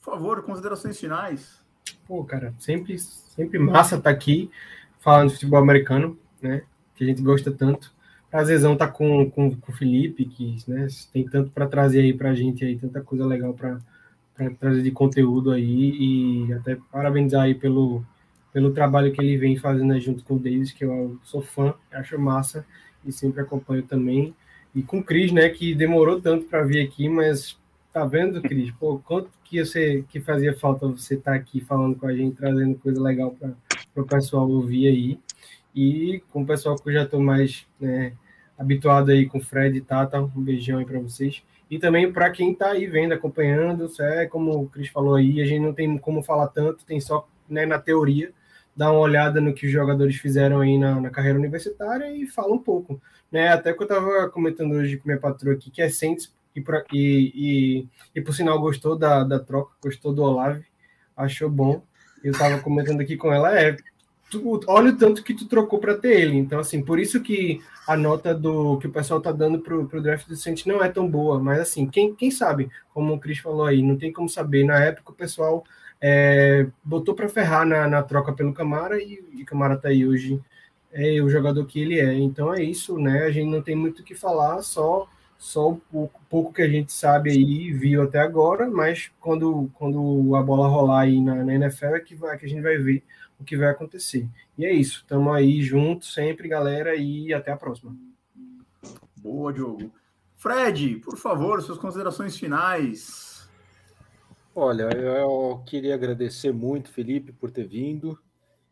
por 0.00 0.04
favor, 0.04 0.42
considerações 0.42 0.98
finais. 0.98 1.62
Pô, 2.08 2.24
cara, 2.24 2.52
sempre, 2.58 2.98
sempre 2.98 3.56
massa 3.56 3.94
estar 3.94 4.10
aqui 4.10 4.50
falando 4.98 5.28
de 5.28 5.34
futebol 5.34 5.60
americano, 5.60 6.18
né? 6.42 6.64
Que 6.96 7.04
a 7.04 7.06
gente 7.06 7.22
gosta 7.22 7.52
tanto. 7.52 7.94
Prazerzão 8.28 8.72
estar 8.72 8.88
com, 8.88 9.30
com, 9.30 9.54
com 9.54 9.70
o 9.70 9.74
Felipe, 9.76 10.24
que 10.24 10.56
né, 10.66 10.88
tem 11.12 11.24
tanto 11.28 11.52
para 11.52 11.68
trazer 11.68 12.00
aí 12.00 12.12
pra 12.12 12.34
gente 12.34 12.64
aí, 12.64 12.76
tanta 12.76 13.00
coisa 13.00 13.24
legal 13.24 13.54
para 13.54 13.78
trazer 14.58 14.82
de 14.82 14.90
conteúdo 14.90 15.52
aí 15.52 16.48
e 16.48 16.52
até 16.52 16.76
parabenizar 16.90 17.42
aí 17.42 17.54
pelo, 17.54 18.04
pelo 18.52 18.72
trabalho 18.72 19.12
que 19.12 19.20
ele 19.20 19.36
vem 19.36 19.56
fazendo 19.56 19.96
junto 20.00 20.24
com 20.24 20.34
o 20.34 20.40
Davis, 20.40 20.72
que 20.72 20.84
eu 20.84 21.16
sou 21.22 21.42
fã, 21.42 21.74
acho 21.92 22.18
massa 22.18 22.66
e 23.04 23.12
sempre 23.12 23.40
acompanho 23.40 23.84
também. 23.84 24.34
E 24.76 24.82
com 24.82 24.98
o 24.98 25.02
Cris, 25.02 25.32
né, 25.32 25.48
que 25.48 25.74
demorou 25.74 26.20
tanto 26.20 26.44
para 26.44 26.62
vir 26.62 26.86
aqui, 26.86 27.08
mas 27.08 27.58
tá 27.94 28.04
vendo, 28.04 28.42
Cris? 28.42 28.70
Pô, 28.72 28.98
quanto 28.98 29.30
que 29.42 29.64
você 29.64 30.04
que 30.10 30.20
fazia 30.20 30.54
falta 30.54 30.86
você 30.86 31.14
estar 31.14 31.32
aqui 31.32 31.62
falando 31.62 31.96
com 31.96 32.06
a 32.06 32.14
gente, 32.14 32.36
trazendo 32.36 32.74
coisa 32.74 33.02
legal 33.02 33.34
para 33.40 34.02
o 34.02 34.06
pessoal 34.06 34.46
ouvir 34.46 34.88
aí. 34.88 35.18
E 35.74 36.22
com 36.30 36.42
o 36.42 36.46
pessoal 36.46 36.76
que 36.76 36.90
eu 36.90 36.92
já 36.92 37.04
estou 37.04 37.20
mais 37.20 37.66
né, 37.80 38.12
habituado 38.58 39.10
aí 39.10 39.24
com 39.24 39.38
o 39.38 39.42
Fred 39.42 39.78
e 39.78 39.80
Tata, 39.80 40.20
um 40.20 40.42
beijão 40.42 40.78
aí 40.78 40.84
para 40.84 41.00
vocês. 41.00 41.42
E 41.70 41.78
também 41.78 42.12
para 42.12 42.28
quem 42.28 42.52
está 42.52 42.72
aí 42.72 42.86
vendo, 42.86 43.14
acompanhando, 43.14 43.90
é 43.98 44.26
como 44.26 44.60
o 44.60 44.68
Cris 44.68 44.90
falou 44.90 45.14
aí, 45.14 45.40
a 45.40 45.46
gente 45.46 45.62
não 45.62 45.72
tem 45.72 45.96
como 45.96 46.22
falar 46.22 46.48
tanto, 46.48 46.84
tem 46.84 47.00
só 47.00 47.26
né, 47.48 47.64
na 47.64 47.78
teoria, 47.78 48.30
dar 48.76 48.92
uma 48.92 49.00
olhada 49.00 49.40
no 49.40 49.54
que 49.54 49.66
os 49.66 49.72
jogadores 49.72 50.16
fizeram 50.16 50.60
aí 50.60 50.76
na, 50.76 51.00
na 51.00 51.10
carreira 51.10 51.38
universitária 51.38 52.14
e 52.14 52.26
fala 52.26 52.52
um 52.52 52.58
pouco. 52.58 53.00
Né? 53.32 53.48
Até 53.48 53.72
que 53.72 53.80
eu 53.80 53.86
estava 53.86 54.28
comentando 54.28 54.72
hoje 54.72 54.98
com 54.98 55.08
minha 55.08 55.20
patroa 55.20 55.54
aqui, 55.54 55.70
que 55.70 55.80
é 55.80 55.88
Saints, 55.88 56.34
e, 56.54 56.60
pra, 56.60 56.84
e, 56.92 57.32
e, 57.34 57.88
e, 58.14 58.20
por 58.20 58.34
sinal 58.34 58.58
gostou 58.58 58.96
da, 58.96 59.22
da 59.24 59.38
troca, 59.38 59.72
gostou 59.82 60.12
do 60.12 60.22
Olave, 60.22 60.64
achou 61.16 61.50
bom. 61.50 61.82
Eu 62.24 62.32
estava 62.32 62.58
comentando 62.60 63.00
aqui 63.00 63.16
com 63.16 63.32
ela, 63.32 63.58
é, 63.58 63.76
tu, 64.30 64.60
olha 64.66 64.90
o 64.90 64.96
tanto 64.96 65.22
que 65.22 65.34
tu 65.34 65.46
trocou 65.46 65.78
para 65.78 65.96
ter 65.96 66.20
ele. 66.20 66.36
Então, 66.36 66.58
assim, 66.58 66.82
por 66.82 66.98
isso 66.98 67.20
que 67.20 67.60
a 67.86 67.96
nota 67.96 68.34
do 68.34 68.78
que 68.78 68.86
o 68.86 68.92
pessoal 68.92 69.20
tá 69.20 69.30
dando 69.32 69.60
pro, 69.60 69.86
pro 69.86 70.02
draft 70.02 70.26
do 70.26 70.36
Saints 70.36 70.64
não 70.64 70.82
é 70.82 70.88
tão 70.88 71.08
boa. 71.08 71.38
Mas, 71.38 71.60
assim, 71.60 71.86
quem, 71.86 72.14
quem 72.14 72.30
sabe, 72.30 72.70
como 72.92 73.14
o 73.14 73.20
Cris 73.20 73.38
falou 73.38 73.66
aí, 73.66 73.82
não 73.82 73.96
tem 73.96 74.12
como 74.12 74.28
saber. 74.28 74.64
Na 74.64 74.78
época, 74.78 75.12
o 75.12 75.14
pessoal 75.14 75.62
é, 76.08 76.68
botou 76.84 77.16
para 77.16 77.28
ferrar 77.28 77.66
na, 77.66 77.88
na, 77.88 78.00
troca 78.00 78.32
pelo 78.32 78.52
Camara 78.52 79.02
e 79.02 79.18
o 79.42 79.44
Camara 79.44 79.76
tá 79.76 79.88
aí 79.88 80.06
hoje 80.06 80.40
é 80.92 81.20
o 81.20 81.28
jogador 81.28 81.66
que 81.66 81.80
ele 81.80 81.98
é. 81.98 82.14
Então 82.14 82.54
é 82.54 82.62
isso, 82.62 82.96
né? 82.96 83.24
A 83.24 83.30
gente 83.30 83.50
não 83.50 83.60
tem 83.60 83.74
muito 83.74 84.00
o 84.00 84.04
que 84.04 84.14
falar, 84.14 84.62
só 84.62 85.08
só 85.36 85.70
o 85.70 85.76
pouco, 85.76 86.20
pouco, 86.30 86.52
que 86.52 86.62
a 86.62 86.68
gente 86.68 86.92
sabe 86.92 87.30
aí, 87.30 87.72
viu 87.72 88.02
até 88.02 88.20
agora, 88.20 88.70
mas 88.70 89.10
quando, 89.20 89.68
quando 89.74 90.34
a 90.34 90.42
bola 90.42 90.68
rolar 90.68 91.00
aí 91.00 91.20
na, 91.20 91.44
na 91.44 91.54
NFL 91.54 91.96
é 91.96 92.00
que, 92.00 92.14
vai, 92.14 92.38
que 92.38 92.46
a 92.46 92.48
gente 92.48 92.62
vai 92.62 92.78
ver 92.78 93.02
o 93.38 93.44
que 93.44 93.56
vai 93.56 93.68
acontecer. 93.68 94.26
E 94.56 94.64
é 94.64 94.72
isso, 94.72 95.00
estamos 95.00 95.34
aí 95.34 95.60
juntos 95.60 96.14
sempre, 96.14 96.48
galera, 96.48 96.94
e 96.94 97.34
até 97.34 97.52
a 97.52 97.56
próxima. 97.56 97.94
Boa, 99.18 99.52
Diogo. 99.52 99.92
Fred, 100.36 101.00
por 101.04 101.18
favor, 101.18 101.60
suas 101.60 101.78
considerações 101.78 102.36
finais. 102.38 103.25
Olha, 104.58 104.84
eu 104.84 105.62
queria 105.66 105.94
agradecer 105.94 106.50
muito, 106.50 106.88
Felipe, 106.88 107.30
por 107.30 107.50
ter 107.50 107.68
vindo, 107.68 108.18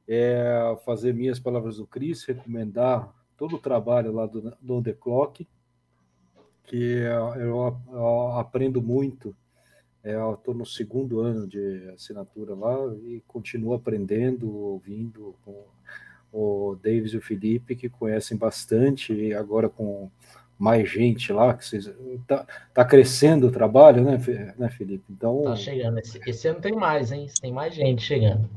é, 0.09 0.75
fazer 0.83 1.13
minhas 1.13 1.39
palavras 1.39 1.77
do 1.77 1.87
Cris, 1.87 2.25
recomendar 2.25 3.15
todo 3.37 3.57
o 3.57 3.59
trabalho 3.59 4.11
lá 4.11 4.25
do, 4.25 4.57
do 4.63 4.83
The 4.83 4.95
Clock, 4.95 5.47
que 6.63 7.03
eu, 7.37 7.75
eu 7.91 8.33
aprendo 8.39 8.81
muito. 8.81 9.37
É, 10.03 10.15
estou 10.33 10.55
no 10.55 10.65
segundo 10.65 11.21
ano 11.21 11.47
de 11.47 11.91
assinatura 11.91 12.55
lá 12.55 12.75
e 13.03 13.23
continuo 13.29 13.75
aprendendo, 13.75 14.51
ouvindo 14.51 15.35
o 16.33 16.79
Davis 16.83 17.13
e 17.13 17.19
o 17.19 17.23
Felipe, 17.23 17.77
que 17.77 17.91
conhecem 17.91 18.39
bastante, 18.39 19.13
e 19.13 19.35
agora 19.35 19.69
com 19.69 20.11
mais 20.59 20.89
gente 20.89 21.33
lá, 21.33 21.55
que 21.55 21.67
vocês, 21.67 21.91
tá, 22.27 22.47
tá 22.73 22.85
crescendo 22.85 23.49
o 23.49 23.53
trabalho, 23.53 24.03
né, 24.03 24.19
né 24.57 24.69
Felipe? 24.71 25.05
Então, 25.11 25.43
tá 25.43 25.57
chegando. 25.57 25.99
Esse, 25.99 26.21
esse, 26.27 26.49
ano 26.49 26.61
tem 26.61 26.75
mais, 26.75 27.13
hein? 27.13 27.27
Tem 27.41 27.53
mais 27.53 27.75
gente 27.75 28.03
chegando. 28.03 28.49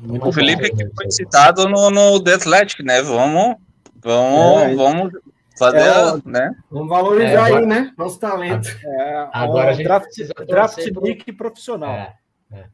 o 0.00 0.32
Felipe 0.32 0.70
que 0.70 0.90
foi 0.94 1.10
citado 1.10 1.68
no, 1.68 1.90
no 1.90 2.22
The 2.22 2.34
Athletic, 2.34 2.80
né? 2.82 3.02
Vamos, 3.02 3.56
vamos, 4.02 4.62
é, 4.62 4.74
vamos 4.74 5.12
fazer, 5.58 5.78
é, 5.78 6.22
né? 6.24 6.54
Vamos 6.70 6.88
valorizar 6.88 7.50
é, 7.50 7.54
aí, 7.54 7.66
né? 7.66 7.92
Nosso 7.96 8.18
talento. 8.18 8.68
É, 8.84 9.28
agora 9.32 9.70
a 9.70 9.74
gente 9.74 9.84
draft, 9.84 10.10
draft 10.46 10.92
pro... 10.92 11.36
profissional. 11.36 11.92
É, 11.92 12.14
é. 12.52 12.64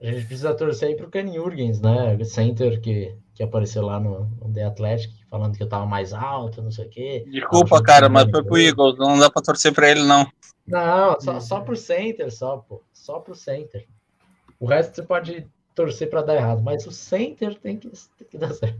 A 0.00 0.12
gente 0.12 0.26
precisa 0.26 0.54
torcer 0.54 0.88
aí 0.88 0.96
pro 0.96 1.10
Ken 1.10 1.32
Jurgens, 1.32 1.80
né? 1.80 2.16
Center 2.24 2.80
que 2.80 3.14
que 3.34 3.42
apareceu 3.42 3.84
lá 3.84 3.98
no, 3.98 4.26
no 4.40 4.52
The 4.52 4.64
Athletic, 4.64 5.12
falando 5.30 5.56
que 5.56 5.62
eu 5.62 5.68
tava 5.68 5.86
mais 5.86 6.12
alto, 6.12 6.62
não 6.62 6.70
sei 6.70 6.86
o 6.86 6.88
quê. 6.88 7.24
Desculpa, 7.30 7.82
cara, 7.82 8.08
mas 8.08 8.30
foi 8.30 8.42
pro 8.42 8.58
Eagles, 8.58 8.98
não 8.98 9.18
dá 9.18 9.30
pra 9.30 9.42
torcer 9.42 9.72
pra 9.72 9.90
ele, 9.90 10.02
não. 10.02 10.26
Não, 10.66 11.20
só, 11.20 11.40
só 11.40 11.60
pro 11.60 11.76
center, 11.76 12.30
só, 12.32 12.58
pô. 12.58 12.82
Só 12.92 13.18
pro 13.18 13.34
center. 13.34 13.86
O 14.60 14.66
resto 14.66 14.94
você 14.94 15.02
pode 15.02 15.46
torcer 15.74 16.08
para 16.08 16.22
dar 16.22 16.36
errado, 16.36 16.62
mas 16.62 16.86
o 16.86 16.92
center 16.92 17.58
tem 17.58 17.76
que, 17.76 17.88
tem 17.88 18.28
que 18.28 18.38
dar 18.38 18.52
certo. 18.52 18.78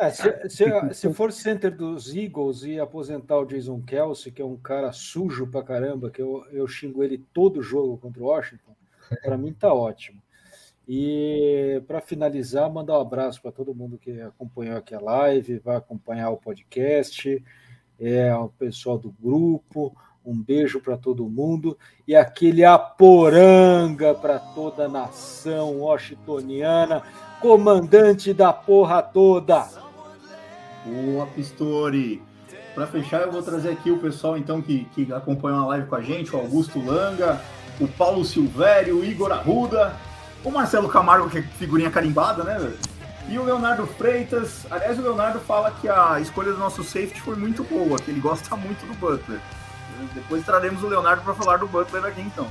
É, 0.00 0.10
se, 0.10 0.48
se, 0.48 0.64
se, 0.94 1.12
for 1.12 1.32
center 1.32 1.76
dos 1.76 2.14
Eagles 2.14 2.62
e 2.62 2.78
aposentar 2.78 3.38
o 3.38 3.44
Jason 3.44 3.80
Kelsey, 3.82 4.32
que 4.32 4.40
é 4.40 4.44
um 4.44 4.56
cara 4.56 4.92
sujo 4.92 5.46
pra 5.48 5.62
caramba, 5.62 6.10
que 6.10 6.22
eu, 6.22 6.46
eu 6.50 6.66
xingo 6.68 7.02
ele 7.02 7.18
todo 7.32 7.62
jogo 7.62 7.98
contra 7.98 8.22
o 8.22 8.26
Washington, 8.26 8.74
para 9.22 9.36
mim 9.36 9.52
tá 9.52 9.72
ótimo. 9.74 10.22
E 10.88 11.82
para 11.86 12.00
finalizar, 12.00 12.70
mandar 12.70 12.98
um 12.98 13.02
abraço 13.02 13.40
para 13.40 13.52
todo 13.52 13.74
mundo 13.74 13.98
que 13.98 14.20
acompanhou 14.20 14.76
aqui 14.76 14.94
a 14.94 15.00
live, 15.00 15.58
vai 15.60 15.76
acompanhar 15.76 16.30
o 16.30 16.36
podcast, 16.36 17.42
é, 18.00 18.34
o 18.34 18.48
pessoal 18.48 18.98
do 18.98 19.10
grupo. 19.10 19.94
Um 20.24 20.40
beijo 20.40 20.80
para 20.80 20.96
todo 20.96 21.28
mundo 21.28 21.76
e 22.06 22.14
aquele 22.14 22.64
aporanga 22.64 24.14
para 24.14 24.38
toda 24.38 24.84
a 24.84 24.88
nação 24.88 25.80
washingtoniana, 25.80 27.02
comandante 27.40 28.32
da 28.32 28.52
porra 28.52 29.02
toda. 29.02 29.66
Boa, 30.86 31.26
Pistori. 31.26 32.22
Para 32.72 32.86
fechar, 32.86 33.22
eu 33.22 33.32
vou 33.32 33.42
trazer 33.42 33.70
aqui 33.70 33.90
o 33.90 33.98
pessoal 33.98 34.38
então 34.38 34.62
que, 34.62 34.84
que 34.94 35.12
acompanhou 35.12 35.58
a 35.60 35.66
live 35.66 35.88
com 35.88 35.96
a 35.96 36.00
gente, 36.00 36.34
o 36.34 36.38
Augusto 36.38 36.80
Langa, 36.80 37.40
o 37.80 37.88
Paulo 37.88 38.24
Silvério, 38.24 39.00
o 39.00 39.04
Igor 39.04 39.32
Arruda, 39.32 39.94
o 40.44 40.50
Marcelo 40.50 40.88
Camargo, 40.88 41.28
que 41.30 41.38
é 41.38 41.42
figurinha 41.42 41.90
carimbada, 41.90 42.42
né, 42.42 42.58
velho? 42.58 42.78
E 43.28 43.38
o 43.38 43.44
Leonardo 43.44 43.86
Freitas. 43.86 44.66
Aliás, 44.70 44.98
o 44.98 45.02
Leonardo 45.02 45.38
fala 45.40 45.70
que 45.70 45.88
a 45.88 46.18
escolha 46.20 46.52
do 46.52 46.58
nosso 46.58 46.82
safety 46.82 47.20
foi 47.20 47.36
muito 47.36 47.62
boa, 47.64 47.98
que 47.98 48.10
ele 48.10 48.20
gosta 48.20 48.56
muito 48.56 48.84
do 48.86 48.94
Butler. 48.94 49.40
Depois 50.14 50.44
traremos 50.44 50.82
o 50.82 50.88
Leonardo 50.88 51.22
para 51.22 51.34
falar 51.34 51.58
do 51.58 51.68
Butler 51.68 52.04
aqui, 52.04 52.20
então. 52.20 52.50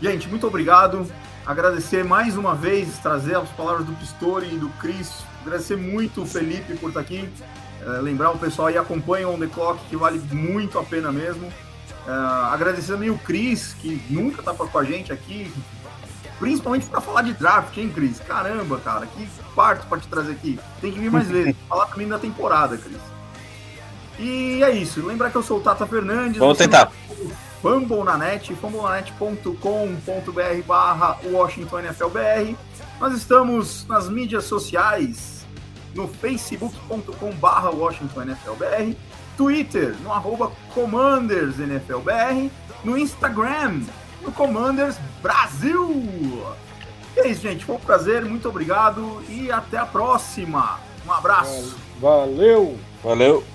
Gente, 0.00 0.28
muito 0.28 0.46
obrigado. 0.46 1.06
Agradecer 1.44 2.04
mais 2.04 2.36
uma 2.36 2.54
vez, 2.54 2.98
trazer 2.98 3.36
as 3.36 3.48
palavras 3.50 3.84
do 3.84 3.92
Pistori 3.94 4.54
e 4.54 4.58
do 4.58 4.68
Cris. 4.80 5.24
Agradecer 5.42 5.76
muito 5.76 6.22
o 6.22 6.26
Felipe 6.26 6.76
por 6.76 6.88
estar 6.88 7.00
aqui. 7.00 7.28
É, 7.84 8.00
lembrar 8.00 8.30
o 8.30 8.38
pessoal 8.38 8.68
aí, 8.68 8.78
acompanha 8.78 9.28
o 9.28 9.34
On 9.34 9.38
The 9.38 9.48
Clock, 9.48 9.84
que 9.88 9.96
vale 9.96 10.20
muito 10.30 10.78
a 10.78 10.84
pena 10.84 11.10
mesmo. 11.10 11.52
É, 12.06 12.10
agradecer 12.52 12.92
também 12.92 13.10
o 13.10 13.18
Cris, 13.18 13.74
que 13.74 14.00
nunca 14.08 14.40
está 14.40 14.54
com 14.54 14.78
a 14.78 14.84
gente 14.84 15.12
aqui, 15.12 15.52
Principalmente 16.42 16.86
para 16.86 17.00
falar 17.00 17.22
de 17.22 17.34
draft, 17.34 17.78
hein, 17.78 17.88
Cris? 17.94 18.18
Caramba, 18.18 18.76
cara, 18.80 19.06
que 19.06 19.28
parto 19.54 19.86
para 19.86 20.00
te 20.00 20.08
trazer 20.08 20.32
aqui. 20.32 20.58
Tem 20.80 20.90
que 20.90 20.98
vir 20.98 21.08
mais 21.08 21.28
vezes. 21.30 21.54
falar 21.68 21.86
também 21.86 22.08
da 22.08 22.18
temporada, 22.18 22.76
Cris. 22.76 22.98
E 24.18 24.60
é 24.60 24.72
isso. 24.72 25.06
Lembrar 25.06 25.30
que 25.30 25.36
eu 25.36 25.42
sou 25.44 25.58
o 25.58 25.60
Tata 25.60 25.86
Fernandes. 25.86 26.38
Vamos 26.38 26.58
tentar. 26.58 26.90
Fumble 27.62 28.02
na 28.02 28.18
net, 28.18 28.52
fumblenanet.com.br 28.56 30.66
barra 30.66 31.16
Washington 31.22 31.82
NFLBR. 31.82 32.56
Nós 32.98 33.14
estamos 33.14 33.86
nas 33.86 34.08
mídias 34.08 34.42
sociais, 34.42 35.46
no 35.94 36.08
facebook.com 36.08 37.30
barra 37.36 37.70
Washington 37.70 38.24
NFLBR, 38.24 38.96
Twitter, 39.36 39.94
no 40.02 40.12
arroba 40.12 40.50
Commanders 40.74 41.58
NFLBR, 41.58 42.50
no 42.82 42.98
Instagram, 42.98 43.82
no 44.22 44.32
Commanders 44.32 44.96
Brasil. 45.22 46.44
E 47.16 47.20
é 47.20 47.28
isso, 47.28 47.42
gente. 47.42 47.64
Foi 47.64 47.76
um 47.76 47.80
prazer, 47.80 48.24
muito 48.24 48.48
obrigado 48.48 49.22
e 49.28 49.50
até 49.50 49.76
a 49.76 49.86
próxima. 49.86 50.80
Um 51.06 51.12
abraço. 51.12 51.76
Valeu. 52.00 52.78
Valeu. 53.02 53.51